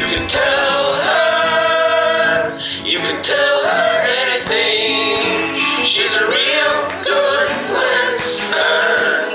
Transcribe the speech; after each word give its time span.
You 0.00 0.06
can 0.06 0.26
tell 0.28 0.94
her, 0.94 2.58
you 2.86 2.96
can 2.96 3.22
tell 3.22 3.64
her 3.64 4.00
anything. 4.00 5.84
She's 5.84 6.14
a 6.16 6.26
real 6.26 6.88
good 7.04 7.50
listener. 7.70 9.28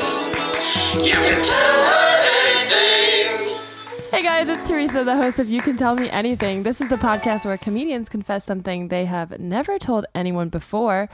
You 1.05 1.13
can 1.13 1.45
tell 1.45 1.83
her 1.85 2.17
anything. 2.49 3.53
Hey 4.09 4.23
guys, 4.23 4.47
it's 4.47 4.67
Teresa, 4.67 5.03
the 5.03 5.15
host 5.15 5.37
of 5.37 5.47
You 5.47 5.61
Can 5.61 5.77
Tell 5.77 5.93
Me 5.93 6.09
Anything. 6.09 6.63
This 6.63 6.81
is 6.81 6.89
the 6.89 6.97
podcast 6.97 7.45
where 7.45 7.59
comedians 7.59 8.09
confess 8.09 8.43
something 8.43 8.87
they 8.87 9.05
have 9.05 9.39
never 9.39 9.77
told 9.77 10.07
anyone 10.15 10.49
before, 10.49 11.09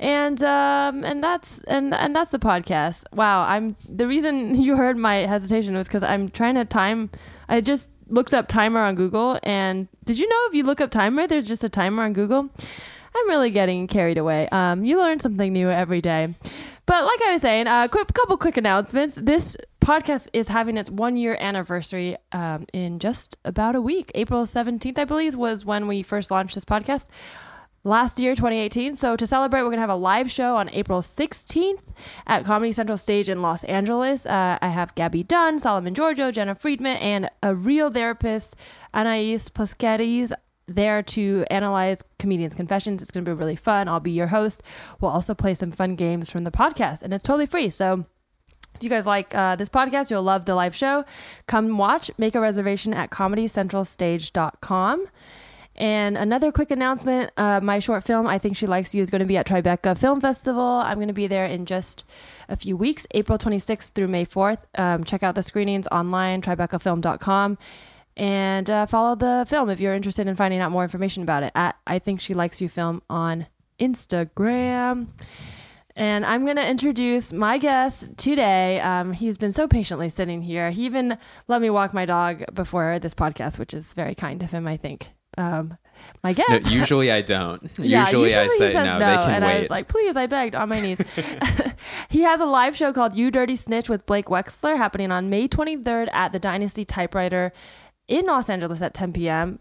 and 0.00 0.42
um, 0.42 1.04
and 1.04 1.22
that's 1.22 1.60
and 1.68 1.94
and 1.94 2.16
that's 2.16 2.32
the 2.32 2.40
podcast. 2.40 3.04
Wow, 3.12 3.46
I'm 3.46 3.76
the 3.88 4.08
reason 4.08 4.60
you 4.60 4.74
heard 4.74 4.96
my 4.96 5.26
hesitation 5.28 5.76
was 5.76 5.86
because 5.86 6.02
I'm 6.02 6.28
trying 6.28 6.56
to 6.56 6.64
time. 6.64 7.10
I 7.48 7.60
just 7.60 7.92
looked 8.08 8.34
up 8.34 8.48
timer 8.48 8.80
on 8.80 8.94
Google, 8.94 9.38
and 9.42 9.88
did 10.04 10.18
you 10.18 10.28
know 10.28 10.46
if 10.48 10.54
you 10.54 10.64
look 10.64 10.80
up 10.80 10.90
timer, 10.90 11.26
there's 11.26 11.46
just 11.46 11.64
a 11.64 11.68
timer 11.68 12.02
on 12.02 12.12
Google. 12.12 12.50
I'm 13.16 13.28
really 13.28 13.50
getting 13.50 13.86
carried 13.86 14.18
away. 14.18 14.48
Um, 14.50 14.84
you 14.84 14.98
learn 14.98 15.20
something 15.20 15.52
new 15.52 15.70
every 15.70 16.00
day. 16.00 16.34
But 16.86 17.04
like 17.04 17.20
I 17.26 17.32
was 17.32 17.42
saying, 17.42 17.66
a 17.66 17.70
uh, 17.70 17.88
quick 17.88 18.12
couple 18.12 18.36
quick 18.36 18.56
announcements. 18.56 19.16
This 19.16 19.56
podcast 19.80 20.28
is 20.32 20.48
having 20.48 20.76
its 20.76 20.90
one 20.90 21.16
year 21.16 21.36
anniversary 21.40 22.16
um, 22.30 22.66
in 22.72 23.00
just 23.00 23.36
about 23.44 23.74
a 23.74 23.80
week. 23.80 24.12
April 24.14 24.42
17th, 24.42 24.98
I 24.98 25.04
believe, 25.04 25.34
was 25.34 25.64
when 25.64 25.88
we 25.88 26.02
first 26.02 26.30
launched 26.30 26.54
this 26.54 26.64
podcast 26.64 27.08
last 27.86 28.18
year, 28.18 28.34
2018. 28.34 28.96
So 28.96 29.16
to 29.16 29.26
celebrate, 29.26 29.60
we're 29.60 29.68
going 29.68 29.76
to 29.76 29.82
have 29.82 29.90
a 29.90 29.94
live 29.94 30.30
show 30.30 30.56
on 30.56 30.68
April 30.70 31.00
16th 31.00 31.82
at 32.26 32.44
Comedy 32.44 32.72
Central 32.72 32.98
Stage 32.98 33.28
in 33.28 33.40
Los 33.40 33.64
Angeles. 33.64 34.26
Uh, 34.26 34.58
I 34.60 34.68
have 34.68 34.94
Gabby 34.96 35.22
Dunn, 35.22 35.58
Solomon 35.58 35.94
Giorgio, 35.94 36.30
Jenna 36.32 36.54
Friedman, 36.54 36.96
and 36.98 37.30
a 37.42 37.54
real 37.54 37.90
therapist, 37.90 38.56
Anais 38.92 39.38
Pasquettes, 39.54 40.32
there 40.66 41.00
to 41.00 41.44
analyze 41.48 42.02
comedians' 42.18 42.56
confessions. 42.56 43.00
It's 43.00 43.12
going 43.12 43.24
to 43.24 43.30
be 43.30 43.38
really 43.38 43.54
fun. 43.56 43.88
I'll 43.88 44.00
be 44.00 44.10
your 44.10 44.26
host. 44.26 44.62
We'll 45.00 45.12
also 45.12 45.32
play 45.32 45.54
some 45.54 45.70
fun 45.70 45.94
games 45.94 46.28
from 46.28 46.42
the 46.42 46.50
podcast, 46.50 47.02
and 47.02 47.14
it's 47.14 47.22
totally 47.22 47.46
free. 47.46 47.70
So 47.70 48.04
if 48.74 48.82
you 48.82 48.90
guys 48.90 49.06
like 49.06 49.32
uh, 49.32 49.54
this 49.54 49.68
podcast, 49.68 50.10
you'll 50.10 50.24
love 50.24 50.44
the 50.44 50.56
live 50.56 50.74
show. 50.74 51.04
Come 51.46 51.78
watch. 51.78 52.10
Make 52.18 52.34
a 52.34 52.40
reservation 52.40 52.92
at 52.92 53.10
comedycentralstage.com. 53.10 55.06
And 55.76 56.16
another 56.16 56.50
quick 56.50 56.70
announcement 56.70 57.30
uh, 57.36 57.60
my 57.62 57.78
short 57.78 58.04
film, 58.04 58.26
I 58.26 58.38
Think 58.38 58.56
She 58.56 58.66
Likes 58.66 58.94
You, 58.94 59.02
is 59.02 59.10
going 59.10 59.20
to 59.20 59.26
be 59.26 59.36
at 59.36 59.46
Tribeca 59.46 59.96
Film 59.98 60.20
Festival. 60.20 60.62
I'm 60.62 60.96
going 60.96 61.08
to 61.08 61.14
be 61.14 61.26
there 61.26 61.46
in 61.46 61.66
just 61.66 62.04
a 62.48 62.56
few 62.56 62.76
weeks, 62.76 63.06
April 63.12 63.38
26th 63.38 63.92
through 63.92 64.08
May 64.08 64.24
4th. 64.24 64.58
Um, 64.76 65.04
check 65.04 65.22
out 65.22 65.34
the 65.34 65.42
screenings 65.42 65.86
online, 65.88 66.42
tribecafilm.com 66.42 67.58
and 68.16 68.70
uh, 68.70 68.86
follow 68.86 69.14
the 69.14 69.44
film 69.46 69.68
if 69.68 69.78
you're 69.78 69.94
interested 69.94 70.26
in 70.26 70.34
finding 70.34 70.60
out 70.60 70.72
more 70.72 70.82
information 70.82 71.22
about 71.22 71.42
it 71.42 71.52
at 71.54 71.76
I 71.86 71.98
Think 71.98 72.20
She 72.20 72.34
Likes 72.34 72.60
You 72.60 72.68
Film 72.68 73.02
on 73.10 73.46
Instagram. 73.78 75.08
And 75.94 76.26
I'm 76.26 76.44
going 76.44 76.56
to 76.56 76.66
introduce 76.66 77.32
my 77.32 77.56
guest 77.58 78.16
today. 78.16 78.80
Um, 78.80 79.12
he's 79.12 79.38
been 79.38 79.52
so 79.52 79.66
patiently 79.66 80.08
sitting 80.10 80.42
here. 80.42 80.70
He 80.70 80.84
even 80.84 81.16
let 81.48 81.62
me 81.62 81.70
walk 81.70 81.94
my 81.94 82.04
dog 82.04 82.44
before 82.54 82.98
this 82.98 83.14
podcast, 83.14 83.58
which 83.58 83.72
is 83.72 83.94
very 83.94 84.14
kind 84.14 84.42
of 84.42 84.50
him, 84.50 84.66
I 84.66 84.76
think. 84.76 85.08
Um, 85.36 85.76
my 86.22 86.32
guest. 86.32 86.64
No, 86.64 86.70
usually 86.70 87.10
I 87.10 87.22
don't. 87.22 87.70
Yeah, 87.78 88.02
usually, 88.04 88.34
I 88.34 88.48
say 88.48 88.72
says 88.72 88.74
no, 88.74 88.98
they 88.98 89.16
can 89.16 89.30
and 89.30 89.44
wait. 89.44 89.56
I 89.56 89.58
was 89.60 89.70
like, 89.70 89.88
please, 89.88 90.16
I 90.16 90.26
begged 90.26 90.54
on 90.54 90.68
my 90.68 90.80
knees. 90.80 91.00
he 92.08 92.22
has 92.22 92.40
a 92.40 92.46
live 92.46 92.76
show 92.76 92.92
called 92.92 93.14
You 93.14 93.30
Dirty 93.30 93.54
Snitch 93.56 93.88
with 93.88 94.06
Blake 94.06 94.26
Wexler 94.26 94.76
happening 94.76 95.10
on 95.10 95.30
May 95.30 95.48
23rd 95.48 96.08
at 96.12 96.32
the 96.32 96.38
Dynasty 96.38 96.84
Typewriter 96.84 97.52
in 98.08 98.26
Los 98.26 98.50
Angeles 98.50 98.82
at 98.82 98.94
10 98.94 99.12
p.m. 99.12 99.58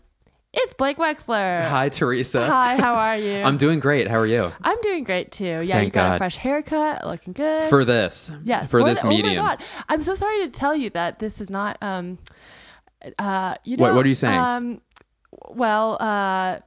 It's 0.58 0.73
Blake 0.73 0.98
Wexler. 0.98 1.66
Hi, 1.66 1.90
Teresa. 1.90 2.46
Hi, 2.48 2.78
how 2.78 2.96
are 2.96 3.18
you? 3.18 3.38
I'm 3.44 3.58
doing 3.58 3.80
great. 3.80 4.08
How 4.08 4.20
are 4.20 4.26
you? 4.26 4.52
I'm 4.64 4.80
doing 4.81 5.03
great 5.03 5.31
too. 5.31 5.44
Yeah, 5.46 5.59
you 5.59 5.68
Thank 5.68 5.94
got 5.94 6.16
a 6.16 6.18
fresh 6.18 6.38
haircut, 6.38 7.06
looking 7.06 7.34
good. 7.34 7.69
For 7.69 7.84
this. 7.84 8.31
yes, 8.44 8.72
For 8.72 8.80
What- 8.80 8.86
this 8.88 9.03
oh 9.03 9.09
medium. 9.09 9.36
my 9.44 9.56
God. 9.56 9.63
I'm 9.90 10.02
so 10.02 10.16
sorry 10.16 10.46
to 10.46 10.50
tell 10.50 10.74
you 10.75 10.90
that 10.92 11.19
this 11.19 11.42
is 11.42 11.52
not. 11.52 11.78
Um, 11.81 12.19
uh, 13.19 13.56
you 13.66 13.75
know. 13.78 13.84
What- 13.84 13.96
what 13.96 14.06
are 14.06 14.09
you 14.09 14.16
saying? 14.16 14.40
Um, 14.40 14.81
well, 15.50 15.97
uh, 16.00 16.59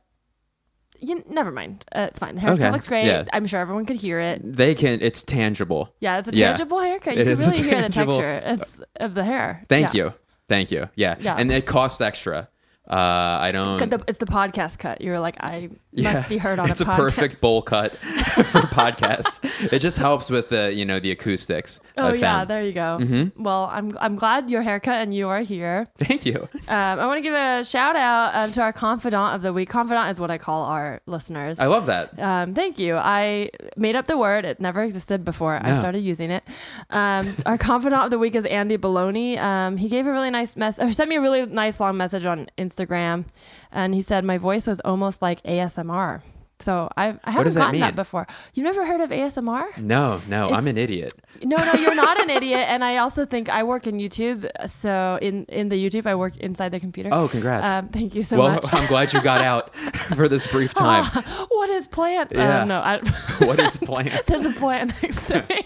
you, 1.01 1.23
never 1.29 1.51
mind. 1.53 1.85
Uh, 1.95 2.07
it's 2.11 2.19
fine. 2.19 2.35
The 2.35 2.41
haircut 2.41 2.61
Okay, 2.61 2.71
looks 2.73 2.89
great. 2.89 3.07
yeah. 3.07 3.25
I'm 3.33 3.47
sure 3.47 3.61
everyone 3.61 3.87
could 3.87 3.97
hear 3.97 4.19
it. 4.19 4.41
They 4.45 4.75
can, 4.75 4.99
it's 5.01 5.23
tangible. 5.23 5.95
Yeah, 6.01 6.19
it's 6.19 6.29
a 6.29 6.33
Yeah. 6.35 6.49
tangible 6.49 6.81
haircut. 6.81 7.17
You 7.17 7.23
It 7.23 7.37
can 7.37 7.39
really 7.47 7.63
hear 7.63 7.83
the 7.83 7.89
texture 7.89 8.57
of 8.97 9.15
the 9.15 9.25
hair. 9.25 9.65
Thank 9.69 9.95
Yeah. 9.95 10.05
you. 10.05 10.15
Thank 10.49 10.71
you. 10.71 10.89
Yeah. 10.97 11.17
Yeah. 11.21 11.37
And 11.39 11.51
it 11.53 11.67
costs 11.67 12.01
extra. 12.01 12.49
Uh, 12.89 12.95
I 13.41 13.51
don't. 13.53 13.79
The- 13.91 14.03
It's 14.09 14.19
the 14.19 14.27
podcast 14.27 14.79
cut. 14.79 15.01
You 15.03 15.11
were 15.11 15.19
like, 15.21 15.37
I 15.41 15.69
yeah. 15.93 16.15
must 16.15 16.29
be 16.29 16.39
heard 16.39 16.59
on 16.59 16.67
a 16.67 16.69
podcast. 16.69 16.73
it's 16.73 16.81
a 16.81 16.93
a, 16.93 16.97
perfect 16.97 17.41
bowl 17.41 17.61
cut 17.63 17.93
for 17.97 18.61
podcasts. 18.81 19.45
It 19.73 19.81
just 19.81 19.99
helps 19.99 20.31
with 20.31 20.49
the, 20.49 20.73
you 20.73 20.85
know, 20.85 20.99
the 20.99 21.11
acoustics. 21.11 21.81
Oh 21.97 22.13
yeah, 22.13 22.45
there 22.45 22.63
you 22.63 22.73
go. 22.73 22.99
Mm-hmm. 23.01 23.43
Well, 23.43 23.69
I'm 23.73 23.93
I'm 24.01 24.17
glad 24.17 24.51
your 24.51 24.63
haircut 24.63 25.03
and 25.03 25.15
you 25.15 25.29
are 25.29 25.41
here. 25.41 25.87
Thank 25.99 26.25
you. 26.25 26.49
Um, 26.69 27.01
I 27.01 27.07
want 27.07 27.19
to 27.19 27.23
give 27.23 27.35
a 27.35 27.63
shout 27.65 27.97
out 27.97 28.35
um, 28.35 28.53
to 28.53 28.63
our 28.63 28.73
confidant 28.73 29.35
of 29.35 29.43
the 29.43 29.53
week. 29.53 29.69
Confidant 29.69 30.11
is 30.11 30.19
what 30.21 30.31
I 30.31 30.39
call 30.39 30.65
our 30.65 31.01
listeners. 31.07 31.59
I 31.59 31.67
love 31.67 31.87
that. 31.87 32.19
Um, 32.19 32.55
thank 32.55 32.79
you. 32.79 32.97
I 32.97 33.51
made 33.77 33.97
up 33.97 34.07
the 34.07 34.17
word. 34.17 34.45
It 34.45 34.61
never 34.61 34.83
existed 34.83 35.25
before 35.25 35.61
I 35.63 35.79
started 35.79 36.01
using 36.01 36.31
it. 36.31 36.45
Um, 36.91 37.37
our 37.45 37.59
confidant 37.59 38.03
of 38.05 38.11
the 38.11 38.19
week 38.19 38.35
is 38.35 38.45
Andy 38.47 38.79
Baloney. 38.79 39.39
Um, 39.39 39.77
he 39.77 39.89
gave 39.89 40.07
a 40.07 40.13
really 40.13 40.31
nice 40.31 40.57
mess 40.57 40.79
or 40.79 40.93
sent 40.93 41.11
me 41.11 41.17
a 41.17 41.21
really 41.21 41.45
nice 41.47 41.81
long 41.81 41.97
message 41.97 42.25
on 42.25 42.49
Instagram, 42.57 42.78
and 42.87 43.95
he 43.95 44.03
said 44.03 44.25
my 44.25 44.39
voice 44.39 44.67
was 44.67 44.81
almost 44.81 45.23
like 45.23 45.43
ASMR. 45.43 46.23
So 46.61 46.89
I, 46.97 47.17
I 47.23 47.31
haven't 47.31 47.45
does 47.45 47.55
that 47.55 47.67
gotten 47.67 47.81
that 47.81 47.95
before. 47.95 48.27
You've 48.53 48.65
never 48.65 48.85
heard 48.85 49.01
of 49.01 49.11
ASMR? 49.11 49.79
No, 49.79 50.21
no, 50.27 50.49
I'm 50.49 50.67
an 50.67 50.77
idiot. 50.77 51.15
No, 51.43 51.57
no, 51.57 51.75
you're 51.75 51.95
not 51.95 52.21
an 52.21 52.31
idiot. 52.39 52.67
And 52.69 52.83
I 52.83 52.97
also 52.97 53.25
think 53.25 53.49
I 53.49 53.63
work 53.63 53.87
in 53.87 53.99
YouTube. 53.99 54.49
So 54.69 55.19
in 55.23 55.45
in 55.45 55.69
the 55.69 55.77
YouTube, 55.77 56.07
I 56.07 56.17
work 56.17 56.37
inside 56.39 56.71
the 56.71 56.81
computer. 56.81 57.11
Oh, 57.13 57.29
congrats. 57.29 57.71
Um, 57.71 57.89
thank 57.89 58.15
you 58.17 58.25
so 58.25 58.37
much. 58.37 58.45
well, 58.45 58.55
much. 58.55 58.69
I'm 58.73 58.89
glad 58.89 59.13
you 59.13 59.23
got 59.23 59.41
out 59.41 59.75
for 60.17 60.29
this 60.29 60.51
brief 60.51 60.75
time. 60.75 61.05
what 61.49 61.71
is 61.71 61.87
plants? 61.87 62.35
Yeah. 62.35 62.63
Um, 62.63 62.69
no, 62.69 62.81
I, 62.81 62.97
don't 62.97 63.07
know. 63.41 63.47
what 63.47 63.61
is 63.61 63.79
plants? 63.79 64.29
there's 64.29 64.45
a 64.45 64.53
plant 64.53 65.01
next 65.03 65.29
to 65.29 65.45
me. 65.49 65.65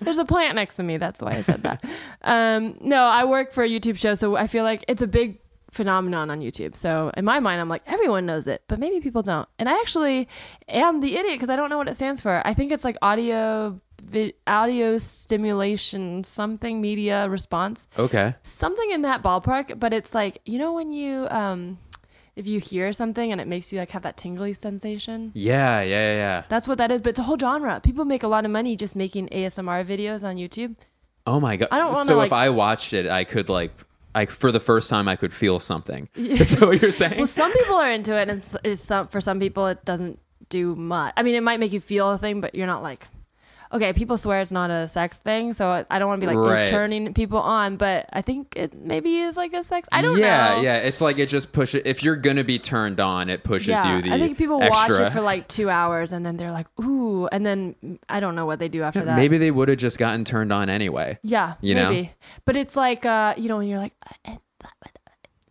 There's 0.00 0.18
a 0.18 0.24
plant 0.24 0.54
next 0.54 0.76
to 0.76 0.82
me. 0.82 0.96
That's 0.96 1.20
why 1.20 1.32
I 1.32 1.42
said 1.42 1.62
that. 1.62 1.84
Um, 2.22 2.78
no, 2.80 3.02
I 3.04 3.24
work 3.24 3.52
for 3.52 3.64
a 3.64 3.68
YouTube 3.68 3.96
show, 3.96 4.14
so 4.14 4.36
I 4.36 4.46
feel 4.46 4.64
like 4.64 4.84
it's 4.88 5.02
a 5.02 5.06
big 5.06 5.38
phenomenon 5.76 6.30
on 6.30 6.40
YouTube. 6.40 6.74
So 6.74 7.10
in 7.16 7.24
my 7.24 7.38
mind, 7.40 7.60
I'm 7.60 7.68
like, 7.68 7.82
everyone 7.86 8.24
knows 8.26 8.46
it, 8.46 8.62
but 8.68 8.78
maybe 8.78 9.00
people 9.00 9.22
don't. 9.22 9.48
And 9.58 9.68
I 9.68 9.74
actually 9.82 10.28
am 10.68 11.00
the 11.00 11.14
idiot 11.18 11.34
because 11.34 11.50
I 11.50 11.56
don't 11.56 11.70
know 11.70 11.78
what 11.78 11.88
it 11.88 11.96
stands 11.96 12.20
for. 12.20 12.42
I 12.44 12.52
think 12.54 12.72
it's 12.72 12.84
like 12.84 12.96
audio, 13.02 13.78
vi- 14.02 14.34
audio 14.46 14.98
stimulation, 14.98 16.24
something 16.24 16.80
media 16.80 17.28
response, 17.28 17.86
Okay. 17.98 18.34
something 18.42 18.90
in 18.90 19.02
that 19.02 19.22
ballpark. 19.22 19.78
But 19.78 19.92
it's 19.92 20.14
like 20.14 20.38
you 20.44 20.58
know 20.58 20.72
when 20.72 20.90
you 20.90 21.26
um, 21.30 21.78
if 22.34 22.46
you 22.46 22.58
hear 22.60 22.92
something 22.92 23.32
and 23.32 23.40
it 23.40 23.46
makes 23.46 23.72
you 23.72 23.78
like 23.78 23.90
have 23.90 24.02
that 24.02 24.16
tingly 24.16 24.54
sensation. 24.54 25.32
Yeah, 25.34 25.80
yeah, 25.82 25.88
yeah, 25.88 26.14
yeah. 26.24 26.42
That's 26.48 26.66
what 26.68 26.78
that 26.78 26.90
is, 26.90 27.00
but 27.00 27.10
it's 27.10 27.18
a 27.18 27.22
whole 27.22 27.38
genre. 27.38 27.80
People 27.82 28.04
make 28.04 28.22
a 28.22 28.28
lot 28.28 28.44
of 28.44 28.50
money 28.50 28.76
just 28.76 28.96
making 28.96 29.28
ASMR 29.28 29.84
videos 29.84 30.24
on 30.26 30.36
YouTube. 30.36 30.74
Oh 31.26 31.40
my 31.40 31.56
god! 31.56 31.68
I 31.72 31.78
don't 31.78 31.92
wanna, 31.92 32.04
So 32.06 32.16
like- 32.16 32.26
if 32.28 32.32
I 32.32 32.50
watched 32.50 32.92
it, 32.92 33.06
I 33.06 33.24
could 33.24 33.48
like, 33.48 33.72
I 34.16 34.24
for 34.26 34.50
the 34.50 34.60
first 34.60 34.88
time, 34.88 35.08
I 35.08 35.16
could 35.16 35.34
feel 35.34 35.60
something. 35.60 36.08
Is 36.16 36.52
that 36.52 36.66
what 36.66 36.80
you're 36.80 36.90
saying? 36.90 37.18
Well, 37.18 37.26
some 37.26 37.52
people 37.52 37.76
are 37.76 37.92
into 37.92 38.16
it, 38.18 38.28
and 38.30 38.42
some 38.78 39.08
for 39.08 39.20
some 39.20 39.38
people 39.38 39.66
it 39.66 39.84
doesn't 39.84 40.18
do 40.48 40.74
much. 40.74 41.12
I 41.16 41.22
mean, 41.22 41.34
it 41.34 41.42
might 41.42 41.60
make 41.60 41.72
you 41.72 41.80
feel 41.80 42.10
a 42.10 42.18
thing, 42.18 42.40
but 42.40 42.54
you're 42.54 42.66
not 42.66 42.82
like, 42.82 43.06
okay. 43.76 43.92
People 43.92 44.16
swear 44.18 44.40
it's 44.40 44.52
not 44.52 44.70
a 44.70 44.88
sex 44.88 45.18
thing, 45.20 45.52
so 45.52 45.84
I- 45.88 45.98
don't 45.98 46.08
want 46.08 46.20
to 46.20 46.26
be 46.26 46.34
like 46.34 46.44
Right. 46.44 46.60
it's 46.62 46.70
turning 46.70 47.14
people 47.14 47.38
on, 47.38 47.76
but 47.76 48.06
I 48.12 48.22
think 48.22 48.54
it 48.56 48.74
maybe 48.74 49.16
is 49.20 49.36
like 49.36 49.52
a 49.54 49.62
sex. 49.64 49.88
I 49.92 50.02
don't 50.02 50.18
yeah, 50.18 50.48
know. 50.56 50.56
yeah. 50.56 50.62
Yeah, 50.62 50.76
it's 50.88 51.00
like 51.00 51.18
it 51.18 51.28
just 51.28 51.52
pushes. 51.52 51.82
If 51.84 52.02
you're 52.02 52.16
gonna 52.16 52.44
be 52.44 52.58
turned 52.58 53.00
on, 53.00 53.30
it 53.30 53.44
pushes 53.44 53.68
Yeah, 53.68 53.96
you. 53.96 54.02
The 54.02 54.12
I 54.12 54.18
think 54.18 54.36
people 54.38 54.58
watch 54.60 54.90
it 54.90 55.10
for 55.10 55.20
like 55.20 55.48
two 55.48 55.70
hours 55.70 56.12
and 56.12 56.24
then 56.26 56.36
they're 56.36 56.52
like, 56.52 56.66
ooh, 56.80 57.26
and 57.28 57.44
then 57.46 57.74
mm, 57.84 57.98
I 58.08 58.20
don't 58.20 58.34
know 58.34 58.46
what 58.46 58.58
they 58.58 58.68
do 58.68 58.82
after 58.82 59.04
that. 59.04 59.16
Maybe 59.16 59.38
they 59.38 59.50
would 59.50 59.68
have 59.68 59.78
just 59.78 59.98
gotten 59.98 60.24
turned 60.24 60.52
on 60.52 60.68
anyway. 60.68 61.18
Yeah, 61.22 61.54
You 61.60 61.74
know? 61.74 62.06
But 62.44 62.56
it's 62.56 62.76
like 62.76 63.06
uh, 63.06 63.34
you 63.36 63.48
know 63.48 63.56
when 63.58 63.68
you're 63.68 63.78
like, 63.78 63.94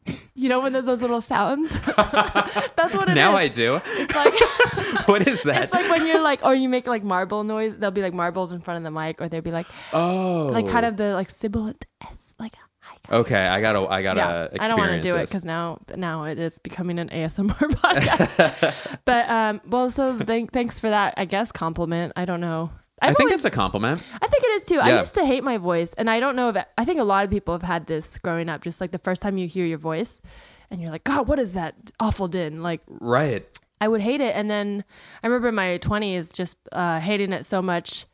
you 0.35 0.49
know 0.49 0.59
when 0.59 0.73
there's 0.73 0.85
those 0.85 1.01
little 1.01 1.21
sounds. 1.21 1.79
That's 2.75 2.93
what 2.93 3.07
it 3.07 3.09
is. 3.09 3.15
now 3.15 3.35
I 3.35 3.47
do. 3.47 3.79
It's 3.85 4.15
like 4.15 4.33
what 5.07 5.27
is 5.27 5.41
that? 5.43 5.63
it's 5.63 5.73
like 5.73 5.89
when 5.89 6.05
you're 6.07 6.21
like, 6.21 6.43
or 6.45 6.53
you 6.53 6.69
make 6.69 6.87
like 6.87 7.03
marble 7.03 7.43
noise. 7.43 7.77
There'll 7.77 7.91
be 7.91 8.01
like 8.01 8.13
marbles 8.13 8.53
in 8.53 8.61
front 8.61 8.77
of 8.77 8.83
the 8.83 8.91
mic, 8.91 9.21
or 9.21 9.29
they'll 9.29 9.41
be 9.41 9.51
like, 9.51 9.67
oh, 9.93 10.49
like 10.51 10.67
kind 10.67 10.85
of 10.85 10.97
the 10.97 11.13
like 11.13 11.29
sibilant 11.29 11.85
s, 12.01 12.33
like. 12.39 12.53
Okay, 13.11 13.47
I 13.47 13.61
gotta, 13.61 13.81
I 13.87 14.01
gotta 14.01 14.19
Yeah, 14.19 14.43
experience 14.45 14.65
I 14.65 14.67
don't 14.69 14.79
want 14.79 15.03
to 15.03 15.07
do 15.07 15.17
it 15.17 15.27
because 15.27 15.45
now, 15.45 15.79
now 15.95 16.23
it 16.23 16.39
is 16.39 16.57
becoming 16.57 16.97
an 16.97 17.09
ASMR 17.09 17.53
podcast. 17.53 18.97
but 19.05 19.29
um, 19.29 19.61
well, 19.67 19.91
so 19.91 20.17
thank, 20.17 20.51
thanks 20.51 20.79
for 20.79 20.89
that. 20.89 21.13
I 21.15 21.25
guess 21.25 21.51
compliment. 21.51 22.13
I 22.15 22.25
don't 22.25 22.41
know. 22.41 22.71
I 23.01 23.09
I've 23.09 23.17
think 23.17 23.29
always- 23.29 23.35
it's 23.35 23.45
a 23.45 23.51
compliment. 23.51 24.01
I 24.21 24.27
think 24.27 24.43
it 24.43 24.61
is 24.61 24.65
too. 24.67 24.79
I 24.79 24.97
used 24.99 25.15
to 25.15 25.25
hate 25.25 25.43
my 25.43 25.57
voice, 25.57 25.93
and 25.93 26.09
I 26.09 26.19
don't 26.19 26.35
know 26.35 26.49
if 26.49 26.57
I 26.77 26.85
think 26.85 26.99
a 26.99 27.03
lot 27.03 27.25
of 27.25 27.29
people 27.29 27.53
have 27.53 27.61
had 27.63 27.87
this 27.87 28.17
growing 28.19 28.47
up. 28.49 28.61
Just 28.61 28.79
like 28.81 28.91
the 28.91 28.99
first 28.99 29.21
time 29.21 29.37
you 29.37 29.47
hear 29.47 29.65
your 29.65 29.77
voice, 29.77 30.21
and 30.71 30.81
you're 30.81 30.91
like, 30.91 31.03
God, 31.03 31.27
what 31.27 31.37
is 31.39 31.53
that 31.53 31.75
awful 31.99 32.27
din? 32.27 32.63
Like, 32.63 32.81
Right. 32.87 33.45
I 33.81 33.87
would 33.89 33.99
hate 34.01 34.21
it. 34.21 34.33
And 34.35 34.49
then 34.49 34.85
I 35.21 35.27
remember 35.27 35.49
in 35.49 35.55
my 35.55 35.77
20s 35.79 36.33
just 36.33 36.55
uh, 36.71 36.99
hating 37.01 37.33
it 37.33 37.45
so 37.45 37.61
much 37.61 38.05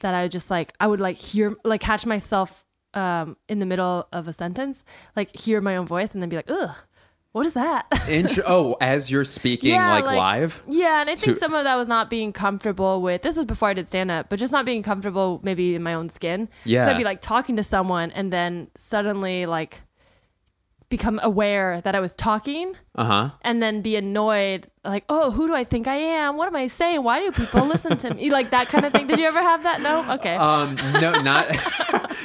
that 0.00 0.14
I 0.14 0.22
would 0.22 0.32
just 0.32 0.50
like, 0.50 0.72
I 0.80 0.86
would 0.86 0.98
like 1.00 1.16
hear, 1.16 1.54
like 1.62 1.82
catch 1.82 2.06
myself 2.06 2.64
um, 2.94 3.36
in 3.46 3.58
the 3.58 3.66
middle 3.66 4.08
of 4.12 4.26
a 4.28 4.32
sentence, 4.32 4.82
like 5.14 5.36
hear 5.38 5.60
my 5.60 5.76
own 5.76 5.86
voice 5.86 6.12
and 6.14 6.22
then 6.22 6.30
be 6.30 6.36
like, 6.36 6.50
ugh, 6.50 6.74
what 7.32 7.46
is 7.46 7.54
that? 7.54 7.86
Intro- 8.08 8.44
oh, 8.48 8.76
as 8.80 9.10
you're 9.10 9.24
speaking 9.24 9.70
Yeah, 9.72 9.90
like, 9.92 10.04
like- 10.04 10.18
live. 10.18 10.62
yeah. 10.66 11.00
And 11.00 11.08
I 11.10 11.14
think 11.16 11.34
To- 11.34 11.36
some 11.36 11.54
of 11.54 11.64
that 11.64 11.76
was 11.76 11.86
not 11.88 12.10
being 12.10 12.32
comfortable 12.32 13.02
with, 13.02 13.22
this 13.22 13.36
was 13.36 13.44
before 13.44 13.68
I 13.68 13.74
did 13.74 13.86
stand 13.88 14.10
up, 14.10 14.28
but 14.28 14.38
just 14.38 14.52
not 14.52 14.66
being 14.66 14.82
comfortable 14.82 15.40
maybe 15.42 15.74
in 15.74 15.82
my 15.82 15.94
own 15.94 16.08
skin. 16.08 16.48
Yeah. 16.64 16.88
I'd 16.88 16.96
be 16.98 17.04
like 17.04 17.20
talking 17.20 17.56
to 17.56 17.62
someone 17.62 18.10
and 18.10 18.32
then 18.32 18.68
suddenly 18.76 19.46
like 19.46 19.80
become 20.88 21.20
aware 21.22 21.80
that 21.82 21.94
I 21.94 22.00
was 22.00 22.16
talking 22.16 22.74
Uh 22.96 23.04
huh. 23.04 23.30
and 23.42 23.62
then 23.62 23.80
be 23.80 23.94
annoyed 23.94 24.66
like 24.84 25.04
oh 25.08 25.30
who 25.30 25.46
do 25.46 25.54
i 25.54 25.62
think 25.62 25.86
i 25.86 25.94
am 25.94 26.36
what 26.38 26.48
am 26.48 26.56
i 26.56 26.66
saying 26.66 27.02
why 27.04 27.20
do 27.20 27.30
people 27.30 27.64
listen 27.66 27.96
to 27.98 28.12
me 28.14 28.28
like 28.30 28.50
that 28.50 28.66
kind 28.68 28.84
of 28.84 28.90
thing 28.90 29.06
did 29.06 29.18
you 29.18 29.26
ever 29.26 29.40
have 29.40 29.62
that 29.62 29.82
no 29.82 30.14
okay 30.14 30.34
Um, 30.34 30.74
no, 31.00 31.12
not 31.20 31.46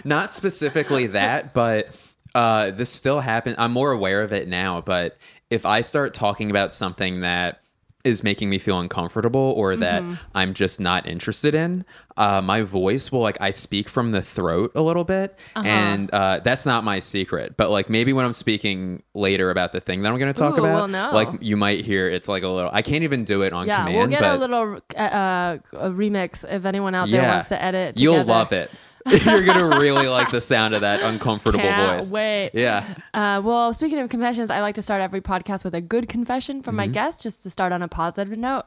not 0.05 0.31
specifically 0.33 1.07
that, 1.07 1.53
but 1.53 1.89
uh, 2.35 2.69
this 2.71 2.89
still 2.91 3.21
happens. 3.21 3.55
I'm 3.57 3.71
more 3.71 3.91
aware 3.91 4.21
of 4.21 4.31
it 4.33 4.47
now. 4.47 4.81
But 4.81 5.17
if 5.49 5.65
I 5.65 5.81
start 5.81 6.13
talking 6.13 6.51
about 6.51 6.71
something 6.73 7.21
that 7.21 7.61
is 8.03 8.23
making 8.23 8.51
me 8.51 8.59
feel 8.59 8.79
uncomfortable 8.79 9.55
or 9.57 9.75
that 9.77 10.03
Mm-hmm. 10.03 10.13
I'm 10.35 10.53
just 10.53 10.79
not 10.79 11.07
interested 11.07 11.55
in, 11.55 11.83
uh, 12.17 12.39
my 12.39 12.61
voice 12.61 13.11
will 13.11 13.21
like 13.21 13.41
I 13.41 13.49
speak 13.49 13.89
from 13.89 14.11
the 14.11 14.21
throat 14.21 14.73
a 14.75 14.81
little 14.83 15.03
bit, 15.03 15.39
Uh-huh. 15.55 15.67
and 15.67 16.11
uh, 16.13 16.37
that's 16.43 16.67
not 16.67 16.83
my 16.83 16.99
secret. 16.99 17.57
But 17.57 17.71
like 17.71 17.89
maybe 17.89 18.13
when 18.13 18.23
I'm 18.23 18.33
speaking 18.33 19.01
later 19.15 19.49
about 19.49 19.71
the 19.71 19.79
thing 19.79 20.03
that 20.03 20.11
I'm 20.11 20.19
going 20.19 20.31
to 20.31 20.37
talk 20.39 20.53
Ooh, 20.53 20.59
about, 20.59 20.75
we'll 20.75 20.87
know. 20.89 21.09
like 21.13 21.29
you 21.41 21.57
might 21.57 21.83
hear 21.83 22.07
it's 22.07 22.27
like 22.27 22.43
a 22.43 22.47
little. 22.47 22.69
I 22.71 22.83
can't 22.83 23.03
even 23.05 23.23
do 23.23 23.41
it 23.41 23.53
on 23.53 23.65
yeah 23.65 23.77
command. 23.79 23.97
we'll 23.97 24.07
get 24.07 24.21
but 24.21 24.35
a 24.35 24.37
little 24.37 24.79
uh, 24.95 24.99
uh, 24.99 25.57
a 25.73 25.89
remix 25.89 26.45
if 26.47 26.65
anyone 26.65 26.93
out 26.93 27.09
there 27.09 27.27
wants 27.27 27.49
to 27.49 27.59
edit 27.59 27.99
you'll 27.99 28.23
love 28.23 28.51
it. 28.51 28.69
You're 29.25 29.45
gonna 29.45 29.79
really 29.79 30.07
like 30.07 30.31
the 30.31 30.41
sound 30.41 30.73
of 30.73 30.81
that 30.81 31.01
uncomfortable 31.01 31.59
Can't 31.59 32.01
voice. 32.03 32.11
wait 32.11 32.51
Yeah. 32.53 32.83
uh, 33.13 33.41
well 33.43 33.73
speaking 33.73 33.99
of 33.99 34.09
confessions 34.09 34.49
i 34.49 34.61
like 34.61 34.75
to 34.75 34.81
start 34.81 35.01
every 35.01 35.21
podcast 35.21 35.63
with 35.63 35.75
a 35.75 35.81
good 35.81 36.07
confession 36.09 36.61
from 36.63 36.73
Mm-hmm. 36.73 36.77
my 36.77 36.87
guests 36.87 37.21
just 37.21 37.43
to 37.43 37.49
start 37.49 37.71
on 37.71 37.81
a 37.83 37.87
positive 37.87 38.37
note 38.37 38.63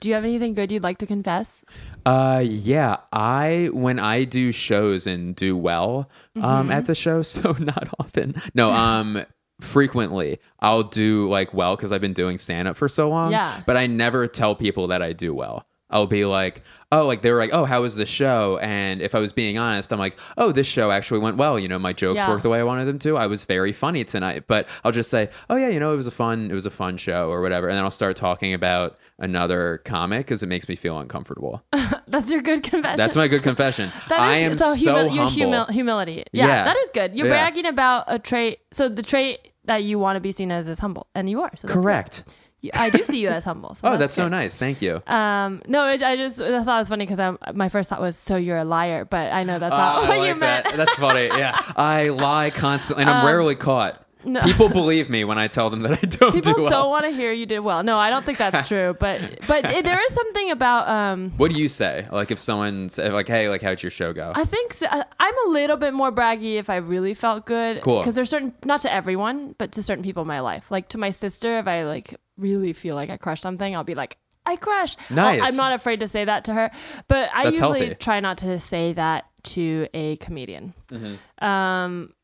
do 0.00 0.08
you 0.08 0.14
have 0.14 0.24
anything 0.24 0.54
good 0.54 0.70
you'd 0.70 0.82
like 0.82 0.98
to 0.98 1.06
confess 1.06 1.64
Uh, 2.06 2.42
yeah. 2.44 2.96
I 3.12 3.68
when 3.72 3.98
I 3.98 4.24
do 4.24 4.52
shows 4.52 5.06
and 5.06 5.34
do 5.36 5.56
well 5.56 6.10
um 6.36 6.42
Mm-hmm. 6.42 6.72
at 6.72 6.86
the 6.86 6.94
show, 6.94 7.22
so 7.34 7.52
not 7.52 7.88
often. 7.98 8.40
No, 8.54 8.70
um 8.70 9.22
frequently 9.60 10.38
I'll 10.60 10.82
do 10.82 11.28
like 11.28 11.52
well 11.52 11.76
because 11.76 11.92
I've 11.92 12.00
been 12.00 12.14
doing 12.14 12.38
stand 12.38 12.66
up 12.68 12.76
for 12.76 12.88
so 12.88 13.08
long. 13.10 13.30
Yeah. 13.32 13.60
But 13.66 13.76
I 13.76 13.86
never 13.86 14.26
tell 14.26 14.54
people 14.54 14.86
that 14.88 15.02
I 15.02 15.12
do 15.12 15.34
well. 15.34 15.66
I'll 15.90 16.06
be 16.06 16.24
like, 16.24 16.62
oh, 16.92 17.06
like 17.06 17.22
they 17.22 17.30
were 17.30 17.38
like, 17.38 17.50
oh, 17.52 17.64
how 17.64 17.82
was 17.82 17.94
the 17.96 18.06
show? 18.06 18.58
And 18.58 19.00
if 19.00 19.14
I 19.14 19.20
was 19.20 19.32
being 19.32 19.58
honest, 19.58 19.92
I'm 19.92 19.98
like, 19.98 20.16
oh, 20.38 20.50
this 20.52 20.66
show 20.66 20.90
actually 20.90 21.20
went 21.20 21.36
well. 21.36 21.58
You 21.58 21.68
know, 21.68 21.78
my 21.78 21.92
jokes 21.92 22.16
Yeah. 22.16 22.28
worked 22.28 22.42
the 22.42 22.48
way 22.48 22.58
I 22.60 22.64
wanted 22.64 22.86
them 22.86 22.98
to. 23.00 23.16
I 23.16 23.26
was 23.26 23.44
very 23.44 23.72
funny 23.72 24.04
tonight. 24.04 24.44
But 24.48 24.68
I'll 24.84 24.92
just 24.92 25.10
say, 25.10 25.30
oh 25.48 25.56
yeah, 25.56 25.68
you 25.68 25.78
know, 25.80 25.92
it 25.92 25.96
was 25.96 26.06
a 26.06 26.10
fun, 26.12 26.50
it 26.50 26.54
was 26.54 26.66
a 26.66 26.70
fun 26.70 26.96
show 26.96 27.30
or 27.30 27.40
whatever. 27.42 27.68
And 27.68 27.76
then 27.76 27.84
I'll 27.84 27.90
start 27.90 28.16
talking 28.16 28.54
about 28.54 28.98
another 29.18 29.82
comic 29.84 30.26
because 30.26 30.42
it 30.42 30.46
makes 30.46 30.68
me 30.68 30.74
feel 30.76 30.98
uncomfortable. 30.98 31.62
that's 32.08 32.30
your 32.30 32.40
good 32.42 32.62
confession 32.62 32.96
That's 32.96 33.14
my 33.16 33.28
good 33.28 33.42
confession. 33.42 33.90
That 34.08 34.18
I 34.20 34.36
is- 34.38 34.52
am 34.52 34.58
so, 34.58 34.74
humi- 34.74 35.14
your 35.14 35.26
humble. 35.26 35.30
humil- 35.66 35.70
humility. 35.70 36.24
Yeah, 36.32 36.46
Yeah. 36.46 36.64
that 36.64 36.76
is 36.78 36.90
good. 36.92 37.14
You're 37.14 37.26
Yeah. 37.26 37.32
bragging 37.34 37.66
about 37.66 38.04
a 38.08 38.18
trait. 38.18 38.60
So 38.72 38.88
the 38.88 39.02
trait 39.02 39.38
that 39.66 39.84
you 39.84 39.98
want 39.98 40.16
to 40.16 40.20
be 40.20 40.32
seen 40.32 40.50
as 40.50 40.68
is 40.68 40.78
humble, 40.78 41.06
and 41.14 41.28
you 41.28 41.42
are. 41.42 41.50
So 41.54 41.68
that's 41.68 41.76
good. 41.76 42.32
I 42.74 42.90
do 42.90 43.02
see 43.04 43.20
you 43.20 43.28
as 43.28 43.44
humble. 43.44 43.74
So 43.74 43.80
Oh, 43.88 43.96
that's 43.96 44.14
so 44.14 44.28
nice. 44.28 44.58
Thank 44.58 44.82
you. 44.82 45.02
Um, 45.06 45.62
no, 45.66 45.88
it, 45.88 46.02
I 46.02 46.16
just 46.16 46.40
I 46.40 46.62
thought 46.62 46.76
it 46.76 46.80
was 46.80 46.88
funny 46.88 47.06
because 47.06 47.36
my 47.54 47.68
first 47.68 47.88
thought 47.88 48.00
was, 48.00 48.16
so 48.16 48.36
you're 48.36 48.58
a 48.58 48.64
liar, 48.64 49.04
but 49.04 49.32
I 49.32 49.44
know 49.44 49.58
that's 49.58 49.72
Uh, 49.72 49.78
not 49.78 49.96
I 50.04 50.08
what 50.08 50.18
like 50.18 50.28
you 50.28 50.34
meant. 50.34 50.64
that. 50.66 50.76
That's 50.76 50.94
funny. 50.96 51.26
Yeah, 51.40 51.58
I 51.76 52.08
lie 52.08 52.50
constantly, 52.50 53.02
and 53.02 53.10
I'm 53.10 53.24
rarely 53.24 53.54
caught. 53.54 53.94
Um, 54.26 54.34
no. 54.34 54.42
People 54.42 54.68
believe 54.68 55.08
me 55.08 55.24
when 55.24 55.38
I 55.38 55.48
tell 55.48 55.70
them 55.70 55.80
that 55.80 55.92
I 55.92 56.06
don't 56.06 56.32
People 56.34 56.52
do 56.52 56.60
well. 56.60 56.70
don't 56.70 56.90
want 56.90 57.06
to 57.06 57.10
hear 57.10 57.32
you 57.32 57.46
did 57.46 57.60
well. 57.60 57.82
No, 57.82 57.96
I 57.96 58.10
don't 58.10 58.22
think 58.22 58.36
that's 58.36 58.68
true. 58.72 58.94
But 59.00 59.46
but 59.46 59.64
it- 59.64 59.82
there 59.82 59.98
is 60.04 60.12
something 60.12 60.50
about 60.50 60.86
um. 60.90 61.30
What 61.38 61.54
do 61.54 61.58
you 61.62 61.70
say? 61.70 62.06
Like 62.12 62.30
if 62.30 62.38
someone's 62.38 62.98
like, 62.98 63.26
"Hey, 63.28 63.48
like 63.48 63.62
how'd 63.62 63.82
your 63.82 63.88
show 63.88 64.12
go?" 64.12 64.30
I 64.34 64.44
think 64.44 64.74
so. 64.74 64.86
I- 64.90 65.04
I'm 65.18 65.34
a 65.46 65.50
little 65.52 65.78
bit 65.78 65.94
more 65.94 66.12
braggy 66.12 66.56
if 66.56 66.68
I 66.68 66.76
really 66.76 67.14
felt 67.14 67.46
good. 67.46 67.80
Cool. 67.80 68.00
Because 68.00 68.14
there's 68.14 68.28
certain, 68.28 68.52
not 68.66 68.80
to 68.80 68.92
everyone, 68.92 69.54
but 69.56 69.72
to 69.72 69.82
certain 69.82 70.04
people 70.04 70.20
in 70.20 70.28
my 70.28 70.40
life. 70.40 70.70
Like 70.70 70.90
to 70.90 70.98
my 70.98 71.10
sister, 71.12 71.58
if 71.58 71.66
I 71.66 71.84
like 71.84 72.14
really 72.40 72.72
feel 72.72 72.94
like 72.94 73.10
I 73.10 73.16
crushed 73.16 73.42
something, 73.42 73.76
I'll 73.76 73.84
be 73.84 73.94
like, 73.94 74.16
I 74.46 74.56
crushed. 74.56 74.98
I'll- 75.10 75.16
Nice. 75.16 75.40
I'm 75.44 75.56
not 75.56 75.72
afraid 75.74 76.00
to 76.00 76.08
say 76.08 76.24
that 76.24 76.44
to 76.44 76.54
her, 76.54 76.70
but 77.08 77.30
I 77.34 77.44
That's 77.44 77.58
usually 77.60 77.80
healthy. 77.80 77.94
try 77.96 78.20
not 78.20 78.38
to 78.38 78.58
say 78.58 78.94
that 78.94 79.26
to 79.44 79.86
a 79.94 80.16
comedian. 80.16 80.74
Mm-hmm. 80.88 81.44
Um, 81.44 82.14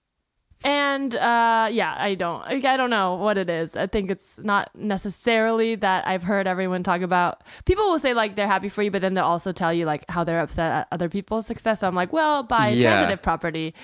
and 0.65 1.15
uh, 1.15 1.69
yeah, 1.71 1.95
I 1.97 2.15
don't. 2.15 2.43
I 2.65 2.77
don't 2.79 2.89
know 2.91 3.17
what 3.17 3.37
it 3.37 3.51
is. 3.51 3.77
I 3.77 3.87
think 3.87 4.11
it's 4.11 4.39
not 4.39 4.71
necessarily 4.75 5.75
that 5.77 6.07
I've 6.09 6.23
heard 6.23 6.47
everyone 6.47 6.83
talk 6.83 7.03
about. 7.03 7.43
People 7.67 7.85
will 7.85 7.99
say 7.99 8.15
like 8.15 8.35
they're 8.37 8.47
happy 8.49 8.71
for 8.71 8.83
you, 8.83 8.91
but 8.91 9.03
then 9.03 9.13
they'll 9.15 9.25
also 9.25 9.53
tell 9.53 9.73
you 9.73 9.85
like 9.85 10.05
how 10.09 10.25
they're 10.25 10.41
upset 10.41 10.73
at 10.73 10.89
other 10.91 11.11
people's 11.11 11.47
success. 11.47 11.81
So 11.81 11.87
I'm 11.87 11.95
like, 11.95 12.11
well, 12.13 12.43
by 12.43 12.71
Yeah. 12.71 12.91
transitive 12.95 13.23
property, 13.23 13.75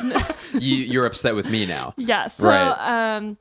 you, 0.54 0.76
you're 0.78 1.06
upset 1.06 1.34
with 1.34 1.46
me 1.50 1.66
now. 1.66 1.92
yeah. 1.98 2.26
So 2.26 2.48
Right. 2.48 3.16
um, 3.16 3.36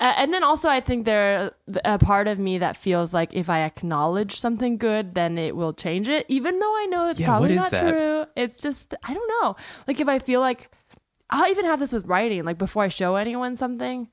and 0.00 0.32
then 0.34 0.42
also 0.42 0.68
I 0.68 0.80
think 0.80 1.04
there 1.04 1.52
a 1.84 1.98
part 1.98 2.26
of 2.28 2.38
me 2.38 2.58
that 2.58 2.76
feels 2.76 3.14
like 3.14 3.32
if 3.34 3.48
I 3.48 3.60
acknowledge 3.62 4.38
something 4.38 4.76
good, 4.76 5.14
then 5.14 5.38
it 5.38 5.54
will 5.56 5.72
change 5.72 6.08
it, 6.08 6.26
even 6.28 6.58
though 6.58 6.76
I 6.76 6.86
know 6.86 7.08
it's 7.08 7.20
Yeah, 7.20 7.26
probably 7.26 7.54
not 7.54 7.70
that? 7.70 7.88
true. 7.90 8.26
It's 8.36 8.60
just 8.60 8.94
I 9.02 9.14
don't 9.14 9.28
know. 9.42 9.56
Like 9.86 10.00
if 10.00 10.08
I 10.08 10.18
feel 10.18 10.40
like 10.40 10.70
I'll 11.30 11.50
even 11.50 11.64
have 11.64 11.80
this 11.80 11.92
with 11.92 12.06
writing. 12.06 12.44
Like 12.44 12.58
before 12.58 12.82
I 12.82 12.88
show 12.88 13.16
anyone 13.16 13.56
something, 13.56 14.08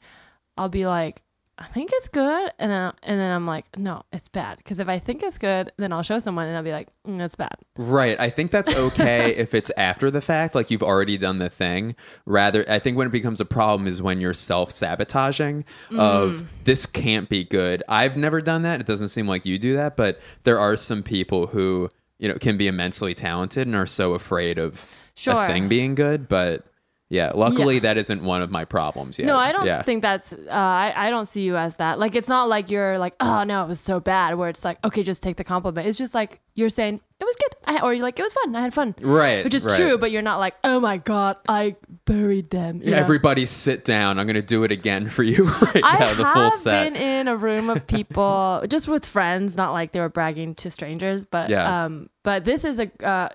I'll 0.57 0.69
be 0.69 0.85
like, 0.87 1.23
I 1.57 1.65
think 1.67 1.91
it's 1.93 2.09
good, 2.09 2.51
and 2.57 2.71
then 2.71 2.91
and 3.03 3.19
then 3.19 3.31
I'm 3.31 3.45
like, 3.45 3.65
no, 3.77 4.01
it's 4.11 4.27
bad. 4.29 4.57
Because 4.57 4.79
if 4.79 4.87
I 4.89 4.97
think 4.97 5.21
it's 5.21 5.37
good, 5.37 5.71
then 5.77 5.93
I'll 5.93 6.01
show 6.01 6.17
someone, 6.17 6.47
and 6.47 6.57
I'll 6.57 6.63
be 6.63 6.71
like, 6.71 6.87
mm, 7.05 7.21
it's 7.21 7.35
bad. 7.35 7.53
Right. 7.77 8.19
I 8.19 8.31
think 8.31 8.49
that's 8.49 8.75
okay 8.75 9.35
if 9.37 9.53
it's 9.53 9.69
after 9.77 10.09
the 10.09 10.21
fact, 10.21 10.55
like 10.55 10.71
you've 10.71 10.81
already 10.81 11.19
done 11.19 11.37
the 11.37 11.49
thing. 11.51 11.95
Rather, 12.25 12.65
I 12.67 12.79
think 12.79 12.97
when 12.97 13.05
it 13.05 13.11
becomes 13.11 13.39
a 13.39 13.45
problem 13.45 13.85
is 13.87 14.01
when 14.01 14.19
you're 14.19 14.33
self 14.33 14.71
sabotaging 14.71 15.65
of 15.97 16.31
Mm. 16.31 16.45
this 16.63 16.85
can't 16.87 17.29
be 17.29 17.43
good. 17.43 17.83
I've 17.87 18.17
never 18.17 18.41
done 18.41 18.63
that. 18.63 18.79
It 18.79 18.87
doesn't 18.87 19.09
seem 19.09 19.27
like 19.27 19.45
you 19.45 19.59
do 19.59 19.75
that, 19.75 19.95
but 19.95 20.19
there 20.43 20.57
are 20.59 20.75
some 20.77 21.03
people 21.03 21.47
who, 21.47 21.89
you 22.17 22.27
know, 22.27 22.35
can 22.39 22.57
be 22.57 22.67
immensely 22.67 23.13
talented 23.13 23.67
and 23.67 23.75
are 23.75 23.85
so 23.85 24.13
afraid 24.15 24.57
of 24.57 24.97
Sure. 25.13 25.43
a 25.43 25.47
thing 25.47 25.67
being 25.67 25.93
good. 25.93 26.27
But 26.27 26.65
yeah, 27.11 27.31
luckily 27.35 27.75
Yeah. 27.75 27.81
that 27.81 27.97
isn't 27.97 28.23
one 28.23 28.41
of 28.41 28.49
my 28.49 28.65
problems 28.65 29.19
yet. 29.19 29.27
No, 29.27 29.35
I 29.37 29.51
don't 29.51 29.65
Yeah. 29.67 29.83
think 29.83 30.01
that's. 30.01 30.33
Uh, 30.33 30.37
I 30.49 30.93
I 30.95 31.09
don't 31.09 31.27
see 31.27 31.41
you 31.41 31.57
as 31.57 31.75
that. 31.75 31.99
Like 31.99 32.15
it's 32.15 32.29
not 32.29 32.47
like 32.49 32.71
you're 32.71 32.97
like, 32.97 33.13
oh 33.19 33.43
no, 33.43 33.63
it 33.63 33.67
was 33.67 33.79
so 33.79 33.99
bad. 33.99 34.35
Where 34.35 34.49
it's 34.49 34.63
like, 34.65 34.77
okay, 34.85 35.03
just 35.03 35.21
take 35.21 35.35
the 35.35 35.43
compliment. 35.43 35.87
It's 35.87 35.97
just 35.97 36.15
like 36.15 36.39
you're 36.55 36.69
saying 36.69 36.99
it 37.19 37.23
was 37.23 37.35
good, 37.35 37.55
I, 37.65 37.81
or 37.81 37.93
you're 37.93 38.03
like 38.03 38.17
it 38.17 38.23
was 38.23 38.33
fun. 38.33 38.55
I 38.55 38.61
had 38.61 38.73
fun. 38.73 38.95
Right, 39.01 39.43
Which 39.43 39.53
is 39.53 39.65
right. 39.65 39.75
true, 39.77 39.97
but 39.97 40.09
you're 40.11 40.21
not 40.21 40.39
like, 40.39 40.55
oh 40.63 40.79
my 40.79 40.97
god, 40.97 41.37
I 41.47 41.75
buried 42.05 42.49
them. 42.49 42.79
know? 42.79 42.93
Everybody 42.97 43.45
sit 43.45 43.85
down. 43.85 44.17
I'm 44.17 44.25
going 44.25 44.35
to 44.35 44.41
do 44.41 44.63
it 44.63 44.71
again 44.71 45.09
for 45.09 45.23
you 45.23 45.43
right 45.61 45.81
I 45.83 45.99
now, 45.99 46.13
the 46.13 46.23
full 46.25 46.43
have 46.43 46.53
set. 46.53 46.93
been 46.93 47.01
in 47.01 47.27
a 47.27 47.35
room 47.37 47.69
of 47.69 47.85
people, 47.87 48.63
just 48.69 48.87
with 48.87 49.05
friends, 49.05 49.55
not 49.55 49.71
like 49.73 49.91
they 49.91 49.99
were 49.99 50.09
bragging 50.09 50.55
to 50.55 50.71
strangers, 50.71 51.25
but 51.25 51.49
Yeah. 51.49 51.83
um, 51.85 52.09
but 52.23 52.43
this 52.45 52.63
is 52.65 52.79
a. 52.79 52.89
Uh, 53.05 53.29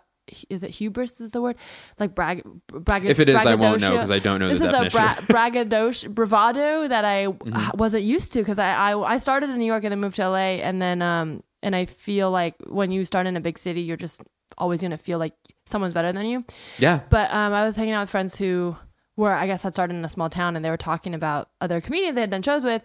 is 0.50 0.62
it 0.62 0.70
hubris 0.70 1.20
is 1.20 1.30
the 1.30 1.40
word 1.40 1.56
like 2.00 2.14
brag 2.14 2.42
brag 2.68 3.04
If 3.04 3.20
it 3.20 3.28
is, 3.28 3.46
I 3.46 3.54
won't 3.54 3.80
know 3.80 3.92
because 3.92 4.10
I 4.10 4.18
don't 4.18 4.40
know 4.40 4.48
this 4.48 4.58
the 4.58 4.66
is 4.66 4.70
definition. 4.72 5.00
a 5.00 5.14
bra- 5.26 5.50
braggadocio 5.50 6.10
bravado 6.14 6.88
that 6.88 7.04
i 7.04 7.26
Mm-hmm. 7.26 7.76
wasn't 7.78 8.02
used 8.04 8.32
to 8.32 8.40
because 8.40 8.58
I, 8.58 8.70
I 8.92 9.14
i 9.14 9.18
started 9.18 9.50
in 9.50 9.58
new 9.58 9.66
york 9.66 9.84
and 9.84 9.92
then 9.92 10.00
moved 10.00 10.16
to 10.16 10.28
la 10.28 10.36
and 10.36 10.82
then 10.82 11.00
um 11.02 11.42
and 11.62 11.76
i 11.76 11.86
feel 11.86 12.30
like 12.30 12.54
when 12.66 12.90
you 12.90 13.04
start 13.04 13.26
in 13.26 13.36
a 13.36 13.40
big 13.40 13.56
city 13.58 13.82
you're 13.82 13.96
just 13.96 14.20
always 14.58 14.82
gonna 14.82 14.98
feel 14.98 15.18
like 15.18 15.34
someone's 15.64 15.94
better 15.94 16.10
than 16.12 16.26
you 16.26 16.44
yeah. 16.78 17.00
but 17.10 17.30
um, 17.32 17.52
I 17.52 17.64
was 17.64 17.76
hanging 17.76 17.94
out 17.94 18.02
with 18.02 18.10
friends 18.10 18.36
who 18.38 18.76
were, 19.16 19.32
I 19.32 19.46
guess, 19.46 19.62
had 19.62 19.72
started 19.74 19.94
in 19.96 20.04
a 20.04 20.08
small 20.08 20.28
town, 20.28 20.56
and 20.56 20.64
they 20.64 20.68
were 20.70 20.76
talking 20.76 21.14
about 21.14 21.48
other 21.60 21.80
comedians 21.80 22.14
they 22.16 22.20
had 22.20 22.30
done 22.30 22.42
shows 22.42 22.64
with, 22.64 22.82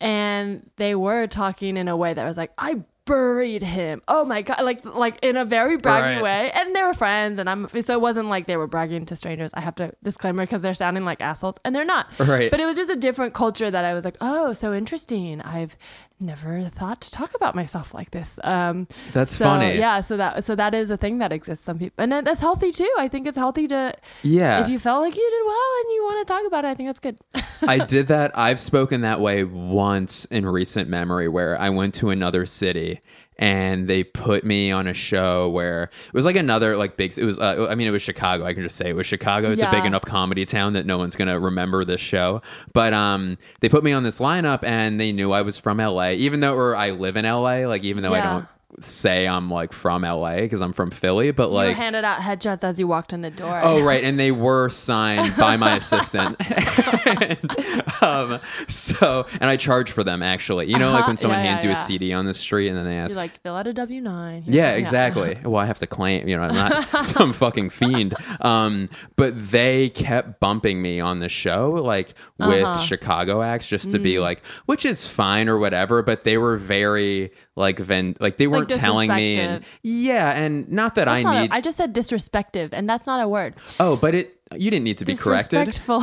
and 0.00 0.68
they 0.76 0.94
were 0.94 1.26
talking 1.26 1.76
in 1.76 1.88
a 1.88 1.96
way 1.96 2.12
that 2.14 2.24
was 2.24 2.36
like, 2.36 2.52
I 2.58 2.82
buried 3.10 3.62
him. 3.62 4.00
Oh 4.08 4.24
my 4.24 4.42
god, 4.42 4.62
like 4.62 4.84
like 4.84 5.18
in 5.22 5.36
a 5.36 5.44
very 5.44 5.76
braggy 5.76 6.14
Right. 6.16 6.22
way. 6.22 6.50
And 6.54 6.74
they 6.74 6.82
were 6.82 6.94
friends, 6.94 7.38
and 7.38 7.48
I'm 7.50 7.68
so 7.82 7.94
it 7.94 8.00
wasn't 8.00 8.28
like 8.28 8.46
they 8.46 8.56
were 8.56 8.66
bragging 8.66 9.04
to 9.06 9.16
strangers. 9.16 9.50
I 9.54 9.60
have 9.60 9.74
to 9.76 9.92
disclaimer 10.02 10.44
because 10.44 10.62
they're 10.62 10.74
sounding 10.74 11.04
like 11.04 11.20
assholes, 11.20 11.58
and 11.64 11.74
they're 11.74 11.84
not. 11.84 12.06
Right. 12.18 12.50
But 12.50 12.60
it 12.60 12.66
was 12.66 12.76
just 12.76 12.90
a 12.90 12.96
different 12.96 13.34
culture 13.34 13.70
that 13.70 13.84
I 13.84 13.94
was 13.94 14.04
like, 14.04 14.16
oh, 14.20 14.52
so 14.52 14.72
interesting. 14.72 15.40
I've 15.42 15.76
never 16.20 16.60
thought 16.62 17.00
to 17.02 17.10
talk 17.10 17.34
about 17.34 17.54
myself 17.54 17.94
like 17.94 18.10
this. 18.10 18.38
Um, 18.44 18.86
That's 19.12 19.36
so, 19.36 19.44
funny. 19.44 19.78
Yeah, 19.78 20.00
so 20.00 20.16
that 20.16 20.44
so 20.44 20.54
that 20.54 20.74
is 20.74 20.90
a 20.90 20.96
thing 20.96 21.18
that 21.18 21.32
exists. 21.32 21.64
Some 21.64 21.78
people, 21.78 22.02
and 22.02 22.12
that's 22.26 22.40
healthy 22.40 22.72
too. 22.72 22.90
I 22.98 23.08
think 23.08 23.26
it's 23.26 23.36
healthy 23.36 23.66
to 23.68 23.94
Yeah. 24.22 24.62
if 24.62 24.68
you 24.68 24.78
felt 24.78 25.02
like 25.02 25.16
you 25.16 25.30
did 25.30 25.46
well 25.46 25.70
and 25.84 25.92
you 25.94 26.04
want 26.04 26.26
to 26.26 26.32
talk 26.32 26.46
about 26.46 26.64
it. 26.64 26.68
I 26.68 26.74
think 26.74 26.88
that's 26.88 27.00
good. 27.00 27.18
I 27.68 27.84
did 27.84 28.08
that. 28.08 28.36
I've 28.38 28.60
spoken 28.60 29.02
that 29.02 29.20
way 29.20 29.44
once 29.44 30.24
in 30.26 30.46
recent 30.46 30.88
memory 30.88 31.28
where 31.28 31.58
I 31.60 31.70
went 31.70 31.94
to 31.94 32.10
another 32.10 32.46
city 32.46 33.00
and 33.40 33.88
they 33.88 34.04
put 34.04 34.44
me 34.44 34.70
on 34.70 34.86
a 34.86 34.92
show 34.92 35.48
where 35.48 35.84
it 35.84 36.14
was 36.14 36.26
like 36.26 36.36
another 36.36 36.76
like 36.76 36.98
big 36.98 37.16
it 37.18 37.24
was 37.24 37.38
uh, 37.38 37.66
I 37.68 37.74
mean 37.74 37.88
it 37.88 37.90
was 37.90 38.02
Chicago. 38.02 38.44
I 38.44 38.52
can 38.52 38.62
just 38.62 38.76
say 38.76 38.90
it 38.90 38.92
was 38.92 39.06
Chicago. 39.06 39.50
It's 39.50 39.62
a 39.62 39.70
big 39.70 39.86
enough 39.86 40.02
comedy 40.02 40.44
town 40.44 40.74
that 40.74 40.84
no 40.86 40.98
one's 40.98 41.16
going 41.16 41.28
to 41.28 41.40
remember 41.40 41.84
this 41.84 42.00
show. 42.02 42.42
But 42.74 42.92
um 42.92 43.38
they 43.60 43.68
put 43.70 43.82
me 43.82 43.92
on 43.92 44.02
this 44.02 44.20
lineup 44.20 44.62
and 44.62 45.00
they 45.00 45.10
knew 45.10 45.32
I 45.32 45.42
was 45.42 45.56
from 45.56 45.78
LA 45.78 46.10
even 46.10 46.40
though 46.40 46.54
or 46.54 46.76
I 46.76 46.90
live 46.90 47.16
in 47.16 47.24
LA 47.24 47.66
like 47.66 47.82
even 47.82 48.02
though 48.02 48.14
I 48.14 48.20
don't 48.20 48.48
say 48.80 49.26
I'm 49.28 49.50
like 49.50 49.72
from 49.72 50.02
LA 50.02 50.36
because 50.36 50.60
I'm 50.60 50.72
from 50.72 50.90
Philly 50.90 51.32
but 51.32 51.48
you 51.48 51.54
like 51.54 51.76
handed 51.76 52.04
out 52.04 52.20
headshots 52.20 52.64
as 52.64 52.78
you 52.80 52.86
walked 52.86 53.12
in 53.12 53.20
the 53.20 53.30
door. 53.30 53.60
Oh 53.62 53.82
right, 53.82 54.02
and 54.04 54.18
they 54.18 54.32
were 54.32 54.68
signed 54.68 55.36
by 55.36 55.56
my 55.56 55.76
assistant. 55.76 56.36
and, 57.06 58.02
um, 58.02 58.40
so, 58.68 59.26
and 59.40 59.50
I 59.50 59.56
charge 59.56 59.90
for 59.90 60.04
them 60.04 60.22
actually. 60.22 60.70
You 60.70 60.78
know, 60.78 60.90
like 60.92 61.00
Uh-huh. 61.00 61.08
when 61.08 61.16
someone 61.16 61.38
Yeah, 61.40 61.44
yeah, 61.44 61.50
hands 61.50 61.64
you 61.64 61.70
a. 61.70 61.76
CD 61.76 62.12
on 62.12 62.26
the 62.26 62.34
street, 62.34 62.68
and 62.68 62.76
then 62.76 62.84
they 62.84 62.96
ask, 62.96 63.10
You 63.10 63.16
like 63.16 63.40
fill 63.42 63.56
out 63.56 63.66
a 63.66 63.72
W 63.72 64.00
nine. 64.00 64.44
"Yeah, 64.46 64.72
exactly." 64.72 65.38
Well, 65.44 65.56
I 65.60 65.66
have 65.66 65.78
to 65.78 65.86
claim. 65.86 66.28
You 66.28 66.36
know, 66.36 66.42
I'm 66.44 66.54
not 66.54 67.02
some 67.02 67.32
fucking 67.32 67.70
fiend. 67.70 68.14
Um, 68.40 68.88
but 69.16 69.32
they 69.50 69.88
kept 69.90 70.38
bumping 70.40 70.80
me 70.80 71.00
on 71.00 71.18
the 71.18 71.28
show, 71.28 71.70
like 71.70 72.14
with 72.38 72.62
Uh-huh. 72.64 72.78
Chicago 72.84 73.42
acts, 73.42 73.68
just 73.68 73.90
to 73.90 73.98
Mm. 73.98 74.02
be 74.02 74.18
like, 74.20 74.44
which 74.66 74.84
is 74.84 75.06
fine 75.06 75.48
or 75.48 75.58
whatever. 75.58 76.02
But 76.02 76.24
they 76.24 76.38
were 76.38 76.56
very 76.56 77.32
like, 77.56 77.78
ven- 77.78 78.16
like 78.20 78.36
they 78.36 78.46
weren't 78.46 78.68
telling 78.68 79.12
me, 79.12 79.38
and 79.38 79.64
yeah, 79.82 80.30
and 80.30 80.68
not 80.70 80.94
that 80.94 81.06
That's 81.06 81.18
I 81.18 81.22
not 81.22 81.40
need. 81.42 81.50
a, 81.50 81.54
I 81.54 81.60
just 81.60 81.76
said 81.76 81.94
disrespective, 81.94 82.70
and 82.72 82.88
that's 82.88 83.06
not 83.06 83.20
a 83.22 83.28
word. 83.28 83.54
oh, 83.78 83.96
but 83.96 84.14
it. 84.14 84.36
You 84.56 84.70
didn't 84.70 84.84
need 84.84 84.98
to 84.98 85.04
be 85.04 85.14
corrected. 85.14 85.66
Disrespectful. 85.66 86.02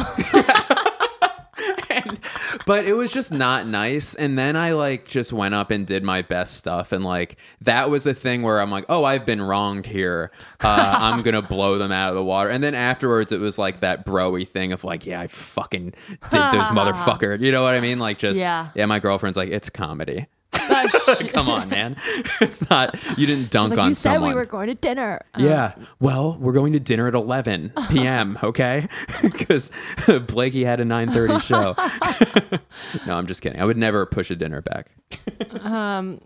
but 2.66 2.86
it 2.86 2.94
was 2.94 3.12
just 3.12 3.34
not 3.34 3.66
nice 3.66 4.14
and 4.14 4.38
then 4.38 4.56
i 4.56 4.72
like 4.74 5.08
just 5.08 5.34
went 5.34 5.56
up 5.56 5.72
and 5.72 5.88
did 5.88 6.04
my 6.04 6.22
best 6.22 6.56
stuff 6.56 6.92
and 6.92 7.04
like 7.04 7.38
that 7.62 7.90
was 7.90 8.06
a 8.06 8.14
thing 8.14 8.42
where 8.44 8.62
i'm 8.62 8.70
like 8.70 8.86
oh 8.90 9.04
i've 9.04 9.26
been 9.26 9.42
wronged 9.42 9.86
here 9.86 10.32
uh, 10.62 10.96
i'm 11.00 11.24
gonna 11.24 11.42
blow 11.42 11.78
them 11.78 11.92
out 11.92 12.10
of 12.10 12.16
the 12.16 12.24
water 12.24 12.50
and 12.50 12.64
then 12.64 12.76
afterwards 12.76 13.32
it 13.32 13.40
was 13.40 13.58
like 13.58 13.80
that 13.80 14.06
broy 14.06 14.48
thing 14.48 14.72
of 14.72 14.84
like 14.84 15.06
yeah 15.06 15.20
i 15.20 15.28
fucking 15.28 15.94
did 16.10 16.22
this 16.32 16.68
motherfucker 16.68 17.40
you 17.40 17.52
know 17.52 17.64
what 17.64 17.74
i 17.74 17.80
mean 17.80 18.00
like 18.00 18.18
just 18.18 18.40
Yeah. 18.40 18.70
yeah 18.76 18.86
my 18.86 19.00
girlfriend's 19.00 19.38
like 19.38 19.50
it's 19.50 19.70
comedy 19.70 20.28
come 21.34 21.50
on 21.50 21.70
man 21.70 21.96
it's 22.42 22.68
not 22.70 22.96
you 23.18 23.26
didn't 23.28 23.50
dunk 23.50 23.72
like 23.72 23.80
on 23.80 23.88
you 23.90 23.94
said 23.94 24.22
we 24.22 24.34
were 24.34 24.46
going 24.46 24.68
to 24.68 24.74
dinner. 24.74 25.22
Uh, 25.36 25.40
yeah. 25.42 25.76
Well, 26.00 26.38
we're 26.40 26.54
going 26.54 26.74
to 26.74 26.80
dinner 26.80 27.08
at 27.08 27.16
11 27.16 27.74
p.m., 27.90 28.38
okay? 28.44 28.88
Because 29.22 29.72
Blakey 30.28 30.64
had 30.64 30.80
a 30.80 30.84
9.30 30.84 31.42
show. 31.42 33.06
no, 33.06 33.18
I'm 33.18 33.28
just 33.28 33.42
kidding. 33.42 33.60
I 33.62 33.66
would 33.66 33.78
never 33.78 34.06
push 34.06 34.30
a 34.32 34.36
dinner 34.36 34.62
back. 34.62 34.92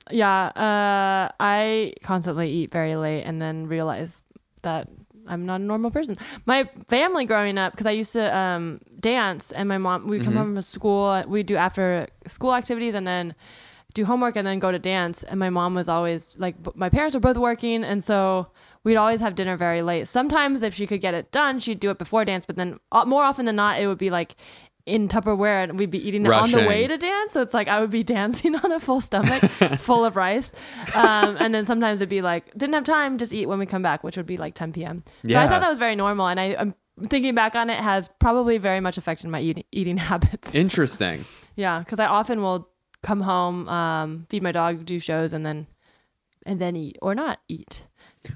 yeah. 0.10 0.46
Uh, 0.55 1.31
I 1.39 1.93
constantly 2.03 2.50
eat 2.50 2.72
very 2.72 2.96
late, 2.96 3.24
and 3.24 3.41
then 3.41 3.67
realize 3.67 4.24
that 4.63 4.88
I'm 5.27 5.46
not 5.46 5.62
a 5.62 5.63
normal 5.63 5.91
person. 5.91 6.17
My 6.46 6.70
family 6.88 7.25
growing 7.25 7.58
up, 7.58 7.74
because 7.74 7.88
I 7.88 7.91
used 7.91 8.13
to 8.13 8.36
um, 8.36 8.81
dance, 9.00 9.51
and 9.51 9.67
my 9.70 9.77
mom, 9.77 10.08
we 10.08 10.17
Mm-hmm. 10.17 10.25
come 10.25 10.36
home 10.36 10.53
from 10.55 10.62
school, 10.62 11.24
we 11.27 11.43
do 11.43 11.55
after 11.55 12.08
school 12.27 12.53
activities, 12.55 12.93
and 12.96 13.05
then 13.08 13.36
do 13.93 14.05
homework, 14.05 14.36
and 14.36 14.45
then 14.48 14.60
go 14.60 14.71
to 14.71 14.79
dance. 14.79 15.24
And 15.24 15.39
my 15.39 15.50
mom 15.50 15.75
was 15.75 15.89
always 15.89 16.36
like, 16.38 16.62
b- 16.62 16.71
my 16.75 16.89
parents 16.89 17.15
were 17.15 17.21
both 17.21 17.38
working, 17.38 17.83
and 17.83 18.03
so 18.03 18.48
we'd 18.83 18.95
always 18.95 19.21
have 19.21 19.36
dinner 19.36 19.57
very 19.57 19.81
late. 19.81 20.07
Sometimes, 20.07 20.63
if 20.63 20.74
she 20.74 20.88
could 20.88 21.01
get 21.01 21.13
it 21.13 21.31
done, 21.31 21.60
she'd 21.60 21.79
do 21.79 21.89
it 21.91 21.98
before 21.98 22.25
dance, 22.25 22.45
but 22.45 22.55
then 22.55 22.79
uh, 22.91 23.05
more 23.05 23.24
often 23.24 23.45
than 23.45 23.55
not, 23.55 23.79
it 23.81 23.88
would 23.88 23.98
be 24.00 24.10
like. 24.10 24.36
In 24.88 25.07
Tupperware, 25.07 25.63
and 25.63 25.77
we'd 25.77 25.91
be 25.91 26.05
eating 26.05 26.25
it 26.25 26.31
on 26.31 26.50
the 26.50 26.67
way 26.67 26.88
to 26.88 26.98
dance. 26.98 27.33
So 27.33 27.41
it's 27.43 27.53
like 27.53 27.67
I 27.67 27.79
would 27.81 27.91
be 27.91 28.01
dancing 28.17 28.55
on 28.55 28.71
a 28.71 28.79
full 28.79 29.00
stomach, 29.00 29.43
full 29.77 30.03
of 30.03 30.15
rice. 30.15 30.53
Um, 30.95 31.38
and 31.39 31.53
then 31.53 31.65
sometimes 31.65 32.01
it'd 32.01 32.10
be 32.10 32.24
like, 32.24 32.51
didn't 32.57 32.74
have 32.74 32.83
time, 32.83 33.19
just 33.19 33.31
eat 33.31 33.45
when 33.45 33.60
we 33.60 33.67
come 33.67 33.83
back, 33.83 34.03
which 34.03 34.17
would 34.17 34.25
be 34.25 34.38
like 34.38 34.55
10 34.55 34.74
p.m. 34.74 35.03
So 35.29 35.38
I 35.38 35.48
thought 35.48 35.62
that 35.62 35.69
was 35.69 35.77
very 35.77 35.95
normal. 35.95 36.27
And 36.27 36.39
I, 36.39 36.55
I'm 36.57 36.74
thinking 37.10 37.36
back 37.36 37.55
on 37.55 37.69
it 37.69 37.79
has 37.79 38.10
probably 38.19 38.57
very 38.57 38.79
much 38.79 38.98
affected 38.98 39.29
my 39.29 39.39
eating, 39.39 39.63
eating 39.71 39.98
habits. 40.10 40.55
Interesting. 40.55 41.25
yeah. 41.55 41.79
Because 41.79 42.00
I 42.00 42.07
often 42.07 42.41
will 42.41 42.67
come 43.03 43.22
home, 43.22 43.67
um, 43.70 44.25
feed 44.29 44.43
my 44.43 44.51
dog, 44.51 44.86
do 44.86 45.00
shows, 45.00 45.34
and 45.34 45.46
then 45.46 45.67
and 46.46 46.60
then 46.60 46.75
eat 46.75 46.98
or 47.01 47.13
not 47.15 47.39
eat. 47.48 47.86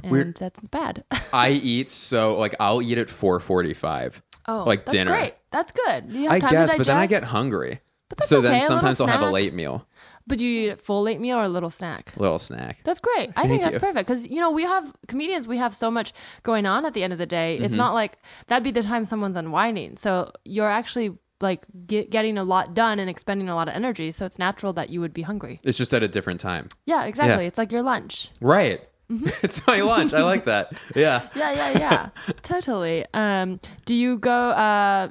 And 0.04 0.12
Weird. 0.12 0.38
that's 0.38 0.60
bad. 0.60 1.04
I 1.34 1.50
eat 1.50 1.90
so, 1.90 2.38
like, 2.38 2.56
I'll 2.60 2.82
eat 2.82 2.98
at 2.98 3.08
4.45. 3.08 4.22
oh, 4.48 4.64
Like 4.66 4.86
that's 4.86 4.98
dinner. 4.98 5.12
great. 5.12 5.34
That's 5.52 5.72
good. 5.72 6.06
You 6.12 6.24
have 6.24 6.32
I 6.32 6.40
time 6.40 6.50
guess, 6.52 6.72
to 6.72 6.78
but 6.78 6.86
then 6.88 6.98
I 6.98 7.08
get 7.08 7.24
hungry. 7.24 7.80
that's 8.10 8.28
So 8.30 8.40
okay, 8.40 8.48
then 8.48 8.62
sometimes 8.64 9.00
I'll 9.00 9.08
have 9.08 9.22
a 9.22 9.32
late 9.32 9.54
meal, 9.54 9.88
But 10.28 10.38
do 10.40 10.48
you 10.48 10.68
eat 10.68 10.70
a 10.72 10.76
full 10.76 11.02
late 11.04 11.20
meal 11.20 11.38
or 11.38 11.44
a 11.44 11.50
little 11.50 11.70
snack? 11.70 12.14
little 12.18 12.40
snack. 12.40 12.80
That's 12.84 13.00
great. 13.00 13.30
I 13.30 13.34
Thank 13.48 13.50
think 13.50 13.62
that's 13.64 13.74
you. 13.76 13.80
perfect 13.80 14.08
because 14.08 14.28
you 14.28 14.40
know 14.40 14.52
we 14.52 14.64
have 14.64 14.94
comedians. 15.08 15.48
We 15.48 15.58
have 15.58 15.74
so 15.76 15.90
much 15.92 16.14
going 16.44 16.66
on 16.66 16.86
at 16.86 16.94
the 16.94 17.04
end 17.04 17.14
of 17.14 17.20
the 17.20 17.26
day. 17.28 17.56
Mm-hmm. 17.56 17.66
It's 17.66 17.76
not 17.76 17.94
like 17.94 18.18
that'd 18.48 18.64
be 18.64 18.72
the 18.72 18.84
time 18.84 19.06
someone's 19.06 19.38
unwinding. 19.38 19.98
So 19.98 20.32
you're 20.44 20.70
actually 20.70 21.16
like 21.42 21.66
get, 21.86 22.10
getting 22.12 22.38
a 22.38 22.44
lot 22.44 22.74
done 22.74 23.00
and 23.00 23.10
expending 23.10 23.50
a 23.50 23.56
lot 23.56 23.68
of 23.68 23.74
energy. 23.76 24.12
So 24.12 24.26
it's 24.26 24.40
natural 24.40 24.74
that 24.74 24.90
you 24.90 25.02
would 25.02 25.14
be 25.14 25.22
hungry. 25.22 25.60
It's 25.64 25.78
just 25.78 25.94
at 25.94 26.02
a 26.04 26.08
different 26.08 26.40
time. 26.40 26.70
Yeah, 26.86 27.06
exactly. 27.06 27.44
Yeah. 27.44 27.48
It's 27.48 27.58
like 27.58 27.72
your 27.72 27.82
lunch. 27.84 28.30
Right. 28.42 28.82
Mm-hmm. 29.12 29.28
it's 29.44 29.66
my 29.68 29.82
lunch. 29.82 30.14
I 30.16 30.24
like 30.24 30.46
that. 30.46 30.74
Yeah. 30.96 31.28
Yeah, 31.36 31.52
yeah, 31.52 31.78
yeah. 31.78 32.10
totally. 32.42 33.06
Um, 33.14 33.60
do 33.86 33.96
you 33.96 34.18
go? 34.18 34.32
Uh, 34.32 35.10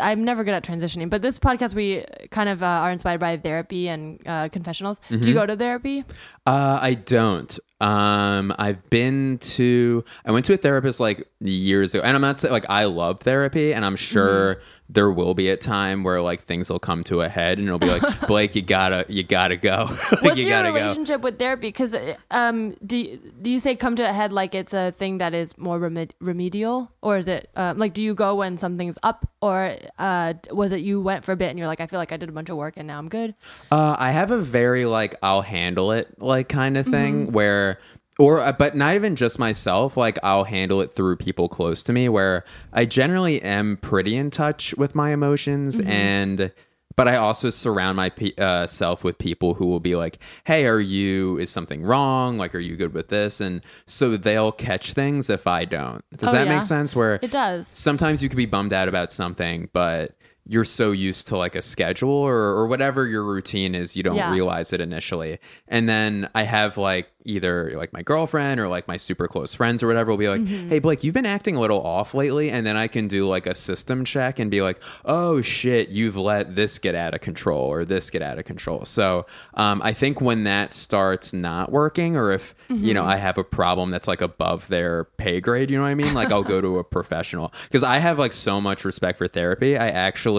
I'm 0.00 0.24
never 0.24 0.44
good 0.44 0.54
at 0.54 0.64
transitioning, 0.64 1.10
but 1.10 1.20
this 1.20 1.38
podcast 1.38 1.74
we 1.74 2.06
kind 2.30 2.48
of 2.48 2.62
uh, 2.62 2.66
are 2.66 2.90
inspired 2.90 3.20
by 3.20 3.36
therapy 3.36 3.88
and 3.88 4.18
uh, 4.26 4.48
confessionals. 4.48 4.98
Do 5.10 5.16
Mm-hmm. 5.18 5.28
you 5.28 5.34
go 5.34 5.44
to 5.44 5.56
therapy? 5.56 6.04
Uh, 6.46 6.78
I 6.80 6.94
don't. 6.94 7.58
Um, 7.82 8.54
I've 8.58 8.88
been 8.88 9.36
to. 9.38 10.04
I 10.24 10.30
went 10.30 10.46
to 10.46 10.54
a 10.54 10.56
therapist 10.56 11.00
like 11.00 11.28
years 11.40 11.92
ago, 11.94 12.02
and 12.02 12.16
I'm 12.16 12.22
not 12.22 12.38
saying 12.38 12.50
like 12.52 12.64
I 12.70 12.84
love 12.84 13.20
therapy, 13.20 13.74
and 13.74 13.84
I'm 13.84 13.96
sure 13.96 14.62
there 14.88 15.10
will 15.10 15.32
be 15.34 15.48
a 15.48 15.56
time 15.56 16.04
where 16.04 16.20
like 16.20 16.44
things 16.44 16.68
will 16.68 16.78
come 16.78 17.02
to 17.04 17.22
a 17.22 17.28
head, 17.28 17.58
and 17.58 17.66
it'll 17.66 17.78
be 17.78 17.88
like 17.88 18.02
Blake, 18.28 18.54
you 18.54 18.62
gotta, 18.62 19.06
you 19.08 19.22
gotta 19.22 19.56
go. 19.56 19.86
Like, 20.12 20.22
What's 20.22 20.36
you 20.36 20.44
your 20.44 20.50
gotta 20.62 20.68
go. 20.72 20.74
relationship 20.74 21.22
with 21.22 21.38
therapy? 21.38 21.68
Because 21.68 21.96
um, 22.30 22.74
do 22.84 22.96
you, 22.98 23.16
do 23.42 23.50
you 23.50 23.58
say 23.58 23.76
come 23.76 23.96
to 23.96 24.08
a 24.08 24.12
head 24.12 24.32
like 24.32 24.54
it's 24.54 24.72
a 24.74 24.92
thing 24.92 25.18
that 25.18 25.32
is 25.34 25.56
more 25.58 25.78
remed- 25.80 26.10
remedial, 26.20 26.90
or 27.02 27.16
is 27.16 27.28
it 27.28 27.48
um, 27.56 27.78
like 27.78 27.94
do 27.94 28.02
you 28.02 28.14
go 28.14 28.34
when 28.36 28.56
something's 28.58 28.98
up, 29.02 29.28
or 29.40 29.76
uh, 29.98 30.34
was 30.52 30.72
it 30.72 30.80
you 30.80 31.00
went 31.00 31.24
for 31.24 31.32
a 31.32 31.36
bit 31.36 31.48
and 31.50 31.58
you're 31.58 31.68
like 31.68 31.80
I 31.80 31.86
feel 31.86 31.98
like 31.98 32.12
I 32.12 32.16
did 32.16 32.28
a 32.28 32.32
bunch 32.32 32.50
of 32.50 32.56
work 32.56 32.74
and 32.76 32.86
now 32.86 32.98
I'm 32.98 33.08
good? 33.08 33.34
Uh, 33.72 33.96
I 33.98 34.10
have 34.12 34.30
a 34.30 34.38
very 34.38 34.84
like 34.86 35.14
I'll 35.22 35.42
handle 35.42 35.92
it 35.92 36.20
like 36.20 36.48
kind 36.48 36.76
of 36.76 36.86
thing 36.86 37.26
Mm-hmm. 37.26 37.32
where 37.32 37.78
or 38.18 38.40
uh, 38.40 38.52
but 38.52 38.76
not 38.76 38.94
even 38.94 39.16
just 39.16 39.38
myself 39.38 39.96
like 39.96 40.18
I'll 40.22 40.44
handle 40.44 40.80
it 40.80 40.94
through 40.94 41.16
people 41.16 41.48
close 41.48 41.82
to 41.84 41.92
me 41.92 42.08
where 42.08 42.44
I 42.72 42.84
generally 42.84 43.42
am 43.42 43.76
pretty 43.78 44.16
in 44.16 44.30
touch 44.30 44.74
with 44.76 44.94
my 44.94 45.10
emotions 45.12 45.78
Mm-hmm. 45.80 45.90
and 45.90 46.52
but 46.96 47.08
I 47.08 47.16
also 47.16 47.50
surround 47.50 47.96
myself 47.96 48.38
uh, 48.38 48.68
self 48.68 49.02
with 49.02 49.18
people 49.18 49.54
who 49.54 49.66
will 49.66 49.80
be 49.80 49.96
like, 49.96 50.20
"Hey, 50.44 50.64
are 50.66 50.78
you 50.78 51.38
is 51.38 51.50
something 51.50 51.82
wrong? 51.82 52.38
Like, 52.38 52.54
are 52.54 52.60
you 52.60 52.76
good 52.76 52.94
with 52.94 53.08
this?" 53.08 53.40
And 53.40 53.62
so 53.84 54.16
they'll 54.16 54.52
catch 54.52 54.92
things 54.92 55.28
if 55.28 55.48
I 55.48 55.64
don't. 55.64 56.04
Does 56.16 56.28
Oh, 56.28 56.32
that 56.32 56.46
yeah. 56.46 56.54
make 56.54 56.62
sense? 56.62 56.94
Where 56.94 57.18
It 57.20 57.32
does. 57.32 57.66
sometimes 57.66 58.22
you 58.22 58.28
could 58.28 58.36
be 58.36 58.46
bummed 58.46 58.72
out 58.72 58.86
about 58.86 59.10
something, 59.10 59.68
but 59.72 60.12
you're 60.46 60.64
so 60.64 60.92
used 60.92 61.26
to 61.28 61.36
like 61.36 61.54
a 61.54 61.62
schedule 61.62 62.10
or, 62.10 62.34
or 62.36 62.66
whatever 62.66 63.06
your 63.06 63.24
routine 63.24 63.74
is, 63.74 63.96
you 63.96 64.02
don't 64.02 64.16
Yeah. 64.16 64.30
realize 64.30 64.72
it 64.74 64.80
initially. 64.80 65.38
And 65.68 65.88
then 65.88 66.28
I 66.34 66.42
have 66.42 66.76
like 66.76 67.08
either 67.26 67.72
like 67.76 67.90
my 67.94 68.02
girlfriend 68.02 68.60
or 68.60 68.68
like 68.68 68.86
my 68.86 68.98
super 68.98 69.26
close 69.26 69.54
friends 69.54 69.82
or 69.82 69.86
whatever 69.86 70.10
will 70.10 70.18
be 70.18 70.28
like, 70.28 70.42
Mm-hmm. 70.42 70.68
hey, 70.68 70.78
Blake, 70.80 71.02
you've 71.02 71.14
been 71.14 71.24
acting 71.24 71.56
a 71.56 71.60
little 71.60 71.80
off 71.80 72.12
lately. 72.12 72.50
And 72.50 72.66
then 72.66 72.76
I 72.76 72.86
can 72.88 73.08
do 73.08 73.26
like 73.26 73.46
a 73.46 73.54
system 73.54 74.04
check 74.04 74.38
and 74.38 74.50
be 74.50 74.60
like, 74.60 74.78
oh 75.06 75.40
shit, 75.40 75.88
you've 75.88 76.16
let 76.16 76.54
this 76.54 76.78
get 76.78 76.94
out 76.94 77.14
of 77.14 77.22
control 77.22 77.62
or 77.62 77.86
this 77.86 78.10
get 78.10 78.20
out 78.20 78.38
of 78.38 78.44
control. 78.44 78.84
So 78.84 79.24
um, 79.54 79.80
I 79.82 79.94
think 79.94 80.20
when 80.20 80.44
that 80.44 80.70
starts 80.74 81.32
not 81.32 81.72
working 81.72 82.16
or 82.16 82.32
if, 82.32 82.54
you 82.68 82.74
Mm-hmm. 82.76 82.92
know, 82.94 83.04
I 83.04 83.16
have 83.16 83.38
a 83.38 83.44
problem 83.44 83.90
that's 83.90 84.06
like 84.08 84.20
above 84.20 84.68
their 84.68 85.04
pay 85.04 85.40
grade, 85.40 85.70
you 85.70 85.76
know 85.78 85.84
what 85.84 85.88
I 85.88 85.94
mean? 85.94 86.12
Like 86.12 86.30
I'll 86.30 86.42
go 86.42 86.60
to 86.60 86.78
a 86.78 86.84
professional 86.84 87.52
because 87.64 87.82
I 87.82 87.98
have 87.98 88.18
like 88.18 88.32
so 88.34 88.60
much 88.60 88.84
respect 88.84 89.16
for 89.16 89.26
therapy. 89.28 89.78
I 89.78 89.88
actually 89.88 90.33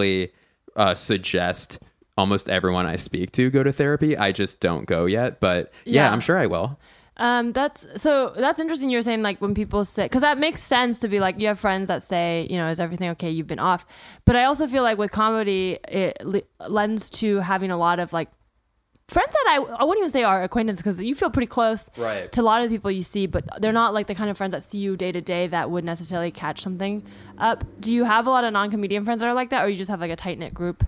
uh, 0.76 0.94
suggest 0.94 1.78
almost 2.18 2.48
everyone 2.48 2.86
I 2.86 2.96
speak 2.96 3.32
to 3.32 3.50
go 3.50 3.62
to 3.62 3.72
therapy. 3.72 4.16
I 4.16 4.32
just 4.32 4.60
don't 4.60 4.86
go 4.86 5.04
yet, 5.06 5.40
but 5.40 5.72
yeah, 5.84 6.06
Yeah. 6.06 6.12
I'm 6.12 6.20
sure 6.20 6.38
I 6.38 6.46
will. 6.46 6.78
Um, 7.18 7.52
that's 7.52 7.86
so 8.02 8.32
that's 8.36 8.58
interesting. 8.58 8.90
You're 8.90 9.00
saying 9.00 9.22
like 9.22 9.40
when 9.40 9.54
people 9.54 9.86
say 9.86 10.04
because 10.04 10.20
that 10.20 10.36
makes 10.36 10.62
sense 10.62 11.00
to 11.00 11.08
be 11.08 11.18
like 11.18 11.40
you 11.40 11.46
have 11.46 11.58
friends 11.58 11.88
that 11.88 12.02
say 12.02 12.46
you 12.50 12.58
know 12.58 12.68
is 12.68 12.78
everything 12.78 13.08
okay? 13.10 13.30
You've 13.30 13.46
been 13.46 13.58
off, 13.58 13.86
but 14.26 14.36
I 14.36 14.44
also 14.44 14.66
feel 14.66 14.82
like 14.82 14.98
with 14.98 15.12
comedy 15.12 15.78
it 15.88 16.18
le- 16.22 16.42
lends 16.68 17.08
to 17.20 17.38
having 17.38 17.70
a 17.70 17.76
lot 17.78 18.00
of 18.00 18.12
like 18.12 18.28
friends 19.08 19.32
that 19.32 19.44
I, 19.48 19.56
I 19.62 19.84
wouldn't 19.84 19.98
even 20.02 20.10
say 20.10 20.24
are 20.24 20.42
acquaintances 20.42 20.82
because 20.82 21.00
you 21.02 21.14
feel 21.14 21.30
pretty 21.30 21.46
close 21.46 21.88
Right. 21.96 22.30
to 22.32 22.40
a 22.40 22.42
lot 22.42 22.62
of 22.62 22.68
the 22.68 22.74
people 22.76 22.90
you 22.90 23.02
see, 23.02 23.26
but 23.26 23.44
they're 23.60 23.72
not 23.72 23.94
like 23.94 24.08
the 24.08 24.14
kind 24.14 24.30
of 24.30 24.36
friends 24.36 24.52
that 24.52 24.62
see 24.64 24.78
you 24.78 24.96
day 24.96 25.12
to 25.12 25.20
day 25.20 25.46
that 25.46 25.70
would 25.70 25.84
necessarily 25.84 26.30
catch 26.32 26.60
something 26.60 27.04
up. 27.38 27.64
Do 27.80 27.94
you 27.94 28.04
have 28.04 28.26
a 28.26 28.30
lot 28.30 28.44
of 28.44 28.52
non 28.52 28.70
comedian 28.70 29.04
friends 29.04 29.20
that 29.22 29.28
are 29.28 29.34
like 29.34 29.50
that, 29.50 29.64
or 29.64 29.68
you 29.68 29.76
just 29.76 29.90
have 29.90 30.00
like 30.00 30.10
a 30.10 30.16
tight 30.16 30.38
knit 30.38 30.52
group 30.54 30.84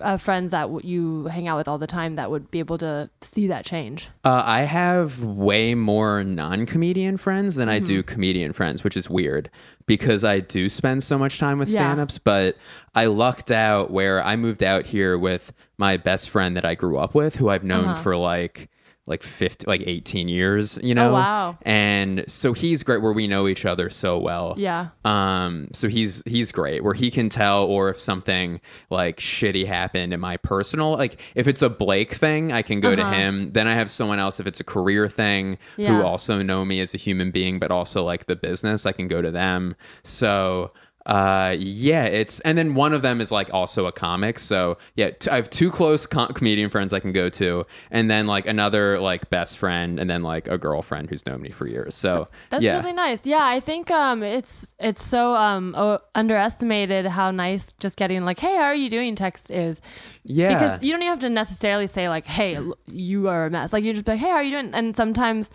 of 0.00 0.22
friends 0.22 0.50
that 0.52 0.62
w- 0.62 0.80
you 0.88 1.26
hang 1.26 1.48
out 1.48 1.58
with 1.58 1.68
all 1.68 1.78
the 1.78 1.86
time 1.86 2.16
that 2.16 2.30
would 2.30 2.50
be 2.50 2.58
able 2.58 2.78
to 2.78 3.10
see 3.20 3.46
that 3.48 3.64
change? 3.64 4.08
Uh, 4.24 4.42
I 4.44 4.60
have 4.62 5.22
way 5.22 5.74
more 5.74 6.24
non-comedian 6.24 7.16
friends 7.18 7.54
than 7.56 7.68
I 7.68 7.76
Mm-hmm. 7.76 7.84
do 7.86 8.02
comedian 8.02 8.52
friends, 8.52 8.82
which 8.84 8.96
is 8.96 9.10
weird 9.10 9.50
because 9.86 10.24
I 10.24 10.40
do 10.40 10.68
spend 10.68 11.02
so 11.02 11.18
much 11.18 11.38
time 11.38 11.58
with 11.58 11.68
Yeah. 11.68 11.80
stand-ups. 11.80 12.18
But 12.18 12.56
I 12.94 13.06
lucked 13.06 13.50
out 13.50 13.90
where 13.90 14.22
I 14.24 14.36
moved 14.36 14.62
out 14.62 14.86
here 14.86 15.18
with 15.18 15.52
my 15.78 15.96
best 15.96 16.30
friend 16.30 16.56
that 16.56 16.64
I 16.64 16.74
grew 16.74 16.96
up 16.98 17.14
with, 17.14 17.36
who 17.36 17.48
I've 17.50 17.64
known 17.64 17.86
Uh-huh. 17.86 18.02
for 18.02 18.16
like 18.16 18.68
like 19.06 19.24
50 19.24 19.66
like 19.66 19.82
18 19.84 20.28
years 20.28 20.78
you 20.80 20.94
know 20.94 21.10
Oh, 21.10 21.12
wow. 21.14 21.58
and 21.62 22.24
so 22.28 22.52
he's 22.52 22.84
great 22.84 23.02
where 23.02 23.12
we 23.12 23.26
know 23.26 23.48
each 23.48 23.64
other 23.64 23.90
so 23.90 24.16
well 24.16 24.54
Yeah. 24.56 24.88
um, 25.04 25.68
so 25.72 25.88
he's 25.88 26.22
he's 26.24 26.52
great 26.52 26.84
where 26.84 26.94
he 26.94 27.10
can 27.10 27.28
tell, 27.28 27.64
or 27.64 27.88
if 27.88 27.98
something 27.98 28.60
like 28.90 29.16
shitty 29.18 29.66
happened 29.66 30.14
in 30.14 30.20
my 30.20 30.36
personal, 30.36 30.92
like 30.92 31.20
if 31.34 31.48
it's 31.48 31.62
a 31.62 31.68
Blake 31.68 32.14
thing, 32.14 32.52
I 32.52 32.62
can 32.62 32.78
go 32.80 32.94
to 32.94 33.04
him. 33.04 33.50
Then 33.52 33.66
I 33.66 33.74
have 33.74 33.90
someone 33.90 34.20
else 34.20 34.38
if 34.38 34.46
it's 34.46 34.60
a 34.60 34.64
career 34.64 35.08
thing 35.08 35.58
Yeah. 35.76 35.88
who 35.96 36.02
also 36.02 36.40
know 36.42 36.64
me 36.64 36.80
as 36.80 36.94
a 36.94 36.98
human 36.98 37.30
being, 37.32 37.58
but 37.58 37.70
also 37.72 38.04
like 38.04 38.26
the 38.26 38.36
business, 38.36 38.86
I 38.86 38.92
can 38.92 39.08
go 39.08 39.20
to 39.20 39.30
them. 39.32 39.74
So 40.04 40.72
uh 41.06 41.56
yeah 41.58 42.04
it's 42.04 42.38
and 42.40 42.56
then 42.56 42.74
one 42.76 42.92
of 42.92 43.02
them 43.02 43.20
is 43.20 43.32
like 43.32 43.52
also 43.52 43.86
a 43.86 43.92
comic 43.92 44.38
so 44.38 44.78
yeah 44.94 45.10
t- 45.10 45.28
i 45.30 45.34
have 45.36 45.50
two 45.50 45.68
close 45.68 46.06
com- 46.06 46.28
comedian 46.32 46.70
friends 46.70 46.92
i 46.92 47.00
can 47.00 47.10
go 47.12 47.28
to 47.28 47.64
and 47.90 48.08
then 48.08 48.28
like 48.28 48.46
another 48.46 49.00
like 49.00 49.28
best 49.28 49.58
friend 49.58 49.98
and 49.98 50.08
then 50.08 50.22
like 50.22 50.46
a 50.46 50.56
girlfriend 50.56 51.10
who's 51.10 51.26
known 51.26 51.42
me 51.42 51.48
for 51.50 51.66
years 51.66 51.96
so 51.96 52.28
That's 52.50 52.62
yeah 52.62 52.78
really 52.78 52.92
nice. 52.92 53.26
Yeah, 53.26 53.44
I 53.44 53.58
think 53.58 53.90
um, 53.90 54.22
it's 54.22 54.72
it's 54.78 55.02
so 55.02 55.34
um, 55.34 55.74
o- 55.76 55.98
underestimated 56.14 57.06
how 57.06 57.30
nice 57.30 57.72
just 57.80 57.96
getting 57.96 58.24
like, 58.24 58.38
"Hey, 58.38 58.56
how 58.56 58.62
are 58.64 58.74
you 58.74 58.88
doing?" 58.90 59.14
text 59.16 59.50
is. 59.50 59.80
yeah 60.24 60.52
Because 60.54 60.84
you 60.84 60.92
don't 60.92 61.02
even 61.02 61.10
have 61.10 61.20
to 61.20 61.30
necessarily 61.30 61.86
say 61.86 62.08
like, 62.08 62.26
"Hey, 62.26 62.56
l- 62.56 62.76
you 62.86 63.28
are 63.28 63.46
a 63.46 63.50
mess." 63.50 63.72
Like 63.72 63.84
you 63.84 63.92
just 63.92 64.04
be 64.04 64.12
like, 64.12 64.20
"Hey, 64.20 64.28
how 64.28 64.36
are 64.36 64.42
you 64.42 64.50
doing?" 64.52 64.70
And 64.74 64.96
sometimes, 64.96 65.50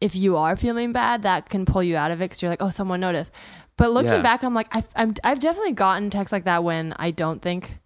if 0.00 0.14
you 0.16 0.36
are 0.36 0.56
feeling 0.56 0.92
bad, 0.92 1.22
that 1.22 1.48
can 1.48 1.64
pull 1.64 1.82
you 1.82 1.96
out 1.96 2.10
of 2.10 2.20
it 2.20 2.24
because 2.26 2.42
you're 2.42 2.50
like, 2.50 2.62
"Oh, 2.62 2.70
someone 2.70 3.00
noticed." 3.00 3.32
But 3.76 3.90
looking 3.92 4.10
Yeah. 4.12 4.22
back, 4.22 4.42
I'm 4.44 4.54
like, 4.54 4.68
I've, 4.72 4.86
I'm, 4.94 5.14
I've 5.24 5.40
definitely 5.40 5.72
gotten 5.72 6.10
texts 6.10 6.32
like 6.32 6.44
that 6.44 6.62
when 6.62 6.94
I 6.98 7.10
don't 7.10 7.40
think 7.40 7.78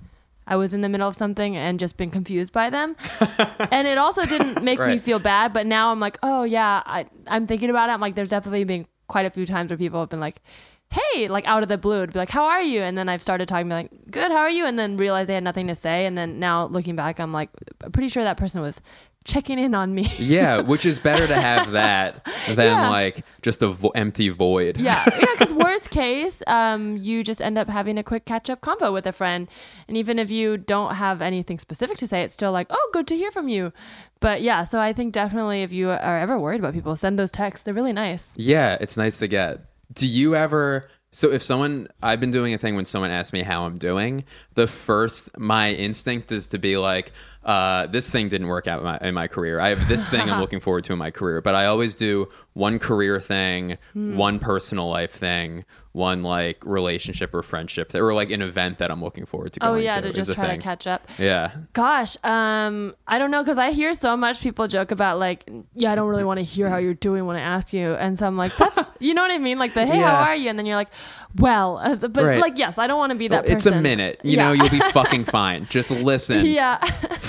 I 0.47 0.57
was 0.57 0.75
in 0.75 0.81
the 0.81 0.89
middle 0.89 1.09
of 1.09 1.15
something 1.17 1.57
and 1.57 1.79
just 1.81 1.97
been 1.97 2.11
confused 2.11 2.53
by 2.53 2.71
them. 2.71 2.97
and 3.71 3.89
it 3.89 3.99
also 3.99 4.25
didn't 4.27 4.63
make 4.63 4.79
me 4.79 4.99
feel 4.99 5.19
bad, 5.19 5.53
but 5.53 5.67
now 5.67 5.91
I'm 5.91 6.01
like, 6.01 6.19
oh 6.23 6.45
yeah, 6.45 6.83
I, 6.87 7.07
I'm 7.27 7.47
thinking 7.47 7.71
about 7.71 7.89
it. 7.89 7.93
I'm 7.93 8.01
like, 8.01 8.15
there's 8.15 8.29
definitely 8.29 8.65
been 8.65 8.87
quite 9.09 9.27
a 9.27 9.31
few 9.31 9.47
times 9.47 9.71
where 9.71 9.79
people 9.79 10.01
have 10.01 10.09
been 10.09 10.21
like, 10.21 10.41
hey, 10.91 11.27
like 11.29 11.45
out 11.47 11.63
of 11.63 11.69
the 11.69 11.79
blue, 11.79 11.99
it'd 11.99 12.13
be 12.13 12.19
like, 12.19 12.31
how 12.31 12.45
are 12.45 12.63
you? 12.63 12.81
And 12.81 12.97
then 12.97 13.09
I've 13.09 13.23
started 13.23 13.49
talking, 13.49 13.69
be 13.69 13.75
like, 13.75 13.91
good, 14.11 14.31
how 14.31 14.39
are 14.39 14.51
you? 14.51 14.67
And 14.67 14.79
then 14.79 14.97
realize 14.97 15.27
they 15.27 15.35
had 15.35 15.43
nothing 15.45 15.67
to 15.67 15.75
say. 15.75 16.07
And 16.07 16.17
then 16.17 16.39
now 16.39 16.67
looking 16.67 16.95
back, 16.95 17.19
I'm 17.19 17.33
like, 17.33 17.51
I'm 17.83 17.91
pretty 17.91 18.09
sure 18.09 18.23
that 18.23 18.37
person 18.37 18.63
was 18.63 18.81
checking 19.27 19.59
in 19.59 19.75
on 19.75 19.95
me. 19.95 20.09
Yeah, 20.19 20.61
which 20.61 20.87
is 20.87 20.99
better 20.99 21.27
to 21.27 21.35
have 21.35 21.73
that 21.73 22.25
than 22.47 22.57
Yeah. 22.79 22.89
like 22.89 23.25
just 23.43 23.63
a 23.63 23.69
vo- 23.69 23.91
empty 23.91 24.29
void. 24.31 24.79
yeah, 24.79 25.05
yeah. 25.19 25.27
Because 25.33 25.53
worst 25.67 25.91
case, 25.91 26.43
um, 26.47 26.97
you 26.97 27.23
just 27.23 27.43
end 27.43 27.59
up 27.59 27.69
having 27.69 27.99
a 27.99 28.03
quick 28.03 28.25
catch 28.25 28.49
up 28.49 28.61
convo 28.61 28.93
with 28.93 29.07
a 29.07 29.13
friend, 29.13 29.49
and 29.89 29.97
even 29.97 30.19
if 30.19 30.31
you 30.31 30.57
don't 30.57 30.95
have 30.95 31.21
anything 31.21 31.59
specific 31.59 31.99
to 31.99 32.07
say, 32.07 32.23
it's 32.23 32.33
still 32.35 32.53
like, 32.53 32.69
oh, 32.71 32.91
good 32.93 33.07
to 33.09 33.17
hear 33.17 33.31
from 33.31 33.49
you. 33.49 33.73
But 34.21 34.41
yeah, 34.43 34.65
so 34.65 34.81
I 34.81 34.93
think 34.93 35.13
definitely 35.13 35.63
if 35.63 35.73
you 35.73 35.91
are 35.91 36.19
ever 36.19 36.39
worried 36.39 36.61
about 36.61 36.73
people, 36.75 36.97
send 36.97 37.19
those 37.19 37.31
texts. 37.31 37.65
They're 37.65 37.75
really 37.75 37.93
nice. 37.93 38.33
Yeah, 38.37 38.79
it's 38.81 38.97
nice 38.97 39.19
to 39.19 39.29
get. 39.29 39.61
Do 39.93 40.07
you 40.07 40.35
ever? 40.35 40.89
So 41.13 41.31
if 41.33 41.43
someone, 41.43 41.89
I've 42.03 42.21
been 42.21 42.31
doing 42.31 42.53
a 42.53 42.59
thing 42.59 42.77
when 42.77 42.85
someone 42.85 43.11
asks 43.11 43.33
me 43.33 43.43
how 43.43 43.65
I'm 43.65 43.79
doing. 43.79 44.25
The 44.55 44.67
first, 44.67 45.39
my 45.39 45.73
instinct 45.73 46.31
is 46.31 46.49
to 46.49 46.59
be 46.59 46.77
like, 46.77 47.13
uh, 47.47 47.87
"This 47.87 48.11
thing 48.11 48.29
didn't 48.29 48.49
work 48.49 48.67
out 48.67 48.81
in 48.81 48.85
my, 48.85 48.99
in 49.01 49.15
my 49.15 49.27
career. 49.29 49.59
I 49.61 49.71
have 49.71 49.89
this 49.89 50.09
thing 50.13 50.29
I'm 50.31 50.41
looking 50.41 50.61
forward 50.61 50.85
to 50.85 50.93
in 50.93 50.99
my 50.99 51.11
career." 51.11 51.41
But 51.41 51.55
I 51.55 51.67
always 51.67 51.95
do 51.95 52.29
one 52.53 52.79
career 52.79 53.21
thing, 53.21 53.79
Hmm. 53.95 54.17
one 54.17 54.39
personal 54.39 54.89
life 54.89 55.13
thing, 55.13 55.65
one 55.93 56.23
like 56.23 56.59
relationship 56.65 57.35
or 57.35 57.43
friendship, 57.43 57.95
or 57.95 58.13
like 58.15 58.31
an 58.31 58.43
event 58.43 58.79
that 58.79 58.91
I'm 58.91 59.03
looking 59.03 59.25
forward 59.27 59.53
to. 59.55 59.61
Oh 59.67 59.75
yeah, 59.77 60.01
to, 60.01 60.09
to 60.09 60.13
just 60.13 60.33
try 60.35 60.49
thing. 60.49 60.59
to 60.61 60.63
catch 60.65 60.87
up. 60.87 61.09
Yeah. 61.19 61.53
Gosh, 61.73 62.17
um, 62.25 62.95
I 63.07 63.19
don't 63.19 63.31
know 63.31 63.43
because 63.43 63.59
I 63.59 63.71
hear 63.73 63.93
so 63.95 64.17
much 64.17 64.41
people 64.43 64.69
joke 64.69 64.91
about 64.91 65.19
like, 65.19 65.49
yeah, 65.75 65.93
I 65.93 65.95
don't 65.95 66.09
really 66.09 66.25
want 66.25 66.39
to 66.39 66.45
hear 66.45 66.69
how 66.69 66.77
you're 66.79 66.95
doing 66.95 67.25
when 67.27 67.37
I 67.37 67.41
ask 67.41 67.73
you, 67.73 67.93
and 67.95 68.19
so 68.19 68.27
I'm 68.27 68.37
like, 68.37 68.55
that's, 68.59 68.93
you 68.99 69.15
know 69.15 69.23
what 69.23 69.31
I 69.31 69.39
mean? 69.39 69.59
Like 69.59 69.75
the, 69.75 69.87
hey, 69.87 69.99
how 69.99 70.17
are 70.23 70.35
you? 70.35 70.49
And 70.51 70.59
then 70.59 70.67
you're 70.67 70.77
like, 70.77 70.89
well, 71.37 71.97
but 72.01 72.17
Right. 72.17 72.41
like, 72.41 72.59
yes, 72.59 72.79
I 72.79 72.87
don't 72.87 72.99
want 72.99 73.13
to 73.13 73.19
be 73.19 73.29
that. 73.29 73.45
Well, 73.45 73.53
it's 73.53 73.67
a 73.67 73.81
minute. 73.81 74.21
You 74.25 74.37
Yeah. 74.37 74.45
know, 74.47 74.53
you'll 74.53 74.71
be 74.71 74.81
fucking 74.81 75.25
fine. 75.27 75.67
Just 75.69 75.91
listen 75.91 76.45
yeah. 76.47 76.79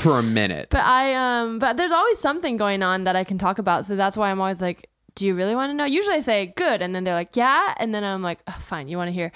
For 0.07 0.19
a 0.19 0.23
minute. 0.23 0.67
But 0.69 0.83
I 0.83 1.13
um 1.13 1.59
but 1.59 1.77
there's 1.77 1.91
always 1.91 2.17
something 2.19 2.57
going 2.57 2.83
on 2.83 3.03
that 3.05 3.15
I 3.15 3.23
can 3.23 3.37
talk 3.37 3.59
about. 3.59 3.85
So 3.85 3.95
that's 3.95 4.17
why 4.17 4.31
I'm 4.31 4.39
always 4.39 4.61
like, 4.61 4.89
do 5.15 5.25
you 5.27 5.35
really 5.35 5.55
want 5.55 5.69
to 5.71 5.73
know? 5.73 5.85
Usually 5.85 6.15
I 6.15 6.19
say 6.21 6.53
good 6.55 6.81
and 6.81 6.93
then 6.93 7.03
they're 7.03 7.13
like, 7.13 7.35
yeah, 7.35 7.73
and 7.77 7.93
then 7.93 8.03
I'm 8.03 8.21
like, 8.21 8.39
"Oh, 8.47 8.57
fine, 8.59 8.87
you 8.87 8.97
want 8.97 9.09
to 9.09 9.13
hear. 9.13 9.31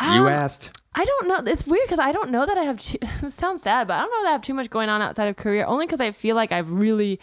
you 0.00 0.22
Um, 0.22 0.26
asked. 0.28 0.72
I 0.96 1.04
don't 1.04 1.26
know. 1.28 1.50
It's 1.52 1.66
weird 1.66 1.86
because 1.86 1.98
I 1.98 2.12
don't 2.12 2.30
know 2.30 2.46
that 2.46 2.56
I 2.56 2.62
have. 2.62 2.80
Too, 2.80 2.98
it 3.22 3.32
sounds 3.32 3.62
sad, 3.62 3.88
but 3.88 3.94
I 3.94 4.00
don't 4.02 4.10
know 4.10 4.22
that 4.22 4.28
I 4.28 4.32
have 4.32 4.42
too 4.42 4.54
much 4.54 4.70
going 4.70 4.88
on 4.88 5.02
outside 5.02 5.26
of 5.26 5.36
career. 5.36 5.64
Only 5.66 5.86
because 5.86 6.00
I 6.00 6.12
feel 6.12 6.36
like 6.36 6.52
I've 6.52 6.70
really 6.70 7.18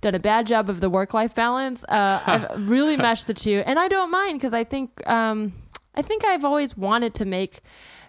done 0.00 0.14
a 0.14 0.18
bad 0.18 0.46
job 0.46 0.68
of 0.68 0.80
the 0.80 0.90
work 0.90 1.14
life 1.14 1.34
balance. 1.34 1.84
Uh, 1.88 2.20
I've 2.26 2.68
really 2.68 2.96
meshed 2.96 3.28
the 3.28 3.34
two, 3.34 3.62
and 3.66 3.78
I 3.78 3.86
don't 3.88 4.10
mind 4.10 4.40
because 4.40 4.52
I 4.52 4.64
think 4.64 5.06
um, 5.08 5.52
I 5.94 6.02
think 6.02 6.24
I've 6.24 6.44
always 6.44 6.76
wanted 6.76 7.14
to 7.14 7.24
make 7.24 7.60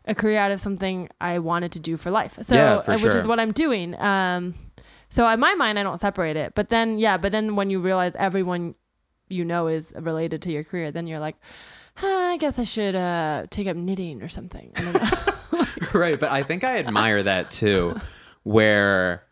a 0.08 0.16
career 0.16 0.40
out 0.40 0.52
of 0.52 0.60
something 0.62 1.10
I 1.20 1.40
wanted 1.40 1.72
to 1.74 1.80
do 1.80 1.98
for 1.98 2.12
life. 2.12 2.38
So, 2.42 2.56
Yeah, 2.56 2.82
for 2.82 2.92
uh, 2.92 2.98
which 3.00 3.16
is 3.16 3.28
what 3.28 3.40
I'm 3.40 3.52
doing. 3.52 4.00
Um, 4.00 4.54
so 5.10 5.28
in 5.30 5.40
my 5.40 5.54
mind, 5.56 5.80
I 5.80 5.84
don't 5.84 6.00
separate 6.00 6.38
it. 6.38 6.56
But 6.56 6.70
then, 6.70 7.00
yeah, 7.00 7.18
but 7.18 7.32
then 7.32 7.56
when 7.56 7.70
you 7.70 7.80
realize 7.80 8.16
everyone 8.16 8.76
you 9.30 9.44
know 9.44 9.68
is 9.68 9.94
related 10.00 10.42
to 10.44 10.52
your 10.52 10.64
career, 10.64 10.92
then 10.92 11.08
you're 11.08 11.20
like, 11.20 11.36
huh, 11.96 12.08
I 12.08 12.38
guess 12.38 12.60
I 12.60 12.64
should 12.64 12.96
uh, 12.96 13.46
take 13.50 13.68
up 13.68 13.78
knitting 13.78 14.22
or 14.22 14.28
something. 14.28 14.72
I 14.76 14.82
don't 14.82 14.94
know. 14.94 15.36
right 15.94 16.20
but 16.20 16.30
i 16.32 16.44
think 16.44 16.64
i 16.64 16.78
admire 16.80 17.24
that 17.24 17.50
too 17.52 17.96
where 18.44 19.24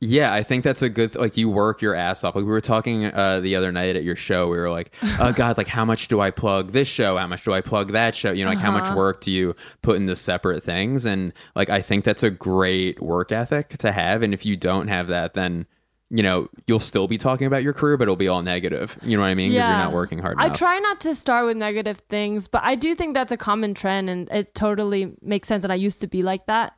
yeah 0.00 0.32
i 0.32 0.42
think 0.42 0.64
that's 0.64 0.80
a 0.80 0.88
good 0.88 1.14
like 1.14 1.36
you 1.36 1.48
work 1.48 1.82
your 1.82 1.94
ass 1.94 2.24
off. 2.24 2.34
Like 2.34 2.44
we 2.44 2.50
were 2.50 2.60
talking 2.60 3.04
uh, 3.06 3.40
the 3.40 3.54
other 3.54 3.70
night 3.70 3.96
at 3.96 4.02
your 4.02 4.16
show 4.16 4.48
we 4.48 4.58
were 4.58 4.70
like 4.70 4.92
oh 5.18 5.32
god 5.36 5.58
like 5.58 5.68
how 5.68 5.84
much 5.84 6.08
do 6.08 6.20
i 6.20 6.30
plug 6.30 6.72
this 6.72 6.88
show? 6.88 7.16
How 7.18 7.26
much 7.26 7.44
do 7.44 7.52
i 7.52 7.60
plug 7.60 7.92
that 7.92 8.14
show? 8.14 8.32
You 8.32 8.44
know 8.44 8.50
like 8.50 8.58
how 8.58 8.70
much 8.70 8.90
work 8.90 9.20
do 9.20 9.30
you 9.30 9.54
put 9.82 9.96
into 9.96 10.16
separate 10.16 10.62
things? 10.62 11.04
And 11.04 11.32
like 11.54 11.68
i 11.68 11.82
think 11.82 12.04
that's 12.04 12.22
a 12.22 12.30
great 12.30 13.00
work 13.02 13.30
ethic 13.30 13.68
to 13.78 13.92
have. 13.92 14.22
And 14.22 14.32
if 14.32 14.46
you 14.46 14.56
don't 14.56 14.88
have 14.88 15.08
that 15.08 15.34
then 15.34 15.66
you 16.08 16.22
know 16.22 16.48
you'll 16.66 16.80
still 16.80 17.06
be 17.06 17.18
talking 17.18 17.46
about 17.46 17.62
your 17.62 17.72
career 17.72 17.96
but 17.96 18.04
it'll 18.04 18.16
be 18.16 18.28
all 18.28 18.42
negative. 18.42 18.98
You 19.02 19.18
know 19.18 19.22
what 19.22 19.28
i 19.28 19.34
mean? 19.34 19.50
Because 19.50 19.68
you're 19.68 19.76
not 19.76 19.92
working 19.92 20.18
hard 20.18 20.38
I 20.38 20.46
enough. 20.46 20.58
try 20.58 20.78
not 20.78 21.00
to 21.02 21.14
start 21.14 21.44
with 21.44 21.58
negative 21.58 21.98
things, 22.08 22.48
but 22.48 22.62
I 22.64 22.74
do 22.74 22.94
think 22.94 23.14
that's 23.14 23.32
a 23.32 23.36
common 23.36 23.74
trend, 23.74 24.08
and 24.08 24.30
it 24.30 24.54
totally 24.54 25.12
makes 25.20 25.46
sense. 25.46 25.62
And 25.62 25.72
I 25.72 25.76
used 25.76 26.00
to 26.00 26.06
be 26.06 26.22
like 26.22 26.46
that 26.46 26.76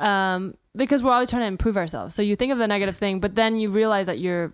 um, 0.00 0.54
because 0.74 1.02
we're 1.02 1.12
always 1.12 1.30
trying 1.30 1.42
to 1.42 1.46
improve 1.46 1.76
ourselves. 1.76 2.14
So 2.14 2.22
you 2.22 2.36
think 2.36 2.52
of 2.52 2.58
the 2.58 2.68
negative 2.68 2.96
thing, 2.96 3.20
but 3.20 3.34
then 3.34 3.58
you 3.58 3.70
realize 3.70 4.06
that 4.06 4.18
your 4.18 4.52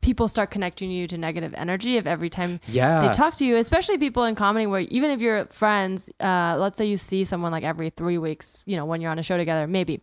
people 0.00 0.26
start 0.26 0.50
connecting 0.50 0.90
you 0.90 1.06
to 1.06 1.16
negative 1.16 1.54
energy 1.56 1.96
if 1.96 2.06
every 2.06 2.28
time 2.28 2.58
Yeah. 2.66 3.02
they 3.06 3.12
talk 3.12 3.36
to 3.36 3.44
you, 3.46 3.56
especially 3.56 3.98
people 3.98 4.24
in 4.24 4.34
comedy 4.34 4.66
where 4.66 4.80
even 4.80 5.10
if 5.10 5.20
you're 5.20 5.44
friends, 5.46 6.10
uh, 6.18 6.56
let's 6.58 6.76
say 6.76 6.86
you 6.86 6.96
see 6.96 7.24
someone 7.24 7.52
like 7.52 7.62
every 7.62 7.90
three 7.90 8.18
weeks, 8.18 8.64
you 8.66 8.74
know, 8.74 8.84
when 8.84 9.00
you're 9.00 9.12
on 9.12 9.20
a 9.20 9.22
show 9.22 9.36
together, 9.36 9.66
maybe, 9.68 10.00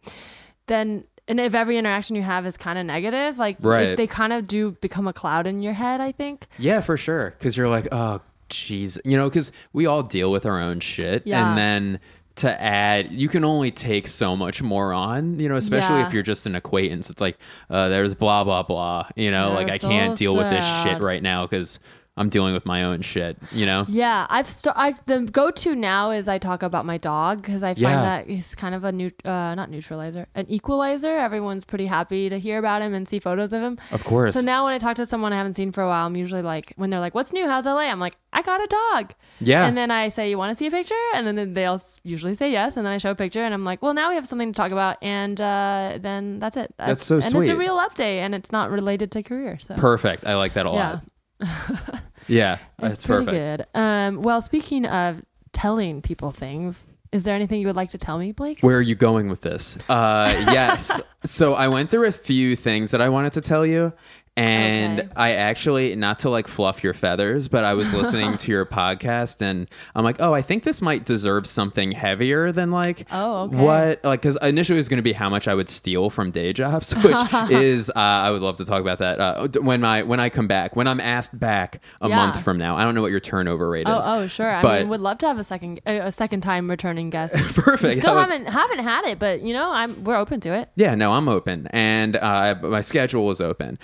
then 0.67 1.03
and 1.27 1.39
if 1.39 1.53
every 1.53 1.77
interaction 1.77 2.15
you 2.15 2.23
have 2.23 2.45
is 2.47 2.57
kind 2.57 2.79
of 2.79 2.85
negative, 2.87 3.37
like 3.37 3.57
Right. 3.59 3.95
they 3.95 4.07
kind 4.07 4.33
of 4.33 4.47
do 4.47 4.71
become 4.81 5.07
a 5.07 5.13
cloud 5.13 5.45
in 5.45 5.61
your 5.61 5.73
head, 5.73 6.01
I 6.01 6.11
think. 6.11 6.47
Yeah, 6.57 6.81
for 6.81 6.97
sure. 6.97 7.35
Because 7.37 7.55
you're 7.55 7.69
like, 7.69 7.87
oh, 7.91 8.21
jeez, 8.49 8.97
you 9.05 9.15
know, 9.15 9.29
because 9.29 9.51
we 9.71 9.85
all 9.85 10.01
deal 10.01 10.31
with 10.31 10.45
our 10.47 10.59
own 10.59 10.79
shit, 10.79 11.27
Yeah. 11.27 11.47
and 11.49 11.55
then 11.57 11.99
to 12.39 12.61
add, 12.61 13.11
you 13.11 13.27
can 13.29 13.43
only 13.45 13.71
take 13.71 14.07
so 14.07 14.35
much 14.35 14.61
more 14.61 14.93
on, 14.93 15.39
you 15.39 15.47
know, 15.49 15.55
especially 15.55 15.99
Yeah. 15.99 16.07
if 16.07 16.13
you're 16.13 16.23
just 16.23 16.45
an 16.45 16.55
acquaintance. 16.55 17.09
It's 17.09 17.21
like, 17.21 17.37
uh, 17.69 17.89
there's 17.89 18.15
blah 18.15 18.43
blah 18.43 18.63
blah, 18.63 19.07
you 19.15 19.31
know, 19.31 19.47
They're 19.55 19.65
like 19.65 19.73
I 19.73 19.77
can't 19.77 20.17
deal 20.17 20.35
with 20.35 20.49
this 20.49 20.65
shit 20.83 21.01
right 21.01 21.21
now 21.23 21.45
because 21.45 21.79
I'm 22.19 22.29
dealing 22.29 22.53
with 22.53 22.65
my 22.65 22.83
own 22.83 23.01
shit. 23.01 23.37
You 23.51 23.65
know? 23.65 23.85
Yeah, 23.87 24.27
I've 24.29 24.47
st- 24.47 24.75
I, 24.77 24.93
the 25.05 25.21
go-to 25.21 25.73
now 25.73 26.11
is 26.11 26.27
I 26.27 26.37
talk 26.37 26.61
about 26.63 26.85
my 26.85 26.97
dog 26.97 27.41
because 27.41 27.63
I 27.63 27.69
find 27.69 27.79
Yeah. 27.79 28.01
that 28.03 28.27
he's 28.29 28.53
kind 28.55 28.75
of 28.75 28.83
a 28.83 28.91
new, 28.91 29.09
uh, 29.25 29.55
not 29.55 29.71
neutralizer, 29.71 30.27
an 30.35 30.45
equalizer. 30.49 31.17
Everyone's 31.17 31.63
pretty 31.65 31.85
happy 31.85 32.27
to 32.29 32.37
hear 32.37 32.59
about 32.59 32.81
him 32.81 32.93
and 32.93 33.07
see 33.07 33.19
photos 33.19 33.53
of 33.53 33.61
him. 33.61 33.77
Of 33.91 34.03
course. 34.03 34.33
So 34.33 34.41
now 34.41 34.65
when 34.65 34.73
I 34.73 34.77
talk 34.77 34.95
to 34.97 35.05
someone 35.05 35.31
I 35.33 35.37
haven't 35.37 35.53
seen 35.53 35.71
for 35.71 35.81
a 35.81 35.87
while, 35.87 36.05
I'm 36.05 36.17
usually 36.17 36.41
like, 36.41 36.73
when 36.75 36.89
they're 36.89 36.99
like, 36.99 37.15
"What's 37.15 37.31
new? 37.31 37.47
How's 37.47 37.65
LA?" 37.65 37.83
I'm 37.89 37.99
like, 38.01 38.17
"I 38.33 38.41
got 38.41 38.61
a 38.61 38.67
dog." 38.67 39.13
Yeah. 39.39 39.65
And 39.65 39.77
then 39.77 39.89
I 39.89 40.09
say, 40.09 40.29
"You 40.29 40.37
want 40.37 40.51
to 40.51 40.59
see 40.59 40.67
a 40.67 40.71
picture?" 40.71 40.93
And 41.15 41.25
then 41.25 41.53
they'll 41.53 41.79
usually 42.03 42.35
say 42.35 42.51
yes. 42.51 42.75
And 42.75 42.85
then 42.85 42.91
I 42.93 42.97
show 42.97 43.11
a 43.11 43.15
picture, 43.15 43.41
and 43.43 43.53
I'm 43.53 43.63
like, 43.63 43.81
"Well, 43.81 43.93
now 43.93 44.09
we 44.09 44.15
have 44.15 44.27
something 44.27 44.51
to 44.51 44.57
talk 44.57 44.71
about." 44.71 44.97
And 45.01 45.39
uh, 45.39 45.99
then 46.01 46.39
that's 46.39 46.57
it. 46.57 46.73
That's 46.77 47.03
so 47.03 47.15
and 47.15 47.33
it's 47.35 47.47
a 47.47 47.55
real 47.55 47.77
update, 47.77 48.19
and 48.19 48.35
it's 48.35 48.51
not 48.51 48.69
related 48.71 49.11
to 49.13 49.23
career. 49.23 49.57
So 49.59 49.75
Perfect. 49.75 50.25
I 50.27 50.35
like 50.35 50.53
that 50.53 50.65
a 50.65 50.69
yeah. 50.69 50.91
lot. 50.91 51.03
Yeah. 52.29 52.59
It's 52.77 53.03
That's 53.03 53.05
pretty 53.05 53.25
perfect. 53.25 53.73
good. 53.73 53.79
Um, 53.79 54.21
well, 54.21 54.41
speaking 54.41 54.85
of 54.85 55.21
telling 55.51 56.01
people 56.01 56.31
things, 56.31 56.85
is 57.11 57.23
there 57.23 57.35
anything 57.35 57.59
you 57.59 57.67
would 57.67 57.75
like 57.75 57.89
to 57.89 57.97
tell 57.97 58.19
me, 58.19 58.31
Blake? 58.31 58.59
Where 58.61 58.77
are 58.77 58.81
you 58.81 58.93
going 58.95 59.29
with 59.29 59.41
this? 59.41 59.77
Uh, 59.89 60.31
yes. 60.51 61.01
so 61.25 61.55
I 61.55 61.67
went 61.67 61.89
through 61.89 62.07
a 62.07 62.11
few 62.11 62.55
things 62.55 62.91
that 62.91 63.01
I 63.01 63.09
wanted 63.09 63.33
to 63.33 63.41
tell 63.41 63.65
you. 63.65 63.93
And 64.39 64.99
Okay. 65.01 65.09
I 65.15 65.31
actually, 65.33 65.95
not 65.95 66.19
to 66.19 66.29
like 66.29 66.47
fluff 66.47 66.83
your 66.83 66.93
feathers, 66.93 67.47
but 67.47 67.63
I 67.63 67.73
was 67.73 67.93
listening 67.93 68.37
to 68.37 68.51
your 68.51 68.65
podcast 68.79 69.41
and 69.41 69.67
I'm 69.95 70.03
like, 70.03 70.17
oh, 70.19 70.33
I 70.33 70.41
think 70.41 70.63
this 70.63 70.81
might 70.81 71.03
deserve 71.05 71.45
something 71.45 71.91
heavier 71.91 72.51
than 72.51 72.71
like 72.71 73.05
Oh, 73.11 73.43
okay. 73.43 73.57
what, 73.57 74.03
like, 74.05 74.21
because 74.21 74.37
initially 74.41 74.77
it 74.77 74.79
was 74.79 74.87
going 74.89 74.97
to 74.97 75.03
be 75.03 75.13
how 75.13 75.29
much 75.29 75.47
I 75.47 75.53
would 75.55 75.67
steal 75.69 76.09
from 76.09 76.31
day 76.31 76.53
jobs, 76.53 76.93
which 77.03 77.17
is, 77.51 77.89
uh, 77.89 77.93
I 77.99 78.31
would 78.31 78.41
love 78.41 78.55
to 78.57 78.65
talk 78.65 78.81
about 78.81 78.99
that 78.99 79.19
uh, 79.19 79.47
when 79.61 79.83
I 79.83 80.03
when 80.03 80.19
I 80.19 80.29
come 80.29 80.47
back, 80.47 80.75
when 80.75 80.87
I'm 80.87 80.99
asked 81.01 81.37
back 81.39 81.81
a 82.01 82.07
Yeah. 82.07 82.15
month 82.15 82.41
from 82.41 82.57
now. 82.57 82.77
I 82.77 82.83
don't 82.85 82.95
know 82.95 83.01
what 83.01 83.11
your 83.11 83.19
turnover 83.19 83.69
rate 83.69 83.87
Oh, 83.89 83.97
is. 83.97 84.05
oh, 84.07 84.27
sure. 84.27 84.49
I 84.49 84.79
mean, 84.79 84.89
would 84.89 85.01
love 85.01 85.17
to 85.19 85.27
have 85.27 85.37
a 85.37 85.43
second 85.43 85.81
a 85.85 86.11
second 86.11 86.41
time 86.41 86.69
returning 86.69 87.09
guest. 87.09 87.35
Perfect. 87.55 87.97
Still 87.97 88.13
would- 88.15 88.21
haven't 88.21 88.45
haven't 88.45 88.79
had 88.79 89.05
it, 89.05 89.19
but 89.19 89.41
you 89.41 89.53
know, 89.53 89.71
I'm 89.71 90.03
we're 90.03 90.15
open 90.15 90.39
to 90.41 90.53
it. 90.53 90.69
Yeah, 90.75 90.95
no, 90.95 91.11
I'm 91.11 91.27
open, 91.27 91.67
and 91.71 92.15
uh, 92.15 92.55
my 92.63 92.81
schedule 92.81 93.29
is 93.31 93.41
open. 93.41 93.77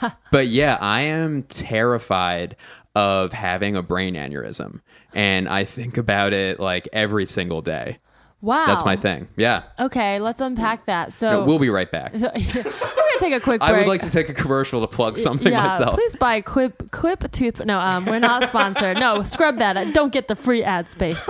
Uh, 0.00 0.10
but 0.30 0.46
yeah, 0.48 0.78
I 0.80 1.02
am 1.02 1.42
terrified 1.44 2.56
of 2.94 3.32
having 3.32 3.76
a 3.76 3.82
brain 3.82 4.14
aneurysm, 4.14 4.80
and 5.14 5.48
I 5.48 5.64
think 5.64 5.96
about 5.96 6.32
it 6.32 6.58
like 6.58 6.88
every 6.92 7.26
single 7.26 7.62
day. 7.62 7.98
Wow, 8.40 8.66
That's 8.66 8.84
my 8.84 8.94
thing. 8.94 9.26
Yeah, 9.36 9.64
Okay, 9.80 10.20
let's 10.20 10.40
unpack 10.40 10.86
that. 10.86 11.12
So 11.12 11.30
No, 11.40 11.44
we'll 11.44 11.58
be 11.58 11.70
right 11.70 11.90
back. 11.90 12.12
we're 12.14 12.20
gonna 12.20 12.38
take 13.18 13.32
a 13.32 13.40
quick 13.40 13.60
break. 13.60 13.62
I 13.62 13.76
would 13.76 13.88
like 13.88 14.02
to 14.02 14.10
take 14.12 14.28
a 14.28 14.34
commercial 14.34 14.80
to 14.80 14.86
plug 14.86 15.16
something 15.16 15.50
yeah, 15.52 15.66
myself. 15.66 15.94
please 15.94 16.14
buy 16.14 16.40
Quip 16.40 16.92
Quip 16.92 17.30
tooth. 17.32 17.64
No, 17.64 17.80
um, 17.80 18.04
we're 18.06 18.20
not 18.20 18.48
sponsored. 18.48 19.00
no, 19.00 19.24
scrub 19.24 19.58
that. 19.58 19.92
Don't 19.92 20.12
get 20.12 20.28
the 20.28 20.36
free 20.36 20.62
ad 20.62 20.88
space. 20.88 21.20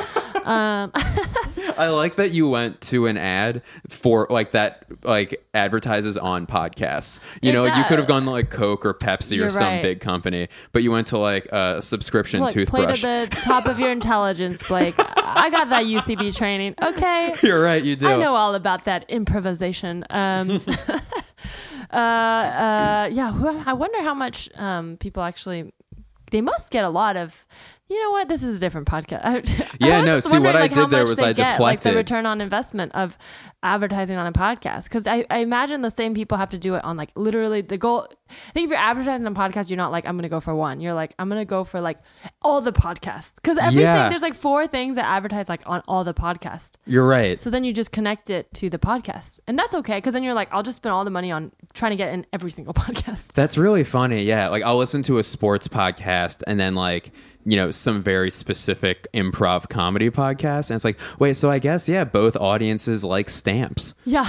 I 0.50 1.88
like 1.88 2.16
that 2.16 2.32
you 2.32 2.48
went 2.48 2.80
to 2.82 3.06
an 3.06 3.16
ad 3.16 3.62
for 3.88 4.26
like 4.30 4.52
that, 4.52 4.84
like 5.02 5.46
advertises 5.54 6.16
on 6.16 6.46
podcasts. 6.46 7.20
You 7.42 7.50
It 7.50 7.52
know, 7.52 7.64
you 7.64 7.84
could 7.84 7.98
have 7.98 8.08
gone 8.08 8.24
to 8.24 8.30
like 8.30 8.50
Coke 8.50 8.84
or 8.86 8.94
Pepsi 8.94 9.32
or 9.32 9.34
You're 9.36 9.50
some 9.50 9.64
right. 9.64 9.82
big 9.82 10.00
company, 10.00 10.48
but 10.72 10.82
you 10.82 10.90
went 10.90 11.08
to 11.08 11.18
like 11.18 11.46
a 11.52 11.82
subscription 11.82 12.40
Look, 12.40 12.52
play 12.66 12.86
to 12.86 12.92
the 12.92 13.28
top 13.42 13.66
of 13.66 13.78
your 13.78 13.90
intelligence, 13.90 14.62
Blake. 14.62 14.94
I 15.36 15.50
got 15.50 15.68
that 15.70 15.84
UCB 15.84 16.36
training. 16.36 16.74
Okay. 16.80 17.34
You're 17.42 17.62
right, 17.62 17.82
you 17.82 17.96
do. 17.96 18.08
I 18.08 18.16
know 18.16 18.34
all 18.34 18.54
about 18.54 18.84
that 18.84 19.04
improvisation. 19.08 20.04
Um, 20.10 20.50
uh, 21.90 21.96
uh, 21.96 23.08
yeah, 23.12 23.62
I 23.66 23.72
wonder 23.72 24.02
how 24.02 24.14
much 24.14 24.48
um, 24.56 24.96
people 24.98 25.22
actually. 25.22 25.72
They 26.30 26.40
must 26.42 26.70
get 26.70 26.84
a 26.84 26.90
lot 26.90 27.16
of. 27.16 27.46
You 27.90 27.98
know 28.02 28.10
what? 28.10 28.28
This 28.28 28.42
is 28.42 28.58
a 28.58 28.60
different 28.60 28.86
podcast. 28.86 29.20
I, 29.24 29.42
Yeah, 29.80 29.98
I 30.00 30.04
no, 30.04 30.20
see, 30.20 30.38
what 30.38 30.54
I 30.54 30.60
like, 30.60 30.74
did 30.74 30.90
there 30.90 31.04
was 31.04 31.18
I 31.18 31.32
get, 31.32 31.58
like 31.58 31.80
the 31.80 31.94
return 31.94 32.26
on 32.26 32.42
investment 32.42 32.92
of 32.94 33.16
advertising 33.62 34.18
on 34.18 34.26
a 34.26 34.32
podcast. 34.32 34.84
Because 34.84 35.06
I, 35.06 35.24
I 35.30 35.38
imagine 35.38 35.80
the 35.80 35.90
same 35.90 36.12
people 36.12 36.36
have 36.36 36.50
to 36.50 36.58
do 36.58 36.74
it 36.74 36.84
on 36.84 36.98
like 36.98 37.10
literally 37.16 37.62
the 37.62 37.78
goal. 37.78 38.06
I 38.30 38.52
think 38.52 38.64
if 38.66 38.70
you're 38.70 38.78
advertising 38.78 39.26
on 39.26 39.32
a 39.32 39.34
podcast, 39.34 39.70
you're 39.70 39.78
not 39.78 39.90
like 39.90 40.06
I'm 40.06 40.18
gonna 40.18 40.28
go 40.28 40.38
for 40.40 40.54
one. 40.54 40.80
You're 40.80 40.92
like 40.92 41.14
I'm 41.18 41.30
gonna 41.30 41.46
go 41.46 41.64
for 41.64 41.80
like 41.80 41.98
all 42.42 42.60
the 42.60 42.72
podcasts. 42.72 43.36
Because 43.36 43.56
everything 43.56 43.84
Yeah. 43.84 44.10
there's 44.10 44.20
like 44.22 44.34
four 44.34 44.66
things 44.66 44.96
that 44.96 45.06
advertise 45.06 45.48
like 45.48 45.62
on 45.64 45.82
all 45.88 46.04
the 46.04 46.14
podcasts. 46.14 46.72
You're 46.84 47.06
right. 47.06 47.40
So 47.40 47.48
then 47.48 47.64
you 47.64 47.72
just 47.72 47.90
connect 47.90 48.28
it 48.28 48.52
to 48.54 48.68
the 48.68 48.78
podcast. 48.78 49.40
And 49.46 49.58
that's 49.58 49.74
okay 49.76 49.96
because 49.96 50.12
then 50.12 50.22
you're 50.22 50.34
like, 50.34 50.48
I'll 50.52 50.62
just 50.62 50.76
spend 50.76 50.92
all 50.92 51.06
the 51.06 51.10
money 51.10 51.32
on 51.32 51.52
trying 51.72 51.92
to 51.92 51.96
get 51.96 52.12
in 52.12 52.26
every 52.34 52.50
single 52.50 52.74
podcast. 52.84 53.28
That's 53.32 53.56
really 53.56 53.84
funny. 53.84 54.24
Yeah. 54.24 54.48
Like 54.48 54.62
I'll 54.62 54.76
listen 54.76 55.02
to 55.04 55.16
a 55.18 55.22
sports 55.24 55.68
podcast 55.68 56.42
and 56.46 56.60
then 56.60 56.74
like, 56.74 57.12
you 57.48 57.56
know, 57.56 57.70
some 57.70 58.02
very 58.02 58.30
specific 58.30 59.06
improv 59.14 59.70
comedy 59.70 60.10
podcast. 60.10 60.68
And 60.68 60.76
it's 60.76 60.84
like, 60.84 60.98
wait, 61.18 61.32
so 61.32 61.50
I 61.50 61.58
guess, 61.58 61.88
yeah, 61.88 62.04
both 62.04 62.36
audiences 62.36 63.02
like 63.04 63.30
stamps. 63.30 63.94
Yeah. 64.04 64.28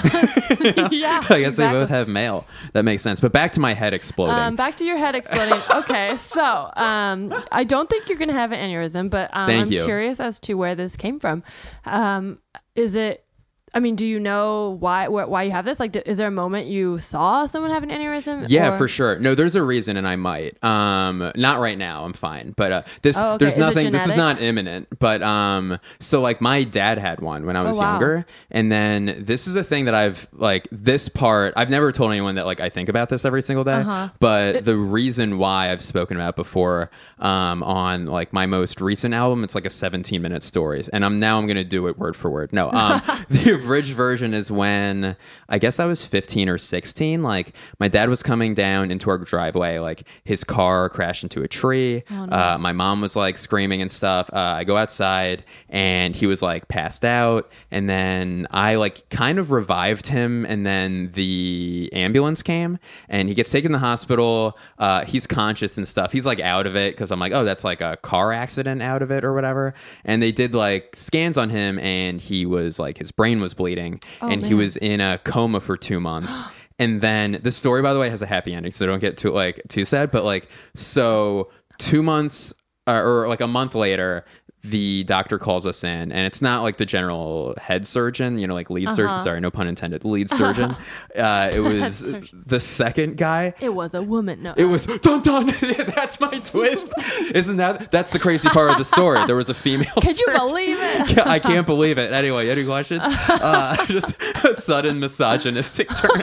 yeah. 0.91 1.23
I 1.29 1.39
guess 1.39 1.53
exactly. 1.53 1.53
they 1.53 1.71
both 1.71 1.89
have 1.89 2.07
mail. 2.07 2.45
That 2.73 2.83
makes 2.83 3.01
sense. 3.01 3.19
But 3.19 3.31
back 3.31 3.51
to 3.53 3.59
my 3.59 3.73
head 3.73 3.93
exploding. 3.93 4.35
Um, 4.35 4.55
back 4.55 4.75
to 4.77 4.85
your 4.85 4.97
head 4.97 5.15
exploding. 5.15 5.57
okay, 5.71 6.15
so 6.17 6.69
um, 6.75 7.33
I 7.51 7.63
don't 7.63 7.89
think 7.89 8.09
you're 8.09 8.17
going 8.17 8.29
to 8.29 8.35
have 8.35 8.51
an 8.51 8.59
aneurysm, 8.59 9.09
but 9.09 9.29
um, 9.33 9.49
I'm 9.49 9.71
you. 9.71 9.83
curious 9.85 10.19
as 10.19 10.39
to 10.41 10.55
where 10.55 10.75
this 10.75 10.97
came 10.97 11.19
from. 11.19 11.43
Um, 11.85 12.39
is 12.75 12.95
it? 12.95 13.25
I 13.73 13.79
mean, 13.79 13.95
do 13.95 14.05
you 14.05 14.19
know 14.19 14.77
why 14.79 15.05
wh- 15.05 15.29
why 15.29 15.43
you 15.43 15.51
have 15.51 15.65
this? 15.65 15.79
Like, 15.79 15.91
d- 15.91 16.01
is 16.05 16.17
there 16.17 16.27
a 16.27 16.31
moment 16.31 16.67
you 16.67 16.97
saw 16.99 17.45
someone 17.45 17.71
have 17.71 17.83
an 17.83 17.89
aneurysm? 17.89 18.45
yeah, 18.47 18.73
or- 18.73 18.77
for 18.77 18.87
sure. 18.87 19.19
No, 19.19 19.35
there's 19.35 19.55
a 19.55 19.63
reason, 19.63 19.95
and 19.97 20.07
I 20.07 20.15
might. 20.15 20.61
Um, 20.63 21.31
not 21.35 21.59
right 21.59 21.77
now. 21.77 22.05
I'm 22.05 22.13
fine. 22.13 22.53
But 22.57 22.71
uh, 22.71 22.81
this, 23.01 23.17
Oh, 23.17 23.29
okay. 23.33 23.37
there's 23.37 23.53
Is 23.53 23.59
nothing. 23.59 23.91
This 23.91 24.07
is 24.07 24.15
not 24.15 24.41
imminent. 24.41 24.87
But 24.99 25.21
um, 25.21 25.77
so 25.99 26.21
like 26.21 26.41
my 26.41 26.63
dad 26.63 26.97
had 26.97 27.21
one 27.21 27.45
when 27.45 27.55
I 27.55 27.61
was 27.61 27.75
Oh, 27.75 27.79
wow. 27.79 27.91
younger, 27.91 28.25
and 28.51 28.71
then 28.71 29.15
this 29.19 29.47
is 29.47 29.55
a 29.55 29.63
thing 29.63 29.85
that 29.85 29.93
I've 29.93 30.27
like 30.33 30.67
this 30.71 31.07
part. 31.09 31.53
I've 31.55 31.69
never 31.69 31.91
told 31.91 32.11
anyone 32.11 32.35
that 32.35 32.45
like 32.45 32.59
I 32.61 32.69
think 32.69 32.89
about 32.89 33.09
this 33.09 33.23
every 33.25 33.41
single 33.41 33.63
day. 33.63 33.73
Uh-huh. 33.81 34.09
But 34.19 34.65
the 34.65 34.77
reason 34.77 35.37
why 35.37 35.71
I've 35.71 35.81
spoken 35.81 36.17
about 36.17 36.35
before 36.35 36.89
um, 37.19 37.61
on 37.63 38.05
like 38.07 38.33
my 38.33 38.45
most 38.45 38.81
recent 38.81 39.13
album, 39.13 39.43
it's 39.43 39.55
like 39.55 39.65
a 39.65 39.69
17 39.69 40.21
minute 40.21 40.43
stories, 40.43 40.87
and 40.89 41.05
I'm 41.05 41.19
now 41.19 41.37
I'm 41.37 41.45
gonna 41.47 41.63
do 41.63 41.87
it 41.87 41.97
word 41.99 42.15
for 42.15 42.29
word. 42.29 42.51
No, 42.51 42.71
um, 42.71 43.01
the 43.29 43.58
abridged 43.59 43.93
version 43.93 44.33
is 44.33 44.51
when 44.51 45.15
I 45.47 45.59
guess 45.59 45.79
I 45.79 45.85
was 45.85 46.05
15 46.05 46.49
or 46.49 46.57
16. 46.57 47.23
Like 47.23 47.53
my 47.79 47.87
dad 47.87 48.09
was 48.09 48.23
coming 48.23 48.53
down 48.53 48.91
into 48.91 49.09
our 49.09 49.17
driveway, 49.17 49.79
like 49.79 50.03
his 50.23 50.43
car 50.43 50.89
crashed 50.89 51.23
into 51.23 51.43
a 51.43 51.47
tree. 51.47 52.03
uh, 52.11 52.57
my 52.59 52.71
mom 52.71 53.01
was 53.01 53.15
like 53.15 53.37
screaming 53.37 53.81
and 53.81 53.91
stuff. 53.91 54.29
Uh, 54.33 54.39
I 54.39 54.63
go 54.63 54.77
outside 54.77 55.43
and 55.69 56.15
he 56.15 56.25
was 56.27 56.41
like 56.41 56.67
passed 56.67 57.05
out, 57.05 57.51
and 57.71 57.89
then 57.89 58.47
I 58.51 58.75
like 58.75 59.09
kind 59.09 59.39
of 59.39 59.51
revived 59.51 60.07
him, 60.07 60.45
and 60.45 60.65
then 60.65 61.11
the 61.13 61.89
ambulance 61.93 62.41
came 62.43 62.79
and 63.07 63.29
he 63.29 63.35
gets 63.35 63.51
taken 63.51 63.71
to 63.71 63.77
the 63.77 63.79
hospital. 63.79 64.57
Uh, 64.77 65.05
he's 65.05 65.27
conscious 65.27 65.77
and 65.77 65.87
stuff. 65.87 66.11
He's 66.11 66.25
like 66.25 66.39
out 66.39 66.67
of 66.67 66.75
it 66.75 66.93
because 66.95 67.11
I'm 67.11 67.19
like, 67.19 67.33
oh, 67.33 67.43
that's 67.43 67.63
like 67.63 67.81
a 67.81 67.97
car 67.97 68.31
accident 68.31 68.81
out 68.81 69.01
of 69.01 69.11
it 69.11 69.23
or 69.23 69.33
whatever. 69.33 69.73
And 70.05 70.21
they 70.21 70.31
did 70.31 70.53
like 70.53 70.95
scans 70.95 71.37
on 71.37 71.49
him, 71.49 71.79
and 71.79 72.19
he 72.21 72.45
was 72.45 72.79
like 72.79 72.97
his 72.97 73.11
brain 73.11 73.39
was 73.41 73.48
bleeding, 73.53 73.99
and 74.21 74.45
he 74.45 74.53
was 74.53 74.77
in 74.77 75.01
a 75.01 75.17
coma 75.19 75.59
for 75.59 75.77
two 75.77 75.99
months. 75.99 76.41
And 76.81 77.01
then 77.01 77.39
the 77.43 77.51
story, 77.51 77.81
by 77.81 77.93
the 77.93 77.99
way, 77.99 78.09
has 78.09 78.21
a 78.21 78.25
happy 78.25 78.53
ending, 78.53 78.71
so 78.71 78.85
don't 78.85 78.99
get 78.99 79.17
too 79.17 79.31
like 79.31 79.61
too 79.67 79.83
sad. 79.83 80.11
But 80.11 80.23
like, 80.23 80.47
so 80.73 81.49
two 81.77 82.01
months 82.01 82.53
uh, 82.87 83.01
or 83.03 83.27
like 83.27 83.41
a 83.41 83.47
month 83.47 83.75
later, 83.75 84.23
the 84.63 85.03
doctor 85.05 85.37
calls 85.39 85.65
us 85.65 85.83
in, 85.83 86.11
and 86.11 86.25
it's 86.25 86.41
not 86.41 86.63
like 86.63 86.77
the 86.77 86.85
general 86.85 87.55
head 87.57 87.87
surgeon, 87.87 88.37
you 88.37 88.45
know, 88.45 88.53
like 88.53 88.69
lead 88.69 88.89
surgeon. 88.89 89.17
Sorry, 89.19 89.39
no 89.39 89.49
pun 89.49 89.67
intended. 89.67 90.03
Lead 90.03 90.29
surgeon. 90.39 90.75
Uh, 91.15 91.49
it 91.53 91.61
was 91.61 92.11
the 92.45 92.59
second 92.59 93.15
guy. 93.17 93.53
It 93.61 93.73
was 93.73 93.93
a 93.93 94.03
woman. 94.03 94.43
No. 94.43 94.53
It 94.57 94.65
was 94.65 94.85
dun 94.85 95.21
dun. 95.21 95.47
that's 95.95 96.19
my 96.19 96.39
twist. 96.39 96.93
Isn't 97.33 97.57
that? 97.57 97.89
That's 97.91 98.11
the 98.11 98.19
crazy 98.19 98.49
part 98.49 98.71
of 98.71 98.77
the 98.77 98.83
story. 98.83 99.25
There 99.25 99.35
was 99.35 99.49
a 99.49 99.53
female. 99.53 99.91
Could 100.01 100.19
you 100.19 100.27
believe 100.27 100.77
it? 100.79 101.17
I 101.19 101.39
can't 101.39 101.65
believe 101.65 101.97
it. 101.97 102.11
Anyway, 102.11 102.49
any 102.49 102.65
questions? 102.65 103.01
Uh, 103.03 103.85
just 103.87 104.21
a 104.43 104.53
sudden 104.53 104.99
misogynistic 104.99 105.87
turn. 105.95 106.21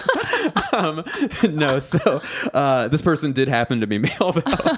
Um, 0.73 1.05
no, 1.55 1.79
so 1.79 2.21
uh, 2.55 2.89
this 2.89 3.03
person 3.03 3.33
did 3.33 3.49
happen 3.49 3.81
to 3.81 3.87
be 3.87 3.99
male, 4.07 4.33
though. 4.33 4.77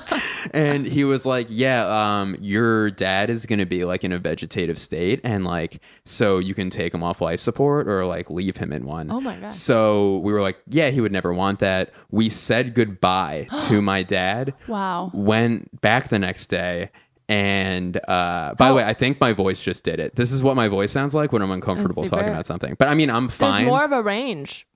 and 0.52 0.86
he 0.86 1.04
was 1.04 1.26
like, 1.26 1.46
"Yeah, 1.50 1.86
um, 2.20 2.36
your 2.40 2.90
dad 2.90 3.30
is 3.30 3.46
going 3.46 3.58
to 3.58 3.66
be 3.66 3.84
like 3.84 4.04
in 4.04 4.12
a 4.12 4.18
vegetative 4.18 4.78
state, 4.78 5.20
and 5.24 5.44
like, 5.44 5.80
so 6.04 6.38
you 6.38 6.54
can 6.54 6.70
take 6.70 6.92
him 6.94 7.02
off 7.02 7.20
life 7.20 7.40
support 7.40 7.88
or 7.88 8.04
like 8.06 8.30
leave 8.30 8.56
him 8.56 8.72
in 8.72 8.84
one." 8.84 9.10
Oh 9.10 9.20
my 9.20 9.36
God. 9.36 9.54
So 9.54 10.18
we 10.18 10.32
were 10.32 10.42
like, 10.42 10.58
"Yeah, 10.68 10.90
he 10.90 11.00
would 11.00 11.12
never 11.12 11.32
want 11.32 11.58
that." 11.60 11.90
We 12.10 12.28
said 12.28 12.74
goodbye 12.74 13.48
to 13.68 13.82
my 13.82 14.02
dad 14.02 14.54
Wow. 14.66 15.10
went 15.12 15.80
back 15.80 16.08
the 16.08 16.18
next 16.18 16.46
day 16.48 16.90
and 17.28 17.96
uh, 18.08 18.54
by 18.56 18.66
Oh. 18.66 18.68
the 18.70 18.74
way 18.76 18.84
i 18.84 18.94
think 18.94 19.20
my 19.20 19.32
voice 19.34 19.62
just 19.62 19.84
did 19.84 20.00
it 20.00 20.14
this 20.16 20.32
is 20.32 20.42
what 20.42 20.56
my 20.56 20.66
voice 20.68 20.90
sounds 20.90 21.14
like 21.14 21.30
when 21.30 21.42
i'm 21.42 21.50
uncomfortable 21.50 22.04
talking 22.04 22.28
about 22.28 22.46
something 22.46 22.74
but 22.78 22.88
i 22.88 22.94
mean 22.94 23.10
i'm 23.10 23.28
fine. 23.28 23.52
There's 23.52 23.66
more 23.66 23.84
of 23.84 23.92
a 23.92 24.02
range. 24.02 24.66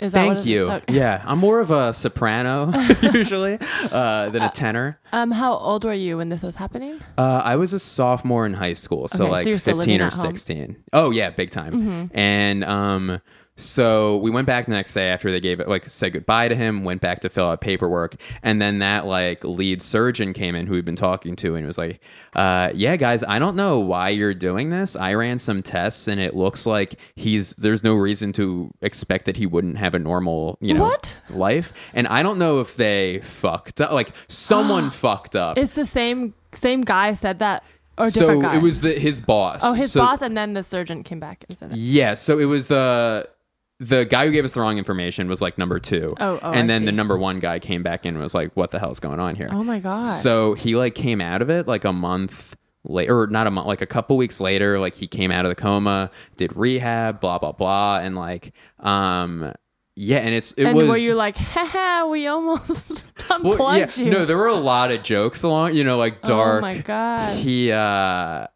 Is 0.00 0.12
that 0.12 0.26
Thank 0.26 0.46
you. 0.46 0.70
Okay. 0.70 0.94
Yeah, 0.94 1.22
I'm 1.24 1.38
more 1.38 1.58
of 1.60 1.70
a 1.70 1.94
soprano 1.94 2.72
usually 3.14 3.58
uh, 3.90 4.28
than 4.30 4.42
a 4.42 4.50
tenor. 4.50 5.00
Um, 5.12 5.30
how 5.30 5.54
old 5.54 5.84
were 5.84 5.94
you 5.94 6.18
when 6.18 6.28
this 6.28 6.42
was 6.42 6.56
happening? 6.56 7.00
Uh, 7.16 7.40
I 7.44 7.56
was 7.56 7.72
a 7.72 7.78
sophomore 7.78 8.44
in 8.46 8.54
high 8.54 8.74
school, 8.74 9.08
so 9.08 9.24
Okay, 9.24 9.30
like 9.32 9.46
you're 9.46 9.58
15 9.58 10.00
or 10.00 10.04
at 10.04 10.12
home. 10.12 10.22
Mm-hmm. 10.24 10.30
16. 10.36 10.76
Oh 10.92 11.10
yeah, 11.10 11.30
big 11.30 11.50
time. 11.50 12.10
And 12.14 12.64
um, 12.64 13.20
so 13.56 14.16
we 14.16 14.30
went 14.30 14.46
back 14.46 14.64
the 14.64 14.72
next 14.72 14.94
day 14.94 15.10
after 15.10 15.30
they 15.30 15.38
gave 15.40 15.60
it, 15.60 15.68
like 15.68 15.88
said 15.88 16.14
goodbye 16.14 16.48
to 16.48 16.54
him. 16.56 16.84
Went 16.84 17.00
back 17.02 17.20
to 17.20 17.28
fill 17.28 17.48
out 17.48 17.60
paperwork, 17.60 18.16
and 18.42 18.60
then 18.62 18.78
that 18.78 19.04
like 19.06 19.44
lead 19.44 19.82
surgeon 19.82 20.32
came 20.32 20.54
in 20.54 20.66
who 20.66 20.72
we'd 20.74 20.84
been 20.86 20.96
talking 20.96 21.36
to, 21.36 21.54
and 21.54 21.58
he 21.62 21.66
was 21.66 21.76
like, 21.78 22.00
uh, 22.34 22.70
"Yeah, 22.74 22.96
guys, 22.96 23.22
I 23.22 23.38
don't 23.38 23.54
know 23.54 23.78
why 23.78 24.08
you're 24.08 24.32
doing 24.34 24.70
this. 24.70 24.96
I 24.96 25.12
ran 25.14 25.38
some 25.38 25.62
tests, 25.62 26.08
and 26.08 26.18
it 26.20 26.34
looks 26.34 26.64
like 26.66 26.94
he's 27.14 27.54
there's 27.56 27.84
no 27.84 27.94
reason 27.94 28.32
to 28.34 28.70
expect 28.80 29.26
that 29.26 29.36
he 29.36 29.46
wouldn't 29.46 29.76
have 29.76 29.94
a 29.94 29.98
normal, 29.98 30.56
you 30.60 30.72
know, 30.74 30.84
What? 30.84 31.14
life. 31.28 31.72
And 31.92 32.06
I 32.08 32.22
don't 32.22 32.38
know 32.38 32.60
if 32.60 32.76
they 32.76 33.20
fucked 33.22 33.80
up, 33.82 33.92
like 33.92 34.12
someone 34.28 34.90
fucked 34.90 35.36
up. 35.36 35.58
It's 35.58 35.74
the 35.74 35.84
same 35.84 36.32
same 36.52 36.80
guy 36.80 37.12
said 37.12 37.38
that 37.40 37.62
or 37.98 38.06
so 38.06 38.40
guy. 38.40 38.56
it 38.56 38.62
was 38.62 38.80
the 38.80 38.92
his 38.92 39.20
boss. 39.20 39.60
oh 39.62 39.74
his 39.74 39.92
So- 39.92 40.00
boss, 40.00 40.22
and 40.22 40.34
then 40.36 40.54
the 40.54 40.62
surgeon 40.62 41.02
came 41.02 41.20
back 41.20 41.44
and 41.50 41.58
said 41.58 41.70
that. 41.70 41.76
Yeah, 41.76 42.14
so 42.14 42.38
it 42.38 42.46
was 42.46 42.68
the 42.68 43.28
the 43.78 44.04
guy 44.04 44.26
who 44.26 44.32
gave 44.32 44.44
us 44.44 44.52
the 44.52 44.60
wrong 44.60 44.78
information 44.78 45.28
was 45.28 45.42
like 45.42 45.58
number 45.58 45.78
two. 45.78 46.14
Oh, 46.20 46.38
oh, 46.42 46.50
and 46.52 46.64
I 46.64 46.66
then 46.66 46.84
the 46.84 46.92
number 46.92 47.16
one 47.16 47.40
guy 47.40 47.58
came 47.58 47.82
back 47.82 48.06
in 48.06 48.14
and 48.14 48.22
was 48.22 48.34
like, 48.34 48.52
"What 48.54 48.70
the 48.70 48.78
hell's 48.78 49.00
going 49.00 49.20
on 49.20 49.34
here?" 49.34 49.48
Oh 49.50 49.64
my 49.64 49.80
god. 49.80 50.02
So 50.02 50.54
he 50.54 50.76
like 50.76 50.94
came 50.94 51.20
out 51.20 51.42
of 51.42 51.50
it 51.50 51.66
like 51.66 51.84
a 51.84 51.92
month 51.92 52.56
later, 52.84 53.20
or 53.22 53.26
not 53.26 53.46
a 53.46 53.50
month, 53.50 53.66
like 53.66 53.80
a 53.82 53.86
couple 53.86 54.16
weeks 54.16 54.40
later. 54.40 54.78
Like 54.78 54.94
he 54.94 55.06
came 55.06 55.30
out 55.30 55.44
of 55.44 55.48
the 55.48 55.56
coma, 55.56 56.10
did 56.36 56.56
rehab, 56.56 57.20
blah 57.20 57.38
blah 57.38 57.52
blah, 57.52 57.98
and 57.98 58.14
like 58.14 58.52
um 58.78 59.52
yeah, 59.94 60.18
and 60.18 60.34
it's 60.34 60.52
it 60.52 60.64
and 60.64 60.76
was 60.76 60.88
were 60.88 60.96
you 60.96 61.14
like, 61.14 61.36
haha, 61.36 62.06
we 62.06 62.26
almost 62.26 63.06
unplugged 63.30 63.58
well, 63.58 63.78
yeah, 63.78 63.86
you? 63.96 64.10
no, 64.10 64.24
there 64.24 64.38
were 64.38 64.46
a 64.46 64.54
lot 64.54 64.90
of 64.90 65.02
jokes 65.02 65.42
along, 65.42 65.74
you 65.74 65.84
know, 65.84 65.98
like 65.98 66.22
dark. 66.22 66.58
Oh 66.58 66.60
my 66.62 66.78
god. 66.78 67.36
He 67.36 67.70
uh 67.72 68.46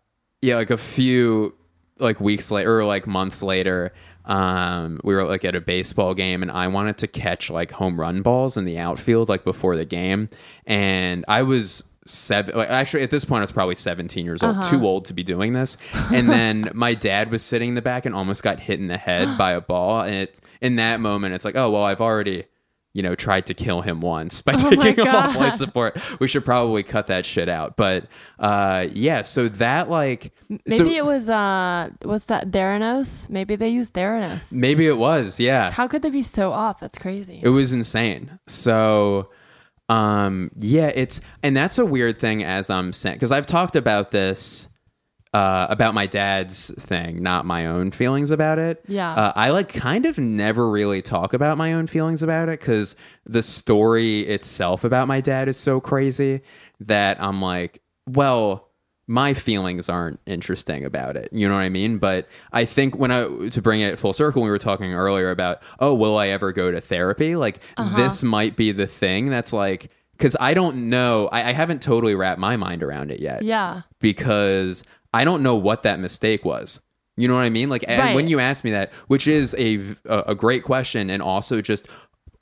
yeah, 0.41 0.57
like 0.57 0.71
a 0.71 0.79
few 0.79 1.55
like 1.99 2.21
weeks 2.21 2.51
later 2.51 2.81
or 2.81 2.85
like 2.85 3.07
months 3.07 3.43
later, 3.43 3.93
um, 4.27 5.01
we 5.05 5.15
were 5.15 5.25
like 5.25 5.45
at 5.45 5.55
a 5.55 5.61
baseball 5.61 6.15
game 6.15 6.43
and 6.43 6.51
I 6.51 6.69
wanted 6.69 6.99
to 6.99 7.07
catch 7.07 7.51
like 7.51 7.71
home 7.71 7.99
run 8.01 8.23
balls 8.23 8.57
in 8.57 8.65
the 8.65 8.79
outfield 8.79 9.29
like 9.29 9.45
before 9.45 9.77
the 9.77 9.85
game. 9.85 10.29
And 10.67 11.25
I 11.29 11.43
was 11.43 11.85
seven 12.09 12.57
like 12.57 12.71
actually 12.71 13.03
at 13.03 13.11
this 13.11 13.25
point 13.25 13.41
I 13.41 13.43
was 13.43 13.53
probably 13.53 13.75
17 13.75 14.25
years 14.25 14.43
old, 14.43 14.57
Uh-huh. 14.59 14.71
too 14.71 14.85
old 14.87 15.07
to 15.07 15.15
be 15.15 15.23
doing 15.23 15.53
this. 15.53 15.77
And 16.13 16.29
then 16.29 16.71
my 16.75 16.95
dad 16.95 17.31
was 17.31 17.43
sitting 17.43 17.71
in 17.71 17.75
the 17.75 17.83
back 17.83 18.07
and 18.07 18.15
almost 18.15 18.43
got 18.43 18.61
hit 18.61 18.79
in 18.81 18.87
the 18.89 18.99
head 18.99 19.37
by 19.39 19.53
a 19.53 19.61
ball. 19.61 20.01
And 20.03 20.15
it 20.15 20.41
in 20.61 20.77
that 20.77 21.01
moment 21.01 21.35
it's 21.35 21.45
like, 21.45 21.57
oh 21.57 21.71
well 21.71 21.83
I've 21.85 22.01
already 22.01 22.45
you 22.97 23.03
know, 23.03 23.15
tried 23.15 23.45
to 23.45 23.53
kill 23.53 23.83
him 23.83 24.01
once 24.01 24.41
by 24.41 24.55
Oh 24.55 24.71
taking 24.71 25.05
him 25.05 25.15
off 25.15 25.37
life 25.37 25.53
support. 25.53 26.01
We 26.19 26.27
should 26.29 26.47
probably 26.47 26.83
cut 26.83 27.09
that 27.09 27.27
shit 27.27 27.47
out. 27.47 27.77
But 27.77 28.07
uh 28.39 28.87
yeah, 28.95 29.21
so 29.21 29.49
that 29.49 29.91
like 29.91 30.33
Maybe 30.49 30.75
so 30.75 30.87
it 30.87 31.05
was 31.05 31.29
uh 31.29 31.91
what's 32.03 32.27
that 32.27 32.51
Theranos? 32.53 33.29
Maybe 33.29 33.55
they 33.55 33.69
used 33.69 33.93
Theranos. 33.93 34.55
maybe 34.55 34.87
it 34.87 34.97
was, 34.97 35.39
yeah. 35.39 35.71
How 35.71 35.87
could 35.87 36.01
they 36.01 36.09
be 36.09 36.23
so 36.23 36.53
off? 36.53 36.81
That's 36.81 36.97
crazy. 36.97 37.39
It 37.43 37.51
was 37.51 37.75
insane. 37.75 38.39
So 38.47 39.29
um 39.91 40.51
yeah, 40.57 40.91
it's 40.95 41.21
and 41.43 41.55
that's 41.55 41.77
a 41.77 41.85
weird 41.85 42.19
thing 42.19 42.43
as 42.45 42.71
I'm 42.71 42.95
saying 42.95 43.17
because 43.17 43.31
I've 43.31 43.47
talked 43.47 43.77
about 43.77 44.11
this 44.11 44.69
uh, 45.37 45.67
about 45.69 45.93
my 45.93 46.07
dad's 46.07 46.73
thing, 46.79 47.23
not 47.23 47.45
my 47.45 47.67
own 47.67 47.91
feelings 47.91 48.31
about 48.31 48.59
it. 48.59 48.83
Yeah. 48.89 49.13
Uh, 49.13 49.33
I 49.37 49.51
like 49.51 49.69
kind 49.69 50.07
of 50.07 50.17
never 50.17 50.71
really 50.71 51.03
talk 51.03 51.35
about 51.35 51.59
my 51.59 51.75
own 51.75 51.89
feelings 51.89 52.23
about 52.23 52.49
it 52.49 52.59
because 52.59 52.97
the 53.27 53.43
story 53.43 54.21
itself 54.21 54.83
about 54.83 55.09
my 55.09 55.21
dad 55.21 55.49
is 55.49 55.59
so 55.59 55.79
crazy 55.79 56.41
that 56.81 57.21
I'm 57.21 57.43
like, 57.43 57.83
well, 58.07 58.71
my 59.07 59.35
feelings 59.35 59.91
aren't 59.91 60.21
interesting 60.25 60.87
about 60.87 61.19
it. 61.19 61.29
You 61.33 61.47
know 61.51 61.55
what 61.55 61.61
I 61.61 61.69
mean? 61.69 61.99
But 61.99 62.29
I 62.51 62.65
think 62.65 62.97
when 62.97 63.11
I, 63.11 63.49
to 63.51 63.61
bring 63.61 63.83
it 63.83 63.99
full 63.99 64.15
circle, 64.15 64.41
we 64.43 64.49
were 64.49 64.57
talking 64.57 64.95
earlier 64.95 65.31
about, 65.31 65.63
oh, 65.81 65.93
will 65.93 66.17
I 66.17 66.29
ever 66.29 66.51
go 66.51 66.71
to 66.71 66.81
therapy? 66.81 67.37
Like, 67.37 67.59
this 67.95 68.23
might 68.23 68.57
be 68.57 68.73
the 68.73 68.87
thing 68.87 69.29
that's 69.29 69.53
like, 69.53 69.91
because 70.13 70.35
I 70.41 70.55
don't 70.55 70.89
know, 70.89 71.29
I, 71.29 71.51
I 71.51 71.53
haven't 71.53 71.83
totally 71.83 72.15
wrapped 72.15 72.41
my 72.41 72.57
mind 72.57 72.83
around 72.83 73.11
it 73.11 73.21
yet 73.21 73.43
yeah. 73.43 73.83
because 74.01 74.83
I 75.21 75.25
don't 75.25 75.43
know 75.43 75.57
what 75.57 75.83
that 75.83 75.99
mistake 76.01 76.45
was. 76.45 76.81
You 77.17 77.27
know 77.29 77.35
what 77.35 77.45
I 77.45 77.51
mean? 77.51 77.69
Like, 77.71 77.85
and 77.89 77.99
Right. 78.03 78.15
when 78.15 78.29
you 78.29 78.39
ask 78.41 78.63
me 78.65 78.71
that, 78.73 78.93
which 79.13 79.27
is 79.27 79.55
a 79.59 79.81
a 80.05 80.35
great 80.35 80.63
question, 80.63 81.09
and 81.11 81.23
also 81.23 81.61
just 81.63 81.89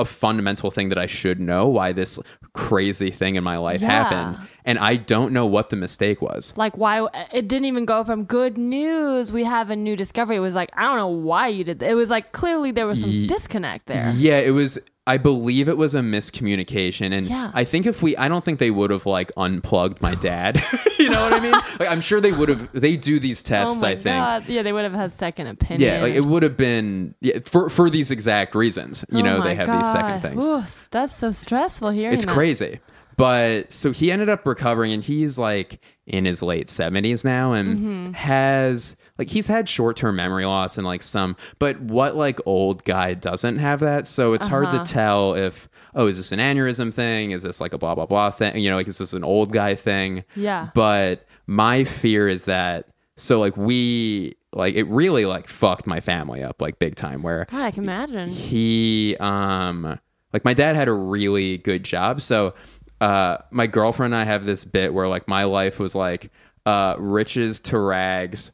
a 0.00 0.04
fundamental 0.04 0.70
thing 0.72 0.88
that 0.88 0.98
I 0.98 1.06
should 1.06 1.38
know 1.38 1.68
why 1.68 1.92
this 1.92 2.18
crazy 2.52 3.12
thing 3.12 3.36
in 3.36 3.44
my 3.44 3.56
life 3.58 3.80
Yeah. 3.80 3.90
happened, 3.90 4.48
and 4.64 4.76
I 4.78 4.96
don't 4.96 5.32
know 5.32 5.46
what 5.46 5.68
the 5.70 5.76
mistake 5.76 6.20
was. 6.20 6.52
Like 6.56 6.76
why 6.76 7.06
it 7.32 7.46
didn't 7.46 7.66
even 7.66 7.84
go 7.84 8.02
from 8.02 8.24
good 8.24 8.58
news. 8.58 9.30
We 9.30 9.44
have 9.44 9.70
a 9.70 9.76
new 9.76 9.94
discovery. 9.94 10.36
It 10.36 10.40
was 10.40 10.56
like 10.56 10.70
I 10.76 10.82
don't 10.82 10.96
know 10.96 11.06
why 11.30 11.46
you 11.48 11.62
did. 11.62 11.78
That. 11.78 11.90
It 11.90 11.94
was 11.94 12.10
like 12.10 12.32
clearly 12.32 12.72
there 12.72 12.86
was 12.88 13.00
some 13.00 13.10
disconnect 13.28 13.86
there. 13.86 14.12
Yeah, 14.16 14.38
it 14.38 14.50
was. 14.50 14.78
I 15.06 15.18
believe 15.18 15.68
it 15.68 15.76
was 15.76 15.94
a 15.94 16.00
miscommunication, 16.00 17.12
and 17.12 17.26
Yeah. 17.26 17.50
I 17.52 17.64
think 17.64 17.84
if 17.86 18.02
we, 18.02 18.16
I 18.16 18.28
don't 18.28 18.42
think 18.44 18.58
they 18.58 18.70
would 18.70 18.90
have 18.90 19.04
like 19.06 19.30
unplugged 19.36 20.00
my 20.00 20.14
dad. 20.14 20.62
you 20.98 21.10
know 21.10 21.22
what 21.22 21.32
I 21.34 21.40
mean? 21.40 21.52
Like, 21.78 21.90
I'm 21.90 22.00
sure 22.00 22.20
they 22.20 22.32
would 22.32 22.48
have. 22.48 22.72
They 22.72 22.96
do 22.96 23.18
these 23.18 23.42
Oh 23.44 23.48
tests. 23.48 23.82
my 23.82 23.88
I 23.90 23.94
think. 23.96 24.04
god! 24.04 24.44
Yeah, 24.46 24.62
they 24.62 24.72
would 24.72 24.84
have 24.84 24.92
had 24.94 25.10
second 25.10 25.48
opinion. 25.48 25.92
Yeah, 25.92 26.00
like 26.02 26.14
it 26.14 26.24
would 26.24 26.42
have 26.42 26.56
been 26.56 27.14
yeah, 27.20 27.38
for 27.44 27.68
for 27.68 27.90
these 27.90 28.10
exact 28.10 28.54
reasons. 28.54 29.04
You 29.10 29.18
Oh 29.18 29.22
know, 29.22 29.42
they 29.42 29.54
have 29.56 29.66
these 29.66 29.90
second 29.92 30.20
things. 30.20 30.46
Ooh, 30.46 30.62
that's 30.90 31.12
so 31.12 31.32
stressful 31.32 31.90
hearing. 31.90 32.14
it's 32.14 32.24
that. 32.24 32.32
crazy. 32.32 32.78
But 33.16 33.72
so 33.72 33.90
he 33.92 34.10
ended 34.10 34.28
up 34.28 34.46
recovering, 34.46 34.92
and 34.92 35.02
he's 35.04 35.38
like 35.38 35.80
in 36.06 36.24
his 36.24 36.42
late 36.42 36.68
seventies 36.68 37.24
now, 37.24 37.52
and 37.52 37.76
Mm-hmm. 37.78 38.12
has 38.12 38.96
like 39.18 39.30
he's 39.30 39.46
had 39.46 39.68
short 39.68 39.96
term 39.96 40.16
memory 40.16 40.44
loss 40.46 40.76
and 40.78 40.86
like 40.86 41.02
some. 41.02 41.36
But 41.58 41.80
what 41.80 42.16
like 42.16 42.40
old 42.46 42.84
guy 42.84 43.14
doesn't 43.14 43.58
have 43.58 43.80
that? 43.80 44.06
So 44.06 44.32
it's 44.32 44.46
hard 44.46 44.66
Uh-huh. 44.66 44.84
to 44.84 44.92
tell 44.92 45.34
if 45.34 45.68
oh 45.94 46.06
is 46.08 46.16
this 46.16 46.32
an 46.32 46.38
aneurysm 46.40 46.92
thing? 46.92 47.30
Is 47.30 47.42
this 47.42 47.60
like 47.60 47.72
a 47.72 47.78
blah 47.78 47.94
blah 47.94 48.06
blah 48.06 48.30
thing? 48.30 48.56
You 48.58 48.70
know, 48.70 48.76
like 48.76 48.88
is 48.88 48.98
this 48.98 49.12
an 49.12 49.24
old 49.24 49.52
guy 49.52 49.74
thing? 49.74 50.24
Yeah. 50.34 50.70
But 50.74 51.26
my 51.46 51.84
fear 51.84 52.26
is 52.28 52.46
that 52.46 52.88
so 53.16 53.38
like 53.38 53.56
we 53.56 54.34
like 54.52 54.74
it 54.74 54.84
really 54.88 55.26
like 55.26 55.48
fucked 55.48 55.86
my 55.86 56.00
family 56.00 56.42
up 56.42 56.60
like 56.62 56.78
big 56.78 56.94
time 56.96 57.22
where 57.22 57.44
God, 57.50 57.62
I 57.62 57.70
can 57.70 57.84
imagine. 57.84 58.28
he 58.28 59.16
um 59.20 59.98
like 60.32 60.44
my 60.44 60.54
dad 60.54 60.74
had 60.74 60.88
a 60.88 60.92
really 60.92 61.58
good 61.58 61.84
job 61.84 62.20
so 62.20 62.54
uh 63.00 63.38
my 63.50 63.66
girlfriend 63.66 64.14
and 64.14 64.20
i 64.20 64.24
have 64.24 64.46
this 64.46 64.64
bit 64.64 64.94
where 64.94 65.06
like 65.08 65.28
my 65.28 65.44
life 65.44 65.78
was 65.80 65.94
like 65.94 66.30
uh 66.66 66.94
riches 66.98 67.60
to 67.60 67.78
rags 67.78 68.52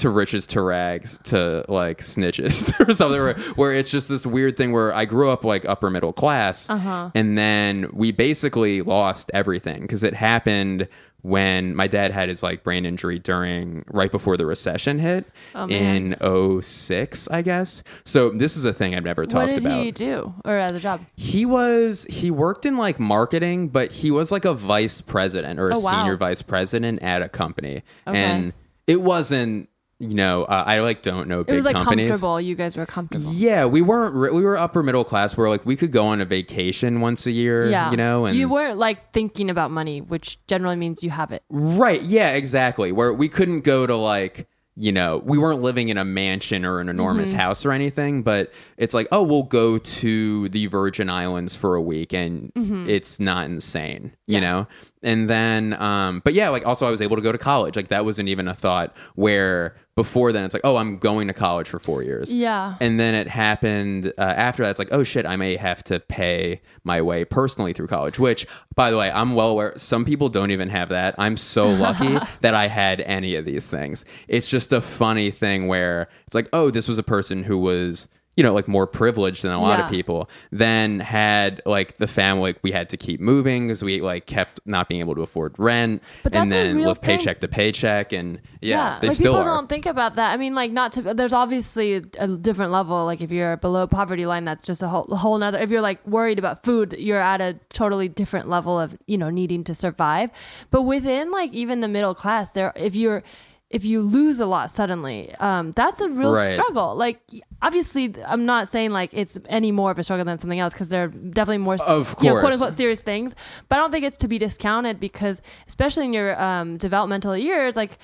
to 0.00 0.10
riches 0.10 0.46
to 0.48 0.60
rags 0.60 1.18
to 1.24 1.64
like 1.68 1.98
snitches 1.98 2.72
or 2.88 2.92
something 2.92 3.20
where, 3.20 3.34
where 3.54 3.72
it's 3.72 3.90
just 3.90 4.08
this 4.08 4.26
weird 4.26 4.56
thing 4.56 4.72
where 4.72 4.92
i 4.94 5.04
grew 5.04 5.30
up 5.30 5.44
like 5.44 5.64
upper 5.66 5.88
middle 5.90 6.12
class 6.12 6.68
Uh-huh. 6.68 7.10
and 7.14 7.36
then 7.38 7.88
we 7.92 8.12
basically 8.12 8.82
lost 8.82 9.30
everything 9.34 9.82
because 9.82 10.02
it 10.04 10.14
happened 10.14 10.88
when 11.22 11.74
my 11.76 11.86
dad 11.86 12.12
had 12.12 12.30
his 12.30 12.42
like 12.42 12.64
brain 12.64 12.86
injury 12.86 13.18
during 13.18 13.84
right 13.88 14.10
before 14.10 14.38
the 14.38 14.46
recession 14.46 14.98
hit 14.98 15.26
Oh, 15.54 15.68
in 15.68 16.16
06 16.62 17.28
i 17.30 17.42
guess 17.42 17.82
so 18.04 18.30
this 18.30 18.56
is 18.56 18.64
a 18.64 18.72
thing 18.72 18.94
i've 18.94 19.04
never 19.04 19.26
talked 19.26 19.52
about 19.58 19.62
What 19.76 19.76
did 19.76 19.84
he 19.84 19.92
do, 19.92 20.34
or 20.44 20.56
as 20.56 20.74
a 20.76 20.80
job? 20.80 21.02
he 21.16 21.44
was 21.46 22.04
he 22.04 22.30
worked 22.30 22.64
in 22.64 22.76
like 22.78 22.98
marketing 22.98 23.68
but 23.68 23.92
he 23.92 24.10
was 24.10 24.32
like 24.32 24.44
a 24.46 24.54
vice 24.54 25.00
president 25.00 25.60
or 25.60 25.68
a 25.68 25.74
Oh, 25.76 25.80
wow. 25.80 25.90
senior 25.90 26.16
vice 26.16 26.42
president 26.42 27.02
at 27.02 27.22
a 27.22 27.28
company 27.28 27.82
Okay. 28.06 28.18
and 28.18 28.52
it 28.86 29.02
wasn't 29.02 29.68
you 30.02 30.14
know 30.14 30.44
uh, 30.44 30.64
i 30.66 30.80
like 30.80 31.02
don't 31.02 31.28
know 31.28 31.36
big 31.44 31.50
It 31.50 31.54
was 31.54 31.64
like 31.66 31.76
companies 31.76 32.08
comfortable. 32.08 32.40
You 32.40 32.54
guys 32.54 32.74
were 32.76 32.86
comfortable. 32.86 33.32
yeah 33.34 33.66
we 33.66 33.82
weren't 33.82 34.14
re- 34.14 34.30
we 34.30 34.42
were 34.42 34.56
upper 34.56 34.82
middle 34.82 35.04
class 35.04 35.36
where 35.36 35.48
like 35.50 35.66
we 35.66 35.76
could 35.76 35.92
go 35.92 36.06
on 36.06 36.20
a 36.22 36.24
vacation 36.24 37.00
once 37.02 37.26
a 37.26 37.30
year 37.30 37.68
Yeah, 37.68 37.90
you 37.90 37.98
know 37.98 38.24
and 38.24 38.34
you 38.36 38.48
weren't 38.48 38.78
like 38.78 39.12
thinking 39.12 39.50
about 39.50 39.70
money, 39.70 40.00
which 40.00 40.38
generally 40.46 40.76
means 40.76 41.04
you 41.04 41.10
have 41.10 41.32
it. 41.32 41.42
Right. 41.50 42.00
Yeah, 42.02 42.30
exactly. 42.30 42.92
Where 42.92 43.12
we 43.12 43.28
couldn't 43.28 43.60
go 43.60 43.86
to 43.86 43.94
like, 43.94 44.48
you 44.76 44.92
know, 44.92 45.20
we 45.24 45.36
weren't 45.36 45.60
living 45.60 45.90
in 45.90 45.98
a 45.98 46.04
mansion 46.04 46.64
or 46.64 46.80
an 46.80 46.88
enormous 46.88 47.30
Mm-hmm. 47.30 47.38
house 47.40 47.66
or 47.66 47.72
anything, 47.72 48.22
but 48.22 48.50
it's 48.78 48.94
like, 48.94 49.06
oh, 49.12 49.22
we'll 49.22 49.42
go 49.42 49.76
to 49.76 50.48
the 50.48 50.66
Virgin 50.66 51.10
Islands 51.10 51.54
for 51.54 51.74
a 51.74 51.82
week 51.82 52.14
and 52.14 52.50
Mm-hmm. 52.54 52.88
it's 52.88 53.20
not 53.20 53.46
insane, 53.46 54.12
you 54.26 54.40
know? 54.40 54.66
And 55.02 55.30
then, 55.30 55.80
um, 55.80 56.20
but 56.24 56.34
yeah, 56.34 56.50
like 56.50 56.66
also 56.66 56.86
I 56.86 56.90
was 56.90 57.00
able 57.00 57.16
to 57.16 57.22
go 57.22 57.32
to 57.32 57.38
college. 57.38 57.76
Like 57.76 57.88
that 57.88 58.04
wasn't 58.04 58.28
even 58.28 58.48
a 58.48 58.54
thought 58.54 58.94
where 59.14 59.76
before 59.96 60.32
then 60.32 60.44
it's 60.44 60.54
like, 60.54 60.64
oh, 60.64 60.76
I'm 60.76 60.98
going 60.98 61.26
to 61.28 61.34
college 61.34 61.68
for 61.68 61.78
four 61.78 62.02
years. 62.02 62.32
Yeah. 62.32 62.76
And 62.80 63.00
then 63.00 63.14
it 63.14 63.28
happened 63.28 64.12
uh, 64.18 64.20
after 64.20 64.62
that. 64.62 64.70
It's 64.70 64.78
like, 64.78 64.92
oh 64.92 65.02
shit, 65.02 65.26
I 65.26 65.36
may 65.36 65.56
have 65.56 65.82
to 65.84 66.00
pay 66.00 66.60
my 66.84 67.00
way 67.02 67.24
personally 67.24 67.72
through 67.72 67.86
college. 67.86 68.18
Which, 68.18 68.46
by 68.74 68.90
the 68.90 68.96
way, 68.96 69.10
I'm 69.10 69.34
well 69.34 69.48
aware. 69.48 69.72
Some 69.76 70.04
people 70.04 70.28
don't 70.28 70.50
even 70.50 70.68
have 70.68 70.90
that. 70.90 71.14
I'm 71.18 71.36
so 71.36 71.66
lucky 71.66 72.18
that 72.40 72.54
I 72.54 72.68
had 72.68 73.00
any 73.02 73.34
of 73.36 73.44
these 73.44 73.66
things. 73.66 74.04
It's 74.28 74.48
just 74.48 74.72
a 74.72 74.80
funny 74.80 75.30
thing 75.30 75.66
where 75.66 76.08
it's 76.26 76.34
like, 76.34 76.48
oh, 76.52 76.70
this 76.70 76.88
was 76.88 76.98
a 76.98 77.02
person 77.02 77.44
who 77.44 77.58
was, 77.58 78.08
you 78.36 78.44
know, 78.44 78.54
like 78.54 78.68
more 78.68 78.86
privileged 78.86 79.42
than 79.42 79.50
a 79.52 79.60
lot 79.60 79.78
Yeah. 79.78 79.84
of 79.86 79.90
people, 79.90 80.30
then 80.50 81.00
had 81.00 81.60
like 81.66 81.96
the 81.98 82.06
family, 82.06 82.54
we 82.62 82.70
had 82.70 82.88
to 82.90 82.96
keep 82.96 83.20
moving 83.20 83.66
because 83.66 83.82
we 83.82 84.00
like 84.00 84.26
kept 84.26 84.60
not 84.64 84.88
being 84.88 85.00
able 85.00 85.14
to 85.16 85.20
afford 85.22 85.58
rent 85.58 86.02
But 86.22 86.34
and 86.34 86.50
then 86.50 86.76
real 86.76 86.88
live 86.88 86.98
thing. 86.98 87.18
paycheck 87.18 87.40
to 87.40 87.48
paycheck. 87.48 88.12
And 88.12 88.40
yeah, 88.62 88.98
they 89.00 89.08
like 89.08 89.16
still 89.16 89.34
people 89.34 89.50
are. 89.50 89.56
don't 89.56 89.68
think 89.68 89.84
about 89.84 90.14
that. 90.14 90.32
I 90.32 90.36
mean, 90.38 90.54
like 90.54 90.70
not 90.70 90.92
to. 90.92 91.02
There's 91.12 91.32
obviously 91.34 91.94
a 92.18 92.28
different 92.28 92.72
level. 92.72 93.04
Like 93.04 93.20
if 93.20 93.30
you're 93.30 93.56
below 93.58 93.86
poverty 93.86 94.24
line, 94.26 94.44
that's 94.44 94.64
just 94.64 94.82
a 94.82 94.88
whole, 94.88 95.04
whole 95.04 95.36
nother. 95.36 95.58
If 95.58 95.70
you're 95.70 95.80
like 95.82 96.06
worried 96.06 96.38
about 96.38 96.64
food, 96.64 96.94
you're 96.98 97.20
at 97.20 97.40
a 97.42 97.58
totally 97.72 98.08
different 98.08 98.48
level 98.48 98.78
of 98.78 98.96
you 99.06 99.18
know 99.18 99.28
needing 99.28 99.64
to 99.64 99.74
survive. 99.74 100.30
But 100.70 100.82
within 100.82 101.30
like 101.30 101.52
even 101.52 101.80
the 101.80 101.88
middle 101.88 102.14
class, 102.14 102.52
there 102.52 102.72
if 102.76 102.94
you're 102.94 103.22
if 103.70 103.84
you 103.84 104.02
lose 104.02 104.40
a 104.40 104.46
lot 104.46 104.68
suddenly, 104.68 105.32
um, 105.36 105.70
that's 105.72 106.00
a 106.00 106.08
real 106.08 106.32
Right. 106.32 106.52
struggle. 106.54 106.96
Like 106.96 107.20
obviously, 107.62 108.14
I'm 108.26 108.44
not 108.44 108.66
saying 108.66 108.90
like 108.90 109.10
it's 109.12 109.38
any 109.48 109.70
more 109.70 109.92
of 109.92 109.98
a 109.98 110.02
struggle 110.02 110.24
than 110.24 110.38
something 110.38 110.58
else 110.58 110.72
because 110.72 110.88
there 110.88 111.04
are 111.04 111.08
definitely 111.08 111.58
more 111.58 111.76
Of 111.86 112.16
you 112.20 112.30
know, 112.30 112.40
quote 112.40 112.52
unquote, 112.54 112.74
serious 112.74 113.00
things. 113.00 113.34
But 113.68 113.78
I 113.78 113.82
don't 113.82 113.92
think 113.92 114.04
it's 114.04 114.16
to 114.18 114.28
be 114.28 114.38
discounted 114.38 114.98
because 114.98 115.40
especially 115.68 116.06
in 116.06 116.12
your 116.12 116.40
um, 116.42 116.78
developmental 116.78 117.36
years, 117.36 117.76
like 117.76 117.96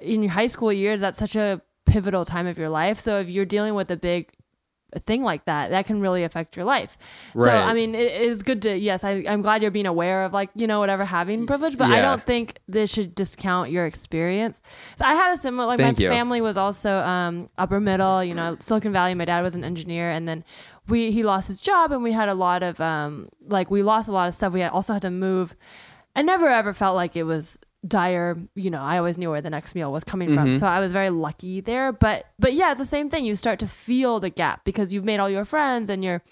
in 0.00 0.22
your 0.24 0.32
high 0.32 0.48
school 0.48 0.72
years, 0.72 1.00
that's 1.02 1.18
such 1.18 1.36
a 1.36 1.62
pivotal 1.86 2.24
time 2.24 2.48
of 2.48 2.58
your 2.58 2.68
life. 2.68 2.98
So 2.98 3.20
if 3.20 3.28
you're 3.28 3.44
dealing 3.44 3.74
with 3.74 3.88
a 3.92 3.96
big 3.96 4.32
thing 5.00 5.22
like 5.22 5.44
that, 5.46 5.70
that 5.70 5.86
can 5.86 6.00
really 6.00 6.24
affect 6.24 6.56
your 6.56 6.64
life. 6.64 6.96
So 7.36 7.48
I 7.48 7.74
mean, 7.74 7.94
it 7.94 8.20
is 8.22 8.42
good 8.42 8.62
to 8.62 8.76
yes, 8.76 9.04
I, 9.04 9.24
I'm 9.28 9.42
glad 9.42 9.62
you're 9.62 9.70
being 9.70 9.86
aware 9.86 10.24
of 10.24 10.32
like 10.32 10.50
you 10.54 10.66
know 10.66 10.78
whatever 10.80 11.04
having 11.04 11.46
privilege, 11.46 11.76
but 11.76 11.90
I 11.90 12.00
don't 12.00 12.24
think 12.24 12.58
this 12.68 12.92
should 12.92 13.14
discount 13.14 13.70
your 13.70 13.86
experience. 13.86 14.60
So 14.96 15.04
I 15.04 15.14
had 15.14 15.34
a 15.34 15.38
similar 15.38 15.66
like 15.66 15.78
Thank 15.78 15.98
my 15.98 16.04
you. 16.04 16.08
family 16.08 16.40
was 16.40 16.56
also 16.56 16.98
um, 16.98 17.48
upper 17.58 17.80
middle, 17.80 18.22
you 18.22 18.34
know, 18.34 18.56
Silicon 18.60 18.92
Valley. 18.92 19.14
My 19.14 19.24
dad 19.24 19.42
was 19.42 19.56
an 19.56 19.64
engineer, 19.64 20.10
and 20.10 20.26
then 20.28 20.44
we 20.88 21.10
he 21.10 21.22
lost 21.22 21.48
his 21.48 21.60
job, 21.60 21.92
and 21.92 22.02
we 22.02 22.12
had 22.12 22.28
a 22.28 22.34
lot 22.34 22.62
of 22.62 22.80
um, 22.80 23.28
like 23.48 23.70
we 23.70 23.82
lost 23.82 24.08
a 24.08 24.12
lot 24.12 24.28
of 24.28 24.34
stuff. 24.34 24.52
We 24.52 24.60
had 24.60 24.72
also 24.72 24.92
had 24.92 25.02
to 25.02 25.10
move. 25.10 25.56
I 26.14 26.22
never 26.22 26.48
ever 26.48 26.72
felt 26.72 26.96
like 26.96 27.16
it 27.16 27.24
was 27.24 27.58
dire 27.86 28.36
you 28.54 28.70
know 28.70 28.80
i 28.80 28.98
always 28.98 29.16
knew 29.18 29.30
where 29.30 29.40
the 29.40 29.50
next 29.50 29.74
meal 29.74 29.92
was 29.92 30.04
coming 30.04 30.28
Mm-hmm. 30.30 30.36
from 30.52 30.56
so 30.56 30.66
i 30.66 30.80
was 30.80 30.92
very 30.92 31.10
lucky 31.10 31.60
there. 31.60 31.92
But 31.92 32.26
but 32.38 32.52
yeah 32.54 32.70
it's 32.72 32.80
the 32.80 32.84
same 32.86 33.10
thing. 33.10 33.24
You 33.24 33.36
start 33.36 33.58
to 33.60 33.66
feel 33.66 34.20
the 34.20 34.30
gap 34.30 34.64
because 34.64 34.92
you've 34.92 35.04
made 35.04 35.20
all 35.20 35.30
your 35.30 35.44
friends 35.44 35.88
and 35.88 36.02
you're 36.04 36.22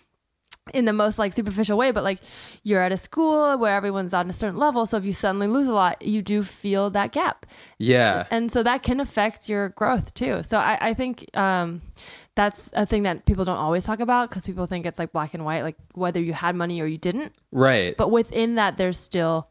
in 0.73 0.87
the 0.87 0.93
most 0.95 1.19
like 1.19 1.31
superficial 1.35 1.77
way 1.77 1.90
but 1.90 2.03
like 2.03 2.19
you're 2.62 2.81
at 2.81 2.90
a 2.90 2.97
school 2.97 3.59
where 3.59 3.77
everyone's 3.77 4.14
on 4.14 4.31
a 4.31 4.33
certain 4.33 4.59
level. 4.59 4.87
So 4.87 4.97
if 4.97 5.05
you 5.05 5.12
suddenly 5.12 5.47
lose 5.47 5.69
a 5.69 5.75
lot 5.75 6.01
you 6.01 6.23
do 6.23 6.43
feel 6.43 6.88
that 6.90 7.12
gap. 7.12 7.45
Yeah. 7.79 8.27
and 8.31 8.51
so 8.51 8.62
that 8.62 8.83
can 8.83 8.99
affect 9.01 9.49
your 9.49 9.69
growth 9.71 10.14
too. 10.14 10.43
So 10.43 10.57
i, 10.59 10.79
I 10.81 10.95
think 10.95 11.29
um, 11.37 11.83
that's 12.35 12.71
a 12.73 12.87
thing 12.87 13.03
that 13.05 13.27
people 13.27 13.45
don't 13.45 13.59
always 13.59 13.85
talk 13.85 14.01
about 14.01 14.31
because 14.31 14.47
people 14.47 14.67
think 14.67 14.87
it's 14.87 14.99
like 14.99 15.12
black 15.12 15.35
and 15.35 15.45
white 15.45 15.62
like 15.62 15.77
whether 15.93 16.21
you 16.21 16.33
had 16.33 16.57
money 16.57 16.81
or 16.81 16.87
you 16.87 16.99
didn't. 16.99 17.33
Right. 17.53 17.95
but 17.97 18.11
within 18.11 18.55
that 18.57 18.77
there's 18.79 18.99
still 18.99 19.51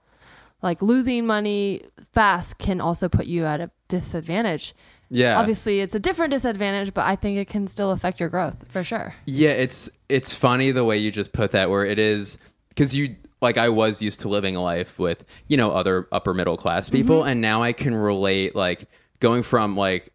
like 0.64 0.82
losing 0.82 1.26
money 1.28 1.82
fast 2.14 2.58
can 2.58 2.82
also 2.82 3.08
put 3.08 3.28
you 3.28 3.46
at 3.46 3.62
a 3.62 3.70
disadvantage 3.90 4.74
yeah. 5.10 5.40
obviously 5.40 5.80
it's 5.82 5.94
a 5.94 6.00
different 6.00 6.32
disadvantage 6.32 6.94
but 6.94 7.06
i 7.06 7.16
think 7.16 7.38
it 7.38 7.48
can 7.48 7.68
still 7.68 7.92
affect 7.92 8.20
your 8.20 8.30
growth 8.30 8.56
for 8.72 8.84
sure 8.84 9.14
Yeah, 9.26 9.52
it's 9.52 9.90
it's 10.10 10.34
funny 10.34 10.72
the 10.72 10.84
way 10.84 10.98
you 10.98 11.12
just 11.12 11.32
put 11.34 11.52
that 11.52 11.70
where 11.70 11.86
it 11.86 12.00
is 12.00 12.38
because 12.70 12.96
you 12.96 13.16
like 13.42 13.58
I 13.58 13.68
was 13.70 14.02
used 14.02 14.22
to 14.22 14.30
living 14.30 14.56
a 14.56 14.62
life 14.64 14.98
with, 14.98 15.26
you 15.50 15.58
know, 15.58 15.72
other 15.72 16.08
upper 16.14 16.34
middle 16.34 16.56
class 16.56 16.88
people 16.90 17.20
Mm-hmm. 17.20 17.28
and 17.30 17.42
now 17.42 17.62
I 17.62 17.74
can 17.74 17.94
relate 17.94 18.56
like 18.56 18.88
going 19.20 19.44
from 19.44 19.76
like 19.76 20.14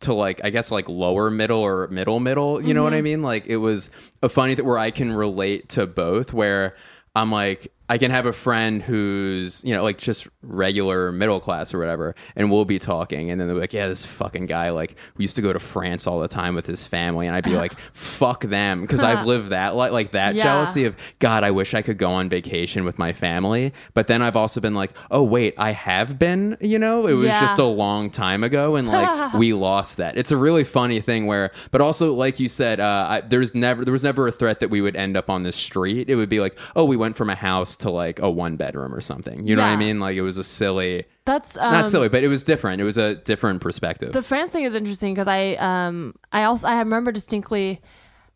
to 0.00 0.14
like 0.14 0.40
I 0.42 0.48
guess 0.50 0.70
like 0.72 0.88
lower 0.88 1.30
middle 1.30 1.60
or 1.60 1.88
middle 1.88 2.20
middle, 2.20 2.62
you 2.62 2.72
know 2.72 2.82
what 2.82 2.94
I 2.94 2.96
Mm-hmm. 2.96 3.04
mean? 3.04 3.22
Like 3.22 3.46
it 3.46 3.58
was 3.58 3.90
a 4.22 4.28
funny 4.30 4.54
that 4.54 4.64
where 4.64 4.78
I 4.78 4.90
can 4.90 5.12
relate 5.12 5.68
to 5.70 5.86
both 5.86 6.32
where 6.32 6.74
I'm 7.14 7.30
like 7.30 7.70
I 7.88 7.98
can 7.98 8.10
have 8.10 8.24
a 8.24 8.32
friend 8.32 8.82
who's, 8.82 9.62
you 9.62 9.74
know, 9.74 9.82
like 9.82 9.98
just 9.98 10.26
regular 10.42 11.12
middle 11.12 11.38
class 11.38 11.74
or 11.74 11.78
whatever, 11.78 12.14
and 12.34 12.50
we'll 12.50 12.64
be 12.64 12.78
talking, 12.78 13.30
and 13.30 13.38
then 13.40 13.46
they're 13.48 13.56
like, 13.56 13.72
Yeah, 13.74 13.88
this 13.88 14.04
fucking 14.06 14.46
guy, 14.46 14.70
like, 14.70 14.96
we 15.18 15.24
used 15.24 15.36
to 15.36 15.42
go 15.42 15.52
to 15.52 15.58
France 15.58 16.06
all 16.06 16.18
the 16.20 16.28
time 16.28 16.54
with 16.54 16.66
his 16.66 16.86
family, 16.86 17.26
and 17.26 17.36
I'd 17.36 17.44
be 17.44 17.56
like, 17.64 17.78
Fuck 17.92 18.44
them, 18.44 18.80
because 18.80 19.02
I've 19.02 19.26
lived 19.26 19.50
that, 19.50 19.74
like, 19.76 19.92
like 19.92 20.12
that 20.12 20.34
Yeah. 20.34 20.44
jealousy 20.44 20.86
of, 20.86 20.96
God, 21.18 21.44
I 21.44 21.50
wish 21.50 21.74
I 21.74 21.82
could 21.82 21.98
go 21.98 22.10
on 22.12 22.28
vacation 22.30 22.84
with 22.84 22.98
my 22.98 23.12
family. 23.12 23.72
But 23.92 24.06
then 24.06 24.22
I've 24.22 24.36
also 24.36 24.60
been 24.62 24.74
like, 24.74 24.92
Oh, 25.10 25.22
wait, 25.22 25.54
I 25.58 25.72
have 25.72 26.18
been, 26.18 26.56
you 26.62 26.78
know, 26.78 27.06
it 27.06 27.12
was 27.14 27.24
Yeah. 27.24 27.40
just 27.40 27.58
a 27.58 27.64
long 27.64 28.08
time 28.10 28.42
ago, 28.44 28.76
and 28.76 28.88
like, 28.88 29.34
we 29.34 29.52
lost 29.52 29.98
that. 29.98 30.16
It's 30.16 30.30
a 30.30 30.36
really 30.38 30.64
funny 30.64 31.00
thing 31.00 31.26
where, 31.26 31.50
but 31.70 31.82
also, 31.82 32.14
like 32.14 32.40
you 32.40 32.48
said, 32.48 32.80
uh, 32.80 33.06
I, 33.10 33.20
there's 33.20 33.54
never, 33.54 33.84
there 33.84 33.92
was 33.92 34.04
never 34.04 34.26
a 34.28 34.32
threat 34.32 34.60
that 34.60 34.70
we 34.70 34.80
would 34.80 34.96
end 34.96 35.16
up 35.18 35.28
on 35.28 35.42
the 35.42 35.52
street. 35.52 36.08
It 36.08 36.16
would 36.16 36.30
be 36.30 36.40
like, 36.40 36.58
Oh, 36.74 36.84
we 36.86 36.96
went 36.96 37.16
from 37.16 37.28
a 37.28 37.34
house 37.34 37.73
to 37.78 37.90
like 37.90 38.18
a 38.20 38.30
one 38.30 38.56
bedroom 38.56 38.94
or 38.94 39.00
something. 39.00 39.46
You 39.46 39.56
know 39.56 39.62
what 39.62 39.68
I 39.68 39.72
Yeah. 39.72 39.76
mean? 39.78 40.00
Like, 40.00 40.16
it 40.16 40.22
was 40.22 40.38
a 40.38 40.44
silly, 40.44 41.04
that's 41.24 41.56
um, 41.58 41.72
not 41.72 41.88
silly, 41.88 42.08
but 42.08 42.22
it 42.24 42.28
was 42.28 42.44
different. 42.44 42.80
It 42.80 42.84
was 42.84 42.96
a 42.98 43.14
different 43.16 43.60
perspective. 43.60 44.12
the 44.12 44.22
France 44.22 44.50
thing 44.52 44.64
is 44.64 44.74
interesting 44.74 45.14
because 45.14 45.28
I 45.28 45.54
um 45.56 46.14
I 46.32 46.44
also 46.44 46.66
I 46.68 46.78
remember 46.78 47.12
distinctly 47.12 47.80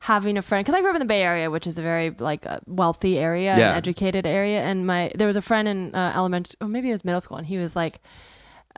having 0.00 0.38
a 0.38 0.42
friend 0.42 0.64
because 0.64 0.76
I 0.76 0.80
grew 0.80 0.90
up 0.90 0.96
in 0.96 1.00
the 1.00 1.06
Bay 1.06 1.22
Area, 1.22 1.50
which 1.50 1.66
is 1.66 1.76
a 1.78 1.82
very 1.82 2.10
like 2.10 2.46
uh, 2.46 2.60
wealthy 2.66 3.18
area 3.18 3.56
Yeah. 3.58 3.68
and 3.68 3.76
educated 3.76 4.26
area, 4.26 4.62
and 4.62 4.86
my 4.86 5.10
there 5.14 5.26
was 5.26 5.36
a 5.36 5.42
friend 5.42 5.66
in 5.66 5.94
uh, 5.94 6.12
elementary, 6.14 6.54
or 6.60 6.68
maybe 6.68 6.88
it 6.88 6.92
was 6.92 7.04
middle 7.04 7.20
school, 7.20 7.36
and 7.36 7.46
he 7.46 7.58
was 7.58 7.74
like, 7.74 8.00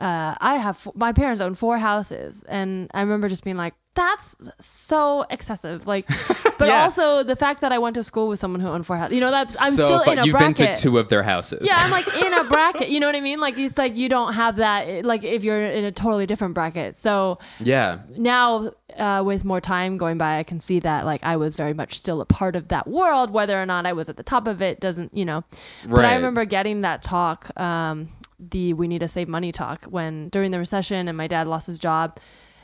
uh, 0.01 0.35
"I 0.41 0.55
have 0.57 0.75
f- 0.87 0.95
my 0.95 1.13
parents 1.13 1.41
own 1.41 1.53
four 1.53 1.77
houses," 1.77 2.43
and 2.49 2.89
I 2.93 3.01
remember 3.01 3.29
just 3.29 3.43
being 3.43 3.57
like. 3.57 3.73
That's 3.93 4.37
so 4.61 5.25
excessive. 5.29 5.85
Like, 5.85 6.07
but 6.57 6.69
Yeah. 6.69 6.83
also 6.83 7.23
the 7.23 7.35
fact 7.35 7.59
that 7.59 7.73
I 7.73 7.77
went 7.77 7.95
to 7.95 8.03
school 8.03 8.29
with 8.29 8.39
someone 8.39 8.61
who 8.61 8.69
owned 8.69 8.85
four 8.85 8.95
houses. 8.95 9.15
You 9.15 9.19
know, 9.19 9.31
that's 9.31 9.61
I'm 9.61 9.73
so 9.73 9.83
still 9.83 9.99
in 10.03 10.03
a 10.03 10.05
bracket. 10.05 10.25
You've 10.27 10.39
been 10.39 10.53
to 10.53 10.73
two 10.79 10.97
of 10.97 11.09
their 11.09 11.23
houses. 11.23 11.67
Yeah, 11.67 11.73
I'm 11.75 11.91
like 11.91 12.07
in 12.25 12.31
a 12.33 12.45
bracket. 12.45 12.87
You 12.87 13.01
know 13.01 13.07
what 13.07 13.17
I 13.17 13.19
mean? 13.19 13.41
Like 13.41 13.57
it's 13.57 13.77
like 13.77 13.97
you 13.97 14.07
don't 14.07 14.31
have 14.31 14.55
that. 14.55 15.03
Like 15.03 15.25
if 15.25 15.43
you're 15.43 15.61
in 15.61 15.83
a 15.83 15.91
totally 15.91 16.25
different 16.25 16.53
bracket. 16.53 16.95
So 16.95 17.37
yeah. 17.59 17.99
now, 18.15 18.71
uh, 18.95 19.23
with 19.25 19.43
more 19.43 19.59
time 19.59 19.97
going 19.97 20.17
by, 20.17 20.37
I 20.39 20.43
can 20.43 20.61
see 20.61 20.79
that 20.79 21.05
like 21.05 21.21
I 21.25 21.35
was 21.35 21.55
very 21.55 21.73
much 21.73 21.97
still 21.99 22.21
a 22.21 22.25
part 22.25 22.55
of 22.55 22.69
that 22.69 22.87
world. 22.87 23.31
Whether 23.31 23.61
or 23.61 23.65
not 23.65 23.85
I 23.85 23.91
was 23.91 24.07
at 24.07 24.15
the 24.15 24.23
top 24.23 24.47
of 24.47 24.61
it 24.61 24.79
doesn't, 24.79 25.13
you 25.13 25.25
know. 25.25 25.43
Right. 25.83 25.95
But 25.97 26.05
I 26.05 26.15
remember 26.15 26.45
getting 26.45 26.83
that 26.83 27.03
talk, 27.03 27.51
um, 27.59 28.07
the 28.49 28.73
"We 28.73 28.87
need 28.87 28.99
to 28.99 29.07
save 29.07 29.27
money" 29.27 29.51
talk, 29.51 29.83
when 29.85 30.29
during 30.29 30.51
the 30.51 30.59
recession 30.59 31.07
and 31.07 31.17
my 31.17 31.27
dad 31.27 31.47
lost 31.47 31.67
his 31.67 31.79
job, 31.79 32.17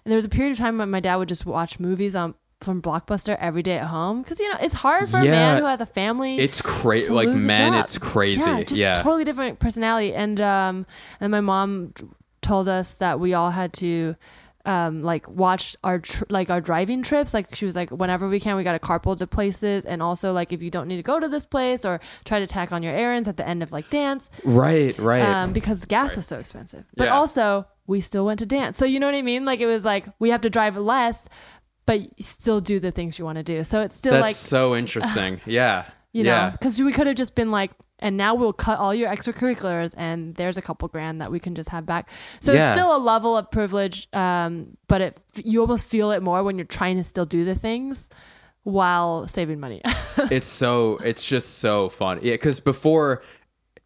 and 0.03 0.11
there 0.11 0.17
was 0.17 0.25
a 0.25 0.29
period 0.29 0.51
of 0.53 0.57
time 0.57 0.77
when 0.77 0.89
my 0.89 0.99
dad 0.99 1.17
would 1.17 1.29
just 1.29 1.45
watch 1.45 1.79
movies 1.79 2.15
on. 2.15 2.35
From 2.59 2.81
Blockbuster 2.81 3.37
every 3.39 3.61
day 3.61 3.77
at 3.77 3.85
home 3.85 4.23
because 4.23 4.39
you 4.39 4.51
know 4.51 4.57
it's 4.59 4.73
hard 4.73 5.07
for 5.07 5.17
a 5.17 5.23
man 5.23 5.59
who 5.59 5.67
has 5.67 5.79
a 5.79 5.85
family 5.85 6.39
It's 6.39 6.59
crazy. 6.59 7.11
Like, 7.11 7.29
man, 7.29 7.75
it's 7.75 7.99
crazy. 7.99 8.41
Yeah, 8.49 8.63
just 8.63 8.81
yeah. 8.81 8.93
totally 8.95 9.23
different 9.23 9.59
personality. 9.59 10.11
And 10.15 10.41
um, 10.41 10.87
and 11.19 11.29
my 11.29 11.39
mom 11.39 11.93
told 12.41 12.67
us 12.67 12.95
that 12.95 13.19
we 13.19 13.35
all 13.35 13.51
had 13.51 13.73
to 13.73 14.15
um 14.67 15.01
like 15.01 15.27
watch 15.29 15.75
our 15.83 15.99
tr- 15.99 16.25
like 16.29 16.49
our 16.51 16.61
driving 16.61 17.01
trips. 17.01 17.33
Like 17.33 17.55
she 17.55 17.65
was 17.65 17.75
like, 17.75 17.89
whenever 17.89 18.27
we 18.29 18.39
can, 18.39 18.55
we 18.57 18.63
got 18.63 18.73
to 18.73 18.79
carpool 18.79 19.17
to 19.17 19.25
places, 19.25 19.85
and 19.85 20.03
also 20.03 20.33
like 20.33 20.53
if 20.53 20.61
you 20.61 20.69
don't 20.69 20.87
need 20.87 20.97
to 20.97 21.03
go 21.03 21.19
to 21.19 21.27
this 21.27 21.45
place 21.45 21.85
or 21.85 21.99
try 22.25 22.39
to 22.39 22.45
tack 22.45 22.71
on 22.71 22.83
your 22.83 22.93
errands 22.93 23.27
at 23.27 23.37
the 23.37 23.47
end 23.47 23.63
of 23.63 23.71
like 23.71 23.89
dance, 23.89 24.29
right, 24.43 24.95
right. 24.99 25.21
um, 25.23 25.53
because 25.53 25.79
the 25.79 25.87
gas 25.87 26.15
was 26.15 26.27
so 26.27 26.37
expensive. 26.37 26.85
But 26.95 27.05
Yeah. 27.05 27.15
also 27.15 27.65
we 27.87 28.01
still 28.01 28.25
went 28.25 28.39
to 28.39 28.45
dance. 28.45 28.77
So 28.77 28.85
you 28.85 28.99
know 28.99 29.07
what 29.07 29.15
I 29.15 29.21
mean? 29.21 29.45
Like 29.45 29.61
it 29.61 29.65
was 29.65 29.85
like 29.85 30.05
we 30.19 30.29
have 30.29 30.41
to 30.41 30.49
drive 30.49 30.77
less. 30.77 31.27
But 31.85 32.01
you 32.01 32.09
still 32.19 32.59
do 32.59 32.81
the 32.81 32.91
things 32.91 33.17
you 33.17 33.23
want 33.23 33.37
to 33.37 33.43
do. 33.43 33.63
So 33.63 33.79
it's 33.79 33.95
still 33.95 34.11
That's 34.11 34.27
like 34.27 34.35
so 34.35 34.75
interesting. 34.75 35.39
yeah. 35.45 35.87
you 36.11 36.23
know 36.23 36.31
yeah. 36.31 36.49
because 36.49 36.81
we 36.81 36.91
could 36.91 37.07
have 37.07 37.15
just 37.15 37.33
been 37.33 37.49
like 37.49 37.71
and 37.99 38.15
now 38.17 38.35
we'll 38.35 38.53
cut 38.53 38.77
all 38.79 38.93
your 38.93 39.09
extracurriculars 39.09 39.93
and 39.97 40.35
there's 40.35 40.57
a 40.57 40.61
couple 40.61 40.87
grand 40.87 41.19
that 41.21 41.31
we 41.31 41.39
can 41.39 41.55
just 41.55 41.69
have 41.69 41.85
back 41.85 42.09
so 42.39 42.53
Yeah. 42.53 42.69
it's 42.69 42.77
still 42.77 42.95
a 42.95 42.99
level 42.99 43.35
of 43.37 43.49
privilege 43.51 44.07
um, 44.13 44.77
but 44.87 45.01
it 45.01 45.17
you 45.43 45.61
almost 45.61 45.85
feel 45.85 46.11
it 46.11 46.21
more 46.21 46.43
when 46.43 46.57
you're 46.57 46.65
trying 46.65 46.97
to 46.97 47.03
still 47.03 47.25
do 47.25 47.43
the 47.45 47.55
things 47.55 48.09
while 48.63 49.27
saving 49.27 49.59
money 49.59 49.81
it's 50.31 50.47
so 50.47 50.97
it's 50.97 51.27
just 51.27 51.59
so 51.59 51.89
fun 51.89 52.19
yeah 52.21 52.33
because 52.33 52.59
before 52.59 53.23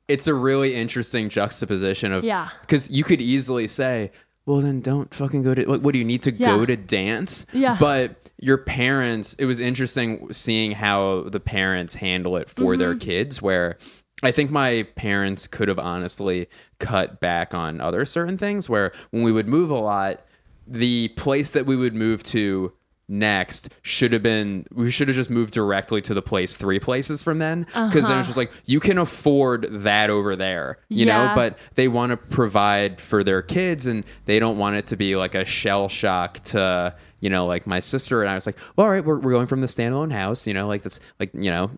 it's 0.08 0.28
a 0.28 0.34
really 0.34 0.76
interesting 0.76 1.30
juxtaposition 1.30 2.12
of 2.12 2.24
Yeah. 2.24 2.50
because 2.62 2.89
you 2.89 3.04
could 3.04 3.21
easily 3.21 3.67
say 3.67 4.12
well 4.45 4.58
then 4.60 4.82
don't 4.82 5.13
fucking 5.13 5.43
go 5.43 5.54
to 5.54 5.69
like 5.69 5.82
what 5.82 5.93
do 5.93 6.00
you 6.00 6.06
need 6.06 6.24
to 6.24 6.32
Yeah. 6.34 6.58
go 6.58 6.65
to 6.65 6.76
dance 6.76 7.45
Yeah. 7.54 7.78
but 7.80 8.15
your 8.39 8.58
parents 8.58 9.36
it 9.36 9.45
was 9.45 9.60
interesting 9.60 10.34
seeing 10.34 10.71
how 10.71 11.26
the 11.30 11.39
parents 11.39 11.93
handle 11.95 12.36
it 12.38 12.50
for 12.50 12.76
their 12.76 12.91
Mm-hmm. 12.91 13.00
kids 13.00 13.39
where 13.41 13.78
I 14.23 14.31
think 14.31 14.51
my 14.51 14.84
parents 14.95 15.47
could 15.47 15.67
have 15.67 15.79
honestly 15.79 16.47
cut 16.79 17.19
back 17.19 17.53
on 17.53 17.81
other 17.81 18.05
certain 18.05 18.38
things 18.38 18.69
where 18.69 18.91
when 19.12 19.23
we 19.23 19.31
would 19.31 19.47
move 19.47 19.69
a 19.69 19.77
lot, 19.77 20.21
the 20.67 21.10
place 21.10 21.51
that 21.51 21.65
we 21.65 21.75
would 21.75 21.95
move 21.95 22.23
to 22.23 22.73
next 23.12 23.67
should 23.81 24.13
have 24.13 24.23
been 24.23 24.65
we 24.71 24.89
should 24.89 25.10
have 25.10 25.15
just 25.15 25.29
moved 25.29 25.53
directly 25.53 25.99
to 26.01 26.13
the 26.13 26.21
place 26.21 26.55
three 26.55 26.79
places 26.79 27.21
from 27.21 27.39
then. 27.39 27.63
Because 27.63 27.91
then 27.91 27.99
it's 28.01 28.10
uh-huh. 28.10 28.23
just 28.23 28.38
like 28.38 28.51
you 28.65 28.79
can 28.79 28.97
afford 28.97 29.67
that 29.84 30.10
over 30.10 30.36
there 30.36 30.79
you 30.88 31.05
know? 31.05 31.34
But 31.36 31.57
they 31.76 31.88
want 31.89 32.11
to 32.11 32.17
provide 32.17 33.01
for 33.01 33.24
their 33.24 33.41
kids 33.41 33.86
and 33.86 34.05
they 34.26 34.39
don't 34.39 34.57
want 34.57 34.78
it 34.78 34.88
to 34.88 34.95
be 34.95 35.15
like 35.17 35.36
a 35.36 35.43
shell 35.43 35.89
shock 35.89 36.39
to 36.45 36.95
you 37.19 37.30
know, 37.30 37.45
like 37.45 37.67
my 37.67 37.80
sister 37.80 38.22
and 38.22 38.30
I 38.30 38.36
was 38.36 38.45
like, 38.47 38.57
well, 38.76 38.88
all 38.88 38.91
right, 38.91 39.05
we're, 39.05 39.19
we're 39.19 39.32
going 39.32 39.47
from 39.47 39.61
the 39.61 39.67
standalone 39.67 40.11
house, 40.11 40.47
you 40.47 40.55
know, 40.55 40.67
like 40.67 40.82
this, 40.82 40.99
like, 41.19 41.30
you 41.34 41.51
know, 41.51 41.69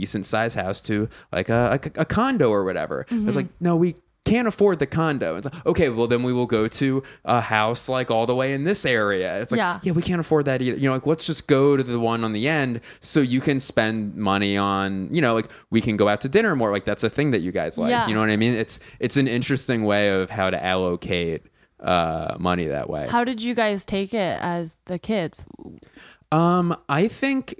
decent 0.00 0.26
size 0.26 0.54
house 0.54 0.82
to 0.82 1.08
like 1.32 1.48
a, 1.48 1.68
like 1.72 1.98
a, 1.98 2.04
condo 2.04 2.50
or 2.50 2.64
whatever. 2.64 3.06
I 3.10 3.24
was 3.24 3.34
like, 3.34 3.48
no, 3.60 3.76
we 3.76 3.94
can't 4.26 4.46
afford 4.48 4.78
the 4.78 4.86
condo. 4.86 5.36
It's 5.36 5.46
like, 5.46 5.66
okay, 5.66 5.88
well 5.88 6.06
then 6.06 6.22
we 6.22 6.32
will 6.32 6.46
go 6.46 6.68
to 6.68 7.02
a 7.24 7.40
house 7.40 7.88
like 7.88 8.10
all 8.10 8.26
the 8.26 8.34
way 8.34 8.52
in 8.52 8.64
this 8.64 8.84
area. 8.84 9.40
It's 9.40 9.52
like, 9.52 9.58
Yeah. 9.58 9.80
yeah, 9.82 9.92
we 9.92 10.02
can't 10.02 10.20
afford 10.20 10.44
that 10.46 10.60
either. 10.60 10.76
You 10.76 10.88
know, 10.88 10.94
like 10.94 11.06
let's 11.06 11.24
just 11.24 11.46
go 11.48 11.76
to 11.78 11.82
the 11.82 11.98
one 11.98 12.24
on 12.24 12.32
the 12.32 12.46
end 12.46 12.80
so 13.00 13.20
you 13.20 13.40
can 13.40 13.58
spend 13.60 14.16
money 14.16 14.56
on, 14.58 15.08
you 15.14 15.22
know, 15.22 15.32
like 15.34 15.48
we 15.70 15.80
can 15.80 15.96
go 15.96 16.08
out 16.08 16.20
to 16.22 16.28
dinner 16.28 16.54
more. 16.54 16.70
Like 16.72 16.84
that's 16.84 17.04
a 17.04 17.10
thing 17.10 17.30
that 17.30 17.40
you 17.40 17.52
guys 17.52 17.78
like. 17.78 17.90
Yeah. 17.90 18.06
You 18.06 18.14
know 18.14 18.20
what 18.20 18.30
I 18.30 18.36
mean? 18.36 18.52
It's 18.54 18.78
it's 19.00 19.16
an 19.16 19.28
interesting 19.28 19.84
way 19.84 20.10
of 20.10 20.28
how 20.28 20.50
to 20.50 20.62
allocate 20.62 21.46
uh 21.80 22.34
money 22.38 22.66
that 22.66 22.90
way. 22.90 23.06
How 23.08 23.24
did 23.24 23.40
you 23.42 23.54
guys 23.54 23.86
take 23.86 24.12
it 24.12 24.38
as 24.42 24.76
the 24.86 24.98
kids? 24.98 25.44
Um, 26.32 26.76
I 26.88 27.06
think 27.08 27.54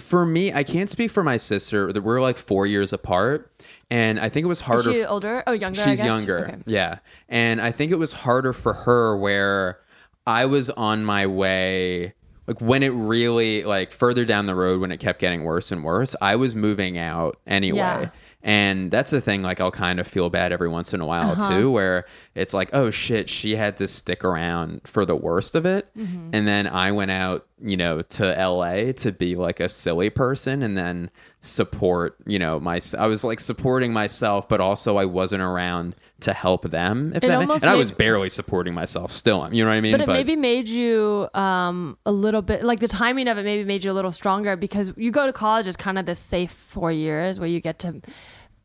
for 0.00 0.24
me, 0.26 0.52
I 0.52 0.64
can't 0.64 0.90
speak 0.90 1.10
for 1.10 1.22
my 1.22 1.36
sister. 1.36 1.92
that 1.92 2.02
We're 2.02 2.20
like 2.20 2.36
four 2.36 2.66
years 2.66 2.92
apart, 2.92 3.50
and 3.90 4.18
I 4.18 4.28
think 4.28 4.44
it 4.44 4.48
was 4.48 4.58
Is 4.60 4.66
harder. 4.66 4.92
she 4.92 5.04
older? 5.04 5.42
Oh, 5.46 5.52
younger. 5.52 5.80
I 5.80 5.84
She's 5.84 6.02
younger. 6.02 6.38
Okay. 6.40 6.56
Yeah. 6.66 6.98
And 7.28 7.60
I 7.60 7.70
think 7.72 7.92
it 7.92 7.98
was 7.98 8.12
harder 8.12 8.52
for 8.52 8.72
her 8.72 9.16
where 9.16 9.80
I 10.26 10.46
was 10.46 10.70
on 10.70 11.04
my 11.04 11.26
way 11.26 12.14
like 12.50 12.60
when 12.60 12.82
it 12.82 12.88
really 12.88 13.62
like 13.62 13.92
further 13.92 14.24
down 14.24 14.46
the 14.46 14.56
road 14.56 14.80
when 14.80 14.90
it 14.90 14.96
kept 14.98 15.20
getting 15.20 15.44
worse 15.44 15.70
and 15.70 15.84
worse, 15.84 16.16
I 16.20 16.34
was 16.34 16.56
moving 16.56 16.98
out 16.98 17.38
anyway. 17.46 17.78
Yeah. 17.78 18.08
And 18.42 18.90
that's 18.90 19.10
the 19.10 19.20
thing 19.20 19.42
like 19.42 19.60
I'll 19.60 19.70
kind 19.70 20.00
of 20.00 20.08
feel 20.08 20.30
bad 20.30 20.50
every 20.50 20.68
once 20.68 20.94
in 20.94 21.00
a 21.02 21.06
while 21.06 21.32
Uh-huh. 21.32 21.48
too 21.50 21.70
where 21.70 22.06
it's 22.34 22.54
like, 22.54 22.70
"Oh 22.72 22.88
shit, 22.90 23.28
she 23.28 23.54
had 23.56 23.76
to 23.76 23.86
stick 23.86 24.24
around 24.24 24.80
for 24.84 25.04
the 25.04 25.14
worst 25.16 25.54
of 25.54 25.66
it." 25.66 25.88
Mm-hmm. 25.96 26.30
And 26.32 26.48
then 26.48 26.66
I 26.66 26.90
went 26.92 27.10
out, 27.10 27.46
you 27.62 27.76
know, 27.76 28.00
to 28.00 28.24
LA 28.24 28.92
to 28.92 29.12
be 29.12 29.36
like 29.36 29.60
a 29.60 29.68
silly 29.68 30.08
person 30.08 30.62
and 30.62 30.76
then 30.78 31.10
support, 31.40 32.16
you 32.26 32.38
know, 32.38 32.58
my 32.60 32.80
I 32.98 33.06
was 33.08 33.24
like 33.24 33.40
supporting 33.40 33.92
myself, 33.92 34.48
but 34.48 34.60
also 34.60 34.96
I 34.96 35.04
wasn't 35.04 35.42
around 35.42 35.94
to 36.22 36.32
help 36.32 36.70
them. 36.70 37.12
If 37.14 37.24
It 37.24 37.28
that 37.28 37.46
ma- 37.46 37.54
and 37.54 37.64
I 37.64 37.76
was 37.76 37.90
barely 37.90 38.28
supporting 38.28 38.74
myself 38.74 39.12
still. 39.12 39.48
You 39.52 39.64
know 39.64 39.70
what 39.70 39.76
I 39.76 39.80
mean? 39.80 39.92
But 39.92 40.02
it 40.02 40.08
maybe 40.08 40.36
made 40.36 40.68
you 40.68 41.28
um, 41.34 41.98
a 42.06 42.12
little 42.12 42.42
bit 42.42 42.64
like 42.64 42.80
the 42.80 42.88
timing 42.88 43.28
of 43.28 43.38
it 43.38 43.44
maybe 43.44 43.64
made 43.64 43.84
you 43.84 43.90
a 43.90 43.94
little 43.94 44.10
stronger 44.12 44.56
because 44.56 44.92
you 44.96 45.10
go 45.10 45.26
to 45.26 45.32
college 45.32 45.66
is 45.66 45.76
kind 45.76 45.98
of 45.98 46.06
this 46.06 46.18
safe 46.18 46.50
four 46.50 46.90
years 46.92 47.38
where 47.40 47.48
you 47.48 47.60
get 47.60 47.78
to 47.80 48.00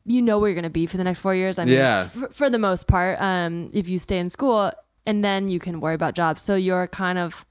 you 0.08 0.22
know 0.22 0.38
where 0.38 0.50
you're 0.50 0.56
going 0.56 0.64
to 0.64 0.70
be 0.70 0.86
for 0.86 0.98
the 0.98 1.04
next 1.04 1.20
four 1.20 1.34
years. 1.34 1.58
I 1.58 1.66
mean, 1.66 1.74
Yeah. 1.76 2.08
for, 2.10 2.28
for 2.30 2.50
the 2.50 2.60
most 2.60 2.88
part, 2.88 3.20
um, 3.20 3.72
if 3.74 3.90
you 3.90 3.98
stay 3.98 4.18
in 4.20 4.30
school 4.30 4.72
and 5.08 5.24
then 5.24 5.48
you 5.48 5.60
can 5.60 5.80
worry 5.82 5.96
about 5.96 6.14
jobs. 6.14 6.42
So 6.44 6.56
you're 6.56 6.88
kind 6.88 7.18
of 7.18 7.44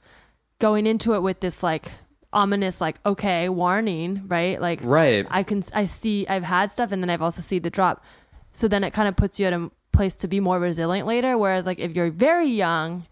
going 0.61 0.87
into 0.87 1.15
it 1.15 1.21
with 1.23 1.41
this 1.41 1.63
like 1.65 1.91
ominous, 2.33 2.81
like, 2.81 2.97
okay, 3.07 3.49
warning, 3.49 4.23
right? 4.29 4.61
Like, 4.61 4.81
Right. 4.83 5.27
I 5.31 5.43
can, 5.43 5.65
I 5.75 5.87
see, 5.87 6.27
I've 6.29 6.43
had 6.45 6.71
stuff 6.71 6.93
and 6.93 7.03
then 7.03 7.11
I've 7.11 7.23
also 7.23 7.41
seen 7.43 7.63
the 7.63 7.71
drop. 7.71 8.05
So 8.53 8.69
then 8.69 8.85
it 8.85 8.93
kind 8.93 9.09
of 9.09 9.17
puts 9.17 9.41
you 9.41 9.47
at 9.47 9.53
a 9.53 9.71
place 9.95 10.17
to 10.17 10.29
be 10.29 10.41
more 10.41 10.59
resilient 10.59 11.07
later. 11.07 11.39
Whereas 11.39 11.65
like 11.67 11.79
if 11.79 11.95
you're 11.97 12.11
very 12.11 12.49
young, 12.49 13.07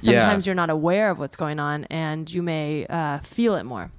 Yeah. 0.00 0.20
sometimes 0.20 0.46
you're 0.46 0.54
not 0.56 0.70
aware 0.70 1.10
of 1.10 1.18
what's 1.18 1.36
going 1.36 1.60
on 1.60 1.84
and 1.90 2.32
you 2.32 2.42
may 2.42 2.86
uh, 2.88 3.18
feel 3.20 3.54
it 3.56 3.64
more. 3.64 3.90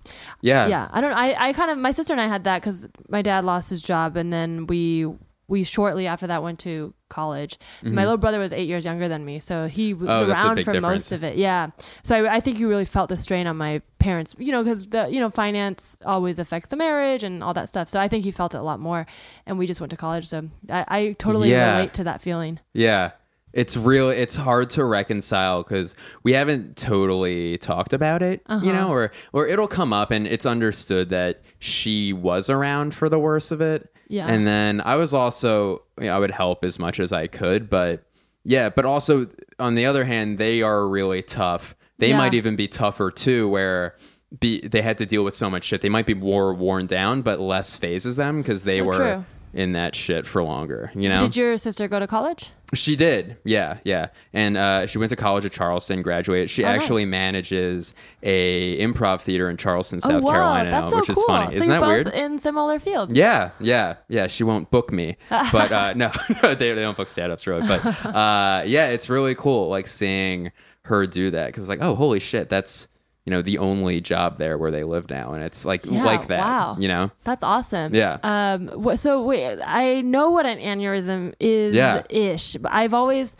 yeah. 0.41 0.67
Yeah, 0.67 0.87
I 0.91 0.99
don't. 1.01 1.13
I 1.13 1.35
I 1.49 1.53
kind 1.53 1.69
of 1.71 1.77
my 1.77 1.91
sister 1.91 2.13
and 2.13 2.21
I 2.21 2.27
had 2.27 2.43
that 2.45 2.61
because 2.61 2.87
my 3.09 3.21
dad 3.21 3.45
lost 3.45 3.69
his 3.69 3.81
job 3.81 4.17
and 4.17 4.31
then 4.33 4.65
we 4.67 5.05
we 5.47 5.63
shortly 5.63 6.07
after 6.07 6.27
that 6.27 6.41
went 6.41 6.59
to 6.59 6.93
college. 7.09 7.59
My 7.83 8.03
little 8.03 8.17
brother 8.17 8.39
was 8.39 8.53
eight 8.53 8.67
years 8.67 8.85
younger 8.85 9.07
than 9.07 9.23
me, 9.25 9.39
so 9.39 9.67
he 9.67 9.93
was 9.93 10.09
Mm-hmm. 10.09 10.29
Oh, 10.29 10.33
around 10.33 10.55
for 10.63 10.71
difference. 10.71 10.81
most 10.83 11.11
of 11.11 11.23
it. 11.23 11.37
Yeah, 11.37 11.69
so 12.03 12.15
I, 12.25 12.35
I 12.35 12.39
think 12.39 12.59
you 12.59 12.67
really 12.69 12.85
felt 12.85 13.09
the 13.09 13.17
strain 13.17 13.45
on 13.45 13.57
my 13.57 13.81
parents. 13.99 14.35
You 14.39 14.51
know, 14.51 14.63
because 14.63 14.87
the 14.87 15.07
you 15.09 15.19
know 15.19 15.29
finance 15.29 15.97
always 16.05 16.39
affects 16.39 16.69
the 16.69 16.75
marriage 16.77 17.23
and 17.23 17.43
all 17.43 17.53
that 17.53 17.67
stuff. 17.69 17.89
So 17.89 17.99
I 17.99 18.07
think 18.07 18.23
he 18.23 18.31
felt 18.31 18.55
it 18.55 18.59
a 18.59 18.63
lot 18.63 18.79
more. 18.79 19.05
And 19.45 19.57
we 19.59 19.67
just 19.67 19.79
went 19.81 19.91
to 19.91 19.97
college, 19.97 20.27
so 20.27 20.49
I, 20.69 20.85
I 20.87 21.15
totally 21.19 21.51
Yeah. 21.51 21.73
relate 21.75 21.93
to 21.95 22.03
that 22.05 22.21
feeling. 22.21 22.59
Yeah. 22.73 23.11
It's 23.51 23.77
real 23.77 24.09
it's 24.09 24.35
hard 24.35 24.71
to 24.71 24.83
reconcile 24.83 25.63
cuz 25.63 25.93
we 26.23 26.33
haven't 26.33 26.75
totally 26.75 27.59
talked 27.59 27.93
about 27.93 28.23
it, 28.23 28.41
Uh-huh. 28.47 28.65
you 28.65 28.73
know, 28.73 28.89
or 28.89 29.11
or 29.31 29.45
it'll 29.45 29.67
come 29.67 29.93
up 29.93 30.09
and 30.09 30.25
it's 30.25 30.47
understood 30.47 31.11
that 31.11 31.41
she 31.59 32.13
was 32.13 32.49
around 32.49 32.95
for 32.95 33.09
the 33.09 33.19
worst 33.19 33.51
of 33.51 33.61
it. 33.61 33.92
Yeah. 34.13 34.27
And 34.27 34.45
then 34.45 34.79
I 34.85 34.95
was 34.97 35.13
also 35.13 35.81
you 35.99 36.05
know, 36.05 36.15
I 36.15 36.19
would 36.19 36.31
help 36.31 36.63
as 36.63 36.77
much 36.77 36.99
as 36.99 37.11
I 37.11 37.25
could, 37.27 37.69
but 37.69 38.03
yeah, 38.43 38.69
but 38.69 38.85
also 38.85 39.27
on 39.57 39.73
the 39.75 39.85
other 39.87 40.05
hand, 40.05 40.37
they 40.37 40.61
are 40.61 40.87
really 40.87 41.21
tough. 41.23 41.75
They 41.97 42.09
Yeah. 42.09 42.17
might 42.17 42.33
even 42.35 42.55
be 42.55 42.67
tougher 42.67 43.09
too 43.09 43.49
where 43.49 43.95
be 44.39 44.61
they 44.67 44.81
had 44.81 44.97
to 44.99 45.05
deal 45.05 45.23
with 45.23 45.33
so 45.33 45.49
much 45.49 45.63
shit. 45.63 45.81
They 45.81 45.89
might 45.89 46.05
be 46.05 46.13
more 46.13 46.53
worn 46.53 46.85
down, 46.87 47.21
but 47.23 47.39
less 47.39 47.75
phases 47.75 48.15
them 48.15 48.41
because 48.41 48.63
they 48.63 48.81
Oh, 48.81 48.85
were 48.85 48.93
true. 48.93 49.25
In 49.53 49.73
that 49.73 49.95
shit 49.95 50.25
for 50.25 50.43
longer, 50.43 50.91
you 50.95 51.07
know? 51.09 51.21
Did 51.21 51.35
your 51.35 51.57
sister 51.57 51.87
go 51.87 51.99
to 51.99 52.07
college? 52.07 52.51
She 52.73 52.95
did, 52.95 53.37
yeah, 53.43 53.77
yeah, 53.83 54.07
and 54.33 54.57
uh, 54.57 54.87
she 54.87 54.97
went 54.97 55.11
to 55.11 55.15
college 55.15 55.45
at 55.45 55.51
Charleston, 55.51 56.01
graduated. 56.01 56.49
She 56.49 56.63
Oh, 56.63 56.67
actually 56.69 57.05
nice. 57.05 57.11
manages 57.11 57.93
a 58.23 58.79
improv 58.79 59.21
theater 59.21 59.47
in 59.47 59.57
Charleston, 59.57 60.01
South 60.01 60.23
oh 60.23 60.25
wow, 60.25 60.31
Carolina, 60.31 60.71
now, 60.71 60.89
so 60.89 60.95
which 60.95 61.05
cool. 61.09 61.17
is 61.23 61.27
funny. 61.27 61.51
So 61.51 61.61
Isn't 61.61 61.69
that 61.69 61.81
weird? 61.83 62.07
in 62.07 62.39
similar 62.39 62.79
fields. 62.79 63.15
Yeah, 63.15 63.51
yeah, 63.59 63.97
yeah. 64.09 64.25
She 64.25 64.43
won't 64.43 64.71
book 64.71 64.91
me, 64.91 65.17
but 65.29 65.71
uh, 65.71 65.93
no, 65.95 66.09
they, 66.41 66.55
they 66.55 66.73
don't 66.75 66.97
book 66.97 67.09
stand-ups 67.09 67.45
really. 67.45 67.67
But 67.67 67.85
uh, 68.07 68.63
yeah, 68.65 68.87
it's 68.87 69.07
really 69.07 69.35
cool, 69.35 69.69
like 69.69 69.85
seeing 69.85 70.51
her 70.85 71.05
do 71.05 71.29
that 71.29 71.47
because 71.47 71.69
like, 71.69 71.79
oh, 71.81 71.93
holy 71.93 72.19
shit, 72.19 72.49
that's 72.49 72.87
you 73.25 73.31
know 73.31 73.41
the 73.41 73.57
only 73.57 74.01
job 74.01 74.37
there 74.37 74.57
where 74.57 74.71
they 74.71 74.83
live 74.83 75.09
now, 75.09 75.33
and 75.33 75.43
it's 75.43 75.65
like 75.65 75.85
Yeah, 75.85 76.03
like 76.03 76.27
that, 76.27 76.39
wow. 76.39 76.75
you 76.79 76.87
know. 76.87 77.11
That's 77.23 77.43
awesome. 77.43 77.95
Yeah. 77.95 78.17
Um. 78.23 78.95
So 78.97 79.23
wait, 79.23 79.59
I 79.65 80.01
know 80.01 80.29
what 80.31 80.45
an 80.45 80.57
aneurysm 80.59 81.33
is, 81.39 81.73
Yeah. 81.73 82.03
ish, 82.09 82.57
but 82.57 82.71
I've 82.73 82.93
always 82.93 83.35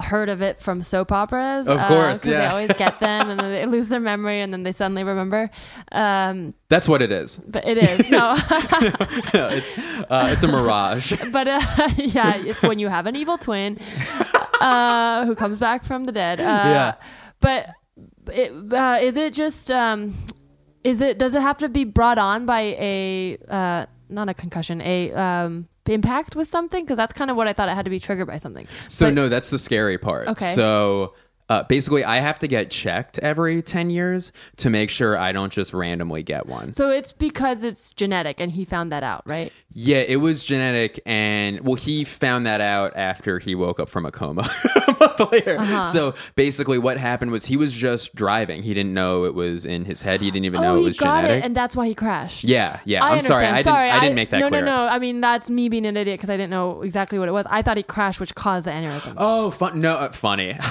heard 0.00 0.28
of 0.28 0.40
it 0.42 0.60
from 0.60 0.80
soap 0.80 1.10
operas. 1.10 1.66
Of 1.66 1.76
course, 1.88 2.18
because 2.18 2.22
they 2.22 2.30
yeah. 2.32 2.50
always 2.52 2.72
get 2.74 3.00
them 3.00 3.30
and 3.30 3.40
then 3.40 3.50
they 3.50 3.66
lose 3.76 3.88
their 3.88 3.98
memory 3.98 4.40
and 4.40 4.52
then 4.52 4.62
they 4.62 4.72
suddenly 4.72 5.04
remember. 5.04 5.50
Um. 5.90 6.54
That's 6.68 6.86
what 6.88 7.00
it 7.02 7.10
is. 7.10 7.38
But 7.38 7.66
it 7.66 7.78
is 7.78 8.10
no. 8.10 8.36
it's 9.34 9.78
uh, 10.10 10.28
it's 10.32 10.42
a 10.42 10.48
mirage. 10.48 11.14
but 11.32 11.48
uh, 11.48 11.60
yeah, 11.96 12.36
it's 12.36 12.62
when 12.62 12.78
you 12.78 12.88
have 12.88 13.06
an 13.06 13.16
evil 13.16 13.38
twin 13.38 13.78
uh, 14.60 15.24
who 15.26 15.34
comes 15.34 15.58
back 15.58 15.84
from 15.84 16.04
the 16.04 16.12
dead. 16.12 16.40
Uh, 16.40 16.44
Yeah. 16.44 16.94
But 17.40 17.70
it, 18.28 18.72
uh, 18.72 18.98
is 19.00 19.16
it 19.16 19.32
just 19.32 19.70
um, 19.70 20.14
is 20.84 21.00
it 21.00 21.18
does 21.18 21.34
it 21.34 21.42
have 21.42 21.58
to 21.58 21.68
be 21.68 21.84
brought 21.84 22.18
on 22.18 22.46
by 22.46 22.60
a 22.60 23.38
uh, 23.48 23.86
not 24.08 24.28
a 24.28 24.34
concussion 24.34 24.80
a 24.82 25.12
um, 25.12 25.68
impact 25.86 26.36
with 26.36 26.48
something? 26.48 26.84
Because 26.84 26.96
that's 26.96 27.12
kind 27.12 27.30
of 27.30 27.36
what 27.36 27.48
I 27.48 27.52
thought 27.52 27.68
it 27.68 27.74
had 27.74 27.84
to 27.84 27.90
be 27.90 28.00
triggered 28.00 28.26
by 28.26 28.38
something. 28.38 28.66
So 28.88 29.06
But- 29.06 29.14
no, 29.14 29.28
that's 29.28 29.50
the 29.50 29.58
scary 29.58 29.98
part. 29.98 30.28
Okay. 30.28 30.52
So 30.54 31.14
uh, 31.48 31.62
basically, 31.64 32.04
I 32.04 32.16
have 32.16 32.38
to 32.40 32.48
get 32.48 32.70
checked 32.70 33.18
every 33.20 33.62
ten 33.62 33.90
years 33.90 34.32
to 34.56 34.70
make 34.70 34.90
sure 34.90 35.16
I 35.16 35.32
don't 35.32 35.52
just 35.52 35.72
randomly 35.72 36.22
get 36.22 36.46
one. 36.46 36.72
So 36.72 36.90
it's 36.90 37.12
because 37.12 37.62
it's 37.62 37.92
genetic, 37.92 38.40
and 38.40 38.52
he 38.52 38.64
found 38.64 38.92
that 38.92 39.02
out, 39.02 39.22
right? 39.26 39.52
yeah, 39.80 39.98
it 39.98 40.16
was 40.16 40.44
genetic, 40.44 40.98
and 41.06 41.60
well, 41.60 41.76
he 41.76 42.02
found 42.02 42.46
that 42.46 42.60
out 42.60 42.96
after 42.96 43.38
he 43.38 43.54
woke 43.54 43.78
up 43.78 43.88
from 43.88 44.06
a 44.06 44.10
coma 44.10 44.48
a 44.88 44.96
month 44.98 45.32
later. 45.32 45.56
Uh-huh. 45.58 45.84
So 45.84 46.14
basically, 46.36 46.78
what 46.78 46.96
happened 46.96 47.30
was 47.30 47.44
he 47.44 47.56
was 47.56 47.74
just 47.74 48.14
driving. 48.14 48.62
He 48.62 48.72
didn't 48.72 48.94
know 48.94 49.24
it 49.24 49.34
was 49.34 49.66
in 49.66 49.84
his 49.84 50.02
head. 50.02 50.20
He 50.20 50.30
didn't 50.30 50.46
even 50.46 50.62
know 50.62 50.74
oh, 50.74 50.80
it 50.80 50.84
was 50.84 50.96
genetic. 50.96 51.30
it, 51.30 51.44
and 51.44 51.54
that's 51.54 51.76
why 51.76 51.86
he 51.86 51.94
crashed. 51.94 52.44
yeah, 52.44 52.80
yeah. 52.86 53.04
I 53.04 53.16
I'm 53.16 53.20
sorry. 53.20 53.46
I 53.46 53.56
didn't. 53.56 53.64
sorry, 53.66 53.90
I 53.90 54.00
didn't 54.00 54.16
make 54.16 54.30
that 54.30 54.40
no, 54.40 54.48
clear. 54.48 54.62
No, 54.62 54.86
no, 54.86 54.92
I 54.92 54.98
mean 54.98 55.20
that's 55.20 55.50
me 55.50 55.68
being 55.68 55.86
an 55.86 55.96
idiot 55.96 56.18
because 56.18 56.30
I 56.30 56.36
didn't 56.36 56.50
know 56.50 56.82
exactly 56.82 57.18
what 57.18 57.28
it 57.28 57.32
was. 57.32 57.46
I 57.50 57.62
thought 57.62 57.76
he 57.76 57.82
crashed, 57.82 58.20
which 58.20 58.34
caused 58.34 58.66
the 58.66 58.70
aneurysm. 58.70 59.14
Oh, 59.16 59.50
fun! 59.50 59.80
No, 59.80 59.94
uh, 59.94 60.10
funny. 60.10 60.56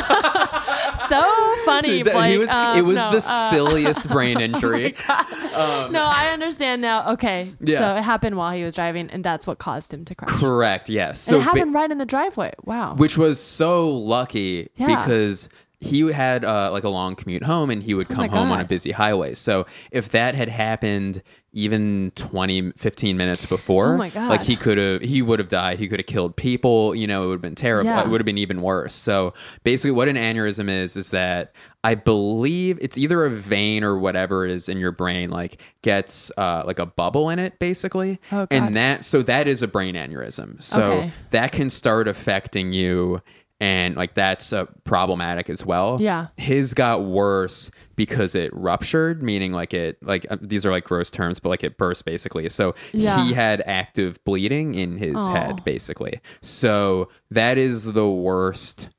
so 1.08 1.54
funny. 1.64 2.02
Blake. 2.02 2.32
he 2.32 2.38
was. 2.38 2.48
Um, 2.50 2.78
it 2.78 2.82
was 2.82 2.96
no, 2.96 3.10
the 3.12 3.24
uh, 3.26 3.50
silliest 3.50 4.08
brain 4.08 4.40
injury. 4.48 4.94
no, 5.08 6.04
I 6.06 6.30
understand 6.32 6.82
now. 6.82 7.12
Okay, 7.12 7.52
Yeah. 7.60 7.78
so 7.78 7.96
it 7.96 8.02
happened 8.02 8.36
while 8.36 8.52
he 8.52 8.64
was 8.64 8.74
driving, 8.74 9.10
and 9.10 9.24
that's 9.24 9.46
what 9.46 9.58
caused 9.58 9.92
him 9.92 10.04
to 10.06 10.14
crash. 10.14 10.30
Correct. 10.38 10.88
Yes. 10.88 11.26
and 11.26 11.34
So 11.34 11.36
it 11.36 11.38
ba- 11.40 11.44
happened 11.44 11.74
right 11.74 11.90
in 11.90 11.98
the 11.98 12.06
driveway. 12.06 12.52
Wow. 12.64 12.94
which 12.96 13.16
was 13.18 13.40
so 13.40 13.88
lucky 13.90 14.68
Yeah. 14.76 14.86
because 14.86 15.48
he 15.80 16.00
had 16.12 16.44
uh, 16.44 16.70
like 16.72 16.84
a 16.84 16.88
long 16.88 17.14
commute 17.14 17.44
home 17.44 17.70
and 17.70 17.82
he 17.82 17.94
would 17.94 18.08
come 18.08 18.24
Oh 18.24 18.28
home 18.28 18.50
on 18.50 18.60
a 18.60 18.64
busy 18.64 18.90
highway 18.90 19.32
so 19.34 19.64
if 19.92 20.08
that 20.10 20.34
had 20.34 20.48
happened 20.48 21.22
even 21.54 22.12
20 22.14 22.72
15 22.72 23.16
minutes 23.16 23.46
before 23.46 23.94
Oh 23.94 23.96
my 23.96 24.10
God. 24.10 24.28
like 24.28 24.42
he 24.42 24.54
could 24.54 24.76
have 24.76 25.00
he 25.00 25.22
would 25.22 25.38
have 25.38 25.48
died. 25.48 25.78
He 25.78 25.88
could 25.88 25.98
have 25.98 26.06
killed 26.06 26.36
people. 26.36 26.94
You 26.94 27.06
know 27.06 27.24
it 27.24 27.26
would 27.28 27.32
have 27.36 27.42
been 27.42 27.54
terrible. 27.54 27.86
Yeah. 27.90 28.02
it 28.02 28.08
would 28.08 28.20
have 28.20 28.26
been 28.26 28.36
even 28.38 28.60
worse. 28.60 28.94
So 28.94 29.32
basically 29.64 29.92
what 29.92 30.08
an 30.08 30.16
aneurysm 30.16 30.68
is 30.68 30.96
is 30.96 31.10
that 31.10 31.52
i 31.84 31.94
believe 31.94 32.76
it's 32.82 32.98
either 32.98 33.24
a 33.24 33.30
vein 33.30 33.84
or 33.84 33.96
whatever 33.96 34.44
it 34.44 34.50
is 34.50 34.68
in 34.68 34.78
your 34.78 34.90
brain 34.90 35.30
like 35.30 35.62
gets 35.82 36.30
uh, 36.36 36.62
like 36.66 36.80
a 36.80 36.86
bubble 36.86 37.30
in 37.30 37.38
it 37.38 37.58
basically. 37.58 38.20
Oh, 38.30 38.46
and 38.50 38.76
that 38.76 39.04
so 39.04 39.22
that 39.22 39.48
is 39.48 39.62
a 39.62 39.68
brain 39.68 39.94
aneurysm. 39.94 40.60
So 40.62 40.82
Okay. 40.82 41.12
that 41.30 41.52
can 41.52 41.70
start 41.70 42.08
affecting 42.08 42.72
you 42.72 43.22
and 43.60 43.96
like 43.96 44.14
that's 44.14 44.52
uh, 44.52 44.66
problematic 44.84 45.50
as 45.50 45.66
well. 45.66 45.98
Yeah. 46.00 46.28
his 46.36 46.74
got 46.74 47.04
worse 47.04 47.70
because 47.96 48.34
it 48.36 48.54
ruptured, 48.54 49.22
meaning 49.22 49.52
like 49.52 49.74
it 49.74 49.98
like 50.02 50.26
uh, 50.30 50.36
these 50.40 50.64
are 50.64 50.70
like 50.70 50.84
gross 50.84 51.10
terms, 51.10 51.40
but 51.40 51.48
like 51.48 51.64
it 51.64 51.76
burst 51.76 52.04
basically. 52.04 52.48
So 52.50 52.74
Yeah. 52.92 53.24
he 53.24 53.32
had 53.32 53.60
active 53.66 54.22
bleeding 54.24 54.74
in 54.74 54.96
his 54.98 55.16
Aw. 55.26 55.32
head 55.32 55.64
basically. 55.64 56.20
So 56.40 57.08
that 57.32 57.58
is 57.58 57.92
the 57.92 58.08
worst 58.08 58.90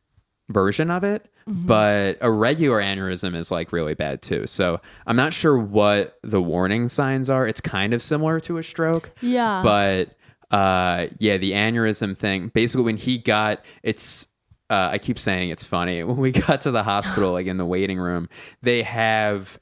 version 0.49 0.91
of 0.91 1.03
it. 1.05 1.29
Mm-hmm. 1.47 1.65
But 1.65 2.17
a 2.21 2.29
regular 2.29 2.81
aneurysm 2.81 3.35
is 3.35 3.51
like 3.51 3.71
really 3.71 3.93
bad 3.95 4.21
too. 4.21 4.45
So 4.45 4.81
I'm 5.07 5.15
not 5.15 5.33
sure 5.33 5.57
what 5.57 6.19
the 6.21 6.41
warning 6.41 6.89
signs 6.89 7.29
are. 7.29 7.47
It's 7.47 7.61
kind 7.61 7.93
of 7.93 8.01
similar 8.01 8.39
to 8.41 8.57
a 8.57 8.63
stroke. 8.63 9.11
Yeah. 9.21 9.61
But 9.63 10.09
uh, 10.51 11.07
yeah, 11.19 11.37
the 11.37 11.53
aneurysm 11.53 12.17
thing. 12.17 12.49
Basically, 12.53 12.83
when 12.83 12.97
he 12.97 13.17
got 13.19 13.63
it's. 13.83 14.27
Uh, 14.69 14.89
I 14.91 14.97
keep 14.97 15.17
saying 15.17 15.49
it's 15.49 15.63
funny. 15.63 16.03
When 16.09 16.17
we 16.17 16.31
got 16.31 16.61
to 16.61 16.71
the 16.71 16.83
hospital, 16.83 17.31
like 17.31 17.47
in 17.47 17.57
the 17.57 17.65
waiting 17.65 17.99
room, 17.99 18.29
they 18.61 18.83
have 18.83 19.59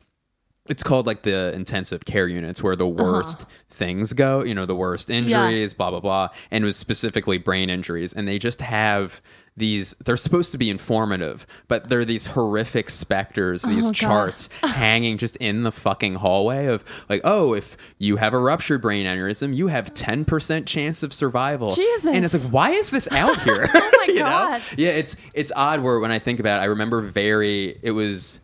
it's 0.70 0.84
called 0.84 1.08
like 1.08 1.24
the 1.24 1.54
intensive 1.54 2.06
care 2.06 2.28
units 2.28 2.62
where 2.62 2.76
the 2.76 2.88
worst 2.88 3.46
things 3.78 4.14
go, 4.14 4.44
you 4.44 4.54
know, 4.54 4.66
the 4.66 4.76
worst 4.76 5.10
injuries, 5.10 5.74
blah, 5.74 5.90
blah, 5.92 6.00
blah. 6.00 6.30
And 6.52 6.64
it 6.64 6.66
was 6.66 6.76
specifically 6.76 7.38
brain 7.38 7.70
injuries. 7.70 8.12
And 8.14 8.28
they 8.28 8.38
just 8.40 8.62
have 8.62 9.22
these, 9.56 9.96
they're 10.06 10.18
supposed 10.18 10.52
to 10.52 10.58
be 10.58 10.70
informative, 10.70 11.48
but 11.68 11.90
they're 11.90 12.06
these 12.06 12.28
horrific 12.28 12.90
specters, 12.92 13.66
oh, 13.66 13.70
these 13.70 13.86
God. 13.86 13.94
charts 13.96 14.50
hanging 14.62 15.18
just 15.18 15.36
in 15.38 15.64
the 15.64 15.72
fucking 15.72 16.16
hallway 16.16 16.68
of 16.68 16.84
like, 17.10 17.22
oh, 17.24 17.54
if 17.54 17.76
you 17.98 18.18
have 18.18 18.34
a 18.34 18.40
ruptured 18.40 18.82
brain 18.82 19.06
aneurysm, 19.08 19.56
you 19.56 19.68
have 19.68 19.94
10% 19.94 20.66
chance 20.68 21.02
of 21.02 21.12
survival. 21.14 21.72
Jesus. 21.72 22.14
And 22.14 22.24
it's 22.24 22.34
like, 22.36 22.54
why 22.54 22.70
is 22.72 22.92
this 22.92 23.12
out 23.12 23.42
here? 23.44 23.68
Oh 23.74 23.92
my 23.98 24.06
You 24.14 24.20
know? 24.20 24.30
God. 24.30 24.62
Yeah, 24.78 24.90
it's 24.92 25.16
it's 25.34 25.52
odd 25.56 25.82
where 25.82 26.00
when 26.00 26.12
I 26.12 26.20
think 26.20 26.40
about 26.40 26.60
it, 26.60 26.64
I 26.64 26.66
remember 26.66 27.02
very 27.02 27.78
it 27.82 27.92
was 27.92 28.40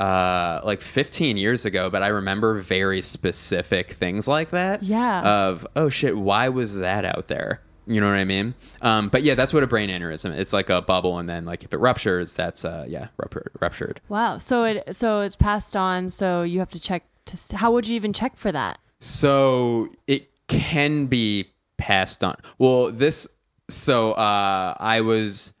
uh 0.00 0.60
like 0.64 0.80
15 0.80 1.36
years 1.36 1.64
ago 1.64 1.90
but 1.90 2.02
i 2.02 2.06
remember 2.08 2.60
very 2.60 3.00
specific 3.00 3.90
things 3.92 4.28
like 4.28 4.50
that 4.50 4.82
Yeah. 4.82 5.22
of 5.48 5.66
oh 5.76 5.88
shit 5.88 6.16
why 6.16 6.48
was 6.50 6.76
that 6.76 7.04
out 7.04 7.26
there 7.28 7.60
you 7.86 8.00
know 8.00 8.06
what 8.06 8.16
i 8.16 8.24
mean 8.24 8.54
um 8.82 9.08
but 9.08 9.22
yeah 9.22 9.34
that's 9.34 9.52
what 9.52 9.62
a 9.62 9.66
brain 9.66 9.88
aneurysm 9.90 10.32
is. 10.34 10.38
it's 10.40 10.52
like 10.52 10.70
a 10.70 10.80
bubble 10.82 11.18
and 11.18 11.28
then 11.28 11.44
like 11.44 11.64
if 11.64 11.72
it 11.74 11.78
ruptures 11.78 12.36
that's 12.36 12.64
uh 12.64 12.84
yeah 12.86 13.08
ruptured 13.16 13.50
ruptured 13.60 14.00
wow. 14.08 14.38
So 14.38 14.64
it 14.64 14.94
so 14.94 15.20
it's 15.22 15.36
passed 15.36 15.74
on. 15.74 16.08
So 16.10 16.42
you 16.42 16.58
have 16.60 16.70
to 16.72 16.80
check 16.80 17.04
to. 17.26 17.56
How 17.56 17.72
would 17.72 17.88
you 17.88 17.96
even 17.96 18.12
check 18.12 18.36
for 18.36 18.52
that? 18.52 18.78
So 19.00 19.88
it 20.06 20.28
can 20.48 21.06
be 21.06 21.46
passed 21.76 22.22
on. 22.22 22.36
Well, 22.58 22.92
this 22.92 23.26
so 23.70 24.12
uh 24.12 24.74
I 24.78 25.00
was 25.00 25.54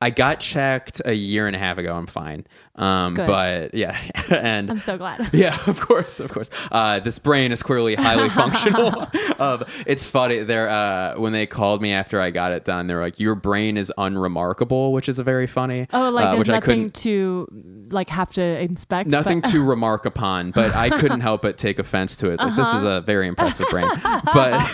I 0.00 0.10
got 0.10 0.40
checked 0.40 1.00
a 1.04 1.12
year 1.14 1.46
and 1.46 1.54
a 1.56 1.58
half 1.58 1.78
ago. 1.78 1.94
I'm 1.94 2.06
fine. 2.06 2.46
Um 2.78 3.14
Good. 3.14 3.26
but 3.26 3.74
yeah. 3.74 3.98
and 4.30 4.70
I'm 4.70 4.78
so 4.78 4.98
glad. 4.98 5.30
yeah, 5.32 5.56
of 5.66 5.80
course, 5.80 6.20
of 6.20 6.30
course. 6.30 6.50
Uh, 6.70 7.00
this 7.00 7.18
brain 7.18 7.50
is 7.52 7.62
clearly 7.62 7.94
highly 7.94 8.28
functional. 8.40 9.06
um, 9.38 9.64
it's 9.86 10.06
funny. 10.06 10.40
They're 10.40 10.68
uh, 10.68 11.14
when 11.18 11.32
they 11.32 11.46
called 11.46 11.80
me 11.80 11.92
after 11.92 12.20
I 12.20 12.30
got 12.30 12.52
it 12.52 12.64
done, 12.64 12.86
they 12.86 12.94
were 12.94 13.00
like, 13.00 13.18
"Your 13.18 13.34
brain 13.34 13.76
is 13.78 13.90
unremarkable," 13.96 14.92
which 14.92 15.08
is 15.08 15.18
a 15.18 15.24
very 15.24 15.46
funny. 15.46 15.86
Oh, 15.92 16.10
like 16.10 16.26
uh, 16.26 16.30
there's 16.32 16.38
which 16.40 16.48
I 16.50 16.60
couldn't 16.60 16.82
nothing 16.82 16.90
to 17.02 17.48
like 17.90 18.08
have 18.10 18.32
to 18.32 18.42
inspect. 18.42 19.08
nothing 19.08 19.40
but- 19.40 19.50
to 19.52 19.64
remark 19.64 20.04
upon, 20.04 20.50
but 20.50 20.74
I 20.74 20.90
couldn't 20.90 21.20
help 21.20 21.42
but 21.42 21.56
take 21.56 21.78
offense 21.78 22.16
to 22.16 22.30
it. 22.30 22.34
It's 22.34 22.44
like 22.44 22.56
this 22.56 22.68
is 22.74 22.84
Uh-huh. 22.84 22.96
a 22.96 23.00
very 23.00 23.26
impressive 23.26 23.68
brain. 23.70 23.88
But 24.34 24.70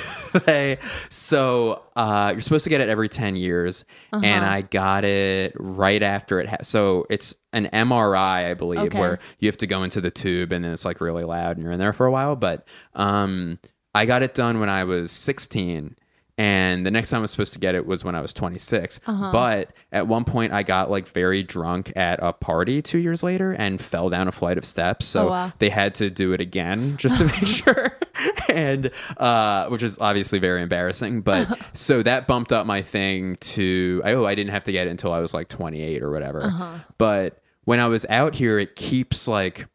they 0.47 0.79
so 1.09 1.83
uh, 1.95 2.31
you're 2.33 2.41
supposed 2.41 2.65
to 2.65 2.71
get 2.71 2.81
it 2.81 2.89
every 2.89 3.09
ten 3.09 3.37
years, 3.37 3.85
Uh-huh. 4.13 4.25
and 4.25 4.45
I 4.45 4.63
got 4.63 5.05
it 5.05 5.53
right 5.59 6.03
after 6.03 6.41
it. 6.41 6.49
Ha- 6.49 6.57
so 6.63 7.07
it's 7.11 7.35
an 7.53 7.69
MRI, 7.73 8.51
I 8.51 8.55
believe, 8.55 8.81
Okay. 8.81 8.99
where 8.99 9.19
you 9.39 9.49
have 9.49 9.57
to 9.59 9.67
go 9.67 9.83
into 9.83 10.01
the 10.01 10.11
tube 10.11 10.53
and 10.53 10.65
then 10.65 10.73
it's 10.73 10.85
like 10.85 11.01
really 11.01 11.25
loud 11.25 11.57
and 11.57 11.63
you're 11.65 11.73
in 11.73 11.79
there 11.79 11.93
for 11.93 12.07
a 12.07 12.11
while. 12.11 12.37
But 12.37 12.67
um, 12.95 13.59
I 13.95 14.07
got 14.07 14.23
it 14.23 14.35
done 14.35 14.61
when 14.61 14.69
I 14.69 14.85
was 14.85 15.11
16. 15.13 15.97
And 16.39 16.87
the 16.87 16.91
next 16.91 17.11
time 17.11 17.19
I 17.19 17.21
was 17.21 17.31
supposed 17.31 17.53
to 17.53 17.59
get 17.59 17.75
it 17.75 17.87
was 17.87 18.05
when 18.05 18.15
I 18.15 18.23
was 18.23 18.33
26. 18.33 19.01
Uh-huh. 19.07 19.31
But 19.33 19.75
at 19.93 20.09
one 20.09 20.25
point, 20.25 20.53
I 20.55 20.63
got 20.63 20.91
like 20.91 21.07
very 21.07 21.43
drunk 21.43 21.93
at 21.95 22.21
a 22.23 22.33
party 22.33 22.81
two 22.81 22.99
years 22.99 23.23
later 23.23 23.53
and 23.53 23.79
fell 23.79 24.09
down 24.09 24.29
a 24.29 24.33
flight 24.33 24.57
of 24.57 24.65
steps. 24.65 25.05
So 25.07 25.27
Oh, 25.27 25.31
wow. 25.31 25.53
they 25.59 25.69
had 25.69 25.95
to 25.97 26.09
do 26.09 26.33
it 26.33 26.41
again 26.41 26.97
just 26.97 27.19
to 27.19 27.27
make 27.27 27.47
sure. 27.47 27.99
and 28.49 28.91
uh, 29.19 29.67
which 29.69 29.83
is 29.83 29.99
obviously 29.99 30.39
very 30.39 30.63
embarrassing. 30.63 31.21
But 31.21 31.49
so 31.75 32.03
that 32.03 32.27
bumped 32.27 32.51
up 32.51 32.65
my 32.67 32.81
thing 32.81 33.37
to, 33.37 34.01
oh, 34.07 34.25
I 34.25 34.35
didn't 34.35 34.53
have 34.53 34.65
to 34.65 34.73
get 34.73 34.87
it 34.87 34.91
until 34.91 35.13
I 35.13 35.19
was 35.21 35.35
like 35.35 35.49
28 35.49 36.03
or 36.03 36.11
whatever. 36.11 36.45
Uh-huh. 36.45 36.79
But 36.97 37.42
when 37.65 37.81
I 37.81 37.87
was 37.87 38.05
out 38.09 38.35
here, 38.37 38.59
it 38.59 38.77
keeps 38.77 39.27
like, 39.29 39.67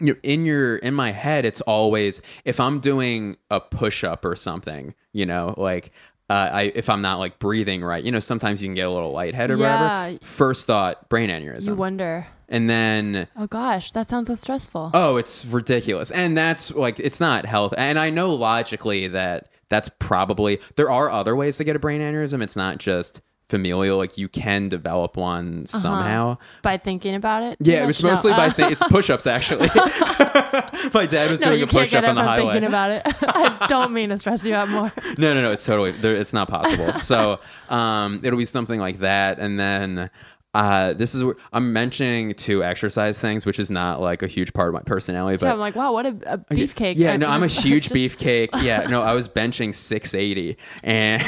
you 0.00 0.14
know, 0.14 0.20
in 0.22 0.44
your 0.44 0.76
in 0.76 0.94
my 0.94 1.10
head 1.10 1.44
it's 1.44 1.60
always 1.62 2.22
if 2.44 2.60
i'm 2.60 2.78
doing 2.78 3.36
a 3.50 3.58
push-up 3.58 4.24
or 4.24 4.36
something 4.36 4.94
you 5.12 5.26
know 5.26 5.54
like 5.56 5.90
uh, 6.30 6.50
I, 6.52 6.62
if 6.74 6.90
I'm 6.90 7.00
not 7.00 7.18
like 7.20 7.38
breathing 7.38 7.82
right, 7.82 8.04
you 8.04 8.12
know, 8.12 8.18
sometimes 8.18 8.60
you 8.60 8.68
can 8.68 8.74
get 8.74 8.86
a 8.86 8.90
little 8.90 9.12
lightheaded 9.12 9.56
or 9.56 9.60
Yeah. 9.60 10.04
whatever. 10.08 10.24
First 10.26 10.66
thought, 10.66 11.08
brain 11.08 11.30
aneurysm. 11.30 11.68
You 11.68 11.74
wonder. 11.74 12.26
and 12.50 12.68
then, 12.68 13.26
Oh 13.34 13.46
gosh, 13.46 13.92
that 13.92 14.08
sounds 14.08 14.28
so 14.28 14.34
stressful. 14.34 14.90
oh, 14.92 15.16
it's 15.16 15.46
ridiculous. 15.46 16.10
And 16.10 16.36
that's 16.36 16.70
like, 16.74 17.00
it's 17.00 17.18
not 17.18 17.46
health. 17.46 17.72
And 17.78 17.98
I 17.98 18.10
know 18.10 18.34
logically 18.34 19.08
that 19.08 19.48
that's 19.70 19.88
probably, 19.98 20.60
there 20.76 20.90
are 20.90 21.08
other 21.10 21.34
ways 21.34 21.56
to 21.56 21.64
get 21.64 21.76
a 21.76 21.78
brain 21.78 22.02
aneurysm. 22.02 22.42
It's 22.42 22.56
not 22.58 22.76
just 22.76 23.22
familial. 23.48 23.96
Like 23.96 24.18
you 24.18 24.28
can 24.28 24.68
develop 24.68 25.16
one 25.16 25.66
somehow. 25.66 26.38
By 26.62 26.76
thinking 26.76 27.14
about 27.14 27.42
it. 27.42 27.56
Yeah, 27.60 27.80
much? 27.82 27.90
it's 27.90 28.02
mostly 28.02 28.30
No. 28.32 28.36
by 28.36 28.46
Uh, 28.46 28.52
th- 28.52 28.72
it's 28.72 28.82
push-ups 28.84 29.26
actually. 29.26 29.68
My 30.94 31.06
dad 31.06 31.30
was 31.30 31.40
no, 31.40 31.48
doing 31.48 31.62
a 31.62 31.66
push-up 31.66 32.04
on 32.04 32.14
the 32.14 32.22
highway. 32.22 32.52
thinking 32.52 32.68
about 32.68 32.90
it. 32.90 33.02
I 33.22 33.66
don't 33.68 33.92
mean 33.92 34.10
to 34.10 34.16
stress 34.18 34.44
you 34.44 34.54
out 34.54 34.68
more. 34.68 34.92
No, 35.18 35.34
no, 35.34 35.42
no. 35.42 35.50
It's 35.50 35.64
totally. 35.64 35.90
It's 35.90 36.32
not 36.32 36.48
possible. 36.48 36.92
So 36.94 37.40
um, 37.68 38.20
it'll 38.22 38.38
be 38.38 38.44
something 38.44 38.78
like 38.80 39.00
that, 39.00 39.38
and 39.38 39.58
then 39.58 40.10
uh, 40.54 40.92
this 40.94 41.14
is 41.14 41.22
where 41.24 41.34
I'm 41.52 41.72
mentioning 41.72 42.34
two 42.34 42.64
exercise 42.64 43.18
things, 43.20 43.44
which 43.44 43.58
is 43.58 43.70
not 43.70 44.00
like 44.00 44.22
a 44.22 44.26
huge 44.26 44.52
part 44.52 44.68
of 44.68 44.74
my 44.74 44.80
personality, 44.82 45.38
Yeah, 45.44 45.48
but. 45.50 45.54
I'm 45.54 45.58
like, 45.60 45.76
wow, 45.76 45.92
what 45.92 46.06
a, 46.06 46.16
a 46.26 46.38
beefcake. 46.38 46.94
yeah, 46.96 47.16
no, 47.16 47.28
I'm 47.28 47.42
a 47.42 47.46
huge 47.48 47.88
just- 47.88 47.94
beefcake. 47.94 48.48
Yeah, 48.62 48.86
no, 48.88 49.02
I 49.02 49.12
was 49.12 49.28
benching 49.28 49.74
680 49.74 50.56
and 50.82 51.22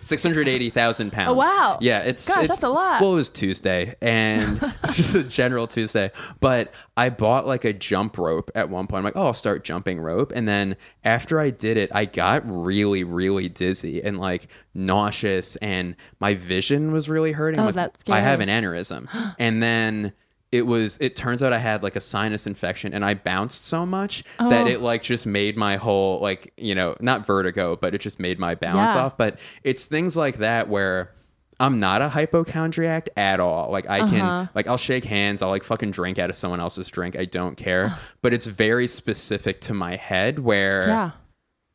680,000 0.00 1.12
pounds. 1.12 1.30
Oh, 1.30 1.34
wow. 1.34 1.78
Yeah, 1.80 2.00
it's 2.00 2.26
Gosh, 2.26 2.40
it's, 2.40 2.48
that's 2.48 2.62
a 2.62 2.68
lot. 2.68 3.00
Well, 3.00 3.12
it 3.12 3.16
was 3.16 3.30
Tuesday, 3.30 3.94
and 4.00 4.60
it's 4.84 4.96
just 4.96 5.14
a 5.14 5.22
general 5.22 5.66
Tuesday. 5.66 6.10
But 6.40 6.72
I 6.96 7.10
bought 7.10 7.46
like 7.46 7.64
a 7.64 7.72
jump 7.72 8.18
rope 8.18 8.50
at 8.54 8.68
one 8.68 8.86
point. 8.86 8.98
I'm 8.98 9.04
like, 9.04 9.16
oh, 9.16 9.26
I'll 9.26 9.34
start 9.34 9.64
jumping 9.64 10.00
rope, 10.00 10.32
and 10.34 10.48
then 10.48 10.76
after 11.04 11.40
I 11.40 11.50
did 11.50 11.76
it, 11.76 11.90
I 11.94 12.04
got 12.04 12.42
really, 12.44 13.04
really 13.04 13.48
dizzy 13.48 14.02
and 14.02 14.18
like 14.18 14.48
nauseous, 14.74 15.56
and 15.56 15.96
my 16.18 16.34
vision 16.34 16.92
was 16.92 17.08
really 17.08 17.32
hurting. 17.32 17.60
Oh, 17.60 17.66
like, 17.66 17.74
that's 17.74 18.08
I 18.08 18.20
have 18.20 18.40
an 18.40 18.48
aneurysm, 18.48 19.08
and 19.38 19.62
then 19.62 20.12
it 20.52 20.66
was 20.66 20.98
it 21.00 21.14
turns 21.14 21.42
out 21.42 21.52
i 21.52 21.58
had 21.58 21.82
like 21.82 21.96
a 21.96 22.00
sinus 22.00 22.46
infection 22.46 22.92
and 22.92 23.04
i 23.04 23.14
bounced 23.14 23.64
so 23.66 23.86
much 23.86 24.24
that 24.38 24.66
Oh. 24.66 24.70
it 24.70 24.80
like 24.80 25.02
just 25.02 25.26
made 25.26 25.56
my 25.56 25.76
whole 25.76 26.20
like 26.20 26.52
you 26.56 26.74
know 26.74 26.96
not 27.00 27.24
vertigo 27.26 27.76
but 27.76 27.94
it 27.94 28.00
just 28.00 28.18
made 28.18 28.38
my 28.38 28.54
balance 28.54 28.94
Yeah. 28.94 29.04
off 29.04 29.16
but 29.16 29.38
it's 29.62 29.84
things 29.84 30.16
like 30.16 30.38
that 30.38 30.68
where 30.68 31.12
i'm 31.60 31.78
not 31.78 32.02
a 32.02 32.08
hypochondriac 32.08 33.08
at 33.16 33.38
all 33.38 33.70
like 33.70 33.88
i 33.88 34.00
Uh-huh. 34.00 34.10
can 34.16 34.48
like 34.54 34.66
i'll 34.66 34.76
shake 34.76 35.04
hands 35.04 35.42
i'll 35.42 35.50
like 35.50 35.62
fucking 35.62 35.90
drink 35.92 36.18
out 36.18 36.30
of 36.30 36.36
someone 36.36 36.58
else's 36.60 36.88
drink 36.88 37.16
i 37.16 37.24
don't 37.24 37.56
care 37.56 37.96
but 38.22 38.32
it's 38.32 38.46
very 38.46 38.86
specific 38.86 39.60
to 39.62 39.74
my 39.74 39.96
head 39.96 40.38
where 40.40 40.86
Yeah. 40.88 41.10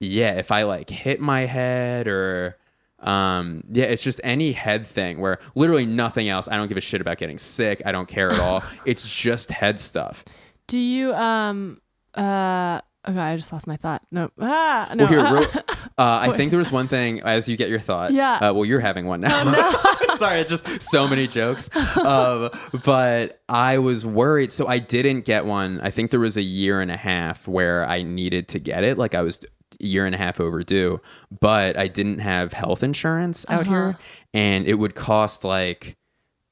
yeah, 0.02 0.34
if 0.34 0.52
I 0.52 0.64
like 0.64 0.90
hit 0.90 1.22
my 1.22 1.42
head 1.46 2.08
or 2.08 2.58
um 3.06 3.64
yeah, 3.70 3.86
it's 3.86 4.04
just 4.04 4.20
any 4.24 4.52
head 4.52 4.86
thing 4.88 5.20
where 5.22 5.40
literally 5.56 5.86
nothing 5.86 6.28
else. 6.30 6.48
I 6.48 6.58
don't 6.58 6.68
give 6.68 6.78
a 6.78 6.82
shit 6.82 7.02
about 7.02 7.18
getting 7.18 7.38
sick. 7.38 7.82
I 7.86 7.92
don't 7.92 8.08
care 8.08 8.32
at 8.32 8.40
all. 8.40 8.64
it's 8.86 9.08
just 9.08 9.52
head 9.52 9.80
stuff. 9.80 10.24
Do 10.68 10.80
you 10.80 11.14
um 11.14 11.80
uh 12.16 12.82
okay, 13.08 13.20
I 13.20 13.36
just 13.38 13.54
lost 13.54 13.68
my 13.68 13.78
thought. 13.78 14.02
No. 14.12 14.30
Ah 14.40 14.92
no. 14.96 15.06
Well, 15.06 15.14
here, 15.14 15.34
real, 15.34 15.44
uh, 15.98 16.20
I 16.22 16.36
think 16.36 16.50
there 16.50 16.58
was 16.60 16.72
one 16.72 16.88
thing 16.88 17.22
as 17.22 17.48
you 17.48 17.56
get 17.58 17.70
your 17.70 17.80
thought. 17.80 18.12
Yeah. 18.12 18.40
Oh, 18.42 18.50
Uh, 18.50 18.54
well, 18.54 18.66
you're 18.66 18.80
having 18.80 19.06
one 19.06 19.22
now. 19.22 19.44
Sorry, 20.18 20.40
it's 20.40 20.50
just 20.50 20.82
so 20.82 21.08
many 21.10 21.28
jokes. 21.28 21.70
Um, 21.98 22.50
but 22.86 23.42
I 23.50 23.80
was 23.80 24.06
worried, 24.06 24.50
so 24.52 24.66
I 24.66 24.80
didn't 24.80 25.26
get 25.26 25.46
one. 25.46 25.82
I 25.82 25.92
think 25.92 26.10
there 26.12 26.22
was 26.22 26.38
a 26.38 26.42
year 26.42 26.80
and 26.80 26.90
a 26.90 26.96
half 26.96 27.50
where 27.50 27.86
I 27.86 28.02
needed 28.02 28.48
to 28.50 28.60
get 28.60 28.86
it. 28.86 28.98
Like 28.98 29.14
I 29.14 29.22
was 29.22 29.42
year 29.86 30.06
and 30.06 30.14
a 30.16 30.18
half 30.18 30.40
overdue, 30.40 31.00
but 31.40 31.78
I 31.78 31.88
didn't 31.88 32.20
have 32.20 32.54
health 32.54 32.84
insurance 32.84 33.46
out 33.50 33.66
here, 33.68 33.98
and 34.34 34.68
it 34.68 34.76
would 34.76 34.96
cost 34.96 35.44
like 35.44 35.98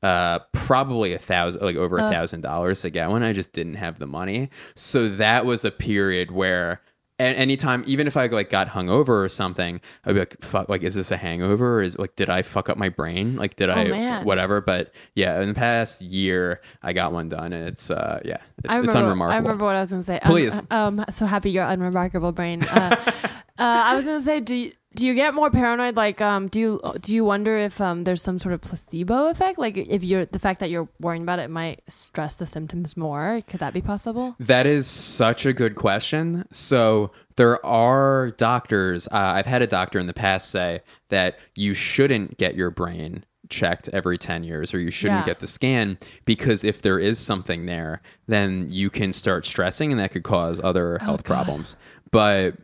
uh 0.02 0.40
probably 0.52 1.14
a 1.14 1.18
thousand 1.18 1.62
like 1.62 1.78
over 1.78 1.98
a 1.98 2.02
thousand 2.12 2.42
dollars 2.42 2.82
to 2.82 2.90
get 2.90 3.10
one. 3.10 3.24
I 3.24 3.32
just 3.34 3.54
didn't 3.54 3.76
have 3.76 4.00
the 4.00 4.08
money. 4.08 4.50
So 4.76 5.08
that 5.10 5.46
was 5.46 5.64
a 5.64 5.72
period 5.72 6.32
where 6.32 6.82
and 7.20 7.38
anytime, 7.38 7.84
even 7.86 8.08
if 8.08 8.18
I 8.18 8.26
like 8.28 8.50
got 8.50 8.68
hungover 8.70 9.24
or 9.24 9.30
something, 9.30 9.80
I'd 10.04 10.14
be 10.14 10.20
like, 10.20 10.42
"Fuck! 10.42 10.70
Like, 10.70 10.84
is 10.84 10.96
this 10.96 11.12
a 11.12 11.18
hangover? 11.18 11.80
Or 11.80 11.82
is 11.82 11.98
like, 11.98 12.16
did 12.16 12.30
I 12.30 12.42
fuck 12.42 12.70
up 12.70 12.78
my 12.78 12.90
brain? 12.90 13.36
Like, 13.36 13.56
did 13.56 13.70
I 13.70 13.86
Oh, 13.86 13.90
man. 13.90 14.26
whatever?" 14.26 14.62
But 14.62 14.94
yeah, 15.16 15.40
in 15.42 15.48
the 15.48 15.54
past 15.54 16.02
year, 16.02 16.62
I 16.82 16.94
got 16.94 17.14
one 17.14 17.30
done, 17.30 17.54
and 17.54 17.68
it's 17.68 17.92
uh, 17.92 18.20
yeah, 18.26 18.38
it's, 18.64 18.70
I 18.70 18.78
remember, 18.78 18.90
it's 18.90 18.96
unremarkable. 18.96 19.34
I 19.34 19.38
remember 19.38 19.66
what 19.66 19.76
I 19.76 19.82
was 19.82 19.92
going 19.92 20.02
to 20.02 20.06
say. 20.06 20.20
Please. 20.24 20.60
Um, 20.72 21.00
um, 21.00 21.06
so 21.12 21.26
happy 21.26 21.52
you're 21.52 21.66
unremarkable 21.66 22.32
brain. 22.32 22.64
Uh, 22.64 22.96
uh, 23.06 23.30
I 23.58 23.96
was 23.96 24.06
going 24.06 24.20
to 24.20 24.26
say, 24.26 24.40
do 24.40 24.56
you, 24.56 24.72
do 24.96 25.08
you 25.08 25.14
get 25.14 25.34
more 25.34 25.50
paranoid? 25.50 25.96
Like, 25.96 26.22
um, 26.22 26.48
do 26.48 26.60
you 26.60 26.82
do 27.02 27.16
you 27.16 27.26
wonder 27.26 27.58
if 27.58 27.80
um, 27.82 28.04
there's 28.04 28.22
some 28.22 28.40
sort 28.40 28.54
of 28.54 28.62
placebo 28.62 29.28
effect? 29.30 29.58
Like, 29.58 29.78
if 29.78 30.04
you're 30.04 30.26
the 30.26 30.40
fact 30.40 30.60
that 30.60 30.70
you're 30.70 30.88
worrying 31.00 31.24
about 31.24 31.40
it 31.40 31.50
might 31.50 31.82
stress 31.90 32.36
the 32.36 32.46
symptoms 32.46 32.96
more. 32.96 33.42
Could 33.48 33.60
that 33.60 33.74
be 33.74 33.82
possible? 33.82 34.36
That 34.40 34.66
is 34.66 34.86
such 34.88 35.46
a 35.46 35.54
good 35.54 35.76
question. 35.76 36.46
So 36.52 37.12
there 37.36 37.64
are 37.66 38.32
doctors. 38.38 39.08
Uh, 39.08 39.18
I've 39.18 39.46
had 39.48 39.62
a 39.62 39.68
doctor 39.68 40.00
in 40.00 40.08
the 40.08 40.14
past 40.14 40.50
say 40.50 40.82
that 41.10 41.40
you 41.56 41.74
shouldn't 41.74 42.38
get 42.38 42.56
your 42.56 42.70
brain 42.70 43.26
checked 43.50 43.90
every 43.90 44.18
10 44.18 44.44
years 44.46 44.74
or 44.74 44.80
you 44.80 44.90
shouldn't 44.90 45.20
Yeah. 45.22 45.26
get 45.26 45.40
the 45.40 45.48
scan 45.48 45.98
because 46.26 46.64
if 46.64 46.82
there 46.82 46.98
is 46.98 47.20
something 47.20 47.66
there 47.66 48.02
then 48.26 48.68
you 48.70 48.90
can 48.90 49.12
start 49.14 49.46
stressing 49.46 49.92
and 49.92 50.00
that 50.00 50.12
could 50.12 50.24
cause 50.24 50.62
other 50.64 50.98
health 51.00 51.20
Oh, 51.20 51.24
God. 51.24 51.26
problems 51.26 51.76
but 52.10 52.56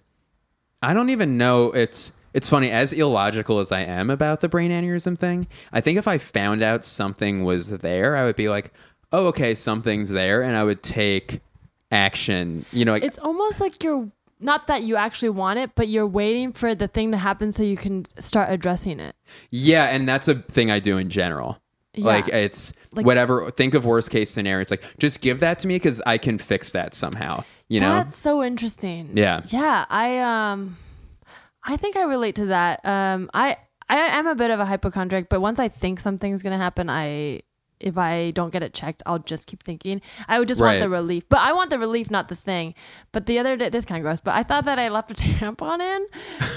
i 0.81 0.93
don't 0.93 1.09
even 1.09 1.37
know 1.37 1.71
it's 1.73 2.13
it's 2.33 2.47
funny 2.49 2.69
as 2.71 2.93
illogical 2.93 3.59
as 3.59 3.71
i 3.71 3.81
am 3.81 4.09
about 4.09 4.41
the 4.41 4.49
brain 4.49 4.71
aneurysm 4.71 5.17
thing 5.17 5.47
i 5.73 5.81
think 5.81 5.97
if 5.97 6.07
i 6.07 6.17
found 6.17 6.61
out 6.63 6.83
something 6.85 7.43
was 7.43 7.69
there 7.69 8.15
i 8.15 8.23
would 8.23 8.35
be 8.35 8.49
like 8.49 8.73
oh 9.11 9.27
okay 9.27 9.55
something's 9.55 10.09
there 10.09 10.41
and 10.41 10.55
i 10.57 10.63
would 10.63 10.81
take 10.83 11.41
action 11.91 12.65
you 12.71 12.85
know 12.85 12.91
like 12.93 13.03
It's 13.03 13.19
almost 13.19 13.59
like 13.59 13.83
you're 13.83 14.09
not 14.39 14.67
that 14.67 14.83
you 14.83 14.95
actually 14.95 15.31
want 15.31 15.59
it, 15.59 15.71
but 15.75 15.89
you're 15.89 16.07
waiting 16.07 16.53
for 16.53 16.73
the 16.73 16.87
thing 16.87 17.11
to 17.11 17.17
happen 17.17 17.51
so 17.51 17.61
you 17.61 17.75
can 17.75 18.05
start 18.21 18.49
addressing 18.49 18.99
it. 19.01 19.13
Yeah, 19.49 19.85
and 19.85 20.07
that's 20.07 20.29
a 20.29 20.35
thing 20.35 20.71
I 20.71 20.79
do 20.79 20.97
in 20.97 21.09
general. 21.09 21.59
Yeah. 21.93 22.05
Like 22.05 22.29
it's 22.29 22.71
Like- 22.93 23.05
whatever. 23.05 23.51
Think 23.51 23.73
of 23.73 23.83
worst 23.83 24.11
case 24.11 24.29
scenario. 24.29 24.61
It's 24.61 24.71
like 24.71 24.83
just 24.97 25.19
give 25.19 25.41
that 25.41 25.59
to 25.59 25.67
me 25.67 25.75
because 25.75 26.01
I 26.05 26.17
can 26.17 26.37
fix 26.37 26.71
that 26.71 26.93
somehow. 26.93 27.43
You 27.67 27.81
know? 27.81 27.89
That's 27.95 28.17
so 28.17 28.41
interesting. 28.41 29.09
Yeah. 29.13 29.41
Yeah. 29.47 29.83
I 29.89 30.19
um 30.19 30.77
I 31.63 31.77
think 31.77 31.95
I 31.95 32.03
relate 32.03 32.35
to 32.35 32.47
that. 32.47 32.85
Um 32.85 33.29
I 33.33 33.57
I 33.89 33.97
am 33.97 34.27
a 34.27 34.35
bit 34.35 34.51
of 34.51 34.59
a 34.59 34.65
hypochondriac, 34.65 35.29
but 35.29 35.41
once 35.41 35.59
I 35.59 35.67
think 35.67 35.99
something's 35.99 36.43
gonna 36.43 36.57
happen, 36.57 36.89
I 36.89 37.41
if 37.79 37.97
I 37.97 38.31
don't 38.31 38.51
get 38.51 38.63
it 38.63 38.73
checked, 38.73 39.01
I'll 39.05 39.19
just 39.19 39.47
keep 39.47 39.63
thinking. 39.63 40.01
I 40.27 40.39
would 40.39 40.47
just 40.47 40.59
want 40.61 40.79
the 40.79 40.89
relief, 40.89 41.23
but 41.29 41.39
I 41.39 41.53
want 41.53 41.69
the 41.69 41.79
relief, 41.79 42.11
not 42.11 42.27
the 42.27 42.35
thing. 42.35 42.73
But 43.11 43.25
the 43.25 43.39
other 43.39 43.55
day, 43.57 43.69
this 43.69 43.85
kind 43.85 43.99
of 43.99 44.03
gross. 44.03 44.19
But 44.19 44.35
I 44.35 44.43
thought 44.43 44.65
that 44.65 44.77
I 44.79 44.89
left 44.89 45.11
a 45.11 45.13
tampon 45.15 45.79
in 45.79 46.07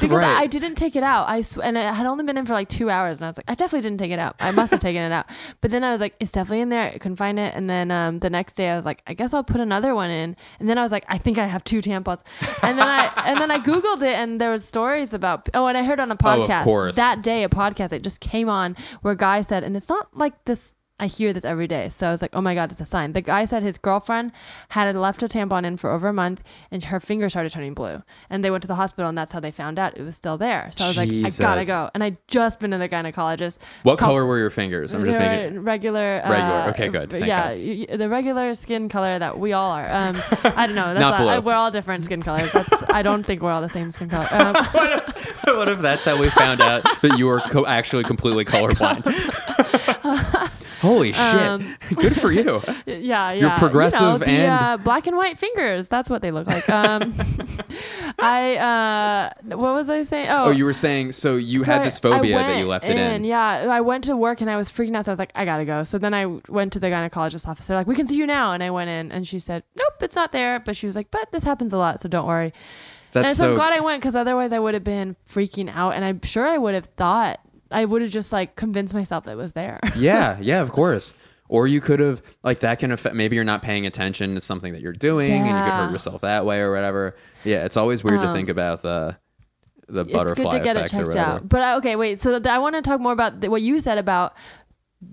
because 0.00 0.10
Right. 0.18 0.36
I, 0.36 0.42
I 0.42 0.46
didn't 0.46 0.74
take 0.74 0.96
it 0.96 1.02
out. 1.02 1.28
I 1.28 1.42
sw- 1.42 1.58
and 1.58 1.76
it 1.76 1.94
had 1.94 2.06
only 2.06 2.24
been 2.24 2.36
in 2.36 2.46
for 2.46 2.52
like 2.54 2.68
two 2.68 2.90
hours, 2.90 3.20
and 3.20 3.24
I 3.26 3.28
was 3.28 3.36
like, 3.36 3.44
I 3.48 3.54
definitely 3.54 3.82
didn't 3.82 3.98
take 4.00 4.10
it 4.10 4.18
out. 4.18 4.36
I 4.40 4.50
must 4.50 4.70
have 4.72 4.80
taken 4.80 5.02
it 5.02 5.12
out. 5.12 5.26
But 5.60 5.70
then 5.70 5.84
I 5.84 5.92
was 5.92 6.00
like, 6.00 6.14
it's 6.18 6.32
definitely 6.32 6.60
in 6.60 6.68
there. 6.70 6.86
I 6.88 6.98
couldn't 6.98 7.16
find 7.16 7.38
it. 7.38 7.54
And 7.54 7.70
then 7.70 7.90
um, 7.90 8.18
the 8.18 8.30
next 8.30 8.54
day, 8.54 8.68
I 8.70 8.76
was 8.76 8.84
like, 8.84 9.02
I 9.06 9.14
guess 9.14 9.32
I'll 9.32 9.44
put 9.44 9.60
another 9.60 9.94
one 9.94 10.10
in. 10.10 10.36
And 10.58 10.68
then 10.68 10.76
I 10.76 10.82
was 10.82 10.90
like, 10.90 11.04
I 11.08 11.18
think 11.18 11.38
I 11.38 11.46
have 11.46 11.62
two 11.62 11.80
tampons. 11.80 12.20
And 12.62 12.76
then 12.78 12.88
I 12.88 13.12
and 13.26 13.40
then 13.40 13.50
I 13.50 13.58
googled 13.58 14.02
it, 14.02 14.14
and 14.14 14.40
there 14.40 14.50
was 14.50 14.64
stories 14.64 15.14
about. 15.14 15.48
Oh, 15.54 15.66
and 15.66 15.78
I 15.78 15.84
heard 15.84 16.00
on 16.00 16.10
a 16.10 16.14
Oh, 16.14 16.16
podcast 16.16 16.64
course. 16.64 16.96
that 16.96 17.22
day 17.22 17.44
a 17.44 17.48
podcast 17.48 17.92
it 17.92 18.02
just 18.02 18.20
came 18.20 18.48
on 18.48 18.76
where 19.02 19.12
a 19.14 19.16
guy 19.16 19.42
said, 19.42 19.62
and 19.62 19.76
it's 19.76 19.88
not 19.88 20.16
like 20.16 20.44
this. 20.46 20.74
I 21.02 21.06
hear 21.06 21.32
this 21.32 21.44
every 21.44 21.66
day. 21.66 21.88
So 21.88 22.06
I 22.06 22.10
was 22.12 22.22
like, 22.22 22.30
oh 22.32 22.40
my 22.40 22.54
God, 22.54 22.70
it's 22.70 22.80
a 22.80 22.84
sign. 22.84 23.12
The 23.12 23.20
guy 23.20 23.44
said 23.44 23.64
his 23.64 23.76
girlfriend 23.76 24.30
had 24.68 24.94
left 24.94 25.20
a 25.24 25.26
tampon 25.26 25.64
in 25.64 25.76
for 25.76 25.90
over 25.90 26.06
a 26.08 26.12
month 26.12 26.44
and 26.70 26.84
her 26.84 27.00
finger 27.00 27.28
started 27.28 27.50
turning 27.50 27.74
blue. 27.74 28.02
And 28.30 28.44
they 28.44 28.52
went 28.52 28.62
to 28.62 28.68
the 28.68 28.76
hospital 28.76 29.08
and 29.08 29.18
that's 29.18 29.32
how 29.32 29.40
they 29.40 29.50
found 29.50 29.80
out 29.80 29.98
it 29.98 30.02
was 30.02 30.14
still 30.14 30.38
there. 30.38 30.70
So 30.72 30.84
I 30.84 30.88
was 30.88 30.96
like, 30.96 31.10
I 31.10 31.28
gotta 31.42 31.64
go. 31.64 31.90
And 31.92 32.04
I'd 32.04 32.18
just 32.28 32.60
been 32.60 32.70
to 32.70 32.78
the 32.78 32.88
gynecologist. 32.88 33.58
what 33.82 33.98
Col- 33.98 34.10
color 34.10 34.26
were 34.26 34.38
your 34.38 34.50
fingers? 34.50 34.94
I'm 34.94 35.04
just 35.04 35.18
making. 35.18 35.64
regular. 35.64 36.22
Regular. 36.24 36.38
uh, 36.38 36.70
Okay, 36.70 36.88
good. 36.88 37.10
Thank 37.10 37.26
yeah, 37.26 37.52
God. 37.56 37.98
the 37.98 38.08
regular 38.08 38.54
skin 38.54 38.88
color 38.88 39.18
that 39.18 39.40
we 39.40 39.52
all 39.52 39.72
are. 39.72 39.90
Um, 39.90 40.16
I 40.44 40.66
don't 40.68 40.76
know. 40.76 40.94
That's 40.94 41.00
Not 41.00 41.18
blue. 41.18 41.28
I- 41.30 41.38
we're 41.40 41.54
all 41.54 41.72
different 41.72 42.04
skin 42.04 42.22
colors. 42.22 42.52
That's. 42.52 42.84
I 42.84 43.02
don't 43.02 43.24
think 43.24 43.42
we're 43.42 43.50
all 43.50 43.60
the 43.60 43.68
same 43.68 43.90
skin 43.90 44.08
color. 44.08 44.28
Um, 44.30 44.54
what 45.56 45.68
if 45.68 45.80
that's 45.80 46.04
how 46.04 46.16
we 46.16 46.28
found 46.28 46.60
out 46.60 46.84
that 47.02 47.18
you 47.18 47.26
were 47.26 47.40
co- 47.40 47.66
actually 47.66 48.04
completely 48.04 48.44
colorblind? 48.52 49.02
Holy 50.82 51.12
shit! 51.12 51.22
Um, 51.22 51.76
Good 51.94 52.20
for 52.20 52.32
you. 52.32 52.60
yeah, 52.86 53.30
yeah. 53.30 53.56
progressive 53.56 54.00
you 54.00 54.06
know, 54.06 54.18
the, 54.18 54.28
and- 54.28 54.52
uh, 54.52 54.76
black 54.82 55.06
and 55.06 55.16
white 55.16 55.38
fingers. 55.38 55.86
That's 55.86 56.10
what 56.10 56.22
they 56.22 56.32
look 56.32 56.48
like. 56.48 56.68
Um, 56.68 57.14
I. 58.18 58.56
Uh, 58.56 59.56
what 59.56 59.74
was 59.74 59.88
I 59.88 60.02
saying? 60.02 60.28
Oh, 60.28 60.46
Oh, 60.46 60.50
you 60.50 60.64
were 60.64 60.72
saying 60.74 61.12
so 61.12 61.36
you 61.36 61.60
So 61.60 61.72
had 61.72 61.84
this 61.84 62.00
phobia 62.00 62.36
that 62.36 62.58
you 62.58 62.66
left 62.66 62.84
it 62.84 62.98
in. 62.98 63.22
Yeah, 63.22 63.46
I 63.70 63.80
went 63.80 64.04
to 64.04 64.16
work 64.16 64.40
and 64.40 64.50
I 64.50 64.56
was 64.56 64.70
freaking 64.70 64.96
out. 64.96 65.04
So 65.04 65.10
I 65.10 65.12
was 65.12 65.18
like, 65.20 65.30
I 65.36 65.44
gotta 65.44 65.64
go. 65.64 65.84
So 65.84 65.98
then 65.98 66.14
I 66.14 66.26
went 66.26 66.72
to 66.72 66.80
the 66.80 66.88
gynecologist 66.88 67.46
office. 67.46 67.66
They're 67.66 67.76
like, 67.76 67.86
we 67.86 67.94
can 67.94 68.08
see 68.08 68.16
you 68.16 68.26
now. 68.26 68.52
And 68.52 68.62
I 68.62 68.70
went 68.70 68.90
in 68.90 69.12
and 69.12 69.26
she 69.26 69.38
said, 69.38 69.62
nope, 69.78 69.94
it's 70.00 70.16
not 70.16 70.32
there. 70.32 70.58
But 70.58 70.76
she 70.76 70.86
was 70.88 70.96
like, 70.96 71.12
but 71.12 71.30
this 71.30 71.44
happens 71.44 71.72
a 71.72 71.78
lot, 71.78 72.00
so 72.00 72.08
don't 72.08 72.26
worry. 72.26 72.52
That's 73.12 73.28
and 73.28 73.36
so, 73.36 73.42
so. 73.44 73.48
I'm 73.50 73.54
glad 73.54 73.72
I 73.72 73.80
went 73.80 74.02
because 74.02 74.16
otherwise 74.16 74.52
I 74.52 74.58
would 74.58 74.74
have 74.74 74.84
been 74.84 75.14
freaking 75.28 75.70
out. 75.72 75.92
And 75.94 76.04
I'm 76.04 76.20
sure 76.22 76.44
I 76.46 76.58
would 76.58 76.74
have 76.74 76.86
thought 76.96 77.38
I 77.72 77.84
would 77.84 78.02
have 78.02 78.10
just 78.10 78.32
like 78.32 78.56
convinced 78.56 78.94
myself 78.94 79.24
that 79.24 79.32
it 79.32 79.36
was 79.36 79.52
there. 79.52 79.80
yeah, 79.96 80.38
yeah, 80.40 80.60
of 80.60 80.70
course. 80.70 81.14
Or 81.48 81.66
you 81.66 81.80
could 81.80 82.00
have 82.00 82.22
like 82.42 82.60
that 82.60 82.78
can 82.78 82.92
affect. 82.92 83.14
Maybe 83.14 83.36
you're 83.36 83.44
not 83.44 83.60
paying 83.62 83.84
attention 83.86 84.34
to 84.36 84.40
something 84.40 84.72
that 84.72 84.80
you're 84.80 84.92
doing, 84.92 85.30
and 85.32 85.46
you 85.46 85.52
could 85.52 85.58
Yeah. 85.58 85.86
hurt 85.86 85.92
yourself 85.92 86.22
that 86.22 86.46
way 86.46 86.60
or 86.60 86.72
whatever. 86.72 87.14
Yeah, 87.44 87.64
it's 87.64 87.76
always 87.76 88.02
weird 88.02 88.20
to 88.22 88.28
Um, 88.28 88.34
think 88.34 88.48
about 88.48 88.80
the 88.82 89.16
the 89.88 90.02
it's 90.02 90.12
butterfly 90.12 90.44
good 90.44 90.50
to 90.52 90.60
get 90.60 90.76
it 90.76 90.80
effect 90.80 90.94
or 90.94 90.96
checked 90.96 91.08
whatever. 91.08 91.30
out. 91.30 91.48
But 91.48 91.62
uh, 91.62 91.76
okay, 91.78 91.96
wait. 91.96 92.20
So 92.22 92.38
th- 92.38 92.46
I 92.46 92.58
want 92.58 92.76
to 92.76 92.82
talk 92.82 93.00
more 93.00 93.12
about 93.12 93.40
th- 93.42 93.50
what 93.50 93.60
you 93.60 93.80
said 93.80 93.98
about 93.98 94.34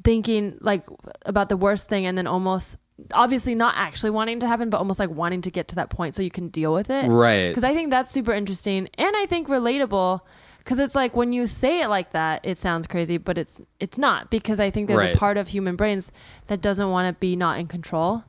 thinking 0.04 0.58
like 0.62 0.86
about 1.26 1.50
the 1.50 1.58
worst 1.58 1.88
thing 1.90 2.06
and 2.06 2.18
then 2.18 2.28
almost 2.28 2.78
obviously 3.14 3.56
not 3.56 3.74
actually 3.78 4.12
wanting 4.12 4.40
to 4.42 4.48
happen, 4.48 4.70
but 4.70 4.78
almost 4.78 5.00
like 5.00 5.10
wanting 5.10 5.42
to 5.42 5.52
get 5.52 5.68
to 5.70 5.76
that 5.76 5.90
point 5.90 6.16
so 6.16 6.22
you 6.22 6.30
can 6.32 6.50
deal 6.50 6.74
with 6.74 6.90
it. 6.90 7.08
Right. 7.10 7.48
Because 7.48 7.64
I 7.64 7.74
think 7.74 7.90
that's 7.90 8.10
super 8.10 8.34
interesting 8.34 8.88
and 8.98 9.16
I 9.16 9.26
think 9.26 9.48
relatable. 9.48 10.22
Because 10.60 10.80
it's 10.80 10.94
like 10.96 11.16
when 11.16 11.34
you 11.34 11.48
say 11.48 11.82
it 11.82 11.88
like 11.88 12.12
that, 12.12 12.42
it 12.44 12.58
sounds 12.58 12.86
crazy, 12.88 13.18
but 13.18 13.38
it's 13.38 13.60
it's 13.80 13.98
not. 13.98 14.30
Because 14.30 14.60
I 14.60 14.70
think 14.70 14.88
there's 14.88 15.00
Right. 15.00 15.16
a 15.16 15.18
part 15.18 15.38
of 15.38 15.48
human 15.50 15.76
brains 15.76 16.12
that 16.48 16.62
doesn't 16.62 16.90
want 16.92 17.08
to 17.14 17.20
be 17.20 17.36
not 17.36 17.60
in 17.60 17.68
control, 17.68 18.24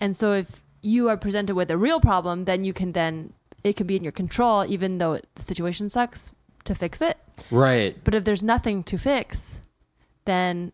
and 0.00 0.16
so 0.16 0.32
if 0.32 0.62
you 0.80 1.08
are 1.08 1.16
presented 1.16 1.54
with 1.54 1.70
a 1.70 1.76
real 1.76 2.00
problem, 2.00 2.44
then 2.46 2.64
you 2.64 2.72
can 2.72 2.92
then 2.92 3.32
it 3.62 3.76
can 3.76 3.86
be 3.86 3.94
in 3.96 4.02
your 4.02 4.12
control, 4.12 4.64
even 4.66 4.98
though 4.98 5.20
the 5.34 5.42
situation 5.42 5.88
sucks, 5.88 6.32
to 6.64 6.74
fix 6.74 7.00
it. 7.02 7.16
Right. 7.50 7.96
But 8.02 8.14
if 8.14 8.24
there's 8.24 8.42
nothing 8.42 8.82
to 8.84 8.98
fix, 8.98 9.60
then 10.24 10.72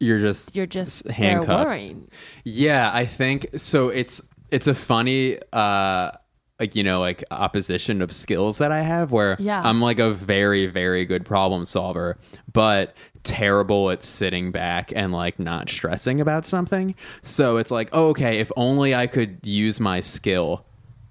You're 0.00 0.18
just 0.18 0.56
you're 0.56 0.66
just 0.66 1.06
handcuffed. 1.08 1.80
Yeah, 2.44 2.90
I 2.92 3.04
think 3.06 3.46
so. 3.56 3.88
It's 3.90 4.22
it's 4.50 4.66
a 4.66 4.74
funny, 4.74 5.38
uh, 5.52 6.10
like 6.62 6.76
you 6.76 6.84
know, 6.84 7.00
like 7.00 7.24
opposition 7.30 8.00
of 8.02 8.12
skills 8.12 8.58
that 8.58 8.70
I 8.72 8.82
have, 8.82 9.10
where 9.12 9.36
Yeah. 9.38 9.60
I'm 9.64 9.80
like 9.80 9.98
a 9.98 10.10
very 10.12 10.66
very 10.66 11.04
good 11.04 11.24
problem 11.26 11.64
solver, 11.64 12.16
but 12.52 12.94
terrible 13.24 13.90
at 13.90 14.02
sitting 14.02 14.50
back 14.52 14.92
and 14.94 15.12
like 15.12 15.38
not 15.38 15.68
stressing 15.68 16.20
about 16.20 16.44
something. 16.46 16.94
So 17.22 17.56
it's 17.56 17.70
like, 17.70 17.88
oh, 17.92 18.08
okay, 18.10 18.38
if 18.38 18.50
only 18.56 18.94
I 18.94 19.06
could 19.06 19.38
use 19.46 19.78
my 19.80 20.00
skill. 20.00 20.64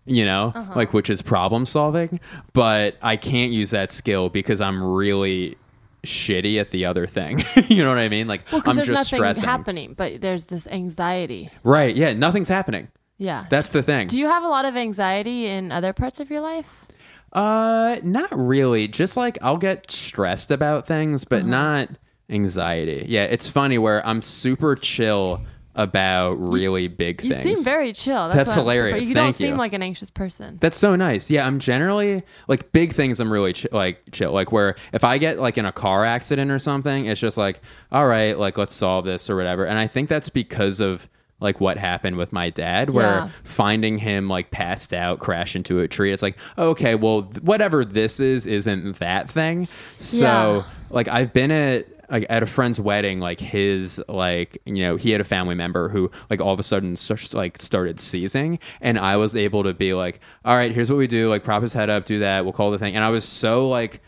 You 0.05 0.25
know, 0.25 0.51
Uh-huh. 0.55 0.73
like 0.75 0.93
which 0.93 1.09
is 1.11 1.21
problem 1.21 1.63
solving, 1.65 2.19
but 2.53 2.97
I 3.03 3.17
can't 3.17 3.51
use 3.51 3.69
that 3.69 3.91
skill 3.91 4.29
because 4.29 4.59
I'm 4.59 4.81
really 4.83 5.57
shitty 6.03 6.59
at 6.59 6.71
the 6.71 6.85
other 6.85 7.05
thing. 7.05 7.43
you 7.67 7.83
know 7.83 7.89
what 7.89 7.99
I 7.99 8.09
mean? 8.09 8.27
Like 8.27 8.41
Well, 8.51 8.63
I'm 8.65 8.75
there's 8.77 8.87
just 8.87 8.97
nothing 9.11 9.17
stressing. 9.17 9.43
happening, 9.47 9.93
but 9.93 10.19
there's 10.19 10.47
this 10.47 10.67
anxiety. 10.67 11.49
Right. 11.63 11.95
Yeah. 11.95 12.13
Nothing's 12.13 12.49
happening. 12.49 12.87
Yeah. 13.21 13.45
That's 13.49 13.69
the 13.69 13.83
thing. 13.83 14.07
Do 14.07 14.17
you 14.17 14.27
have 14.27 14.43
a 14.43 14.47
lot 14.47 14.65
of 14.65 14.75
anxiety 14.75 15.45
in 15.45 15.71
other 15.71 15.93
parts 15.93 16.19
of 16.19 16.31
your 16.31 16.41
life? 16.41 16.87
uh, 17.33 17.97
not 18.03 18.29
really. 18.37 18.87
Just 18.87 19.15
like 19.15 19.37
I'll 19.41 19.57
get 19.57 19.89
stressed 19.91 20.49
about 20.51 20.87
things, 20.87 21.23
but 21.23 21.45
not 21.45 21.87
anxiety. 22.29 23.05
Yeah. 23.07 23.25
It's 23.25 23.47
funny 23.47 23.77
where 23.77 24.05
I'm 24.05 24.21
super 24.21 24.75
chill 24.75 25.41
about 25.75 26.51
really 26.51 26.87
big 26.87 27.23
You 27.23 27.31
things. 27.31 27.45
You 27.45 27.55
seem 27.55 27.63
very 27.63 27.93
chill. 27.93 28.27
That's, 28.27 28.47
That's 28.47 28.53
hilarious. 28.55 29.07
You 29.07 29.15
don't 29.15 29.25
Thank 29.25 29.35
seem 29.37 29.55
like 29.55 29.71
an 29.73 29.81
anxious 29.81 30.09
person. 30.09 30.57
That's 30.59 30.77
so 30.77 30.95
nice. 30.95 31.29
Yeah, 31.31 31.47
I'm 31.47 31.59
generally 31.59 32.23
like 32.47 32.71
big 32.73 32.91
things. 32.91 33.19
I'm 33.19 33.31
really 33.31 33.53
like 33.71 34.01
chill. 34.11 34.33
Like 34.33 34.51
where 34.51 34.75
if 34.91 35.03
I 35.03 35.17
get 35.19 35.39
like 35.39 35.57
in 35.57 35.65
a 35.65 35.71
car 35.71 36.03
accident 36.05 36.51
or 36.51 36.59
something, 36.59 37.05
it's 37.05 37.21
just 37.21 37.37
like, 37.37 37.61
all 37.91 38.07
right, 38.07 38.37
like 38.37 38.57
let's 38.57 38.73
solve 38.73 39.05
this 39.05 39.29
or 39.29 39.35
whatever. 39.35 39.65
And 39.65 39.77
I 39.77 39.87
think 39.87 40.09
that's 40.09 40.27
because 40.27 40.81
of 40.81 41.07
like 41.41 41.59
what 41.59 41.77
happened 41.77 42.15
with 42.15 42.31
my 42.31 42.49
dad, 42.49 42.89
Yeah. 42.89 42.95
where 42.95 43.31
finding 43.43 43.97
him 43.97 44.29
like 44.29 44.51
passed 44.51 44.93
out, 44.93 45.19
crash 45.19 45.55
into 45.55 45.79
a 45.79 45.87
tree. 45.87 46.13
It's 46.13 46.21
like, 46.21 46.37
okay, 46.57 46.95
well, 46.95 47.23
whatever 47.41 47.83
this 47.83 48.19
is, 48.21 48.47
isn't 48.47 48.99
that 48.99 49.29
thing. 49.29 49.67
So 49.99 50.25
Yeah. 50.25 50.63
like 50.89 51.07
I've 51.09 51.33
been 51.33 51.51
at 51.51 51.87
like 52.09 52.25
at 52.29 52.43
a 52.43 52.45
friend's 52.45 52.77
wedding, 52.79 53.21
like 53.21 53.39
his 53.39 54.01
like 54.09 54.57
you 54.65 54.83
know 54.83 54.97
he 54.97 55.11
had 55.11 55.21
a 55.21 55.23
family 55.23 55.55
member 55.55 55.87
who 55.87 56.11
like 56.29 56.41
all 56.41 56.53
of 56.53 56.59
a 56.59 56.63
sudden 56.63 56.95
like 57.33 57.57
started 57.57 57.99
seizing, 58.01 58.59
and 58.81 58.99
I 58.99 59.15
was 59.17 59.33
able 59.35 59.63
to 59.63 59.73
be 59.73 59.93
like, 59.93 60.19
all 60.43 60.55
right, 60.55 60.73
here's 60.73 60.89
what 60.89 60.97
we 60.97 61.07
do, 61.07 61.29
like 61.29 61.43
prop 61.45 61.61
his 61.61 61.71
head 61.73 61.89
up, 61.89 62.03
do 62.05 62.19
that, 62.19 62.43
we'll 62.43 62.51
call 62.53 62.69
the 62.71 62.77
thing, 62.77 62.95
and 62.95 63.03
I 63.05 63.09
was 63.11 63.23
so 63.23 63.69
like 63.69 64.01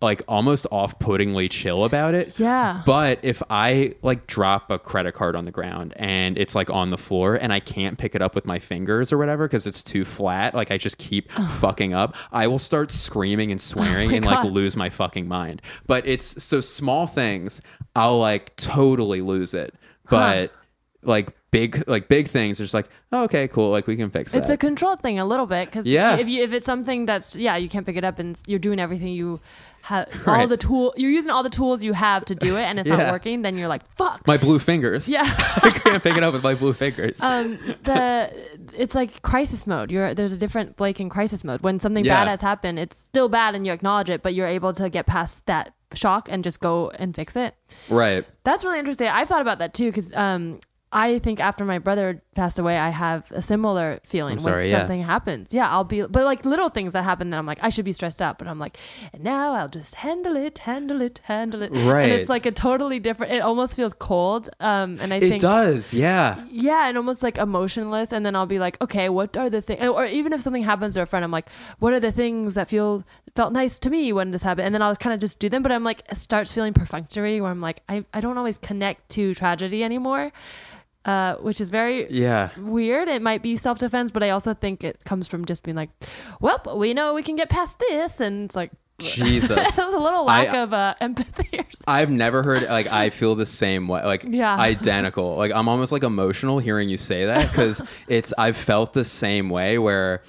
like 0.00 0.22
almost 0.26 0.66
off-puttingly 0.70 1.48
chill 1.48 1.84
about 1.84 2.14
it. 2.14 2.40
Yeah. 2.40 2.82
But 2.86 3.18
if 3.22 3.42
I 3.50 3.94
like 4.02 4.26
drop 4.26 4.70
a 4.70 4.78
credit 4.78 5.12
card 5.12 5.36
on 5.36 5.44
the 5.44 5.50
ground 5.50 5.92
and 5.96 6.38
it's 6.38 6.54
like 6.54 6.70
on 6.70 6.90
the 6.90 6.96
floor 6.96 7.34
and 7.34 7.52
I 7.52 7.60
can't 7.60 7.98
pick 7.98 8.14
it 8.14 8.22
up 8.22 8.34
with 8.34 8.46
my 8.46 8.58
fingers 8.58 9.12
or 9.12 9.18
whatever 9.18 9.46
because 9.46 9.66
it's 9.66 9.82
too 9.82 10.04
flat, 10.06 10.54
like 10.54 10.70
I 10.70 10.78
just 10.78 10.96
keep 10.96 11.30
fucking 11.30 11.92
up, 11.92 12.16
I 12.32 12.46
will 12.46 12.58
start 12.58 12.90
screaming 12.90 13.50
and 13.50 13.60
swearing 13.60 14.14
and 14.14 14.24
like 14.24 14.44
Oh 14.44 14.48
lose 14.48 14.74
my 14.76 14.88
fucking 14.88 15.28
mind. 15.28 15.60
But 15.86 16.06
it's 16.06 16.42
so 16.42 16.60
small 16.60 17.06
things, 17.06 17.60
I'll 17.94 18.18
like 18.18 18.56
totally 18.56 19.20
lose 19.20 19.52
it. 19.52 19.74
But 20.08 20.52
like 21.02 21.34
big 21.50 21.82
like 21.88 22.08
big 22.08 22.28
things, 22.28 22.60
it's 22.60 22.74
like, 22.74 22.88
oh, 23.12 23.24
okay, 23.24 23.48
cool, 23.48 23.70
like 23.70 23.86
we 23.86 23.96
can 23.96 24.10
fix 24.10 24.34
it 24.34 24.38
It's 24.38 24.50
a 24.50 24.56
control 24.56 24.96
thing 24.96 25.18
a 25.18 25.24
little 25.24 25.46
bit 25.46 25.66
because 25.66 25.86
Yeah. 25.86 26.16
if 26.16 26.28
you 26.28 26.42
if 26.42 26.52
it's 26.52 26.66
something 26.66 27.06
that's 27.06 27.34
yeah 27.34 27.56
you 27.56 27.68
can't 27.68 27.84
pick 27.86 27.96
it 27.96 28.04
up 28.04 28.18
and 28.18 28.40
you're 28.46 28.58
doing 28.60 28.78
everything 28.78 29.08
you 29.08 29.40
have 29.82 30.08
all 30.28 30.46
the 30.46 30.56
tool 30.58 30.92
you're 30.96 31.10
using 31.10 31.30
all 31.30 31.42
the 31.42 31.48
tools 31.50 31.82
you 31.82 31.92
have 31.94 32.24
to 32.26 32.34
do 32.34 32.56
it 32.56 32.62
and 32.64 32.78
it's 32.78 32.88
not 32.88 33.10
working 33.10 33.40
then 33.42 33.56
you're 33.56 33.66
like 33.66 33.82
fuck 33.96 34.24
my 34.26 34.36
blue 34.36 34.58
fingers. 34.58 35.08
yeah 35.08 35.22
I 35.62 35.70
can't 35.74 36.02
pick 36.02 36.16
it 36.16 36.22
up 36.22 36.34
with 36.34 36.42
my 36.44 36.54
blue 36.54 36.74
fingers. 36.74 37.20
um 37.22 37.58
the 37.82 38.30
it's 38.76 38.94
like 38.94 39.22
crisis 39.22 39.66
mode 39.66 39.90
you're 39.90 40.14
there's 40.14 40.32
a 40.34 40.38
different 40.38 40.76
Blake 40.76 41.00
in 41.00 41.08
crisis 41.08 41.42
mode 41.42 41.62
when 41.62 41.80
something 41.80 42.04
Yeah. 42.04 42.20
bad 42.24 42.28
has 42.28 42.40
happened 42.42 42.78
it's 42.78 42.96
still 42.98 43.28
bad 43.28 43.54
and 43.56 43.66
you 43.66 43.72
acknowledge 43.72 44.10
it 44.10 44.22
but 44.22 44.34
you're 44.34 44.46
able 44.46 44.72
to 44.74 44.88
get 44.90 45.06
past 45.06 45.44
that 45.46 45.72
shock 45.94 46.28
and 46.30 46.44
just 46.44 46.60
go 46.60 46.90
and 46.90 47.16
fix 47.16 47.34
it 47.34 47.54
right. 47.88 48.24
That's 48.44 48.64
really 48.64 48.78
interesting. 48.78 49.06
I've 49.08 49.26
thought 49.28 49.42
about 49.42 49.58
that 49.58 49.74
too 49.74 49.86
because 49.86 50.12
um, 50.14 50.60
I 50.92 51.20
think 51.20 51.38
after 51.38 51.64
my 51.64 51.78
brother 51.78 52.20
passed 52.34 52.58
away, 52.58 52.76
I 52.76 52.88
have 52.88 53.30
a 53.30 53.42
similar 53.42 54.00
feeling 54.02 54.34
I'm 54.34 54.40
sorry, 54.40 54.64
when 54.64 54.70
yeah. 54.70 54.78
something 54.78 55.02
happens. 55.02 55.54
Yeah, 55.54 55.70
I'll 55.70 55.84
be, 55.84 56.02
but 56.02 56.24
like 56.24 56.44
little 56.44 56.68
things 56.68 56.94
that 56.94 57.02
happen 57.02 57.30
that 57.30 57.38
I'm 57.38 57.46
like, 57.46 57.60
I 57.62 57.68
should 57.68 57.84
be 57.84 57.92
stressed 57.92 58.20
out, 58.20 58.38
but 58.38 58.48
I'm 58.48 58.58
like, 58.58 58.76
and 59.12 59.22
now 59.22 59.52
I'll 59.52 59.68
just 59.68 59.94
handle 59.96 60.34
it, 60.36 60.58
handle 60.58 61.00
it, 61.00 61.20
handle 61.24 61.62
it. 61.62 61.70
Right. 61.70 62.02
And 62.02 62.12
it's 62.12 62.28
like 62.28 62.44
a 62.44 62.50
totally 62.50 62.98
different. 62.98 63.32
It 63.32 63.40
almost 63.40 63.76
feels 63.76 63.94
cold. 63.94 64.48
Um, 64.58 64.98
and 65.00 65.12
I 65.12 65.18
It 65.18 65.20
think 65.20 65.34
it 65.36 65.40
does, 65.42 65.94
yeah. 65.94 66.44
yeah, 66.50 66.88
and 66.88 66.96
almost 66.96 67.22
like 67.22 67.38
emotionless. 67.38 68.12
And 68.12 68.26
then 68.26 68.34
I'll 68.34 68.46
be 68.46 68.58
like, 68.58 68.80
okay, 68.82 69.08
what 69.08 69.36
are 69.36 69.48
the 69.48 69.62
things? 69.62 69.86
Or 69.86 70.06
even 70.06 70.32
if 70.32 70.40
something 70.40 70.64
happens 70.64 70.94
to 70.94 71.02
a 71.02 71.06
friend, 71.06 71.24
I'm 71.24 71.30
like, 71.30 71.48
what 71.78 71.92
are 71.92 72.00
the 72.00 72.10
things 72.10 72.56
that 72.56 72.68
feel 72.68 73.04
felt 73.36 73.52
nice 73.52 73.78
to 73.78 73.90
me 73.90 74.12
when 74.12 74.32
this 74.32 74.42
happened? 74.42 74.66
And 74.66 74.74
then 74.74 74.82
I'll 74.82 74.96
kind 74.96 75.14
of 75.14 75.20
just 75.20 75.38
do 75.38 75.48
them. 75.48 75.62
But 75.62 75.70
I'm 75.70 75.84
like, 75.84 76.02
it 76.10 76.16
starts 76.16 76.50
feeling 76.50 76.74
perfunctory, 76.74 77.40
where 77.40 77.50
I'm 77.52 77.60
like, 77.60 77.82
I, 77.88 78.04
I 78.12 78.20
don't 78.20 78.38
always 78.38 78.58
connect 78.58 79.08
to 79.10 79.34
tragedy 79.34 79.84
anymore, 79.84 80.32
uh, 81.04 81.36
which 81.36 81.60
is 81.60 81.70
very 81.70 82.10
Yeah. 82.10 82.50
weird. 82.58 83.08
It 83.08 83.22
might 83.22 83.42
be 83.42 83.56
self 83.56 83.78
defense, 83.78 84.10
but 84.10 84.22
I 84.22 84.30
also 84.30 84.54
think 84.54 84.84
it 84.84 85.04
comes 85.04 85.28
from 85.28 85.44
just 85.44 85.62
being 85.62 85.76
like, 85.76 85.90
well, 86.40 86.60
we 86.76 86.92
know 86.94 87.14
we 87.14 87.22
can 87.22 87.36
get 87.36 87.48
past 87.48 87.78
this, 87.78 88.20
and 88.20 88.44
it's 88.46 88.56
like. 88.56 88.70
Jesus. 89.00 89.48
There's 89.76 89.94
a 89.94 89.98
little 89.98 90.26
lack 90.26 90.50
I- 90.50 90.58
of 90.58 90.74
uh, 90.74 90.94
empathy. 91.00 91.48
Or 91.58 91.62
something. 91.62 91.84
I've 91.86 92.10
never 92.10 92.42
heard 92.42 92.64
like 92.68 92.86
I 92.88 93.08
feel 93.08 93.34
the 93.34 93.46
same 93.46 93.88
way, 93.88 94.04
like 94.04 94.24
Yeah. 94.28 94.54
identical. 94.54 95.36
Like 95.36 95.52
I'm 95.52 95.68
almost 95.70 95.90
like 95.90 96.02
emotional 96.02 96.58
hearing 96.58 96.90
you 96.90 96.98
say 96.98 97.24
that 97.24 97.50
because 97.50 97.80
it's 98.08 98.34
I've 98.36 98.58
felt 98.58 98.92
the 98.92 99.04
same 99.04 99.48
way 99.48 99.78
where 99.78 100.22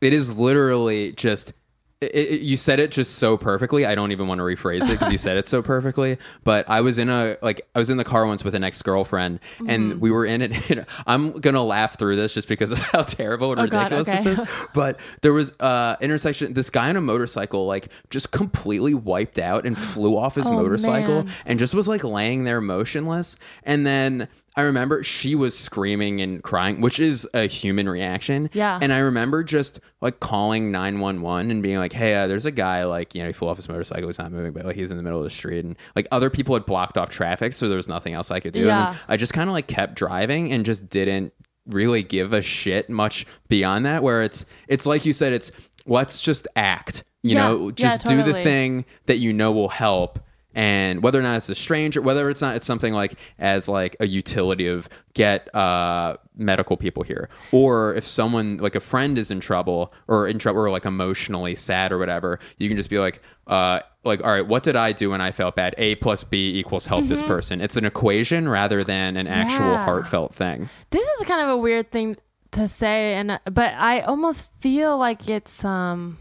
it 0.00 0.12
is 0.12 0.36
literally 0.36 1.12
just. 1.12 1.52
It, 2.00 2.14
it- 2.14 2.40
you 2.40 2.56
said 2.56 2.80
it 2.80 2.90
just 2.92 3.16
so 3.16 3.36
perfectly. 3.36 3.84
I 3.84 3.94
don't 3.94 4.10
even 4.10 4.26
want 4.26 4.38
to 4.38 4.42
rephrase 4.42 4.84
it 4.88 4.92
because 4.98 5.12
you 5.12 5.18
said 5.18 5.36
it 5.36 5.46
so 5.46 5.60
perfectly. 5.60 6.16
But 6.44 6.66
I 6.70 6.80
was 6.80 6.96
in 6.96 7.10
a 7.10 7.36
like 7.42 7.68
I 7.74 7.78
was 7.78 7.90
in 7.90 7.98
the 7.98 8.04
car 8.04 8.26
once 8.26 8.42
with 8.42 8.54
an 8.54 8.64
ex 8.64 8.80
girlfriend, 8.80 9.38
Mm-hmm. 9.58 9.68
and 9.70 10.00
we 10.00 10.10
were 10.10 10.24
in 10.24 10.40
it. 10.40 10.88
I'm 11.06 11.32
gonna 11.32 11.62
laugh 11.62 11.98
through 11.98 12.16
this 12.16 12.32
just 12.32 12.48
because 12.48 12.70
of 12.70 12.78
how 12.78 13.02
terrible 13.02 13.52
and 13.52 13.60
Oh, 13.60 13.66
God, 13.66 13.92
ridiculous 13.92 14.08
okay. 14.08 14.22
this 14.24 14.40
is 14.40 14.48
but 14.74 14.98
there 15.20 15.34
was 15.34 15.52
uh 15.60 15.96
intersection 16.00 16.54
this 16.54 16.70
guy 16.70 16.88
on 16.88 16.96
a 16.96 17.00
motorcycle 17.02 17.66
like 17.66 17.88
just 18.08 18.32
completely 18.32 18.94
wiped 18.94 19.38
out 19.38 19.66
and 19.66 19.78
flew 19.78 20.16
off 20.16 20.36
his 20.36 20.46
Oh, 20.48 20.52
motorcycle 20.52 21.24
man. 21.24 21.32
and 21.44 21.58
just 21.58 21.74
was 21.74 21.86
like 21.86 22.02
laying 22.02 22.44
there 22.44 22.62
motionless 22.62 23.36
and 23.64 23.86
then 23.86 24.26
I 24.56 24.62
remember 24.62 25.02
she 25.04 25.34
was 25.36 25.56
screaming 25.56 26.20
and 26.20 26.42
crying, 26.42 26.80
which 26.80 26.98
is 26.98 27.26
a 27.34 27.46
human 27.46 27.88
reaction. 27.88 28.50
Yeah. 28.52 28.78
And 28.82 28.92
I 28.92 28.98
remember 28.98 29.44
just 29.44 29.78
like 30.00 30.18
calling 30.20 30.72
911 30.72 31.50
and 31.52 31.62
being 31.62 31.78
like, 31.78 31.92
hey, 31.92 32.16
uh, 32.16 32.26
there's 32.26 32.46
a 32.46 32.50
guy, 32.50 32.84
like, 32.84 33.14
you 33.14 33.20
know, 33.22 33.28
he 33.28 33.32
flew 33.32 33.48
off 33.48 33.56
his 33.56 33.68
motorcycle. 33.68 34.08
He's 34.08 34.18
not 34.18 34.32
moving, 34.32 34.52
but 34.52 34.64
like 34.66 34.74
he's 34.76 34.90
in 34.90 34.96
the 34.96 35.02
middle 35.04 35.18
of 35.18 35.24
the 35.24 35.30
street. 35.30 35.64
And 35.64 35.76
like 35.94 36.08
other 36.10 36.30
people 36.30 36.54
had 36.56 36.66
blocked 36.66 36.98
off 36.98 37.10
traffic. 37.10 37.52
So 37.52 37.68
there 37.68 37.76
was 37.76 37.86
nothing 37.88 38.12
else 38.12 38.30
I 38.32 38.40
could 38.40 38.52
do. 38.52 38.64
Yeah. 38.66 38.88
And 38.90 38.98
I 39.08 39.16
just 39.16 39.32
kind 39.32 39.48
of 39.48 39.52
like 39.54 39.68
kept 39.68 39.94
driving 39.94 40.50
and 40.52 40.64
just 40.64 40.90
didn't 40.90 41.32
really 41.66 42.02
give 42.02 42.32
a 42.32 42.42
shit 42.42 42.90
much 42.90 43.26
beyond 43.48 43.86
that 43.86 44.02
where 44.02 44.22
it's 44.22 44.46
it's 44.66 44.86
like 44.86 45.04
you 45.04 45.12
said 45.12 45.32
it's 45.32 45.52
let's 45.86 46.20
just 46.20 46.48
act 46.56 47.04
you 47.22 47.34
Yeah. 47.36 47.42
know 47.48 47.66
Yeah, 47.68 47.72
just 47.74 48.06
do 48.06 48.22
the 48.24 48.32
thing 48.32 48.84
that 49.06 49.18
you 49.18 49.32
know 49.32 49.52
will 49.52 49.68
help 49.68 50.18
and 50.54 51.02
whether 51.02 51.18
or 51.18 51.22
not 51.22 51.36
it's 51.36 51.48
a 51.48 51.54
stranger 51.54 52.02
whether 52.02 52.28
it's 52.28 52.40
not 52.40 52.56
it's 52.56 52.66
something 52.66 52.92
like 52.92 53.14
as 53.38 53.68
like 53.68 53.96
a 54.00 54.06
utility 54.06 54.66
of 54.66 54.88
get 55.14 55.52
uh 55.54 56.16
medical 56.36 56.76
people 56.76 57.02
here. 57.02 57.28
Or 57.52 57.94
if 57.94 58.06
someone 58.06 58.56
like 58.58 58.74
a 58.74 58.80
friend 58.80 59.18
is 59.18 59.30
in 59.30 59.40
trouble 59.40 59.92
or 60.08 60.26
in 60.26 60.38
trouble 60.38 60.60
or 60.60 60.70
like 60.70 60.86
emotionally 60.86 61.54
sad 61.54 61.92
or 61.92 61.98
whatever 61.98 62.38
you 62.58 62.68
can 62.68 62.76
just 62.76 62.90
be 62.90 62.98
like 62.98 63.22
uh 63.46 63.80
like 64.04 64.24
all 64.24 64.32
right 64.32 64.46
what 64.46 64.62
did 64.62 64.76
i 64.76 64.92
do 64.92 65.10
when 65.10 65.20
i 65.20 65.30
felt 65.30 65.54
bad? 65.56 65.74
A 65.78 65.94
plus 65.96 66.24
b 66.24 66.58
equals 66.58 66.86
help 66.86 67.06
this 67.06 67.22
person. 67.22 67.60
It's 67.60 67.76
an 67.76 67.84
equation 67.84 68.48
rather 68.48 68.80
than 68.80 69.16
an 69.16 69.26
actual 69.26 69.60
Mm-hmm. 69.66 69.84
Heartfelt 69.84 70.34
thing. 70.34 70.68
This 70.90 71.06
is 71.06 71.26
kind 71.26 71.42
of 71.42 71.50
a 71.50 71.56
weird 71.58 71.90
thing 71.90 72.16
to 72.52 72.66
say 72.66 73.14
and 73.14 73.38
but 73.44 73.72
i 73.74 74.00
almost 74.00 74.50
feel 74.58 74.98
like 74.98 75.28
it's 75.28 75.64
um 75.64 76.18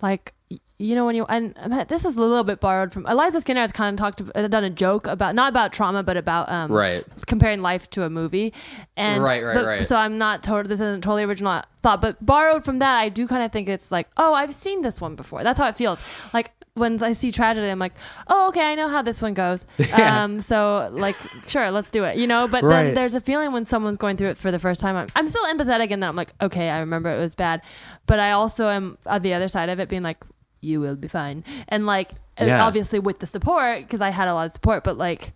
like 0.00 0.32
you 0.80 0.94
know 0.94 1.04
when 1.04 1.16
you 1.16 1.24
and 1.28 1.54
this 1.88 2.04
is 2.04 2.14
a 2.16 2.20
little 2.20 2.44
bit 2.44 2.60
borrowed 2.60 2.92
from 2.92 3.04
eliza 3.06 3.40
skinner 3.40 3.60
has 3.60 3.72
kind 3.72 3.92
of 3.92 3.98
talked 3.98 4.22
uh, 4.36 4.46
done 4.48 4.62
a 4.64 4.70
joke 4.70 5.06
about 5.08 5.34
not 5.34 5.48
about 5.50 5.72
trauma 5.72 6.02
but 6.04 6.16
about 6.16 6.48
um 6.50 6.70
Right. 6.70 7.04
comparing 7.26 7.62
life 7.62 7.90
to 7.90 8.04
a 8.04 8.10
movie 8.10 8.52
and 8.96 9.22
Right, 9.22 9.42
right, 9.42 9.54
but- 9.54 9.64
right. 9.66 9.86
so 9.86 9.96
i'm 9.96 10.18
not 10.18 10.42
told 10.44 10.66
this 10.66 10.80
isn't 10.80 11.02
totally 11.02 11.24
original 11.24 11.62
thought 11.82 12.00
but 12.00 12.24
borrowed 12.24 12.64
from 12.64 12.78
that 12.78 12.96
i 12.98 13.08
do 13.08 13.26
kind 13.26 13.42
of 13.42 13.50
think 13.50 13.68
it's 13.68 13.90
like 13.90 14.06
oh 14.18 14.32
i've 14.34 14.54
seen 14.54 14.82
this 14.82 15.00
one 15.00 15.16
before 15.16 15.42
that's 15.42 15.58
how 15.58 15.66
it 15.68 15.74
feels 15.76 16.00
like 16.32 16.52
when 16.74 17.02
I 17.02 17.10
see 17.10 17.32
tragedy, 17.32 17.66
I'm 17.66 17.80
like, 17.80 17.94
oh, 18.28 18.50
okay, 18.50 18.60
I 18.70 18.76
know 18.76 18.86
how 18.86 19.02
this 19.02 19.20
one 19.20 19.34
goes. 19.34 19.66
Yeah. 19.80 20.22
Um, 20.22 20.38
so 20.38 20.88
like, 20.92 21.16
sure, 21.48 21.72
let's 21.72 21.90
do 21.90 22.04
it, 22.04 22.14
you 22.18 22.28
know. 22.28 22.46
But 22.46 22.62
Right. 22.62 22.84
then 22.84 22.94
there's 22.94 23.16
a 23.16 23.20
feeling 23.20 23.50
when 23.50 23.64
someone's 23.64 23.98
going 23.98 24.16
through 24.16 24.28
it 24.28 24.36
for 24.36 24.52
the 24.52 24.60
first 24.60 24.80
time. 24.80 24.94
I'm, 24.94 25.08
I'm 25.16 25.26
still 25.26 25.44
empathetic, 25.46 25.90
and 25.90 26.00
then 26.00 26.08
I'm 26.08 26.14
like, 26.14 26.34
okay, 26.40 26.70
I 26.70 26.78
remember 26.78 27.10
it 27.12 27.18
was 27.18 27.34
bad, 27.34 27.62
but 28.06 28.20
I 28.20 28.30
also 28.30 28.68
am 28.68 28.96
on 29.06 29.22
the 29.22 29.34
other 29.34 29.48
side 29.48 29.70
of 29.70 29.80
it, 29.80 29.88
being 29.88 30.04
like, 30.04 30.18
you 30.60 30.80
will 30.80 30.96
be 30.96 31.08
fine, 31.08 31.44
and 31.68 31.86
like, 31.86 32.10
and 32.36 32.48
Yeah. 32.48 32.64
obviously 32.64 32.98
with 32.98 33.18
the 33.18 33.26
support 33.26 33.78
because 33.80 34.00
I 34.00 34.10
had 34.10 34.28
a 34.28 34.34
lot 34.34 34.46
of 34.46 34.52
support, 34.52 34.84
but 34.84 34.96
like. 34.98 35.32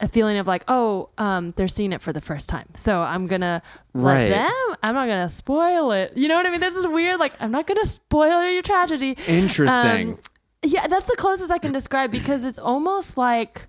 A 0.00 0.08
feeling 0.08 0.38
of 0.38 0.46
like, 0.48 0.64
oh, 0.66 1.08
um, 1.18 1.54
they're 1.56 1.68
seeing 1.68 1.92
it 1.92 2.02
for 2.02 2.12
the 2.12 2.20
first 2.20 2.48
time, 2.48 2.66
so 2.76 3.00
I'm 3.00 3.28
gonna 3.28 3.62
Right. 3.94 4.28
let 4.28 4.28
them. 4.28 4.76
I'm 4.82 4.92
not 4.94 5.06
gonna 5.06 5.28
spoil 5.28 5.92
it. 5.92 6.14
You 6.16 6.26
know 6.26 6.34
what 6.34 6.44
I 6.46 6.50
mean? 6.50 6.58
There's 6.58 6.74
this 6.74 6.84
weird, 6.86 7.20
like, 7.20 7.32
I'm 7.38 7.52
not 7.52 7.68
gonna 7.68 7.84
spoil 7.84 8.44
your 8.50 8.60
tragedy. 8.60 9.16
Interesting. 9.28 10.14
Um, 10.14 10.18
yeah, 10.64 10.88
that's 10.88 11.04
the 11.04 11.14
closest 11.16 11.52
I 11.52 11.58
can 11.58 11.70
describe 11.70 12.10
because 12.10 12.42
it's 12.42 12.58
almost 12.58 13.16
like 13.16 13.68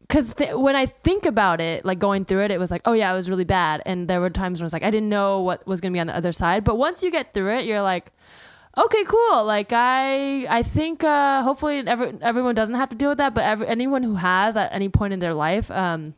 because 0.00 0.32
th- 0.32 0.54
when 0.54 0.74
I 0.74 0.86
think 0.86 1.26
about 1.26 1.60
it, 1.60 1.84
like 1.84 1.98
going 1.98 2.24
through 2.24 2.44
it, 2.44 2.50
it 2.50 2.58
was 2.58 2.70
like, 2.70 2.80
oh 2.86 2.94
yeah, 2.94 3.12
it 3.12 3.14
was 3.14 3.28
really 3.28 3.44
bad, 3.44 3.82
and 3.84 4.08
there 4.08 4.20
were 4.22 4.30
times 4.30 4.60
when 4.60 4.64
it's 4.64 4.72
like 4.72 4.82
I 4.82 4.90
didn't 4.90 5.10
know 5.10 5.42
what 5.42 5.64
was 5.66 5.82
gonna 5.82 5.92
be 5.92 6.00
on 6.00 6.06
the 6.06 6.16
other 6.16 6.32
side. 6.32 6.64
But 6.64 6.76
once 6.78 7.02
you 7.02 7.10
get 7.10 7.34
through 7.34 7.50
it, 7.58 7.66
you're 7.66 7.82
like, 7.82 8.06
okay, 8.78 9.04
cool. 9.04 9.44
Like 9.44 9.72
I, 9.72 10.46
I 10.48 10.62
think 10.62 11.04
uh, 11.04 11.42
hopefully 11.42 11.82
every, 11.86 12.16
everyone 12.20 12.54
doesn't 12.54 12.74
have 12.74 12.88
to 12.90 12.96
deal 12.96 13.10
with 13.10 13.18
that, 13.18 13.34
but 13.34 13.44
every, 13.44 13.66
anyone 13.66 14.02
who 14.02 14.14
has 14.14 14.56
at 14.56 14.72
any 14.72 14.88
point 14.88 15.12
in 15.12 15.18
their 15.18 15.34
life, 15.34 15.70
um, 15.70 16.14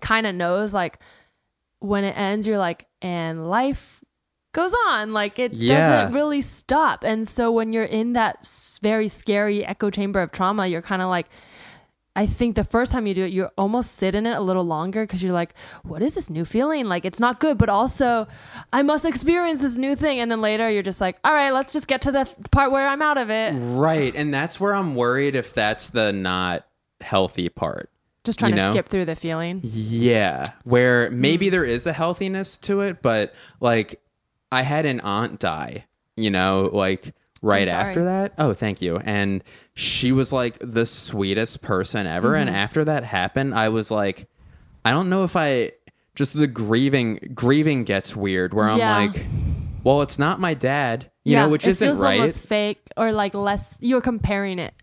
kind 0.00 0.26
of 0.26 0.34
knows 0.34 0.72
like 0.74 0.98
when 1.80 2.04
it 2.04 2.16
ends, 2.16 2.46
you're 2.46 2.58
like, 2.58 2.86
and 3.00 3.48
life 3.48 4.00
goes 4.52 4.74
on. 4.88 5.12
Like 5.12 5.38
it 5.38 5.52
Yeah. 5.52 5.78
doesn't 6.04 6.14
really 6.14 6.42
stop. 6.42 7.04
And 7.04 7.26
so 7.26 7.52
when 7.52 7.72
you're 7.72 7.84
in 7.84 8.14
that 8.14 8.46
very 8.82 9.08
scary 9.08 9.64
echo 9.64 9.90
chamber 9.90 10.20
of 10.22 10.32
trauma, 10.32 10.66
you're 10.66 10.82
kind 10.82 11.02
of 11.02 11.08
like, 11.08 11.26
I 12.14 12.26
think 12.26 12.56
the 12.56 12.64
first 12.64 12.92
time 12.92 13.06
you 13.06 13.14
do 13.14 13.24
it, 13.24 13.32
you 13.32 13.48
almost 13.56 13.92
sit 13.94 14.14
in 14.14 14.26
it 14.26 14.36
a 14.36 14.40
little 14.40 14.64
longer 14.64 15.04
because 15.04 15.22
you're 15.22 15.32
like, 15.32 15.54
what 15.82 16.02
is 16.02 16.14
this 16.14 16.28
new 16.28 16.44
feeling? 16.44 16.84
Like, 16.84 17.06
it's 17.06 17.18
not 17.20 17.40
good, 17.40 17.56
but 17.56 17.70
also 17.70 18.26
I 18.72 18.82
must 18.82 19.06
experience 19.06 19.62
this 19.62 19.78
new 19.78 19.96
thing. 19.96 20.20
And 20.20 20.30
then 20.30 20.42
later 20.42 20.68
you're 20.68 20.82
just 20.82 21.00
like, 21.00 21.16
all 21.24 21.32
right, 21.32 21.52
let's 21.54 21.72
just 21.72 21.88
get 21.88 22.02
to 22.02 22.12
the 22.12 22.20
f- 22.20 22.36
part 22.50 22.70
where 22.70 22.86
I'm 22.86 23.00
out 23.00 23.16
of 23.16 23.30
it. 23.30 23.52
Right. 23.54 24.14
And 24.14 24.32
that's 24.32 24.60
where 24.60 24.74
I'm 24.74 24.94
worried 24.94 25.34
if 25.34 25.54
that's 25.54 25.88
the 25.88 26.12
not 26.12 26.66
healthy 27.00 27.48
part. 27.48 27.88
Just 28.24 28.38
trying 28.38 28.52
You 28.52 28.58
to 28.60 28.72
skip 28.72 28.88
through 28.88 29.06
the 29.06 29.16
feeling. 29.16 29.60
Yeah. 29.64 30.44
Where 30.64 31.10
maybe 31.10 31.46
Hmm. 31.48 31.52
there 31.52 31.64
is 31.64 31.86
a 31.86 31.92
healthiness 31.94 32.58
to 32.58 32.82
it, 32.82 33.00
but 33.00 33.32
like 33.58 34.00
I 34.52 34.62
had 34.62 34.84
an 34.84 35.00
aunt 35.00 35.40
die, 35.40 35.86
you 36.16 36.30
know, 36.30 36.68
like 36.74 37.14
right 37.40 37.68
after 37.68 38.04
that. 38.04 38.34
Oh, 38.38 38.52
thank 38.52 38.82
you. 38.82 38.98
And 38.98 39.42
she 39.74 40.12
was 40.12 40.32
like 40.32 40.58
the 40.60 40.84
sweetest 40.86 41.62
person 41.62 42.06
ever. 42.06 42.34
And 42.34 42.48
Mm-hmm. 42.48 42.56
after 42.56 42.84
that 42.84 43.04
happened, 43.04 43.54
I 43.54 43.68
was 43.70 43.90
like, 43.90 44.28
I 44.84 44.90
don't 44.90 45.08
know 45.08 45.24
if 45.24 45.36
I 45.36 45.72
just 46.14 46.34
the 46.34 46.46
grieving 46.46 47.32
grieving 47.34 47.84
gets 47.84 48.14
weird 48.14 48.52
where 48.54 48.66
Yeah. 48.76 48.96
I'm 48.96 49.12
like, 49.12 49.26
well, 49.84 50.02
it's 50.02 50.18
not 50.18 50.40
my 50.40 50.54
dad, 50.54 51.10
you 51.24 51.36
know, 51.36 51.48
which 51.48 51.66
isn't 51.66 51.86
feels 51.88 51.98
right. 52.00 52.20
almost 52.20 52.46
fake 52.46 52.80
or 52.96 53.12
like 53.12 53.34
less. 53.34 53.76
You're 53.80 54.00
comparing 54.02 54.58
it. 54.58 54.74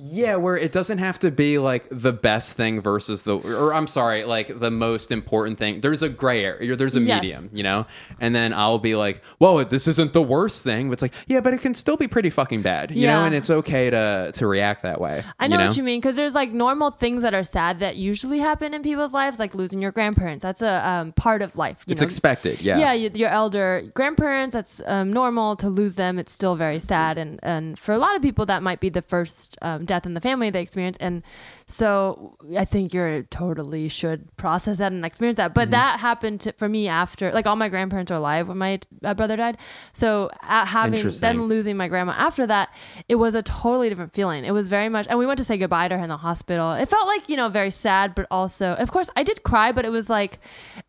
Yeah, 0.00 0.36
where 0.36 0.56
it 0.56 0.70
doesn't 0.70 0.98
have 0.98 1.18
to 1.20 1.32
be 1.32 1.58
like 1.58 1.86
the 1.90 2.12
best 2.12 2.52
thing 2.52 2.80
versus 2.80 3.22
the, 3.24 3.36
or 3.36 3.74
I'm 3.74 3.88
sorry, 3.88 4.22
like 4.24 4.60
the 4.60 4.70
most 4.70 5.10
important 5.10 5.58
thing. 5.58 5.80
There's 5.80 6.02
a 6.02 6.08
gray 6.08 6.44
area. 6.44 6.76
There's 6.76 6.94
a 6.94 7.00
Yes. 7.00 7.22
medium, 7.22 7.48
you 7.52 7.64
know. 7.64 7.84
And 8.20 8.32
then 8.32 8.52
I'll 8.52 8.78
be 8.78 8.94
like, 8.94 9.22
"Whoa, 9.38 9.64
this 9.64 9.88
isn't 9.88 10.12
the 10.12 10.22
worst 10.22 10.62
thing." 10.62 10.88
But 10.88 10.92
it's 10.94 11.02
like, 11.02 11.14
yeah, 11.26 11.40
but 11.40 11.52
it 11.52 11.60
can 11.62 11.74
still 11.74 11.96
be 11.96 12.06
pretty 12.06 12.30
fucking 12.30 12.62
bad, 12.62 12.92
you 12.92 13.08
know. 13.08 13.24
And 13.24 13.34
it's 13.34 13.50
okay 13.50 13.90
to 13.90 14.30
to 14.32 14.46
react 14.46 14.82
that 14.82 15.00
way. 15.00 15.24
I 15.40 15.48
know, 15.48 15.58
you 15.58 15.66
what 15.66 15.76
you 15.76 15.82
mean 15.82 15.98
because 16.00 16.14
there's 16.14 16.34
like 16.36 16.52
normal 16.52 16.92
things 16.92 17.24
that 17.24 17.34
are 17.34 17.42
sad 17.42 17.80
that 17.80 17.96
usually 17.96 18.38
happen 18.38 18.74
in 18.74 18.82
people's 18.84 19.12
lives, 19.12 19.40
like 19.40 19.54
losing 19.56 19.82
your 19.82 19.90
grandparents. 19.90 20.42
That's 20.44 20.62
a 20.62 20.88
um, 20.88 21.12
part 21.12 21.42
of 21.42 21.56
life. 21.56 21.82
You 21.88 21.92
It's 21.92 22.02
know? 22.02 22.06
expected, 22.06 22.60
yeah. 22.60 22.78
yeah, 22.78 22.92
your 22.92 23.30
elder 23.30 23.82
grandparents. 23.94 24.52
That's 24.54 24.80
um, 24.86 25.12
normal 25.12 25.56
to 25.56 25.68
lose 25.68 25.96
them. 25.96 26.20
It's 26.20 26.30
still 26.30 26.54
very 26.54 26.78
sad, 26.78 27.18
and 27.18 27.40
and 27.42 27.76
for 27.76 27.92
a 27.92 27.98
lot 27.98 28.14
of 28.14 28.22
people, 28.22 28.46
that 28.46 28.62
might 28.62 28.78
be 28.78 28.90
the 28.90 29.02
first 29.02 29.58
um, 29.62 29.86
death 29.88 30.06
in 30.06 30.14
the 30.14 30.20
family 30.20 30.50
they 30.50 30.62
experience. 30.62 30.96
And 31.00 31.22
so 31.66 32.36
I 32.56 32.64
think 32.64 32.94
you're 32.94 33.24
totally 33.24 33.88
should 33.88 34.34
process 34.36 34.78
that 34.78 34.92
and 34.92 35.04
experience 35.04 35.38
that. 35.38 35.48
Mm-hmm. 35.48 35.54
But 35.54 35.70
that 35.72 35.98
happened 35.98 36.42
to, 36.42 36.52
for 36.52 36.68
me 36.68 36.86
after, 36.86 37.32
like 37.32 37.46
all 37.46 37.56
my 37.56 37.68
grandparents 37.68 38.12
are 38.12 38.16
alive 38.16 38.48
when 38.48 38.58
my 38.58 38.78
uh, 39.02 39.14
brother 39.14 39.36
died. 39.36 39.58
So 39.92 40.30
having 40.42 41.10
then 41.20 41.42
losing 41.42 41.76
my 41.76 41.88
grandma 41.88 42.12
after 42.12 42.46
that, 42.46 42.72
it 43.08 43.16
was 43.16 43.34
a 43.34 43.42
totally 43.42 43.88
different 43.88 44.12
feeling. 44.12 44.44
It 44.44 44.52
was 44.52 44.68
very 44.68 44.88
much, 44.88 45.06
and 45.08 45.18
we 45.18 45.26
went 45.26 45.38
to 45.38 45.44
say 45.44 45.58
goodbye 45.58 45.88
to 45.88 45.96
her 45.96 46.02
in 46.02 46.08
the 46.08 46.16
hospital. 46.16 46.72
It 46.72 46.88
felt 46.88 47.06
like 47.06 47.28
you 47.28 47.36
know 47.36 47.48
very 47.48 47.70
sad, 47.70 48.14
but 48.14 48.26
also, 48.30 48.74
of 48.74 48.90
course, 48.90 49.10
I 49.16 49.22
did 49.24 49.42
cry, 49.42 49.72
but 49.72 49.84
it 49.84 49.90
was 49.90 50.08
like 50.08 50.38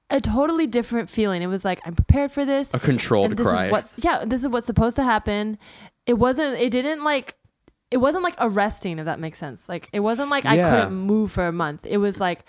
a 0.09 0.19
totally 0.19 0.67
different 0.67 1.09
feeling. 1.09 1.41
It 1.41 1.47
was 1.47 1.63
like 1.63 1.79
I'm 1.85 1.95
prepared 1.95 2.31
for 2.31 2.45
this. 2.45 2.71
A 2.73 2.79
controlled 2.79 3.37
this 3.37 3.47
cry. 3.47 3.65
is 3.65 3.71
what's 3.71 4.03
yeah, 4.03 4.25
this 4.25 4.41
is 4.41 4.49
what's 4.49 4.67
supposed 4.67 4.95
to 4.97 5.03
happen. 5.03 5.57
It 6.05 6.13
wasn't. 6.13 6.59
It 6.59 6.71
didn't 6.71 7.03
like. 7.03 7.35
It 7.91 7.97
wasn't 7.97 8.23
like 8.23 8.35
arresting, 8.39 8.99
if 8.99 9.05
that 9.05 9.19
makes 9.19 9.37
sense. 9.39 9.67
Like 9.67 9.89
it 9.91 9.99
wasn't 10.01 10.29
like 10.29 10.45
I 10.45 10.55
couldn't 10.69 10.93
move 10.95 11.31
for 11.31 11.47
a 11.47 11.51
month. 11.51 11.85
It 11.85 11.97
was 11.97 12.19
like 12.19 12.41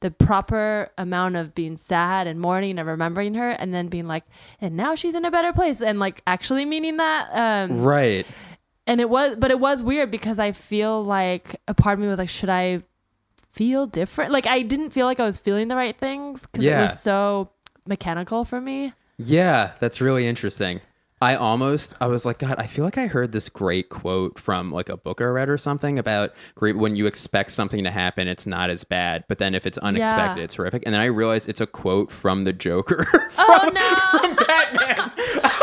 the 0.00 0.10
proper 0.12 0.90
amount 0.96 1.34
of 1.34 1.54
being 1.54 1.76
sad 1.76 2.28
and 2.28 2.38
mourning 2.40 2.78
and 2.78 2.86
remembering 2.88 3.34
her, 3.34 3.50
and 3.50 3.74
then 3.74 3.88
being 3.88 4.06
like, 4.06 4.24
and 4.60 4.76
now 4.76 4.94
she's 4.94 5.14
in 5.14 5.24
a 5.24 5.30
better 5.30 5.52
place, 5.52 5.82
and 5.82 5.98
like 5.98 6.22
actually 6.26 6.64
meaning 6.64 6.98
that. 6.98 7.28
Um, 7.32 7.82
right. 7.82 8.24
and 8.86 9.00
it 9.00 9.10
was 9.10 9.36
but 9.38 9.50
it 9.50 9.58
was 9.60 9.82
weird 9.82 10.10
because 10.10 10.38
i 10.38 10.50
feel 10.52 11.02
like 11.04 11.60
a 11.68 11.74
part 11.74 11.94
of 11.94 12.00
me 12.00 12.06
was 12.08 12.18
like 12.18 12.28
should 12.30 12.48
i 12.48 12.82
feel 13.52 13.84
different 13.84 14.30
like 14.32 14.46
i 14.46 14.62
didn't 14.62 14.90
feel 14.90 15.04
like 15.04 15.20
i 15.20 15.24
was 15.26 15.36
feeling 15.36 15.68
the 15.68 15.76
right 15.76 15.98
things 15.98 16.40
because 16.42 16.64
it 16.64 16.82
was 16.82 16.98
so 17.00 17.50
mechanical 17.86 18.44
for 18.46 18.60
me 18.60 18.92
Yeah, 19.18 19.74
that's 19.80 20.00
really 20.00 20.26
interesting. 20.26 20.80
I 21.20 21.34
almost, 21.34 21.94
I 22.00 22.06
was 22.06 22.24
like, 22.24 22.38
God, 22.38 22.56
I 22.58 22.66
feel 22.68 22.84
like 22.84 22.96
I 22.96 23.06
heard 23.08 23.32
this 23.32 23.48
great 23.48 23.88
quote 23.88 24.38
from 24.38 24.70
like 24.70 24.88
a 24.88 24.96
book 24.96 25.20
I 25.20 25.24
read 25.24 25.48
or 25.48 25.58
something 25.58 25.98
about 25.98 26.32
great 26.54 26.76
when 26.76 26.94
you 26.94 27.06
expect 27.06 27.50
something 27.50 27.82
to 27.84 27.90
happen, 27.90 28.28
it's 28.28 28.46
not 28.46 28.70
as 28.70 28.84
bad, 28.84 29.24
but 29.28 29.38
then 29.38 29.54
if 29.54 29.66
it's 29.66 29.78
unexpected, 29.78 30.38
Yeah. 30.38 30.44
it's 30.44 30.54
horrific. 30.54 30.84
And 30.86 30.94
then 30.94 31.00
I 31.00 31.06
realized 31.06 31.48
it's 31.48 31.60
a 31.60 31.66
quote 31.66 32.12
from 32.12 32.44
the 32.44 32.52
Joker. 32.52 33.06
oh 33.38 33.70
no 33.74 33.80
oh 34.20 34.34
my 34.38 35.57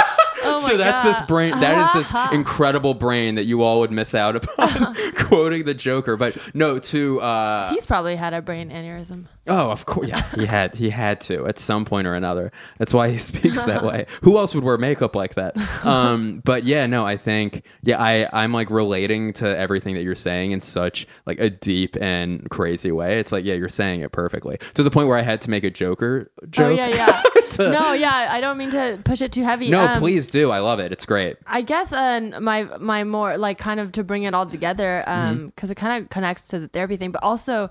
so 0.58 0.78
that's 0.78 1.03
this 1.03 1.28
brain, 1.28 1.51
that 1.51 1.95
is 1.95 2.12
this 2.12 2.22
incredible 2.34 2.93
brain 2.93 3.36
that 3.36 3.45
you 3.45 3.62
all 3.64 3.80
would 3.82 3.91
miss 3.91 4.16
out 4.16 4.36
upon 4.36 4.95
quoting 5.16 5.66
the 5.66 5.74
Joker. 5.74 6.18
But 6.18 6.38
no, 6.53 6.80
to, 6.80 7.22
uh, 7.22 7.70
he's 7.72 7.86
probably 7.86 8.16
had 8.16 8.34
a 8.34 8.41
brain 8.41 8.70
aneurysm 8.70 9.26
Oh, 9.47 9.70
of 9.70 9.86
course. 9.86 10.08
Yeah, 10.10 10.24
he 10.34 10.45
had 10.47 10.74
he 10.74 10.89
had 10.89 11.22
to 11.22 11.45
at 11.45 11.60
some 11.60 11.86
point 11.86 12.08
or 12.08 12.16
another. 12.16 12.51
That's 12.80 12.95
why 12.95 13.12
he 13.12 13.20
speaks 13.20 13.62
that 13.64 13.84
way. 13.84 14.08
Who 14.24 14.38
else 14.39 14.56
would 14.56 14.64
wear 14.64 14.78
makeup 14.80 15.16
like 15.16 15.36
that? 15.36 15.56
Um, 15.86 16.41
but 16.43 16.64
yeah, 16.64 16.88
no, 16.88 17.06
I 17.06 17.18
think 17.18 17.64
yeah, 17.84 18.01
I 18.01 18.28
I'm 18.34 18.51
like 18.53 18.72
relating 18.72 19.34
to 19.34 19.58
everything 19.58 19.93
that 19.95 20.01
you're 20.01 20.16
saying 20.16 20.51
in 20.51 20.62
such 20.62 21.06
like 21.28 21.39
a 21.39 21.51
deep 21.51 21.95
and 22.01 22.49
crazy 22.49 22.91
way. 22.91 23.20
It's 23.20 23.32
like 23.32 23.45
yeah, 23.45 23.53
you're 23.53 23.70
saying 23.70 24.01
it 24.01 24.12
perfectly 24.12 24.58
to 24.74 24.82
the 24.82 24.89
point 24.89 25.10
where 25.10 25.18
I 25.18 25.22
had 25.22 25.41
to 25.41 25.51
make 25.51 25.64
a 25.64 25.70
Joker 25.70 26.32
joke. 26.49 26.72
oh 26.72 26.76
yeah 26.76 26.88
yeah 26.88 27.24
no 27.60 27.93
yeah 27.93 28.28
i 28.32 28.41
don't 28.41 28.58
mean 28.58 28.72
to 28.72 28.99
push 29.03 29.22
it 29.22 29.32
too 29.32 29.43
heavy 29.43 29.70
No, 29.70 29.86
Um, 29.86 29.99
please 29.99 30.30
do. 30.30 30.45
I 30.52 30.60
love 30.60 30.80
it. 30.80 30.91
It's 30.91 31.06
great. 31.06 31.38
I 31.48 31.62
guess 31.62 31.91
uh, 31.93 32.38
my 32.41 32.64
my 32.80 33.04
more 33.04 33.38
like 33.38 33.58
kind 33.58 33.80
of 33.80 33.91
to 33.93 34.04
bring 34.04 34.24
it 34.24 34.34
all 34.34 34.46
together 34.46 35.04
Mm-hmm. 35.08 35.48
because 35.48 35.72
it 35.72 35.76
kind 35.76 36.04
of 36.04 36.10
connects 36.10 36.48
to 36.50 36.60
the 36.60 36.68
therapy 36.68 36.98
thing, 36.98 37.12
but 37.12 37.24
also. 37.24 37.70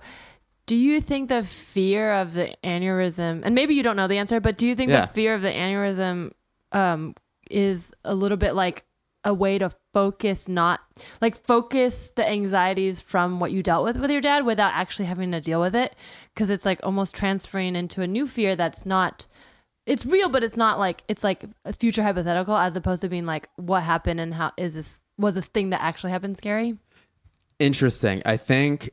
Do 0.67 0.77
you 0.77 1.03
think 1.03 1.29
the 1.29 1.43
fear 1.43 2.11
of 2.15 2.33
the 2.33 2.55
aneurysm, 2.65 3.43
and 3.45 3.55
maybe 3.55 3.75
you 3.75 3.83
don't 3.83 3.97
know 3.97 4.09
the 4.09 4.17
answer, 4.17 4.41
but 4.41 4.57
do 4.57 4.67
you 4.67 4.75
think 4.75 4.91
Yeah. 4.91 5.03
the 5.03 5.09
fear 5.13 5.35
of 5.35 5.43
the 5.43 5.51
aneurysm 5.51 6.31
um, 6.73 7.15
is 7.51 7.93
a 8.03 8.15
little 8.15 8.39
bit 8.39 8.55
like 8.55 8.83
a 9.25 9.35
way 9.35 9.59
to 9.59 9.71
focus, 9.93 10.49
not 10.49 10.81
like 11.21 11.37
focus 11.47 12.13
the 12.17 12.27
anxieties 12.27 13.03
from 13.03 13.41
what 13.41 13.53
you 13.53 13.63
dealt 13.63 13.85
with 13.85 13.99
with 13.99 14.11
your 14.11 14.23
dad 14.23 14.47
without 14.47 14.73
actually 14.73 15.05
having 15.05 15.33
to 15.33 15.41
deal 15.43 15.61
with 15.61 15.75
it? 15.77 15.95
Because 16.35 16.49
it's 16.49 16.65
like 16.65 16.81
almost 16.83 17.15
transferring 17.15 17.77
into 17.77 18.01
a 18.01 18.07
new 18.07 18.27
fear 18.27 18.57
that's 18.57 18.87
not 18.87 19.27
it's 19.87 20.07
real, 20.07 20.29
but 20.29 20.43
it's 20.43 20.57
not 20.57 20.79
like 20.79 21.03
it's 21.09 21.23
like 21.23 21.45
a 21.65 21.73
future 21.73 22.03
hypothetical 22.03 22.57
as 22.57 22.77
opposed 22.77 23.03
to 23.03 23.09
being 23.09 23.27
like 23.27 23.49
what 23.57 23.83
happened 23.83 24.21
and 24.21 24.33
how 24.33 24.53
is 24.57 24.75
this 24.75 25.01
was 25.19 25.35
this 25.35 25.47
thing 25.47 25.71
that 25.71 25.83
actually 25.83 26.11
happened 26.11 26.37
scary? 26.37 26.77
Interesting. 27.59 28.23
I 28.25 28.37
think 28.37 28.91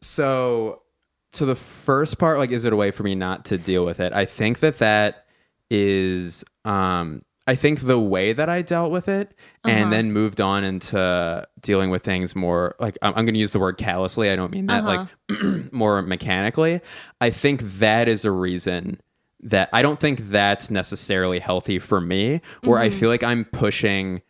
so. 0.00 0.82
To 1.34 1.44
the 1.44 1.54
first 1.54 2.18
part, 2.18 2.38
like, 2.38 2.50
is 2.50 2.64
it 2.64 2.72
a 2.72 2.76
way 2.76 2.90
for 2.90 3.04
me 3.04 3.14
not 3.14 3.44
to 3.46 3.58
deal 3.58 3.84
with 3.84 4.00
it? 4.00 4.12
I 4.12 4.24
think 4.24 4.58
that 4.60 4.78
that 4.78 5.26
is. 5.70 6.44
um 6.64 7.22
I 7.46 7.56
think 7.56 7.80
the 7.80 7.98
way 7.98 8.32
that 8.32 8.48
I 8.48 8.62
dealt 8.62 8.92
with 8.92 9.08
it 9.08 9.34
and 9.64 9.92
then 9.92 10.12
moved 10.12 10.40
on 10.40 10.62
into 10.62 11.48
dealing 11.60 11.90
with 11.90 12.04
things 12.04 12.36
more 12.36 12.76
like 12.78 12.96
I'm, 13.02 13.10
I'm 13.16 13.24
going 13.24 13.34
to 13.34 13.40
use 13.40 13.50
the 13.50 13.58
word 13.58 13.76
callously. 13.76 14.30
I 14.30 14.36
don't 14.36 14.52
mean 14.52 14.66
that 14.66 14.84
like 14.84 15.08
more 15.72 16.00
mechanically. 16.02 16.80
I 17.20 17.30
think 17.30 17.62
that 17.78 18.06
is 18.06 18.24
a 18.24 18.30
reason 18.30 19.00
that 19.42 19.68
I 19.72 19.82
don't 19.82 19.98
think 19.98 20.28
that's 20.30 20.70
necessarily 20.70 21.38
healthy 21.38 21.78
for 21.78 22.00
me, 22.00 22.40
where 22.62 22.78
I 22.78 22.90
feel 22.90 23.08
like 23.08 23.22
I'm 23.22 23.44
pushing. 23.44 24.22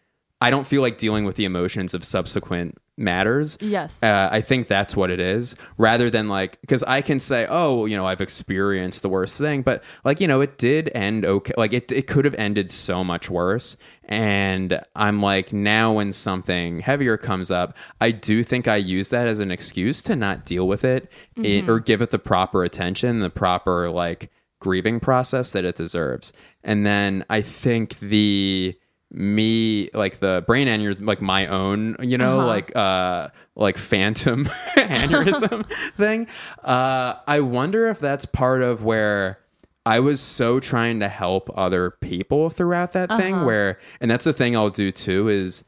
I 0.42 0.50
don't 0.50 0.66
feel 0.66 0.80
like 0.80 0.96
dealing 0.96 1.24
with 1.26 1.36
the 1.36 1.44
emotions 1.44 1.92
of 1.92 2.02
subsequent 2.02 2.78
matters. 2.96 3.58
Yes. 3.60 4.02
Uh, 4.02 4.28
I 4.30 4.40
think 4.40 4.68
that's 4.68 4.96
what 4.96 5.10
it 5.10 5.20
is, 5.20 5.54
rather 5.76 6.08
than 6.10 6.28
like, 6.28 6.60
because 6.62 6.82
I 6.82 7.02
can 7.02 7.18
say, 7.20 7.46
oh, 7.48 7.84
you 7.86 7.96
know, 7.96 8.06
I've 8.06 8.20
experienced 8.22 9.02
the 9.02 9.08
worst 9.10 9.36
thing, 9.38 9.60
but 9.62 9.82
like, 10.04 10.18
you 10.20 10.26
know, 10.26 10.40
it 10.40 10.56
did 10.58 10.90
end 10.94 11.24
okay. 11.26 11.52
Like, 11.58 11.72
it, 11.74 11.92
it 11.92 12.06
could 12.06 12.24
have 12.24 12.34
ended 12.36 12.70
so 12.70 13.04
much 13.04 13.28
worse. 13.28 13.76
And 14.04 14.80
I'm 14.96 15.20
like, 15.20 15.52
now 15.52 15.92
when 15.92 16.12
something 16.12 16.80
heavier 16.80 17.16
comes 17.16 17.50
up, 17.50 17.76
I 18.00 18.10
do 18.10 18.42
think 18.42 18.66
I 18.66 18.76
use 18.76 19.10
that 19.10 19.28
as 19.28 19.40
an 19.40 19.50
excuse 19.50 20.02
to 20.04 20.16
not 20.16 20.44
deal 20.46 20.66
with 20.66 20.84
it 20.84 21.10
it- 21.36 21.68
or 21.68 21.80
give 21.80 22.00
it 22.02 22.10
the 22.10 22.18
proper 22.18 22.64
attention, 22.64 23.18
the 23.18 23.30
proper 23.30 23.90
like 23.90 24.30
grieving 24.60 25.00
process 25.00 25.52
that 25.52 25.64
it 25.64 25.74
deserves. 25.74 26.32
And 26.62 26.86
then 26.86 27.24
I 27.28 27.40
think 27.42 27.98
the 27.98 28.76
me 29.12 29.90
like 29.92 30.20
the 30.20 30.44
brain 30.46 30.68
aneurysm 30.68 31.04
like 31.04 31.20
my 31.20 31.44
own 31.48 31.96
you 32.00 32.16
know 32.16 32.38
Uh-huh. 32.38 32.46
like 32.46 32.76
uh 32.76 33.26
like 33.56 33.76
phantom 33.76 34.44
aneurysm 34.76 35.66
thing 35.96 36.28
uh 36.62 37.14
i 37.26 37.40
wonder 37.40 37.88
if 37.88 37.98
that's 37.98 38.24
part 38.24 38.62
of 38.62 38.84
where 38.84 39.40
i 39.84 39.98
was 39.98 40.20
so 40.20 40.60
trying 40.60 41.00
to 41.00 41.08
help 41.08 41.50
other 41.58 41.90
people 41.90 42.50
throughout 42.50 42.92
that 42.92 43.10
Uh-huh. 43.10 43.20
thing 43.20 43.44
where 43.44 43.80
and 44.00 44.08
that's 44.08 44.24
the 44.26 44.32
thing 44.32 44.54
i'll 44.56 44.70
do 44.70 44.92
too 44.92 45.28
is 45.28 45.64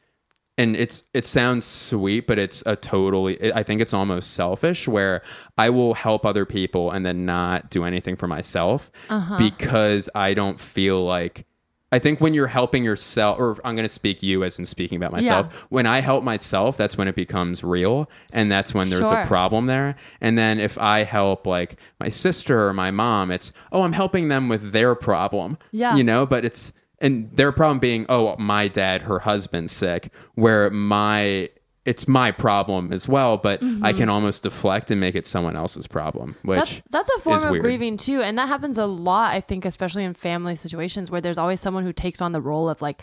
and 0.59 0.77
it's 0.77 1.09
it 1.15 1.25
sounds 1.25 1.65
sweet 1.65 2.27
but 2.27 2.39
it's 2.39 2.63
a 2.67 2.77
totally 2.77 3.53
i 3.55 3.63
think 3.63 3.81
it's 3.81 3.95
almost 3.95 4.33
selfish 4.33 4.87
where 4.87 5.23
i 5.57 5.71
will 5.71 5.95
help 5.95 6.27
other 6.27 6.45
people 6.45 6.91
and 6.91 7.07
then 7.07 7.25
not 7.25 7.71
do 7.71 7.85
anything 7.85 8.17
for 8.17 8.27
myself 8.27 8.91
uh-huh. 9.09 9.39
because 9.39 10.11
i 10.15 10.35
don't 10.35 10.61
feel 10.61 11.03
like 11.05 11.47
i 11.91 11.99
think 11.99 12.21
when 12.21 12.35
you're 12.35 12.47
helping 12.49 12.85
yourself 12.85 13.39
or 13.39 13.57
i'm 13.65 13.75
going 13.75 13.89
to 13.89 13.93
speak 13.93 14.23
you 14.23 14.45
as 14.45 14.59
in 14.59 14.67
speaking 14.67 14.97
about 14.97 15.13
myself 15.13 15.47
Yeah. 15.51 15.59
when 15.71 15.87
i 15.87 16.01
help 16.01 16.23
myself 16.23 16.77
that's 16.77 16.99
when 16.99 17.09
it 17.09 17.15
becomes 17.15 17.65
real 17.65 18.11
and 18.35 18.53
that's 18.53 18.75
when 18.75 18.91
there's 18.91 19.09
Sure. 19.09 19.21
a 19.21 19.27
problem 19.27 19.67
there 19.67 19.95
and 20.21 20.37
then 20.37 20.61
if 20.61 20.77
i 20.79 21.05
help 21.05 21.47
like 21.47 21.77
my 21.99 22.11
sister 22.11 22.67
or 22.69 22.75
my 22.75 22.91
mom 22.91 23.31
it's 23.31 23.53
oh 23.73 23.83
i'm 23.83 23.93
helping 23.95 24.29
them 24.29 24.51
with 24.51 24.73
their 24.73 24.95
problem 24.95 25.57
Yeah. 25.71 25.97
you 25.97 26.05
know 26.05 26.27
but 26.27 26.45
it's 26.45 26.75
and 27.03 27.31
their 27.37 27.53
problem 27.53 27.79
being 27.79 28.07
oh 28.09 28.35
my 28.39 28.67
dad 28.69 29.03
her 29.03 29.19
husband's 29.19 29.73
sick 29.73 30.11
where 30.37 30.71
my 30.71 31.51
it's 31.85 32.07
my 32.07 32.31
problem 32.31 32.93
as 32.93 33.09
well 33.09 33.37
but 33.37 33.61
i 33.83 33.93
can 33.93 34.09
almost 34.09 34.45
deflect 34.45 34.91
and 34.91 35.01
make 35.01 35.17
it 35.17 35.27
someone 35.27 35.57
else's 35.57 35.87
problem 35.87 36.37
which 36.43 36.59
Mm-hmm. 36.61 36.81
That's 36.91 37.09
that's 37.09 37.19
a 37.19 37.21
form 37.21 37.43
of 37.43 37.51
weird. 37.51 37.63
grieving 37.63 37.97
too, 37.97 38.23
and 38.23 38.39
that 38.39 38.47
happens 38.47 38.79
a 38.79 38.87
lot. 38.87 39.35
I 39.35 39.41
think, 39.41 39.65
especially 39.65 40.05
in 40.05 40.15
family 40.15 40.55
situations 40.57 41.11
where 41.11 41.21
there's 41.21 41.39
always 41.39 41.61
someone 41.61 41.83
who 41.85 41.93
takes 41.93 42.21
on 42.23 42.33
the 42.33 42.41
role 42.41 42.69
of 42.69 42.81
like, 42.83 43.03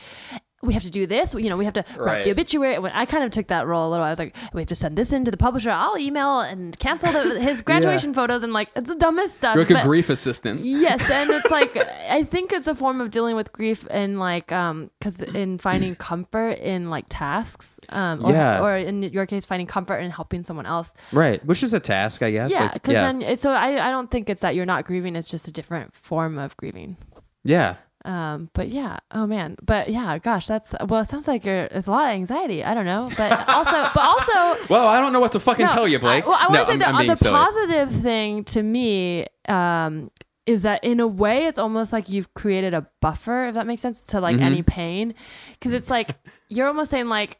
we 0.62 0.74
have 0.74 0.84
to 0.84 0.92
do 0.92 1.08
this. 1.08 1.34
You 1.34 1.50
know, 1.50 1.56
we 1.58 1.66
have 1.66 1.74
to 1.76 1.86
write 1.98 2.06
Right. 2.06 2.24
the 2.24 2.32
obituary. 2.32 2.78
When 2.80 2.92
I 2.92 3.06
kind 3.06 3.24
of 3.24 3.32
took 3.32 3.48
that 3.48 3.66
role 3.66 3.88
a 3.88 3.90
little, 3.90 4.06
I 4.06 4.10
was 4.10 4.20
like, 4.20 4.36
we 4.54 4.62
have 4.62 4.68
to 4.68 4.76
send 4.76 4.98
this 4.98 5.14
in 5.14 5.24
to 5.26 5.32
the 5.32 5.38
publisher. 5.38 5.70
I'll 5.72 5.98
email 5.98 6.42
and 6.42 6.78
cancel 6.80 7.12
the, 7.14 7.40
his 7.40 7.62
graduation 7.70 8.14
photos 8.14 8.44
and 8.44 8.52
like 8.52 8.70
it's 8.76 8.90
the 8.90 8.96
dumbest 8.96 9.38
stuff. 9.38 9.56
You're 9.56 9.66
like 9.66 9.84
a 9.84 9.88
grief 9.88 10.10
assistant. 10.10 10.66
Yes, 10.66 11.10
and 11.10 11.30
it's 11.30 11.50
like 11.60 11.78
I 11.78 12.24
think 12.24 12.52
it's 12.52 12.68
a 12.68 12.76
form 12.76 13.00
of 13.02 13.10
dealing 13.10 13.36
with 13.36 13.52
grief 13.54 13.88
and 13.90 14.20
like 14.20 14.52
um 14.52 14.90
because 15.00 15.22
in 15.22 15.58
finding 15.60 15.96
comfort 15.96 16.58
in 16.60 16.90
like 16.90 17.06
tasks 17.10 17.80
um 17.90 18.26
or, 18.26 18.32
Yeah. 18.32 18.62
or 18.64 18.76
in 18.78 19.04
your 19.04 19.26
case 19.26 19.46
finding 19.46 19.68
comfort 19.68 19.98
in 20.00 20.12
helping 20.12 20.44
someone 20.44 20.66
else. 20.66 20.92
Right. 21.14 21.44
Which 21.46 21.64
is 21.64 21.74
a 21.74 21.80
task, 21.80 22.22
I 22.22 22.32
guess. 22.32 22.52
Yeah, 22.52 22.64
Like, 22.64 22.74
because 22.74 22.94
yeah. 22.94 23.12
then 23.14 23.36
so 23.38 23.52
I 23.52 23.88
I 23.88 23.92
don't 23.92 24.12
think 24.12 24.30
it's 24.30 24.42
that 24.42 24.56
you're 24.56 24.66
not 24.66 24.86
grieving. 24.86 25.16
It's 25.16 25.30
just 25.30 25.48
a 25.48 25.52
different 25.52 25.94
form 25.96 26.38
of 26.38 26.58
grieving. 26.58 26.98
yeah. 27.44 27.76
Um, 28.10 28.50
but 28.54 28.70
yeah, 28.70 28.98
oh 29.12 29.28
man, 29.28 29.56
but 29.62 29.88
yeah, 29.88 30.18
gosh, 30.18 30.48
that's 30.48 30.74
well. 30.88 31.02
It 31.02 31.10
sounds 31.10 31.28
like 31.28 31.46
you're. 31.46 31.66
It's 31.66 31.86
a 31.86 31.92
lot 31.92 32.06
of 32.06 32.12
anxiety. 32.12 32.64
I 32.64 32.74
don't 32.74 32.86
know, 32.88 33.08
but 33.16 33.48
also, 33.48 33.72
but 33.94 34.00
also, 34.02 34.66
Well, 34.68 34.88
I 34.88 35.00
don't 35.00 35.14
know 35.14 35.20
what 35.20 35.34
to 35.34 35.40
fucking 35.40 35.68
no, 35.68 35.72
tell 35.74 35.88
you, 35.88 36.00
Blake. 36.00 36.24
I, 36.26 36.28
well, 36.28 36.38
I 36.40 36.48
want 36.48 36.54
no, 36.54 36.60
to 36.60 36.66
say 36.66 36.74
I'm, 36.74 36.80
that 36.80 36.88
I'm 36.88 36.98
being 36.98 37.10
the 37.12 37.16
silly. 37.18 37.34
positive 37.34 37.92
thing 38.02 38.44
to 38.46 38.64
me 38.64 39.28
um, 39.48 40.10
is 40.48 40.64
that 40.64 40.84
in 40.84 41.00
a 41.00 41.06
way, 41.06 41.46
it's 41.46 41.60
almost 41.60 41.94
like 41.94 42.10
you've 42.10 42.34
created 42.34 42.74
a 42.74 42.88
buffer, 43.00 43.46
if 43.46 43.54
that 43.54 43.68
makes 43.68 43.82
sense, 43.82 44.02
to 44.06 44.20
like 44.20 44.38
Mm-hmm. 44.38 44.44
any 44.44 44.64
pain, 44.64 45.14
because 45.52 45.74
it's 45.74 45.92
like 45.92 46.10
you're 46.50 46.68
almost 46.68 46.90
saying 46.90 47.10
like. 47.10 47.38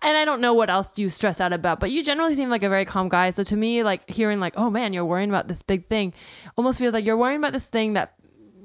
And 0.00 0.16
I 0.16 0.24
don't 0.24 0.40
know 0.40 0.54
what 0.54 0.70
else 0.70 0.98
you 0.98 1.10
stress 1.10 1.42
out 1.42 1.52
about, 1.52 1.78
but 1.78 1.90
you 1.90 2.02
generally 2.02 2.34
seem 2.34 2.48
like 2.48 2.62
a 2.62 2.70
very 2.70 2.86
calm 2.86 3.10
guy. 3.10 3.28
So 3.30 3.42
to 3.44 3.54
me, 3.54 3.82
like 3.82 4.08
hearing 4.10 4.40
like, 4.40 4.54
oh 4.56 4.70
man, 4.70 4.94
you're 4.94 5.04
worrying 5.04 5.28
about 5.28 5.46
this 5.46 5.60
big 5.60 5.88
thing, 5.88 6.14
almost 6.56 6.78
feels 6.78 6.94
like 6.94 7.04
you're 7.04 7.18
worrying 7.18 7.38
about 7.38 7.52
this 7.52 7.66
thing 7.66 7.92
that 7.92 8.13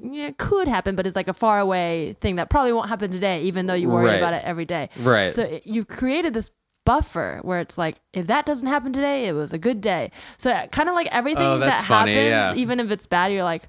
yeah, 0.01 0.31
could 0.37 0.67
happen, 0.67 0.95
but 0.95 1.05
it's 1.07 1.15
like 1.15 1.27
a 1.27 1.33
far 1.33 1.59
away 1.59 2.15
thing 2.21 2.35
that 2.37 2.49
probably 2.49 2.73
won't 2.73 2.89
happen 2.89 3.11
today, 3.11 3.43
even 3.43 3.65
though 3.67 3.73
you 3.73 3.89
worry 3.89 4.05
Right. 4.05 4.15
about 4.17 4.33
it 4.33 4.43
every 4.45 4.65
day. 4.65 4.89
Right. 4.97 5.27
So 5.27 5.43
it, 5.43 5.63
you've 5.65 5.87
created 5.87 6.33
this 6.33 6.51
buffer 6.85 7.39
where 7.43 7.59
it's 7.59 7.77
like, 7.77 7.97
if 8.13 8.27
that 8.27 8.45
doesn't 8.45 8.67
happen 8.67 8.91
today, 8.93 9.27
it 9.27 9.33
was 9.33 9.53
a 9.53 9.57
good 9.57 9.81
day. 9.81 10.11
So 10.37 10.51
kind 10.71 10.89
of 10.89 10.95
like 10.95 11.07
everything 11.07 11.43
Oh, 11.45 11.59
that 11.59 11.85
funny, 11.85 12.13
happens, 12.13 12.57
yeah. 12.57 12.61
even 12.61 12.79
if 12.79 12.89
it's 12.91 13.05
bad, 13.05 13.31
you're 13.31 13.43
like, 13.43 13.63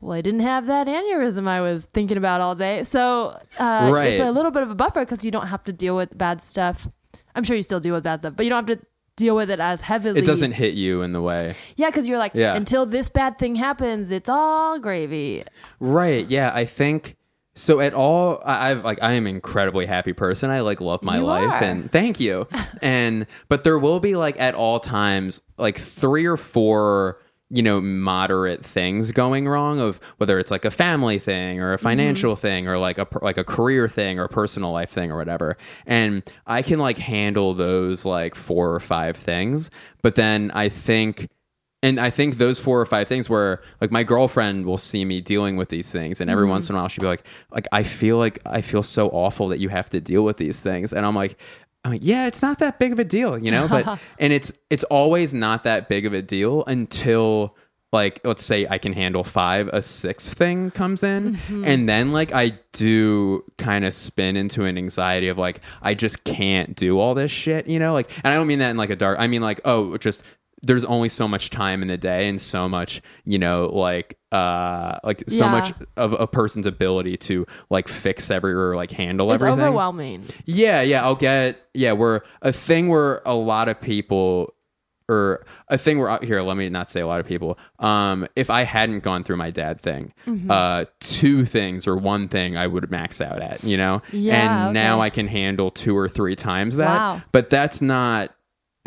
well, 0.00 0.12
I 0.12 0.20
didn't 0.20 0.40
have 0.40 0.66
that 0.66 0.86
aneurysm 0.86 1.48
I 1.48 1.60
was 1.60 1.86
thinking 1.94 2.16
about 2.18 2.40
all 2.40 2.54
day. 2.54 2.84
So 2.84 3.38
uh, 3.58 3.90
Right. 3.92 4.10
it's 4.12 4.20
a 4.20 4.30
little 4.30 4.50
bit 4.50 4.62
of 4.62 4.70
a 4.70 4.74
buffer 4.74 5.00
because 5.00 5.24
you 5.24 5.30
don't 5.30 5.46
have 5.48 5.62
to 5.64 5.72
deal 5.72 5.96
with 5.96 6.16
bad 6.16 6.40
stuff. 6.42 6.86
I'm 7.34 7.42
sure 7.44 7.56
you 7.56 7.62
still 7.62 7.80
deal 7.80 7.94
with 7.94 8.04
bad 8.04 8.20
stuff, 8.20 8.34
but 8.36 8.44
you 8.44 8.50
don't 8.50 8.68
have 8.68 8.78
to 8.78 8.84
deal 9.18 9.36
with 9.36 9.50
it 9.50 9.60
as 9.60 9.82
heavily. 9.82 10.18
It 10.18 10.24
doesn't 10.24 10.52
hit 10.52 10.72
you 10.74 11.02
in 11.02 11.12
the 11.12 11.20
way. 11.20 11.54
Yeah, 11.76 11.88
because 11.90 12.08
you're 12.08 12.18
like, 12.18 12.32
Yeah. 12.34 12.54
until 12.56 12.86
this 12.86 13.08
bad 13.10 13.36
thing 13.38 13.54
happens, 13.56 14.10
it's 14.10 14.28
all 14.28 14.78
gravy. 14.80 15.44
Right. 15.80 16.26
Yeah. 16.30 16.50
I 16.54 16.64
think 16.64 17.16
so. 17.54 17.80
At 17.80 17.92
all, 17.92 18.40
I- 18.44 18.70
I've 18.70 18.84
like 18.84 19.02
I 19.02 19.12
am 19.12 19.26
an 19.26 19.34
incredibly 19.34 19.84
happy 19.86 20.12
person. 20.12 20.48
I 20.50 20.60
like 20.60 20.80
love 20.80 21.02
my 21.02 21.18
You 21.18 21.24
life, 21.24 21.48
are. 21.50 21.62
and 21.64 21.90
thank 21.92 22.20
you. 22.20 22.46
and 22.82 23.26
but 23.48 23.64
there 23.64 23.78
will 23.78 24.00
be 24.00 24.14
like 24.16 24.40
at 24.40 24.54
all 24.54 24.80
times 24.80 25.42
like 25.58 25.76
three 25.78 26.24
or 26.26 26.36
four 26.36 27.18
you 27.50 27.62
know 27.62 27.80
moderate 27.80 28.64
things 28.64 29.10
going 29.10 29.48
wrong 29.48 29.80
of 29.80 29.98
whether 30.18 30.38
it's 30.38 30.50
like 30.50 30.66
a 30.66 30.70
family 30.70 31.18
thing 31.18 31.60
or 31.60 31.72
a 31.72 31.78
financial 31.78 32.36
thing 32.36 32.68
or 32.68 32.76
like 32.76 32.98
a 32.98 33.06
like 33.22 33.38
a 33.38 33.44
career 33.44 33.88
thing 33.88 34.18
or 34.18 34.24
a 34.24 34.28
personal 34.28 34.70
life 34.70 34.90
thing 34.90 35.10
or 35.10 35.16
whatever. 35.16 35.56
And 35.86 36.22
i 36.46 36.60
can 36.60 36.78
like 36.78 36.98
handle 36.98 37.54
those 37.54 38.04
like 38.04 38.34
four 38.34 38.74
or 38.74 38.80
five 38.80 39.16
things 39.16 39.70
but 40.02 40.14
then 40.14 40.50
i 40.54 40.68
think 40.68 41.28
and 41.80 42.00
I 42.00 42.10
think 42.10 42.38
those 42.38 42.58
four 42.58 42.80
or 42.80 42.86
five 42.86 43.06
things 43.06 43.30
where 43.30 43.62
like 43.80 43.92
my 43.92 44.02
girlfriend 44.02 44.66
will 44.66 44.78
see 44.78 45.04
me 45.04 45.20
dealing 45.20 45.56
with 45.56 45.68
these 45.68 45.92
things 45.92 46.20
and 46.20 46.28
every 46.28 46.42
Mm-hmm. 46.42 46.50
once 46.50 46.68
in 46.68 46.74
a 46.74 46.78
while 46.78 46.88
she'll 46.88 47.02
be 47.02 47.06
like 47.06 47.24
like 47.52 47.68
I 47.70 47.84
feel 47.84 48.18
like 48.18 48.40
I 48.44 48.62
feel 48.62 48.82
so 48.82 49.08
awful 49.10 49.46
that 49.48 49.60
you 49.60 49.68
have 49.68 49.88
to 49.90 50.00
deal 50.00 50.24
with 50.24 50.38
these 50.38 50.58
things. 50.60 50.92
And 50.92 51.06
I'm 51.06 51.14
like 51.14 51.38
I'm 51.84 51.92
like 51.92 52.00
yeah 52.04 52.26
it's 52.26 52.42
not 52.42 52.58
that 52.58 52.78
big 52.78 52.92
of 52.92 52.98
a 52.98 53.04
deal 53.04 53.38
you 53.38 53.50
know 53.50 53.68
but 53.68 53.98
and 54.18 54.32
it's 54.32 54.52
it's 54.70 54.84
always 54.84 55.32
not 55.32 55.62
that 55.64 55.88
big 55.88 56.06
of 56.06 56.12
a 56.12 56.20
deal 56.22 56.64
until 56.66 57.56
like 57.90 58.20
let's 58.24 58.44
say 58.44 58.66
I 58.68 58.76
can 58.76 58.92
handle 58.92 59.24
five 59.24 59.68
a 59.72 59.80
sixth 59.80 60.34
thing 60.34 60.70
comes 60.70 61.02
in 61.02 61.36
Mm-hmm. 61.36 61.64
and 61.64 61.88
then 61.88 62.12
like 62.12 62.34
I 62.34 62.58
do 62.72 63.44
kind 63.56 63.84
of 63.86 63.94
spin 63.94 64.36
into 64.36 64.64
an 64.64 64.76
anxiety 64.76 65.28
of 65.28 65.38
like 65.38 65.60
I 65.80 65.94
just 65.94 66.24
can't 66.24 66.76
do 66.76 66.98
all 67.00 67.14
this 67.14 67.30
shit 67.32 67.66
you 67.68 67.78
know 67.78 67.94
like 67.94 68.10
and 68.22 68.34
I 68.34 68.36
don't 68.36 68.46
mean 68.46 68.58
that 68.58 68.70
in 68.70 68.76
like 68.76 68.90
a 68.90 68.96
dark 68.96 69.18
I 69.18 69.26
mean 69.26 69.40
like 69.40 69.60
oh 69.64 69.96
just 69.96 70.22
there's 70.62 70.84
only 70.84 71.08
so 71.08 71.28
much 71.28 71.50
time 71.50 71.82
in 71.82 71.88
the 71.88 71.96
day 71.96 72.28
and 72.28 72.40
so 72.40 72.68
much 72.68 73.00
you 73.24 73.38
know 73.38 73.66
like 73.66 74.18
uh 74.32 74.98
like 75.04 75.22
so 75.28 75.44
Yeah. 75.44 75.50
much 75.50 75.72
of 75.96 76.12
a 76.14 76.26
person's 76.26 76.66
ability 76.66 77.16
to 77.18 77.46
like 77.70 77.88
fix 77.88 78.30
every 78.30 78.52
or 78.52 78.74
like 78.76 78.90
handle 78.90 79.30
It's 79.32 79.42
everything 79.42 79.64
overwhelming. 79.66 80.24
yeah 80.44 80.82
yeah 80.82 81.02
i'll 81.04 81.14
get 81.14 81.60
yeah 81.74 81.92
we're 81.92 82.20
a 82.42 82.52
thing 82.52 82.88
where 82.88 83.22
a 83.24 83.34
lot 83.34 83.68
of 83.68 83.80
people 83.80 84.48
or 85.10 85.42
a 85.68 85.78
thing 85.78 85.98
where 85.98 86.18
here 86.22 86.42
let 86.42 86.56
me 86.58 86.68
not 86.68 86.90
say 86.90 87.00
a 87.00 87.06
lot 87.06 87.18
of 87.20 87.26
people 87.26 87.58
um 87.78 88.26
if 88.36 88.50
i 88.50 88.64
hadn't 88.64 89.00
gone 89.02 89.24
through 89.24 89.36
my 89.38 89.50
dad 89.50 89.80
thing 89.80 90.12
Mm-hmm. 90.26 90.50
uh 90.50 90.84
two 91.00 91.46
things 91.46 91.86
or 91.86 91.96
one 91.96 92.28
thing 92.28 92.56
i 92.58 92.66
would 92.66 92.90
max 92.90 93.20
out 93.22 93.40
at 93.40 93.64
you 93.64 93.76
know 93.78 94.02
Yeah, 94.12 94.66
and 94.66 94.74
now 94.74 95.00
i 95.00 95.08
can 95.08 95.26
handle 95.28 95.70
two 95.70 95.96
or 95.96 96.08
three 96.08 96.36
times 96.36 96.76
that 96.76 96.98
Wow. 96.98 97.22
but 97.32 97.48
that's 97.48 97.80
not 97.80 98.34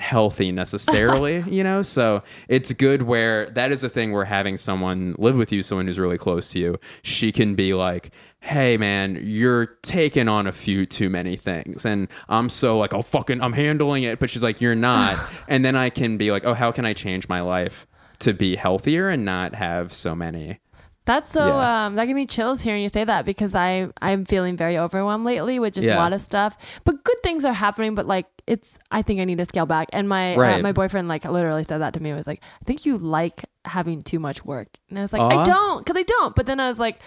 healthy 0.02 0.52
necessarily, 0.52 1.44
you 1.48 1.64
know? 1.64 1.82
So 1.82 2.24
it's 2.48 2.74
good 2.74 3.04
where 3.04 3.50
that 3.52 3.72
is 3.72 3.84
a 3.84 3.90
thing 3.90 4.12
where 4.12 4.26
having 4.26 4.58
someone 4.58 5.16
live 5.18 5.36
with 5.36 5.52
you, 5.52 5.64
someone 5.64 5.88
who's 5.88 6.00
really 6.00 6.18
close 6.18 6.50
to 6.52 6.60
you, 6.60 6.80
she 7.04 7.32
can 7.32 7.56
be 7.56 7.74
like, 7.74 8.12
hey 8.42 8.76
man, 8.76 9.20
you're 9.22 9.68
taking 9.84 10.28
on 10.28 10.48
a 10.48 10.52
few 10.52 10.86
too 10.86 11.10
many 11.10 11.38
things. 11.38 11.86
And 11.86 12.08
I'm 12.28 12.50
so 12.50 12.78
like, 12.78 12.94
oh 12.94 13.04
fucking, 13.04 13.40
I'm 13.42 13.54
handling 13.54 14.04
it. 14.04 14.20
But 14.20 14.30
she's 14.30 14.44
like, 14.44 14.60
you're 14.60 14.76
not. 14.76 15.18
and 15.48 15.64
then 15.64 15.76
I 15.76 15.90
can 15.90 16.18
be 16.18 16.32
like, 16.32 16.44
oh, 16.46 16.56
how 16.56 16.72
can 16.72 16.86
I 16.86 16.94
change 16.94 17.30
my 17.30 17.42
life 17.42 17.88
to 18.20 18.34
be 18.34 18.56
healthier 18.56 19.10
and 19.10 19.24
not 19.24 19.56
have 19.56 19.94
so 19.94 20.16
many? 20.16 20.60
That's 21.06 21.32
so 21.32 21.46
Yeah. 21.48 21.86
um 21.88 21.96
that 21.96 22.06
gave 22.06 22.16
me 22.16 22.28
chills 22.28 22.62
hearing 22.62 22.84
you 22.84 22.90
say 22.90 23.04
that 23.04 23.26
because 23.26 23.56
I 23.56 23.88
I'm 24.02 24.24
feeling 24.26 24.56
very 24.56 24.78
overwhelmed 24.78 25.26
lately 25.26 25.58
with 25.60 25.74
just 25.74 25.88
a 25.96 25.98
lot 25.98 26.14
of 26.14 26.22
stuff. 26.22 26.56
But 26.84 27.04
good 27.04 27.18
things 27.24 27.44
are 27.44 27.54
happening, 27.54 27.96
but 27.96 28.06
like 28.06 28.28
it's 28.48 28.78
I 28.92 29.02
think 29.02 29.20
I 29.20 29.26
need 29.26 29.40
to 29.40 29.46
scale 29.46 29.66
back. 29.66 29.90
And 29.94 30.08
my 30.08 30.36
uh, 30.36 30.38
my 30.64 30.72
boyfriend 30.74 31.08
like 31.08 31.26
literally 31.26 31.64
said 31.64 31.80
that 31.80 31.94
to 31.96 32.04
me. 32.04 32.12
It 32.12 32.16
was 32.16 32.28
like, 32.28 32.44
I 32.62 32.66
think 32.66 32.86
you 32.86 32.98
like 32.98 33.46
having 33.66 34.04
too 34.04 34.20
much 34.20 34.46
work. 34.46 34.68
And 34.90 35.00
I 35.00 35.02
was 35.02 35.12
like, 35.14 35.22
I 35.22 35.44
don't, 35.44 35.80
because 35.80 35.98
I 35.98 36.04
don't. 36.04 36.36
But 36.36 36.46
then 36.46 36.60
I 36.60 36.68
was 36.68 36.80
like, 36.80 37.00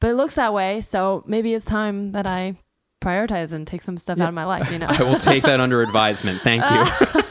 but 0.00 0.10
it 0.10 0.14
looks 0.14 0.34
that 0.36 0.52
way, 0.52 0.80
so 0.80 1.22
maybe 1.26 1.54
it's 1.54 1.64
time 1.66 2.12
that 2.12 2.26
I 2.26 2.56
prioritize 3.02 3.52
and 3.52 3.66
take 3.66 3.82
some 3.82 3.96
stuff 3.96 4.18
out 4.20 4.28
of 4.28 4.34
my 4.34 4.44
life, 4.44 4.70
you 4.72 4.78
know. 4.78 4.86
I 4.90 5.02
will 5.02 5.18
take 5.18 5.42
that 5.44 5.60
under 5.66 5.82
advisement. 5.82 6.40
Thank 6.40 6.64
you. 6.64 7.22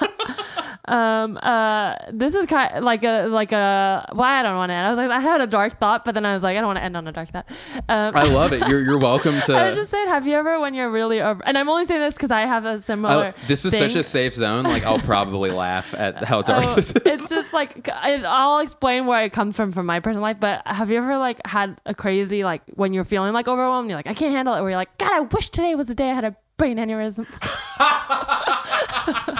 Um 0.89 1.37
uh 1.41 1.95
this 2.11 2.35
is 2.35 2.45
kind 2.45 2.73
of 2.73 2.83
like 2.83 3.03
a 3.05 3.25
like 3.27 3.51
a 3.53 4.05
well 4.13 4.23
i 4.23 4.43
don't 4.43 4.57
want 4.57 4.69
to 4.69 4.73
end 4.73 4.85
i 4.85 4.89
was 4.89 4.97
like 4.97 5.09
i 5.09 5.19
had 5.19 5.39
a 5.39 5.47
dark 5.47 5.79
thought 5.79 6.03
but 6.03 6.13
then 6.13 6.25
i 6.25 6.33
was 6.33 6.43
like 6.43 6.57
i 6.57 6.59
don't 6.59 6.67
want 6.67 6.77
to 6.77 6.83
end 6.83 6.97
on 6.97 7.07
a 7.07 7.11
dark 7.13 7.29
thought 7.29 7.45
um 7.87 8.13
I 8.15 8.23
love 8.25 8.51
it. 8.53 8.67
You're, 8.67 8.83
you're 8.83 8.97
welcome 8.99 9.39
to. 9.45 9.53
I 9.53 9.67
was 9.67 9.75
just 9.75 9.89
saying, 9.91 10.07
have 10.07 10.27
you 10.27 10.33
ever, 10.35 10.59
when 10.59 10.73
you're 10.73 10.91
really 10.91 11.21
over, 11.21 11.41
and 11.45 11.57
I'm 11.57 11.67
only 11.69 11.85
saying 11.85 12.01
this 12.01 12.15
because 12.15 12.31
I 12.31 12.41
have 12.41 12.65
a 12.65 12.79
similar. 12.79 13.27
I- 13.27 13.33
this 13.47 13.65
is 13.65 13.71
thing. 13.71 13.81
such 13.89 13.95
a 13.95 14.03
safe 14.03 14.33
zone. 14.33 14.63
Like 14.65 14.83
I'll 14.83 14.99
probably 14.99 15.51
laugh 15.65 15.93
at 15.93 16.23
how 16.23 16.41
dark 16.41 16.65
Oh, 16.65 16.75
this 16.75 16.91
is. 16.91 17.01
it's 17.05 17.29
just 17.29 17.53
like 17.53 17.87
it, 17.87 18.25
I'll 18.25 18.59
explain 18.59 19.05
where 19.05 19.23
it 19.23 19.33
comes 19.33 19.55
from 19.55 19.71
from 19.71 19.85
my 19.85 19.99
personal 19.99 20.21
life. 20.21 20.37
But 20.39 20.61
have 20.67 20.89
you 20.91 20.97
ever 20.97 21.17
like 21.17 21.39
had 21.45 21.79
a 21.85 21.93
crazy 21.95 22.43
like 22.43 22.61
when 22.75 22.93
you're 22.93 23.03
feeling 23.03 23.33
like 23.33 23.47
overwhelmed, 23.47 23.89
you're 23.89 23.97
like 23.97 24.07
I 24.07 24.13
can't 24.13 24.33
handle 24.33 24.53
it, 24.55 24.61
where 24.61 24.69
you're 24.71 24.77
like 24.77 24.97
God, 24.97 25.11
I 25.11 25.19
wish 25.21 25.49
today 25.49 25.75
was 25.75 25.87
the 25.87 25.95
day 25.95 26.09
I 26.11 26.13
had 26.13 26.25
a 26.25 26.35
brain 26.57 26.77
aneurysm. 26.77 27.25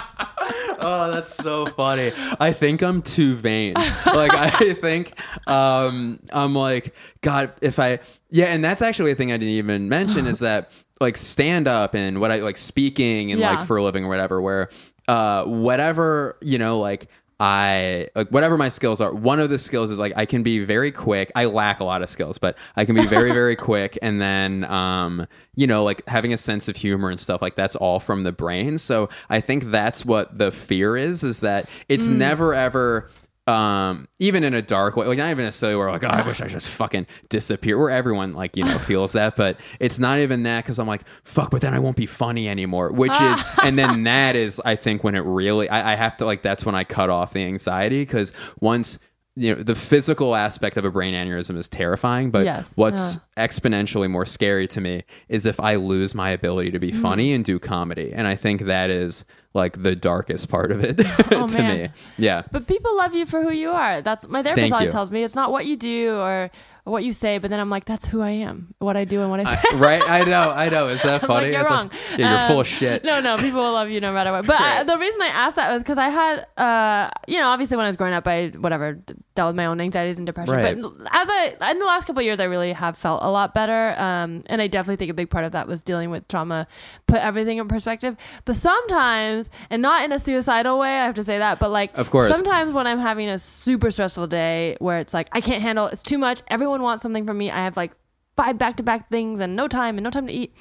Oh, 0.86 1.10
that's 1.10 1.34
so 1.34 1.66
funny. 1.66 2.12
I 2.40 2.52
think 2.52 2.82
I'm 2.82 3.00
too 3.02 3.36
vain. 3.36 3.74
Like 3.74 4.34
I 4.34 4.74
think 4.80 5.18
um 5.48 6.20
I'm 6.32 6.54
like 6.54 6.94
god 7.22 7.52
if 7.62 7.78
I 7.78 8.00
yeah, 8.30 8.46
and 8.46 8.64
that's 8.64 8.82
actually 8.82 9.12
a 9.12 9.14
thing 9.14 9.32
I 9.32 9.36
didn't 9.36 9.54
even 9.54 9.88
mention 9.88 10.26
is 10.26 10.40
that 10.40 10.70
like 11.00 11.16
stand 11.16 11.68
up 11.68 11.94
and 11.94 12.20
what 12.20 12.30
I 12.30 12.36
like 12.40 12.56
speaking 12.56 13.30
and 13.30 13.40
Yeah. 13.40 13.52
like 13.52 13.66
for 13.66 13.76
a 13.76 13.82
living 13.82 14.04
or 14.04 14.08
whatever 14.08 14.40
where 14.40 14.68
uh 15.08 15.44
whatever, 15.44 16.36
you 16.42 16.58
know, 16.58 16.78
like 16.78 17.06
I 17.40 18.08
like 18.14 18.28
whatever 18.28 18.56
my 18.56 18.68
skills 18.68 19.00
are. 19.00 19.12
One 19.12 19.40
of 19.40 19.50
the 19.50 19.58
skills 19.58 19.90
is 19.90 19.98
like 19.98 20.12
I 20.16 20.24
can 20.24 20.42
be 20.42 20.60
very 20.60 20.92
quick. 20.92 21.32
I 21.34 21.46
lack 21.46 21.80
a 21.80 21.84
lot 21.84 22.02
of 22.02 22.08
skills, 22.08 22.38
but 22.38 22.56
I 22.76 22.84
can 22.84 22.94
be 22.94 23.06
very 23.06 23.32
very 23.40 23.56
quick 23.56 23.98
and 24.02 24.20
then 24.20 24.64
um 24.64 25.26
you 25.56 25.66
know 25.66 25.84
like 25.84 26.06
having 26.08 26.32
a 26.32 26.36
sense 26.36 26.68
of 26.68 26.76
humor 26.76 27.10
and 27.10 27.18
stuff 27.18 27.42
like 27.42 27.56
that's 27.56 27.76
all 27.76 27.98
from 27.98 28.22
the 28.22 28.32
brain. 28.32 28.78
So 28.78 29.08
I 29.28 29.40
think 29.40 29.70
that's 29.70 30.04
what 30.04 30.38
the 30.38 30.52
fear 30.52 30.96
is 30.96 31.24
is 31.24 31.40
that 31.40 31.68
it's 31.88 32.08
never 32.08 32.54
ever 32.54 33.10
um 33.46 34.08
even 34.18 34.42
in 34.42 34.54
a 34.54 34.62
dark 34.62 34.96
way 34.96 35.06
like 35.06 35.18
not 35.18 35.30
even 35.30 35.44
necessarily 35.44 35.76
where 35.76 35.90
like 35.90 36.02
oh, 36.02 36.08
i 36.08 36.26
wish 36.26 36.40
i 36.40 36.46
just 36.46 36.66
fucking 36.66 37.06
disappear 37.28 37.78
where 37.78 37.90
everyone 37.90 38.32
like 38.32 38.56
you 38.56 38.64
know 38.64 38.78
feels 38.90 39.12
that 39.12 39.36
but 39.36 39.60
it's 39.80 39.98
not 39.98 40.18
even 40.18 40.44
that 40.44 40.64
because 40.64 40.78
i'm 40.78 40.86
like 40.86 41.02
fuck 41.24 41.50
but 41.50 41.60
then 41.60 41.74
i 41.74 41.78
won't 41.78 41.96
be 41.96 42.06
funny 42.06 42.48
anymore 42.48 42.90
which 42.90 43.20
is 43.20 43.44
and 43.62 43.78
then 43.78 44.04
that 44.04 44.34
is 44.34 44.62
i 44.64 44.74
think 44.74 45.04
when 45.04 45.14
it 45.14 45.20
really 45.20 45.68
I, 45.68 45.92
I 45.92 45.94
have 45.96 46.16
to 46.18 46.24
like 46.24 46.40
that's 46.40 46.64
when 46.64 46.74
i 46.74 46.84
cut 46.84 47.10
off 47.10 47.34
the 47.34 47.44
anxiety 47.44 48.00
because 48.00 48.32
once 48.60 48.98
you 49.36 49.54
know 49.54 49.62
the 49.62 49.74
physical 49.74 50.34
aspect 50.36 50.78
of 50.78 50.86
a 50.86 50.90
brain 50.90 51.12
aneurysm 51.12 51.58
is 51.58 51.68
terrifying 51.68 52.30
but 52.30 52.44
Yes. 52.46 52.72
what's 52.76 53.18
exponentially 53.36 54.08
more 54.10 54.24
scary 54.24 54.66
to 54.68 54.80
me 54.80 55.02
is 55.28 55.44
if 55.44 55.60
i 55.60 55.74
lose 55.74 56.14
my 56.14 56.30
ability 56.30 56.70
to 56.70 56.78
be 56.78 56.92
Mm. 56.92 57.02
funny 57.02 57.32
and 57.34 57.44
do 57.44 57.58
comedy 57.58 58.10
and 58.14 58.26
i 58.26 58.36
think 58.36 58.62
that 58.62 58.88
is 58.88 59.24
like 59.54 59.80
the 59.82 59.94
darkest 59.94 60.48
part 60.48 60.72
of 60.72 60.82
it 60.82 61.00
Oh, 61.32 61.46
to 61.48 61.58
man. 61.58 61.78
me 61.82 61.88
yeah 62.18 62.42
But 62.50 62.66
people 62.66 62.96
love 62.96 63.14
you 63.14 63.24
for 63.24 63.40
who 63.42 63.52
you 63.52 63.70
are. 63.70 64.02
That's 64.02 64.26
my 64.28 64.42
therapist 64.42 64.62
Thank 64.64 64.74
always 64.74 64.88
you. 64.88 64.92
tells 64.92 65.10
me. 65.12 65.22
It's 65.22 65.36
not 65.36 65.52
what 65.52 65.64
you 65.64 65.76
do 65.76 66.16
or 66.16 66.50
what 66.82 67.04
you 67.04 67.12
say, 67.12 67.38
but 67.38 67.50
then 67.50 67.60
I'm 67.60 67.70
like, 67.70 67.84
that's 67.86 68.04
who 68.04 68.20
I 68.20 68.30
am. 68.30 68.74
What 68.78 68.96
I 68.96 69.04
do 69.04 69.22
and 69.22 69.30
what 69.30 69.40
I 69.40 69.54
say. 69.54 69.76
right 69.76 70.02
i 70.08 70.24
know 70.24 70.50
i 70.50 70.68
know 70.74 70.88
is 70.88 71.00
that 71.02 71.20
funny 71.22 71.46
like, 71.46 71.52
you're 71.52 71.60
It's 71.62 71.70
wrong. 71.70 71.90
yeah 72.18 72.30
you're 72.40 72.48
full 72.48 72.56
Um, 72.56 72.60
of 72.62 72.66
shit 72.66 73.04
No, 73.04 73.20
no, 73.20 73.36
people 73.36 73.60
will 73.62 73.72
love 73.72 73.88
you 73.90 74.00
no 74.00 74.12
matter 74.12 74.32
what. 74.32 74.44
But 74.44 74.60
I, 74.68 74.82
the 74.82 74.98
reason 74.98 75.22
I 75.22 75.28
asked 75.28 75.56
that 75.56 75.72
was 75.72 75.82
because 75.82 75.98
I 75.98 76.08
had, 76.08 76.46
uh, 76.58 77.10
you 77.28 77.38
know, 77.38 77.46
obviously 77.48 77.76
when 77.76 77.86
I 77.86 77.88
was 77.90 77.96
growing 77.96 78.12
up, 78.12 78.26
I 78.26 78.48
whatever 78.48 78.98
dealt 79.34 79.48
with 79.48 79.56
my 79.56 79.66
own 79.66 79.80
anxieties 79.80 80.16
and 80.18 80.26
depression. 80.26 80.54
Right. 80.54 80.80
But 80.80 80.92
as 81.10 81.28
I 81.28 81.70
in 81.70 81.78
the 81.78 81.84
last 81.84 82.06
couple 82.06 82.20
of 82.20 82.24
years, 82.24 82.38
I 82.40 82.44
really 82.44 82.72
have 82.72 82.96
felt 82.96 83.22
a 83.22 83.30
lot 83.30 83.52
better. 83.52 83.94
Um, 83.98 84.42
and 84.46 84.62
I 84.62 84.66
definitely 84.68 84.96
think 84.96 85.10
a 85.10 85.14
big 85.14 85.30
part 85.30 85.44
of 85.44 85.52
that 85.52 85.66
was 85.66 85.82
dealing 85.82 86.10
with 86.10 86.26
trauma, 86.28 86.66
put 87.06 87.18
everything 87.20 87.58
in 87.58 87.66
perspective. 87.68 88.16
But 88.44 88.56
sometimes, 88.56 89.50
and 89.70 89.82
not 89.82 90.04
in 90.04 90.12
a 90.12 90.18
suicidal 90.18 90.78
way, 90.78 90.88
I 91.00 91.04
have 91.06 91.14
to 91.16 91.22
say 91.22 91.38
that, 91.38 91.58
but 91.58 91.70
like, 91.70 91.96
Of 91.98 92.10
course. 92.10 92.30
sometimes 92.32 92.74
when 92.74 92.86
I'm 92.86 92.98
having 93.00 93.28
a 93.28 93.38
super 93.38 93.90
stressful 93.90 94.28
day 94.28 94.76
where 94.78 94.98
it's 94.98 95.12
like 95.12 95.28
I 95.32 95.40
can't 95.40 95.62
handle, 95.62 95.86
it's 95.86 96.02
too 96.02 96.18
much. 96.18 96.42
Everyone 96.48 96.82
wants 96.82 97.02
something 97.02 97.26
from 97.26 97.38
me. 97.38 97.50
I 97.50 97.58
have 97.58 97.76
like 97.76 97.92
five 98.36 98.58
back 98.58 98.76
to 98.76 98.82
back 98.82 99.10
things 99.10 99.40
and 99.40 99.56
no 99.56 99.68
time 99.68 99.96
and 99.96 100.04
no 100.04 100.10
time 100.10 100.26
to 100.28 100.32
eat. 100.32 100.54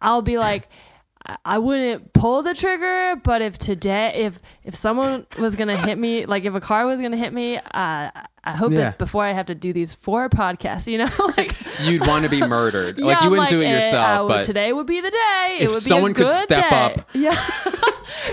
I'll 0.00 0.22
be 0.22 0.38
like. 0.38 0.68
I- 1.44 1.58
wouldn't 1.58 2.12
pull 2.12 2.42
the 2.42 2.54
trigger, 2.54 3.16
but 3.22 3.42
if 3.42 3.58
today, 3.58 4.12
if 4.14 4.40
if 4.64 4.74
someone 4.74 5.26
was 5.38 5.56
gonna 5.56 5.76
hit 5.76 5.98
me, 5.98 6.24
like 6.26 6.44
if 6.44 6.54
a 6.54 6.60
car 6.60 6.86
was 6.86 7.00
gonna 7.02 7.16
hit 7.16 7.32
me, 7.32 7.56
uh, 7.58 7.60
I 7.72 8.52
hope 8.56 8.72
Yeah. 8.72 8.86
it's 8.86 8.94
before 8.94 9.24
I 9.24 9.32
have 9.32 9.46
to 9.46 9.54
do 9.54 9.72
these 9.74 9.94
four 9.94 10.28
podcasts. 10.30 10.86
You 10.86 10.98
know, 10.98 11.10
like 11.36 11.52
you'd 11.82 12.06
want 12.06 12.24
to 12.24 12.30
be 12.30 12.40
murdered 12.40 12.98
like 13.00 13.20
you 13.22 13.30
wouldn't 13.30 13.48
do 13.50 13.60
it 13.60 13.66
eh, 13.66 13.74
yourself 13.74 14.30
uh, 14.30 14.34
but 14.34 14.42
today 14.44 14.72
would 14.72 14.86
be 14.86 15.00
the 15.02 15.10
day. 15.10 15.56
it 15.60 15.64
If 15.64 15.68
would 15.70 15.74
be 15.76 15.80
someone 15.80 16.10
a 16.12 16.14
could 16.14 16.28
good 16.28 16.42
step 16.42 16.70
day. 16.70 16.76
up. 16.76 17.08
yeah, 17.14 17.38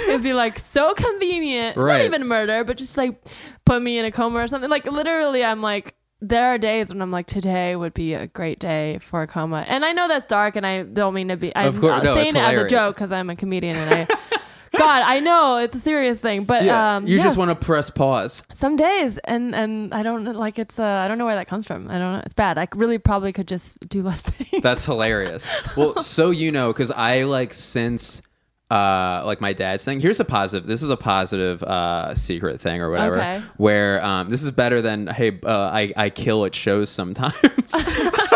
it'd 0.08 0.24
be 0.24 0.34
like 0.34 0.58
so 0.60 0.94
convenient. 0.94 1.76
Right. 1.78 1.98
Not 1.98 2.06
even 2.06 2.28
murder, 2.28 2.64
but 2.64 2.78
just 2.78 2.98
like 2.98 3.22
put 3.66 3.82
me 3.82 3.98
in 3.98 4.06
a 4.06 4.12
coma 4.12 4.40
or 4.40 4.48
something. 4.48 4.70
Like 4.70 4.86
literally, 4.90 5.44
I'm 5.44 5.62
like. 5.62 5.96
There 6.28 6.46
are 6.48 6.58
days 6.58 6.90
when 6.90 7.04
I'm 7.04 7.12
like, 7.12 7.28
today 7.28 7.76
would 7.76 7.94
be 7.94 8.16
a 8.16 8.26
great 8.26 8.58
day 8.58 8.98
for 8.98 9.22
a 9.22 9.28
coma, 9.28 9.64
and 9.68 9.86
I 9.86 9.92
know 9.92 10.08
that's 10.08 10.26
dark, 10.26 10.56
and 10.56 10.66
I 10.66 10.82
don't 10.82 11.14
mean 11.14 11.28
to 11.28 11.38
be. 11.38 11.56
I'm 11.56 11.68
Of 11.68 11.80
course, 11.80 12.04
no, 12.04 12.16
saying 12.16 12.36
it 12.36 12.38
as 12.38 12.62
a 12.64 12.68
joke 12.68 12.96
because 12.96 13.12
I'm 13.12 13.30
a 13.30 13.36
comedian, 13.36 13.76
and 13.76 13.94
I, 14.10 14.16
God, 14.78 15.04
I 15.06 15.20
know 15.20 15.58
it's 15.58 15.76
a 15.76 15.80
serious 15.80 16.20
thing, 16.20 16.44
but 16.44 16.64
yeah, 16.64 16.96
um, 16.96 17.06
you 17.06 17.22
just 17.22 17.38
want 17.38 17.52
to 17.52 17.56
press 17.56 17.92
pause 17.92 18.42
some 18.54 18.76
days, 18.76 19.20
and 19.20 19.54
and 19.54 19.94
I 19.94 20.02
don't 20.02 20.26
like 20.26 20.58
it's. 20.58 20.80
Uh, 20.80 20.84
I 20.84 21.08
don't 21.08 21.20
know 21.20 21.26
where 21.26 21.36
that 21.36 21.48
comes 21.48 21.68
from. 21.68 21.90
I 21.90 22.00
don't 22.00 22.14
know. 22.14 22.22
It's 22.26 22.34
bad. 22.34 22.58
I 22.58 22.68
really 22.74 22.98
probably 22.98 23.32
could 23.32 23.48
just 23.48 23.88
do 23.88 24.02
less 24.02 24.22
things. 24.24 24.64
That's 24.64 24.84
hilarious. 24.84 25.48
Well, 25.78 26.00
so 26.00 26.32
you 26.32 26.52
know, 26.52 26.74
because 26.74 26.90
I 26.90 27.24
like 27.24 27.54
since 27.54 28.24
uh 28.72 29.22
like 29.26 29.42
my 29.42 29.54
dad's 29.54 29.86
thing. 29.86 30.00
Here's 30.00 30.20
a 30.20 30.26
positive. 30.26 30.68
This 30.68 30.82
is 30.82 30.90
a 30.90 30.98
positive 30.98 31.62
uh 31.64 32.16
secret 32.16 32.60
thing 32.60 32.82
or 32.82 32.90
whatever. 32.90 33.18
Okay. 33.18 33.42
Where 33.58 34.04
um 34.04 34.30
this 34.30 34.44
is 34.44 34.52
better 34.52 34.82
than 34.82 35.08
hey 35.08 35.40
uh, 35.44 35.70
I 35.72 35.94
I 35.96 36.10
kill 36.10 36.46
at 36.46 36.56
shows 36.56 36.90
sometimes. 36.90 37.36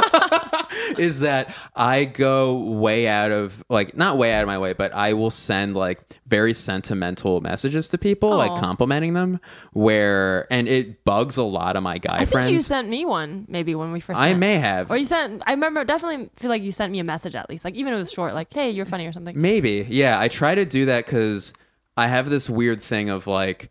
is 1.05 1.21
that 1.21 1.55
I 1.75 2.05
go 2.05 2.55
way 2.55 3.07
out 3.07 3.31
of 3.31 3.63
like 3.69 3.95
not 3.95 4.17
way 4.17 4.33
out 4.33 4.41
of 4.41 4.47
my 4.47 4.57
way, 4.57 4.73
but 4.73 4.93
I 4.93 5.13
will 5.13 5.31
send 5.31 5.75
like 5.75 6.01
very 6.27 6.53
sentimental 6.53 7.41
messages 7.41 7.89
to 7.89 7.97
people, 7.97 8.35
like 8.35 8.59
complimenting 8.59 9.13
them. 9.13 9.39
Where 9.73 10.51
and 10.51 10.67
it 10.67 11.03
bugs 11.05 11.37
a 11.37 11.43
lot 11.43 11.75
of 11.75 11.83
my 11.83 11.97
guy 11.97 12.15
I 12.15 12.19
think 12.19 12.31
friends. 12.31 12.51
you 12.51 12.59
sent 12.59 12.89
me 12.89 13.05
one 13.05 13.45
maybe 13.47 13.75
when 13.75 13.91
we 13.91 13.99
first. 13.99 14.19
I 14.19 14.33
met. 14.33 14.39
may 14.39 14.55
have. 14.55 14.91
Or 14.91 14.97
you 14.97 15.03
sent. 15.03 15.43
I 15.45 15.51
remember 15.51 15.83
definitely 15.83 16.29
feel 16.35 16.49
like 16.49 16.63
you 16.63 16.71
sent 16.71 16.91
me 16.91 16.99
a 16.99 17.03
message 17.03 17.35
at 17.35 17.49
least, 17.49 17.65
like 17.65 17.75
even 17.75 17.93
if 17.93 17.97
it 17.97 17.99
was 17.99 18.11
short, 18.11 18.33
like 18.33 18.53
"Hey, 18.53 18.69
you're 18.71 18.85
funny" 18.85 19.05
or 19.07 19.13
something. 19.13 19.39
Maybe. 19.39 19.87
Yeah. 19.89 20.19
I 20.19 20.27
try 20.27 20.55
to 20.55 20.65
do 20.65 20.85
that 20.85 21.05
because 21.05 21.53
I 21.97 22.07
have 22.07 22.29
this 22.29 22.49
weird 22.49 22.81
thing 22.81 23.09
of 23.09 23.27
like, 23.27 23.69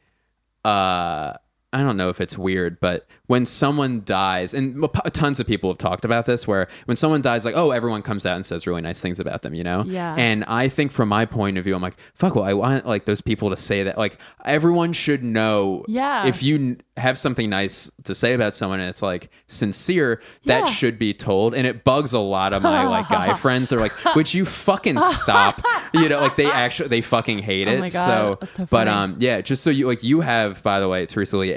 uh, 0.65 1.33
I 1.73 1.83
don't 1.83 1.97
know 1.97 2.09
if 2.09 2.21
it's 2.21 2.37
weird, 2.37 2.81
but 2.81 3.07
when 3.29 3.47
someone 3.47 4.03
dies, 4.05 4.53
and 4.53 4.85
tons 5.13 5.39
of 5.41 5.47
people 5.47 5.71
have 5.71 5.79
talked 5.79 6.05
about 6.05 6.27
this, 6.27 6.47
where 6.49 6.67
when 6.87 6.97
someone 6.97 7.21
dies, 7.23 7.45
like, 7.45 7.55
oh, 7.57 7.71
everyone 7.71 8.03
comes 8.03 8.27
out 8.27 8.35
and 8.37 8.45
says 8.45 8.67
really 8.67 8.81
nice 8.83 9.01
things 9.01 9.21
about 9.21 9.43
them, 9.43 9.55
you 9.55 9.63
know? 9.63 9.85
Yeah. 9.87 10.15
And 10.17 10.45
I 10.49 10.69
think 10.69 10.91
from 10.93 11.09
my 11.09 11.25
point 11.25 11.57
of 11.57 11.65
view, 11.65 11.75
I'm 11.77 11.81
like, 11.83 11.97
fuck, 12.15 12.35
well, 12.35 12.45
I 12.45 12.55
want 12.55 12.85
like 12.87 13.05
those 13.05 13.21
people 13.21 13.51
to 13.51 13.57
say 13.57 13.85
that. 13.85 13.97
Like, 13.97 14.19
everyone 14.45 14.93
should 14.93 15.23
know. 15.23 15.85
Yeah. 15.87 16.27
If 16.27 16.43
you 16.43 16.79
have 16.97 17.17
something 17.17 17.49
nice 17.49 17.89
to 18.03 18.15
say 18.15 18.35
about 18.35 18.55
someone 18.57 18.81
and 18.81 18.89
it's 18.89 19.03
like 19.03 19.31
sincere, 19.47 20.21
that 20.45 20.61
Yeah. 20.67 20.73
should 20.73 20.99
be 20.99 21.15
told. 21.15 21.55
And 21.55 21.67
it 21.67 21.85
bugs 21.85 22.13
a 22.13 22.19
lot 22.19 22.53
of 22.53 22.63
my 22.63 22.87
like 22.87 23.09
guy 23.09 23.35
friends. 23.45 23.69
They're 23.69 23.79
like, 23.79 23.93
would 24.17 24.33
you 24.35 24.45
fucking 24.45 25.01
stop? 25.01 25.63
You 25.95 26.09
know, 26.09 26.21
like 26.21 26.37
they 26.37 26.51
actually 26.51 26.89
they 26.89 27.01
fucking 27.03 27.39
hate 27.41 27.69
Oh 27.69 27.73
it. 27.73 27.81
my 27.81 27.89
God, 27.89 28.39
so, 28.41 28.47
so 28.55 28.67
but 28.71 28.89
um, 28.89 29.17
yeah, 29.21 29.41
just 29.43 29.63
so 29.63 29.71
you 29.71 29.87
like 29.87 30.03
you 30.03 30.23
have 30.23 30.63
by 30.63 30.81
the 30.81 30.89
way, 30.89 31.07
Teresa 31.07 31.37
Lee, 31.37 31.53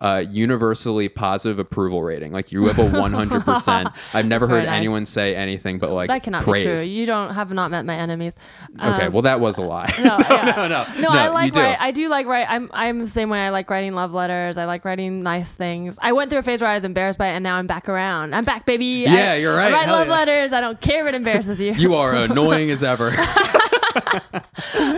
a 0.00 0.04
uh, 0.04 0.18
universally 0.30 1.08
positive 1.14 1.58
approval 1.58 2.02
rating. 2.02 2.32
Like 2.32 2.52
you 2.52 2.66
have 2.66 2.78
a 2.78 2.84
100. 3.00 3.42
percent 3.44 3.88
I've 4.12 4.26
never 4.26 4.46
heard 4.46 4.64
nice. 4.64 4.74
anyone 4.76 5.06
say 5.06 5.34
anything 5.36 5.78
but 5.78 5.90
like 5.90 6.08
that 6.08 6.22
cannot 6.22 6.42
praise. 6.42 6.80
be 6.80 6.86
true. 6.86 6.92
You 6.94 7.06
don't 7.06 7.34
have 7.34 7.52
not 7.52 7.70
met 7.70 7.84
my 7.84 7.96
enemies. 7.96 8.34
Okay, 8.78 9.06
Um, 9.06 9.12
well 9.12 9.22
that 9.22 9.40
was 9.40 9.58
a 9.58 9.62
lie. 9.62 9.92
no, 10.02 10.16
yeah. 10.30 10.54
no, 10.56 10.68
no, 10.68 11.00
No, 11.00 11.08
I 11.10 11.28
like 11.28 11.52
do. 11.52 11.60
write. 11.60 11.76
I 11.80 11.90
do 11.90 12.08
like 12.08 12.26
write. 12.26 12.46
I'm 12.48 12.70
I'm 12.72 12.98
the 13.00 13.06
same 13.06 13.30
way. 13.30 13.38
I 13.40 13.50
like 13.50 13.70
writing 13.70 13.94
love 13.94 14.12
letters. 14.12 14.58
I 14.58 14.64
like 14.64 14.84
writing 14.84 15.22
nice 15.22 15.52
things. 15.52 15.98
I 16.02 16.12
went 16.12 16.30
through 16.30 16.40
a 16.40 16.42
phase 16.42 16.60
where 16.60 16.70
I 16.70 16.74
was 16.74 16.84
embarrassed 16.84 17.18
by 17.18 17.28
it, 17.28 17.32
and 17.32 17.42
now 17.42 17.56
I'm 17.56 17.66
back 17.66 17.88
around. 17.88 18.34
I'm 18.34 18.44
back, 18.44 18.66
baby. 18.66 19.04
Yeah, 19.06 19.32
I, 19.32 19.34
you're 19.36 19.56
right. 19.56 19.72
I 19.72 19.76
write 19.76 19.84
Hell 19.86 19.96
love 19.96 20.06
yeah. 20.08 20.12
letters. 20.14 20.52
I 20.52 20.60
don't 20.60 20.80
care 20.80 21.02
if 21.06 21.14
it 21.14 21.16
embarrasses 21.16 21.60
you. 21.60 21.72
you 21.72 21.94
are 21.94 22.14
annoying 22.14 22.70
as 22.70 22.82
ever. 22.82 23.12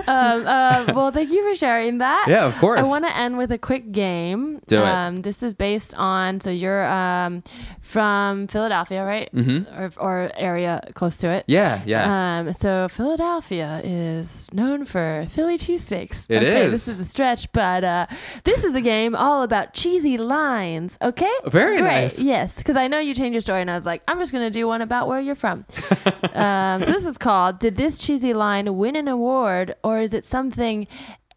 um, 0.06 0.46
uh, 0.46 0.92
well, 0.94 1.10
thank 1.12 1.30
you 1.30 1.48
for 1.48 1.54
sharing 1.56 1.98
that. 1.98 2.26
Yeah, 2.28 2.46
of 2.46 2.56
course. 2.58 2.78
I 2.80 2.82
want 2.82 3.04
to 3.06 3.16
end 3.16 3.38
with 3.38 3.52
a 3.52 3.58
quick 3.58 3.92
game. 3.92 4.60
Do 4.66 4.78
it. 4.78 4.84
um, 4.84 5.16
This 5.22 5.42
is 5.42 5.54
based 5.54 5.94
on 5.96 6.40
so 6.40 6.50
you're 6.50 6.86
um, 6.86 7.42
from 7.80 8.46
Philadelphia, 8.48 9.04
right? 9.04 9.30
Mm-hmm. 9.32 9.80
Or, 9.80 9.90
or 9.98 10.30
area 10.36 10.82
close 10.94 11.16
to 11.18 11.28
it. 11.28 11.44
yeah, 11.46 11.82
yeah. 11.86 12.38
Um, 12.40 12.52
so 12.54 12.88
Philadelphia 12.88 13.80
is 13.84 14.48
known 14.52 14.84
for 14.84 15.26
Philly 15.30 15.58
cheesesteaks. 15.58 16.26
It 16.28 16.42
okay, 16.42 16.66
is. 16.66 16.70
This 16.72 16.88
is 16.88 17.00
a 17.00 17.04
stretch, 17.04 17.50
but 17.52 17.84
uh, 17.84 18.06
this 18.44 18.64
is 18.64 18.74
a 18.74 18.80
game 18.80 19.14
all 19.14 19.42
about 19.42 19.74
cheesy 19.74 20.18
lines. 20.18 20.98
Okay. 21.00 21.32
Very 21.46 21.78
Great. 21.80 21.90
nice. 22.02 22.20
Yes, 22.20 22.56
because 22.56 22.76
I 22.76 22.88
know 22.88 22.98
you 22.98 23.14
changed 23.14 23.34
your 23.34 23.40
story, 23.40 23.60
and 23.60 23.70
I 23.70 23.74
was 23.74 23.86
like, 23.86 24.02
I'm 24.08 24.18
just 24.18 24.32
gonna 24.32 24.50
do 24.50 24.66
one 24.66 24.82
about 24.82 25.08
where 25.08 25.20
you're 25.20 25.34
from. 25.34 25.64
um, 26.34 26.82
so 26.82 26.90
this 26.92 27.06
is 27.06 27.18
called 27.18 27.58
"Did 27.58 27.76
this 27.76 27.98
cheesy 27.98 28.34
line 28.34 28.76
win 28.86 28.94
an 28.94 29.08
award, 29.08 29.74
or 29.82 29.98
is 29.98 30.14
it 30.14 30.24
something 30.24 30.86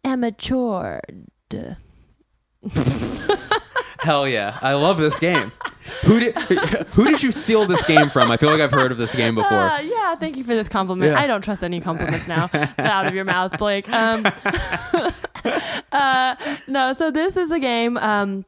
amateur?" 0.04 1.00
Hell 3.98 4.28
yeah, 4.28 4.56
I 4.62 4.74
love 4.74 4.98
this 4.98 5.18
game. 5.18 5.50
Who 6.04 6.20
did 6.20 6.36
who 6.94 7.04
did 7.04 7.22
you 7.22 7.32
steal 7.32 7.66
this 7.66 7.84
game 7.86 8.08
from? 8.08 8.30
I 8.30 8.36
feel 8.36 8.50
like 8.50 8.60
I've 8.60 8.70
heard 8.70 8.92
of 8.92 8.98
this 8.98 9.12
game 9.14 9.34
before. 9.34 9.58
Uh, 9.58 9.80
yeah, 9.80 10.14
thank 10.14 10.36
you 10.36 10.44
for 10.44 10.54
this 10.54 10.68
compliment. 10.68 11.10
Yeah. 11.10 11.20
I 11.20 11.26
don't 11.26 11.42
trust 11.42 11.64
any 11.64 11.80
compliments 11.80 12.28
now 12.28 12.48
out 12.78 13.06
of 13.06 13.14
your 13.14 13.24
mouth, 13.24 13.58
Blake. 13.58 13.88
Um, 13.92 14.24
uh, 15.90 16.36
no, 16.68 16.92
so 16.92 17.10
this 17.10 17.36
is 17.36 17.50
a 17.50 17.58
game. 17.58 17.96
Um, 17.96 18.44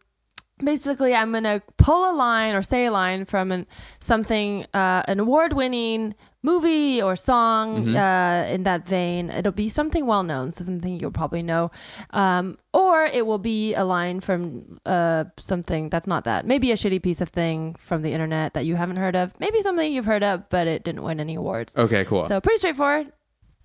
basically, 0.62 1.12
I'm 1.12 1.32
gonna 1.32 1.61
pull 1.76 2.09
a 2.09 2.14
line 2.14 2.55
or 2.55 2.62
say 2.62 2.86
a 2.86 2.92
line 2.92 3.24
from 3.24 3.50
an, 3.50 3.66
something, 3.98 4.64
uh, 4.72 5.03
an 5.09 5.18
award-winning 5.18 6.14
movie 6.43 7.01
or 7.01 7.14
song 7.16 7.95
uh, 7.97 8.47
in 8.51 8.64
that 8.64 8.86
vein. 8.86 9.30
It'll 9.30 9.53
be 9.53 9.68
something 9.68 10.07
well-known, 10.07 10.51
so 10.51 10.64
something 10.64 10.99
you'll 10.99 11.12
probably 11.12 11.43
know, 11.43 11.70
um, 12.11 12.59
or 12.72 13.05
it 13.05 13.26
will 13.26 13.38
be 13.38 13.74
a 13.74 13.84
line 13.84 14.20
from 14.20 14.78
uh, 14.86 15.24
something 15.38 15.88
that's 15.88 16.07
not 16.07 16.24
that. 16.24 16.47
Maybe 16.47 16.72
a 16.72 16.74
shitty 16.74 17.03
piece 17.03 17.20
of 17.20 17.28
thing 17.28 17.74
from 17.78 18.03
the 18.03 18.12
internet 18.12 18.55
that 18.55 18.64
you 18.66 18.74
haven't 18.76 18.97
heard 18.97 19.14
of. 19.16 19.32
Maybe 19.40 19.61
something 19.61 19.93
you've 19.93 20.05
heard 20.05 20.22
of, 20.24 20.49
but 20.49 20.66
it 20.66 20.82
didn't 20.84 21.03
win 21.03 21.20
any 21.20 21.36
awards. 21.36 21.76
Okay, 21.76 22.05
cool. 22.05 22.24
So 22.24 22.40
pretty 22.40 22.59
straightforward. 22.59 23.12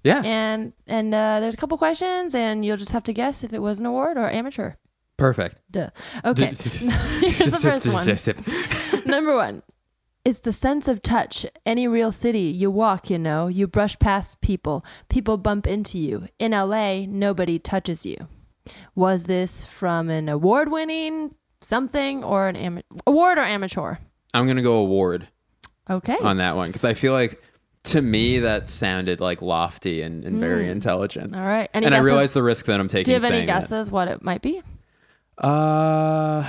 yeah, 0.04 0.22
And 0.24 0.74
and 0.88 1.14
uh, 1.14 1.40
there's 1.40 1.56
a 1.56 1.58
couple 1.58 1.78
questions, 1.78 2.36
and 2.36 2.64
you'll 2.64 2.78
just 2.78 2.92
have 2.92 3.04
to 3.06 3.14
guess 3.14 3.44
if 3.44 3.54
it 3.54 3.62
was 3.62 3.80
an 3.80 3.86
award 3.86 4.18
or 4.18 4.30
amateur. 4.30 4.74
perfect. 5.18 5.60
Duh. 5.72 5.90
Okay. 6.24 6.46
Here's 6.54 7.50
the 7.50 7.60
first 7.60 7.92
one. 7.92 8.06
Number 9.08 9.36
one. 9.36 9.64
It's 10.28 10.42
the 10.42 10.52
sense 10.52 10.90
of 10.90 11.02
touch. 11.02 11.46
Any 11.66 11.88
real 11.88 12.12
city, 12.12 12.42
you 12.42 12.70
walk, 12.70 13.10
you 13.10 13.18
know, 13.18 13.48
you 13.48 13.66
brush 13.66 13.98
past 13.98 14.42
people, 14.42 14.84
people 15.08 15.38
bump 15.38 15.66
into 15.66 15.98
you. 15.98 16.28
In 16.38 16.52
LA, 16.52 17.06
nobody 17.08 17.58
touches 17.60 18.06
you. 18.06 18.18
Was 18.94 19.24
this 19.24 19.64
from 19.64 20.10
an 20.10 20.28
award 20.28 20.70
winning 20.70 21.34
something 21.62 22.26
or 22.26 22.50
an 22.50 22.58
ama- 22.58 22.84
award 23.08 23.38
or 23.38 23.42
amateur? 23.44 23.96
I'm 24.34 24.46
gonna 24.48 24.62
go 24.62 24.74
award 24.80 25.30
Okay. 25.90 26.18
on 26.22 26.36
that 26.38 26.58
one 26.58 26.68
because 26.68 26.84
I 26.84 26.94
feel 26.94 27.14
like 27.14 27.42
to 27.86 28.02
me 28.02 28.40
that 28.40 28.68
sounded 28.68 29.22
like 29.22 29.42
lofty 29.42 30.02
and, 30.02 30.26
and 30.26 30.42
very 30.42 30.68
intelligent. 30.70 31.34
All 31.38 31.42
right. 31.46 31.70
Any 31.74 31.86
and 31.86 31.96
I 31.96 32.00
guesses? 32.00 32.06
realize 32.06 32.34
the 32.34 32.44
risk 32.44 32.66
that 32.66 32.82
I'm 32.82 32.90
taking. 32.90 33.06
Do 33.06 33.12
you 33.12 33.16
have 33.16 33.24
any 33.24 33.38
saying 33.38 33.48
that. 33.48 33.62
guesses 33.62 33.90
what 33.90 34.10
it 34.10 34.22
might 34.22 34.42
be? 34.42 34.62
Uh, 35.38 36.44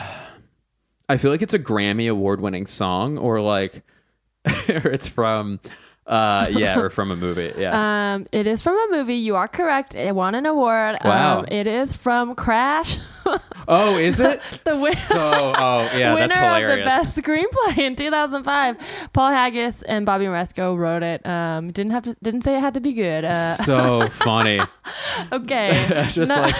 I 1.08 1.16
feel 1.16 1.30
like 1.30 1.42
it's 1.42 1.54
a 1.54 1.58
Grammy 1.58 2.10
award 2.10 2.40
winning 2.40 2.66
song 2.66 3.18
or 3.18 3.40
like 3.40 3.82
or 4.68 4.90
it's 4.90 5.08
from 5.08 5.60
uh 6.06 6.48
yeah, 6.50 6.78
or 6.78 6.90
from 6.90 7.10
a 7.10 7.16
movie. 7.16 7.52
Yeah. 7.58 8.14
Um, 8.14 8.26
it 8.32 8.46
is 8.46 8.62
from 8.62 8.76
a 8.76 8.96
movie. 8.96 9.16
You 9.16 9.36
are 9.36 9.48
correct. 9.48 9.94
It 9.94 10.14
won 10.14 10.34
an 10.34 10.46
award. 10.46 10.96
Wow. 11.04 11.40
Um, 11.40 11.46
it 11.48 11.66
is 11.66 11.92
from 11.94 12.34
Crash. 12.34 12.98
oh, 13.68 13.96
is 13.96 14.20
it? 14.20 14.40
the 14.64 14.78
win- 14.82 14.94
so 14.94 15.16
oh 15.56 15.90
yeah, 15.96 16.14
winner 16.14 16.28
that's 16.28 16.64
of 16.64 16.78
the 16.78 16.84
best 16.84 17.18
screenplay 17.18 17.78
in 17.78 17.96
2005. 17.96 18.76
Paul 19.12 19.30
Haggis 19.30 19.82
and 19.82 20.06
Bobby 20.06 20.26
Moresco 20.26 20.74
wrote 20.74 21.02
it. 21.02 21.24
Um, 21.26 21.70
didn't 21.72 21.92
have 21.92 22.04
to. 22.04 22.16
Didn't 22.22 22.42
say 22.42 22.56
it 22.56 22.60
had 22.60 22.74
to 22.74 22.80
be 22.80 22.92
good. 22.92 23.24
Uh, 23.24 23.54
so 23.56 24.08
funny. 24.08 24.60
okay. 25.32 25.86
Just 26.10 26.28
No- 26.30 26.42
like 26.42 26.54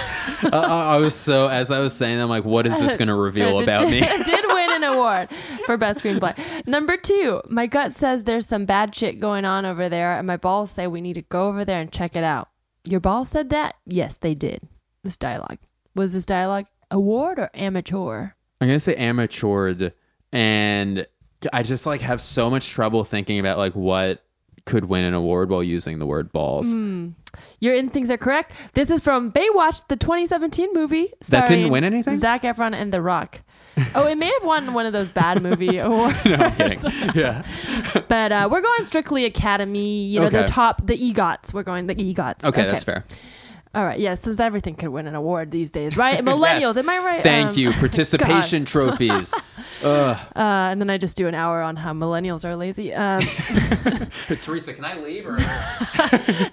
I, 0.55 0.95
I 0.95 0.97
was 0.99 1.15
so 1.15 1.49
as 1.49 1.71
I 1.71 1.81
was 1.81 1.93
saying, 1.95 2.21
I'm 2.21 2.29
like, 2.29 2.45
what 2.45 2.67
is 2.67 2.79
this 2.81 2.97
going 2.97 3.09
to 3.09 3.15
reveal 3.15 3.61
about 3.61 3.89
me? 3.89 4.01
It 4.03 4.27
did 4.27 4.45
win 4.47 4.71
an 4.73 4.85
award 4.85 5.31
for 5.67 5.77
best 5.77 6.03
screenplay. 6.03 6.37
Number 6.67 6.97
two, 6.97 7.43
my 7.49 7.67
gut 7.67 7.93
says 7.93 8.25
there's 8.25 8.47
some 8.47 8.65
bad 8.65 8.95
shit 8.95 9.21
going 9.21 9.45
on 9.45 9.65
over 9.65 9.89
there, 9.89 10.13
and 10.13 10.27
my 10.27 10.37
balls 10.37 10.71
say 10.71 10.87
we 10.87 11.01
need 11.01 11.15
to 11.15 11.23
go 11.23 11.49
over 11.49 11.65
there 11.65 11.81
and 11.81 11.91
check 11.93 12.17
it 12.17 12.25
out. 12.25 12.49
Your 12.85 13.01
balls 13.01 13.29
said 13.31 13.51
that? 13.51 13.75
Yes, 13.87 14.17
they 14.17 14.35
did. 14.35 14.63
This 15.05 15.17
dialogue 15.17 15.59
was 15.99 16.13
this 16.13 16.25
dialogue 16.25 16.67
award 16.91 17.39
or 17.39 17.51
amateur? 17.55 18.31
I'm 18.61 18.69
gonna 18.69 18.81
say 18.81 18.95
amateured, 18.97 19.93
and 20.33 21.07
I 21.53 21.63
just 21.63 21.87
like 21.87 22.01
have 22.01 22.21
so 22.21 22.51
much 22.51 22.69
trouble 22.71 23.05
thinking 23.05 23.39
about 23.39 23.59
like 23.59 23.75
what 23.75 24.25
could 24.65 24.85
win 24.85 25.05
an 25.05 25.15
award 25.15 25.51
while 25.51 25.63
using 25.63 25.99
the 25.99 26.07
word 26.07 26.31
balls. 26.33 26.75
Mm. 26.75 27.15
Your 27.61 27.75
instincts 27.75 28.11
are 28.11 28.19
correct. 28.19 28.53
This 28.75 28.91
is 28.91 29.01
from 29.01 29.33
Baywatch, 29.33 29.87
the 29.89 29.97
2017 29.97 30.71
movie. 30.75 31.09
That 31.29 31.47
didn't 31.47 31.71
win 31.71 31.85
anything? 31.85 32.17
Zac 32.17 32.43
Efron 32.43 32.75
and 32.75 32.93
The 32.93 33.01
Rock. 33.01 33.41
Oh, 33.95 34.07
it 34.07 34.17
may 34.17 34.27
have 34.27 34.45
won 34.45 34.75
one 34.75 34.87
of 34.87 34.93
those 34.93 35.09
bad 35.09 35.43
movie 35.43 35.79
awards. 35.79 36.19
I'm 36.25 37.11
yeah. 37.15 37.43
But 38.09 38.33
uh, 38.33 38.49
we're 38.51 38.61
going 38.61 38.85
strictly 38.85 39.25
Academy, 39.25 40.05
you 40.05 40.21
know, 40.21 40.29
the 40.29 40.45
top, 40.45 40.87
the 40.87 40.97
EGOTs. 40.97 41.55
We're 41.55 41.63
going 41.63 41.87
the 41.87 41.95
EGOTs. 41.95 42.45
Okay, 42.45 42.65
that's 42.65 42.85
fair. 42.85 43.05
All 43.75 43.85
right. 43.85 44.01
Yes, 44.01 44.23
since 44.23 44.41
everything 44.41 44.75
could 44.75 44.89
win 44.89 45.07
an 45.07 45.15
award 45.15 45.51
these 45.51 45.71
days, 45.71 45.97
right? 45.97 46.25
Millennials, 46.25 46.61
Yes. 46.75 46.77
am 46.79 46.89
I 46.89 46.99
right? 46.99 47.21
Thank 47.23 47.51
Um, 47.51 47.59
you. 47.59 47.73
Participation 47.79 48.65
trophies. 48.65 49.35
Ugh. 49.85 50.17
Uh, 50.35 50.39
and 50.41 50.81
then 50.81 50.89
I 50.91 50.97
just 50.99 51.17
do 51.17 51.29
an 51.29 51.35
hour 51.35 51.61
on 51.63 51.77
how 51.77 51.93
millennials 51.93 52.45
are 52.45 52.57
lazy. 52.57 52.95
Um, 52.95 53.21
Teresa, 54.43 54.73
can 54.73 54.85
I 54.85 54.99
leave? 54.99 55.27
Or? 55.27 55.37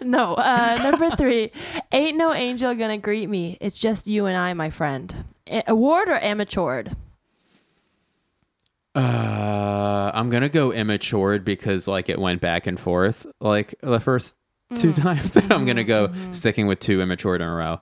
no. 0.06 0.34
Uh, 0.36 0.78
number 0.84 1.16
three, 1.16 1.52
ain't 1.92 2.18
no 2.18 2.34
angel 2.34 2.76
gonna 2.76 2.98
greet 2.98 3.30
me. 3.30 3.58
It's 3.62 3.80
just 3.80 4.08
you 4.08 4.26
and 4.26 4.36
I, 4.38 4.54
my 4.54 4.70
friend. 4.70 5.26
A- 5.48 5.64
award 5.68 6.10
or 6.10 6.20
amateured? 6.20 6.96
Uh, 8.94 10.12
I'm 10.14 10.30
gonna 10.30 10.50
go 10.50 10.72
immatured 10.72 11.44
because 11.44 11.88
like 11.88 12.08
it 12.10 12.18
went 12.20 12.40
back 12.42 12.66
and 12.66 12.80
forth 12.80 13.26
like 13.42 13.76
the 13.82 14.00
first 14.00 14.38
two 14.74 14.90
Mm. 14.90 15.02
times, 15.04 15.36
and 15.36 15.52
I'm 15.54 15.66
gonna 15.66 15.84
go 15.84 16.08
Mm-hmm. 16.08 16.32
sticking 16.32 16.66
with 16.68 16.80
two 16.80 17.02
immature 17.02 17.36
in 17.36 17.42
a 17.42 17.54
row. 17.54 17.82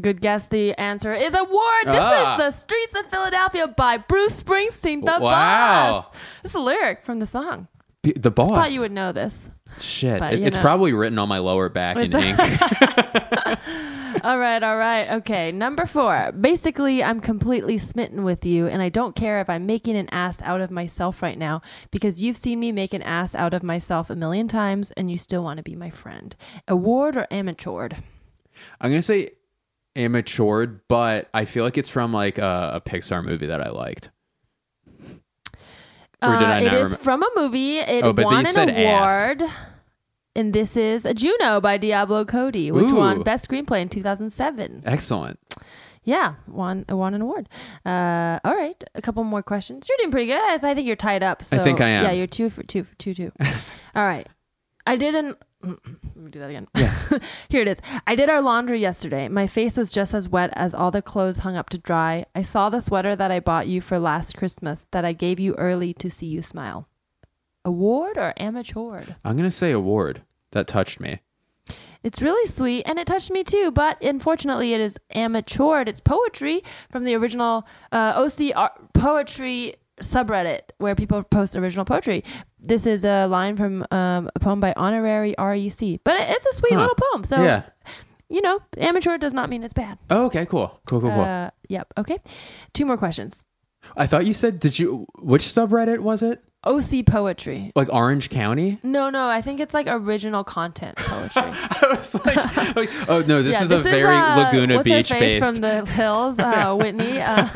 Good 0.00 0.20
guess. 0.20 0.48
The 0.48 0.72
answer 0.80 1.12
is 1.14 1.34
award. 1.34 1.86
This 1.86 1.96
Ah. 2.04 2.32
is 2.34 2.38
the 2.38 2.50
Streets 2.50 2.94
of 2.98 3.06
Philadelphia 3.10 3.68
by 3.68 3.98
Bruce 3.98 4.42
Springsteen, 4.42 5.00
the 5.04 5.18
Wow. 5.20 6.00
boss. 6.02 6.10
This 6.42 6.52
is 6.52 6.56
a 6.56 6.60
lyric 6.60 7.02
from 7.02 7.18
the 7.18 7.26
song. 7.26 7.68
B- 8.02 8.12
The 8.16 8.30
boss. 8.30 8.50
Thought 8.50 8.72
you 8.72 8.80
would 8.80 8.92
know 8.92 9.12
this. 9.12 9.50
Shit, 9.80 10.20
but, 10.20 10.34
it- 10.34 10.42
it's 10.42 10.56
know. 10.56 10.62
probably 10.62 10.92
written 10.92 11.18
on 11.18 11.28
my 11.28 11.38
lower 11.38 11.68
back 11.68 11.96
in 11.96 12.12
ink. 12.14 12.38
All 14.24 14.38
right, 14.38 14.62
all 14.62 14.76
right. 14.76 15.08
Okay, 15.18 15.52
number 15.52 15.86
four. 15.86 16.32
Basically, 16.32 17.04
I'm 17.04 17.20
completely 17.20 17.78
smitten 17.78 18.24
with 18.24 18.44
you, 18.44 18.66
and 18.66 18.82
I 18.82 18.88
don't 18.88 19.14
care 19.14 19.40
if 19.40 19.48
I'm 19.48 19.64
making 19.64 19.96
an 19.96 20.08
ass 20.10 20.42
out 20.42 20.60
of 20.60 20.70
myself 20.70 21.22
right 21.22 21.38
now 21.38 21.62
because 21.90 22.22
you've 22.22 22.36
seen 22.36 22.58
me 22.58 22.72
make 22.72 22.94
an 22.94 23.02
ass 23.02 23.34
out 23.34 23.54
of 23.54 23.62
myself 23.62 24.10
a 24.10 24.16
million 24.16 24.48
times 24.48 24.90
and 24.92 25.10
you 25.10 25.18
still 25.18 25.44
want 25.44 25.58
to 25.58 25.62
be 25.62 25.76
my 25.76 25.90
friend. 25.90 26.34
Award 26.66 27.16
or 27.16 27.26
amateured? 27.30 27.96
I'm 28.80 28.90
gonna 28.90 29.02
say 29.02 29.30
immatured, 29.94 30.80
but 30.88 31.28
I 31.32 31.44
feel 31.44 31.64
like 31.64 31.78
it's 31.78 31.88
from 31.88 32.12
like 32.12 32.38
a, 32.38 32.72
a 32.74 32.80
Pixar 32.80 33.24
movie 33.24 33.46
that 33.46 33.64
I 33.64 33.70
liked. 33.70 34.10
Or 36.22 36.30
did 36.36 36.42
Uh, 36.42 36.46
I 36.46 36.58
it 36.60 36.64
not 36.64 36.74
is 36.74 36.96
remem- 36.96 37.00
from 37.00 37.22
a 37.22 37.28
movie. 37.36 37.78
It 37.78 38.04
Oh, 38.04 38.12
but 38.12 38.24
won 38.24 38.34
you 38.34 38.40
an 38.40 38.46
said 38.46 38.70
ass. 38.70 39.24
award. 39.24 39.42
And 40.34 40.52
this 40.52 40.76
is 40.76 41.04
a 41.04 41.14
Juno 41.14 41.60
by 41.60 41.78
Diablo 41.78 42.24
Cody, 42.24 42.70
which 42.70 42.90
Ooh. 42.90 42.96
won 42.96 43.22
Best 43.22 43.48
Screenplay 43.48 43.82
in 43.82 43.88
2007. 43.88 44.82
Excellent. 44.84 45.38
Yeah, 46.04 46.34
won 46.46 46.84
won 46.88 47.12
an 47.14 47.20
award. 47.22 47.48
Uh, 47.84 48.38
all 48.44 48.54
right, 48.54 48.82
a 48.94 49.02
couple 49.02 49.22
more 49.24 49.42
questions. 49.42 49.88
You're 49.88 49.98
doing 49.98 50.10
pretty 50.10 50.26
good. 50.26 50.40
I 50.40 50.56
think 50.74 50.86
you're 50.86 50.96
tied 50.96 51.22
up. 51.22 51.42
So, 51.42 51.62
think 51.62 51.80
I 51.80 51.88
am. 51.88 52.04
Yeah, 52.04 52.12
you're 52.12 52.26
two 52.26 52.48
for 52.50 52.62
two 52.62 52.82
for 52.84 52.94
two 52.96 53.12
two. 53.14 53.32
all 53.94 54.06
right, 54.06 54.26
I 54.86 54.96
didn't. 54.96 55.36
Let 55.62 55.76
me 56.16 56.30
do 56.30 56.38
that 56.38 56.50
again. 56.50 56.68
Yeah. 56.76 56.94
Here 57.48 57.62
it 57.62 57.68
is. 57.68 57.80
I 58.06 58.14
did 58.14 58.30
our 58.30 58.40
laundry 58.40 58.80
yesterday. 58.80 59.28
My 59.28 59.46
face 59.46 59.76
was 59.76 59.92
just 59.92 60.14
as 60.14 60.28
wet 60.28 60.50
as 60.52 60.72
all 60.72 60.90
the 60.90 61.02
clothes 61.02 61.38
hung 61.38 61.56
up 61.56 61.68
to 61.70 61.78
dry. 61.78 62.26
I 62.34 62.42
saw 62.42 62.70
the 62.70 62.80
sweater 62.80 63.16
that 63.16 63.30
I 63.30 63.40
bought 63.40 63.66
you 63.66 63.80
for 63.80 63.98
last 63.98 64.36
Christmas 64.36 64.86
that 64.92 65.04
I 65.04 65.12
gave 65.12 65.40
you 65.40 65.54
early 65.54 65.92
to 65.94 66.10
see 66.10 66.26
you 66.26 66.42
smile. 66.42 66.88
Award 67.64 68.16
or 68.16 68.34
amateured? 68.38 69.16
I'm 69.24 69.36
gonna 69.36 69.50
say 69.50 69.72
award. 69.72 70.22
That 70.52 70.66
touched 70.66 71.00
me. 71.00 71.20
It's 72.02 72.22
really 72.22 72.48
sweet 72.48 72.84
and 72.84 72.98
it 72.98 73.06
touched 73.06 73.30
me 73.30 73.42
too, 73.42 73.70
but 73.70 74.02
unfortunately 74.02 74.72
it 74.72 74.80
is 74.80 74.96
amateured. 75.14 75.88
It's 75.88 76.00
poetry 76.00 76.62
from 76.90 77.04
the 77.04 77.14
original 77.14 77.66
uh, 77.90 78.12
OC 78.16 78.54
poetry 78.94 79.74
subreddit 80.00 80.60
where 80.78 80.94
people 80.94 81.22
post 81.22 81.56
original 81.56 81.84
poetry. 81.84 82.22
This 82.60 82.86
is 82.86 83.04
a 83.04 83.26
line 83.26 83.56
from 83.56 83.84
um, 83.90 84.30
a 84.34 84.40
poem 84.40 84.60
by 84.60 84.72
Honorary 84.76 85.34
REC, 85.38 86.00
but 86.04 86.16
it's 86.20 86.46
a 86.46 86.54
sweet 86.54 86.72
Huh. 86.74 86.80
little 86.80 86.96
poem. 86.96 87.24
So, 87.24 87.42
yeah. 87.42 87.62
you 88.28 88.40
know, 88.40 88.60
amateur 88.76 89.16
does 89.18 89.32
not 89.32 89.48
mean 89.48 89.62
it's 89.62 89.74
bad. 89.74 89.98
Oh, 90.10 90.26
okay. 90.26 90.44
Cool. 90.46 90.68
Cool. 90.86 91.00
Cool. 91.00 91.10
Cool. 91.10 91.20
Uh, 91.20 91.50
yep. 91.68 91.92
Okay. 91.96 92.18
Two 92.74 92.84
more 92.84 92.96
questions. 92.96 93.44
I 93.96 94.06
thought 94.06 94.26
you 94.26 94.34
said. 94.34 94.60
Did 94.60 94.78
you? 94.78 95.06
Which 95.20 95.44
subreddit 95.44 96.00
was 96.00 96.22
it? 96.22 96.42
OC 96.68 97.06
poetry. 97.06 97.72
Like 97.74 97.92
Orange 97.92 98.30
County? 98.30 98.78
No, 98.82 99.10
no, 99.10 99.26
I 99.26 99.40
think 99.42 99.58
it's 99.60 99.72
like 99.74 99.86
original 99.88 100.44
content 100.44 100.96
poetry. 100.98 101.42
I 101.42 101.86
was 101.90 102.14
like, 102.26 102.36
like, 102.76 102.90
oh 103.08 103.24
no, 103.26 103.42
this 103.42 103.54
Yeah, 103.54 103.62
is 103.62 103.70
a 103.70 103.78
very 103.78 104.14
uh, 104.16 104.36
Laguna 104.38 104.76
what's 104.76 104.88
her 104.90 104.96
Beach 104.98 105.08
face 105.08 105.40
based. 105.40 105.44
from 105.44 105.54
the 105.62 105.86
hills, 105.86 106.38
uh, 106.38 106.76
Whitney. 106.80 107.20
Uh, 107.20 107.48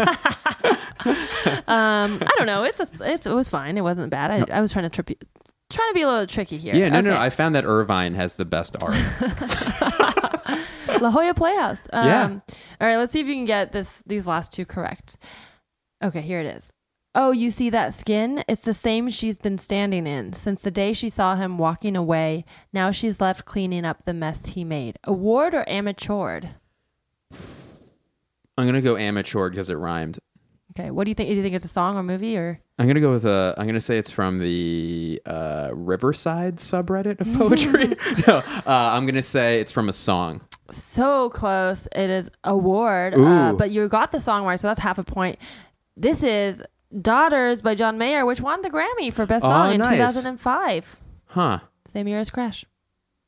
um, 1.68 2.18
I 2.22 2.34
don't 2.38 2.46
know. 2.46 2.64
It's 2.64 2.80
a, 2.80 2.88
it's 3.12 3.26
it 3.26 3.32
was 3.34 3.48
fine. 3.50 3.76
It 3.76 3.82
wasn't 3.82 4.10
bad. 4.10 4.30
I, 4.50 4.56
I 4.58 4.60
was 4.60 4.72
trying 4.72 4.84
to 4.84 4.90
trip 4.90 5.10
you, 5.10 5.16
trying 5.70 5.90
to 5.90 5.94
be 5.94 6.02
a 6.02 6.08
little 6.08 6.26
tricky 6.26 6.58
here. 6.58 6.74
yeah, 6.74 6.88
no, 6.88 7.00
no, 7.00 7.10
Okay. 7.12 7.20
I 7.20 7.30
found 7.30 7.54
that 7.54 7.64
Irvine 7.64 8.14
has 8.14 8.36
the 8.36 8.44
best 8.44 8.76
art. 8.82 8.94
La 11.00 11.10
Jolla 11.10 11.34
Playhouse. 11.34 11.86
Um, 11.92 12.06
Yeah. 12.06 12.38
All 12.80 12.86
right, 12.88 12.96
let's 12.96 13.12
see 13.12 13.20
if 13.20 13.26
you 13.26 13.34
can 13.34 13.44
get 13.44 13.72
this 13.72 14.02
these 14.06 14.26
last 14.26 14.52
two 14.52 14.64
correct. 14.64 15.16
Okay, 16.02 16.20
here 16.20 16.40
it 16.40 16.46
is. 16.46 16.72
Oh, 17.14 17.30
you 17.30 17.50
see 17.50 17.68
that 17.70 17.92
skin? 17.92 18.42
It's 18.48 18.62
the 18.62 18.72
same 18.72 19.10
she's 19.10 19.36
been 19.36 19.58
standing 19.58 20.06
in 20.06 20.32
since 20.32 20.62
the 20.62 20.70
day 20.70 20.94
she 20.94 21.10
saw 21.10 21.36
him 21.36 21.58
walking 21.58 21.94
away. 21.94 22.46
Now 22.72 22.90
she's 22.90 23.20
left 23.20 23.44
cleaning 23.44 23.84
up 23.84 24.04
the 24.06 24.14
mess 24.14 24.46
he 24.46 24.64
made. 24.64 24.98
Award 25.04 25.54
or 25.54 25.64
amateured? 25.68 26.50
I'm 28.56 28.66
gonna 28.66 28.80
go 28.80 28.96
amateur 28.96 29.50
because 29.50 29.68
it 29.68 29.74
rhymed. 29.74 30.20
Okay, 30.70 30.90
what 30.90 31.04
do 31.04 31.10
you 31.10 31.14
think? 31.14 31.28
Do 31.28 31.34
you 31.34 31.42
think 31.42 31.54
it's 31.54 31.66
a 31.66 31.68
song 31.68 31.98
or 31.98 32.02
movie 32.02 32.34
or? 32.36 32.58
I'm 32.78 32.86
gonna 32.86 33.00
go 33.00 33.10
with 33.10 33.26
a. 33.26 33.54
I'm 33.58 33.66
gonna 33.66 33.80
say 33.80 33.98
it's 33.98 34.10
from 34.10 34.38
the 34.38 35.20
uh, 35.26 35.70
Riverside 35.74 36.56
subreddit 36.56 37.20
of 37.20 37.38
poetry. 37.38 37.88
no, 38.26 38.36
uh, 38.36 38.62
I'm 38.66 39.04
gonna 39.04 39.22
say 39.22 39.60
it's 39.60 39.72
from 39.72 39.90
a 39.90 39.92
song. 39.92 40.40
So 40.70 41.28
close. 41.28 41.86
It 41.94 42.08
is 42.08 42.30
award, 42.44 43.14
uh, 43.14 43.52
but 43.52 43.70
you 43.70 43.86
got 43.88 44.12
the 44.12 44.20
song 44.20 44.46
right, 44.46 44.58
so 44.58 44.68
that's 44.68 44.80
half 44.80 44.98
a 44.98 45.04
point. 45.04 45.38
This 45.94 46.22
is 46.22 46.62
Daughters 47.00 47.62
by 47.62 47.74
John 47.74 47.96
Mayer, 47.98 48.26
which 48.26 48.40
won 48.40 48.62
the 48.62 48.70
Grammy 48.70 49.12
for 49.12 49.24
Best 49.26 49.44
Oh, 49.44 49.48
Song 49.48 49.72
in 49.74 49.78
nice. 49.78 50.12
2005. 50.12 50.96
Huh? 51.26 51.60
Same 51.86 52.08
year 52.08 52.18
as 52.18 52.30
Crash. 52.30 52.64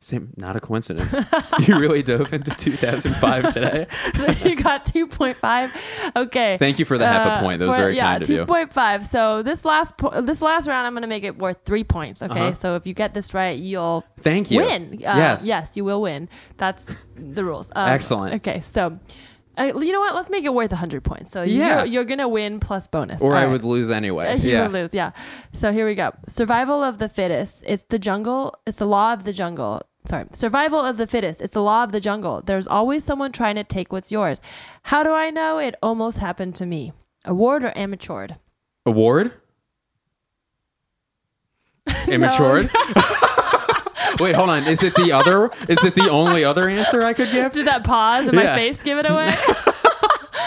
Same. 0.00 0.34
Not 0.36 0.54
a 0.54 0.60
coincidence. 0.60 1.16
you 1.66 1.78
really 1.78 2.02
dove 2.02 2.30
into 2.34 2.50
2005 2.50 3.54
today. 3.54 3.86
So 4.14 4.48
you 4.48 4.54
got 4.54 4.84
2.5. 4.84 5.70
Okay. 6.14 6.58
Thank 6.58 6.78
you 6.78 6.84
for 6.84 6.98
the 6.98 7.06
half 7.06 7.26
a 7.26 7.30
Uh, 7.30 7.40
point. 7.40 7.58
That 7.60 7.66
was 7.68 7.74
for- 7.76 7.80
very 7.80 7.96
yeah, 7.96 8.12
kind 8.12 8.22
of 8.22 8.28
you. 8.28 8.44
2.5. 8.44 9.06
So 9.06 9.42
this 9.42 9.64
last 9.64 9.96
po- 9.96 10.20
this 10.20 10.42
last 10.42 10.68
round, 10.68 10.86
I'm 10.86 10.92
going 10.92 11.02
to 11.02 11.08
make 11.08 11.24
it 11.24 11.38
worth 11.38 11.56
three 11.64 11.84
points. 11.84 12.22
Okay. 12.22 12.38
Uh-huh. 12.48 12.52
So 12.54 12.76
if 12.76 12.86
you 12.86 12.92
get 12.92 13.14
this 13.14 13.32
right, 13.32 13.58
you'll 13.58 14.04
Thank 14.20 14.50
you. 14.50 14.60
win. 14.60 14.92
Uh, 14.96 15.16
yes. 15.16 15.46
Yes, 15.46 15.74
you 15.74 15.84
will 15.86 16.02
win. 16.02 16.28
That's 16.58 16.84
the 17.16 17.42
rules. 17.42 17.72
Um, 17.74 17.88
Excellent. 17.88 18.34
Okay. 18.34 18.60
So. 18.60 18.98
Uh, 19.58 19.72
you 19.78 19.92
know 19.92 20.00
what? 20.00 20.14
Let's 20.14 20.30
make 20.30 20.44
it 20.44 20.52
worth 20.52 20.70
100 20.72 21.02
points. 21.04 21.30
So 21.30 21.42
Yeah. 21.42 21.78
you're, 21.78 21.86
you're 21.86 22.04
going 22.04 22.18
to 22.18 22.28
win 22.28 22.60
plus 22.60 22.86
bonus. 22.86 23.22
Or 23.22 23.30
All 23.32 23.36
I 23.36 23.44
right. 23.44 23.50
would 23.52 23.62
lose 23.62 23.90
anyway. 23.90 24.38
You 24.42 24.50
yeah. 24.50 24.62
will 24.66 24.72
lose, 24.72 24.94
yeah. 24.94 25.12
So 25.52 25.72
here 25.72 25.86
we 25.86 25.94
go. 25.94 26.12
Survival 26.26 26.82
of 26.82 26.98
the 26.98 27.08
fittest. 27.08 27.62
It's 27.66 27.84
the 27.88 27.98
jungle. 27.98 28.54
It's 28.66 28.78
the 28.78 28.86
law 28.86 29.12
of 29.12 29.24
the 29.24 29.32
jungle. 29.32 29.82
Sorry. 30.06 30.24
Survival 30.32 30.80
of 30.80 30.96
the 30.96 31.06
fittest. 31.06 31.40
It's 31.40 31.52
the 31.52 31.62
law 31.62 31.84
of 31.84 31.92
the 31.92 32.00
jungle. 32.00 32.42
There's 32.44 32.66
always 32.66 33.04
someone 33.04 33.32
trying 33.32 33.54
to 33.54 33.64
take 33.64 33.92
what's 33.92 34.10
yours. 34.12 34.40
How 34.82 35.02
do 35.02 35.12
I 35.12 35.30
know? 35.30 35.58
It 35.58 35.76
almost 35.82 36.18
happened 36.18 36.54
to 36.56 36.66
me. 36.66 36.92
Award 37.24 37.64
or 37.64 37.72
amateured? 37.76 38.36
Award? 38.84 39.32
Immatured? 42.08 42.70
Wait, 44.20 44.34
hold 44.34 44.50
on. 44.50 44.64
Is 44.66 44.82
it 44.82 44.94
the 44.94 45.12
other? 45.12 45.50
Is 45.68 45.82
it 45.84 45.94
the 45.94 46.08
only 46.10 46.44
other 46.44 46.68
answer 46.68 47.02
I 47.02 47.12
could 47.14 47.30
give? 47.32 47.52
Did 47.52 47.66
that 47.66 47.84
pause 47.84 48.26
and 48.26 48.36
my 48.36 48.44
Yeah. 48.44 48.54
face 48.54 48.82
give 48.82 48.98
it 48.98 49.06
away? 49.10 49.32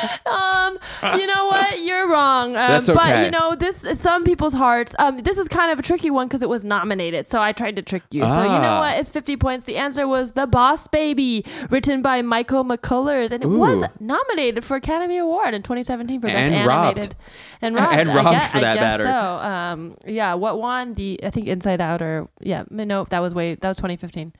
um, 0.25 0.77
you 1.19 1.27
know 1.27 1.45
what? 1.47 1.81
You're 1.81 2.07
wrong. 2.09 2.49
Um, 2.49 2.71
That's 2.71 2.87
But 2.87 3.23
you 3.25 3.31
know, 3.31 3.55
this 3.55 3.85
some 3.99 4.23
people's 4.23 4.53
hearts. 4.53 4.95
Um, 4.99 5.19
this 5.19 5.37
is 5.37 5.47
kind 5.47 5.71
of 5.71 5.79
a 5.79 5.81
tricky 5.81 6.09
one 6.11 6.27
because 6.27 6.41
it 6.41 6.49
was 6.49 6.63
nominated. 6.65 7.29
So 7.29 7.41
I 7.41 7.51
tried 7.53 7.75
to 7.77 7.81
trick 7.81 8.03
you. 8.11 8.23
So 8.23 8.43
you 8.43 8.49
know 8.49 8.77
Ah. 8.77 8.79
what? 8.79 8.99
It's 8.99 9.11
50 9.11 9.37
points. 9.37 9.65
The 9.65 9.77
answer 9.77 10.07
was 10.07 10.31
"The 10.31 10.47
Boss 10.47 10.87
Baby," 10.87 11.45
written 11.69 12.01
by 12.01 12.21
Michael 12.21 12.63
McCullers, 12.65 13.31
and 13.31 13.43
it 13.43 13.47
was 13.47 13.83
nominated 13.99 14.63
for 14.63 14.75
Academy 14.77 15.17
Award 15.17 15.53
in 15.53 15.63
2017 15.63 16.21
for 16.21 16.27
best 16.27 16.37
And 16.37 16.65
robbed. 16.67 16.97
animated. 16.97 17.15
And 17.61 17.75
robbed. 17.79 17.93
And 17.93 18.09
robbed 18.15 18.29
guess, 18.31 18.51
for 18.51 18.59
that 18.59 18.75
matter. 18.79 19.03
So 19.05 19.11
um, 19.11 19.97
yeah, 20.05 20.33
what 20.35 20.59
won 20.59 20.93
the? 20.93 21.19
I 21.23 21.29
think 21.29 21.47
Inside 21.47 21.81
Out 21.81 22.01
or 22.01 22.27
yeah, 22.39 22.63
nope. 22.69 23.09
That 23.09 23.19
was 23.19 23.33
way. 23.33 23.55
That 23.55 23.67
was 23.67 23.77
2015. 23.77 24.33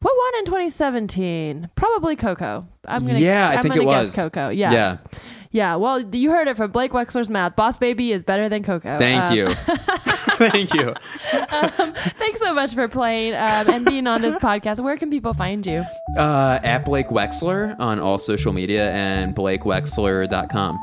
What 0.00 0.14
won 0.16 0.38
in 0.40 0.44
2017? 0.44 1.70
Probably 1.74 2.14
Coco. 2.16 2.66
I'm 2.86 3.06
gonna. 3.06 3.18
Yeah, 3.18 3.50
I 3.50 3.54
I'm 3.56 3.62
think 3.62 3.76
it 3.76 3.84
was. 3.84 4.14
Coco. 4.14 4.48
Yeah. 4.50 4.72
Yeah. 4.72 4.96
Yeah. 5.50 5.76
Well, 5.76 6.14
you 6.14 6.30
heard 6.30 6.46
it 6.46 6.56
from 6.56 6.70
Blake 6.70 6.92
Wexler's 6.92 7.30
mouth. 7.30 7.56
Boss 7.56 7.76
Baby 7.78 8.12
is 8.12 8.22
better 8.22 8.48
than 8.48 8.62
Coco. 8.62 8.98
Thank 8.98 9.24
Um, 9.24 9.34
you. 9.34 9.54
Thank 10.38 10.72
you. 10.72 10.94
Thanks 12.18 12.38
so 12.38 12.54
much 12.54 12.74
for 12.74 12.86
playing 12.86 13.34
um, 13.34 13.68
and 13.68 13.84
being 13.84 14.06
on 14.06 14.22
this 14.22 14.36
podcast. 14.36 14.78
Where 14.80 14.96
can 14.96 15.10
people 15.10 15.34
find 15.34 15.66
you? 15.66 15.84
Uh, 16.16 16.60
at 16.62 16.84
Blake 16.84 17.08
Wexler 17.08 17.74
on 17.80 17.98
all 17.98 18.18
social 18.18 18.52
media 18.52 18.92
and 18.92 19.34
blakewexler.com. 19.34 20.78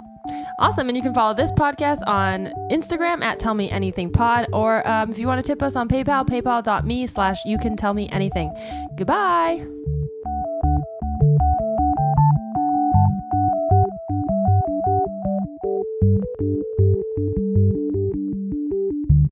Awesome. 0.60 0.88
And 0.88 0.96
you 0.96 1.04
can 1.04 1.14
follow 1.14 1.34
this 1.34 1.52
podcast 1.52 2.00
on 2.08 2.48
Instagram 2.72 3.24
at 3.24 3.40
Tell 3.40 3.54
Me 3.54 3.70
Anything 3.70 4.12
Pod. 4.12 4.48
Or 4.54 4.88
um, 4.88 5.12
if 5.12 5.20
you 5.20 5.28
want 5.28 5.44
to 5.44 5.48
tip 5.48 5.62
us 5.62 5.76
on 5.76 5.88
PayPal, 5.88 6.28
paypal.me 6.28 7.08
slash 7.08 7.44
you 7.46 7.58
can 7.58 7.76
tell 7.76 7.94
me 7.94 8.10
anything. 8.10 8.54
Goodbye. 8.98 9.66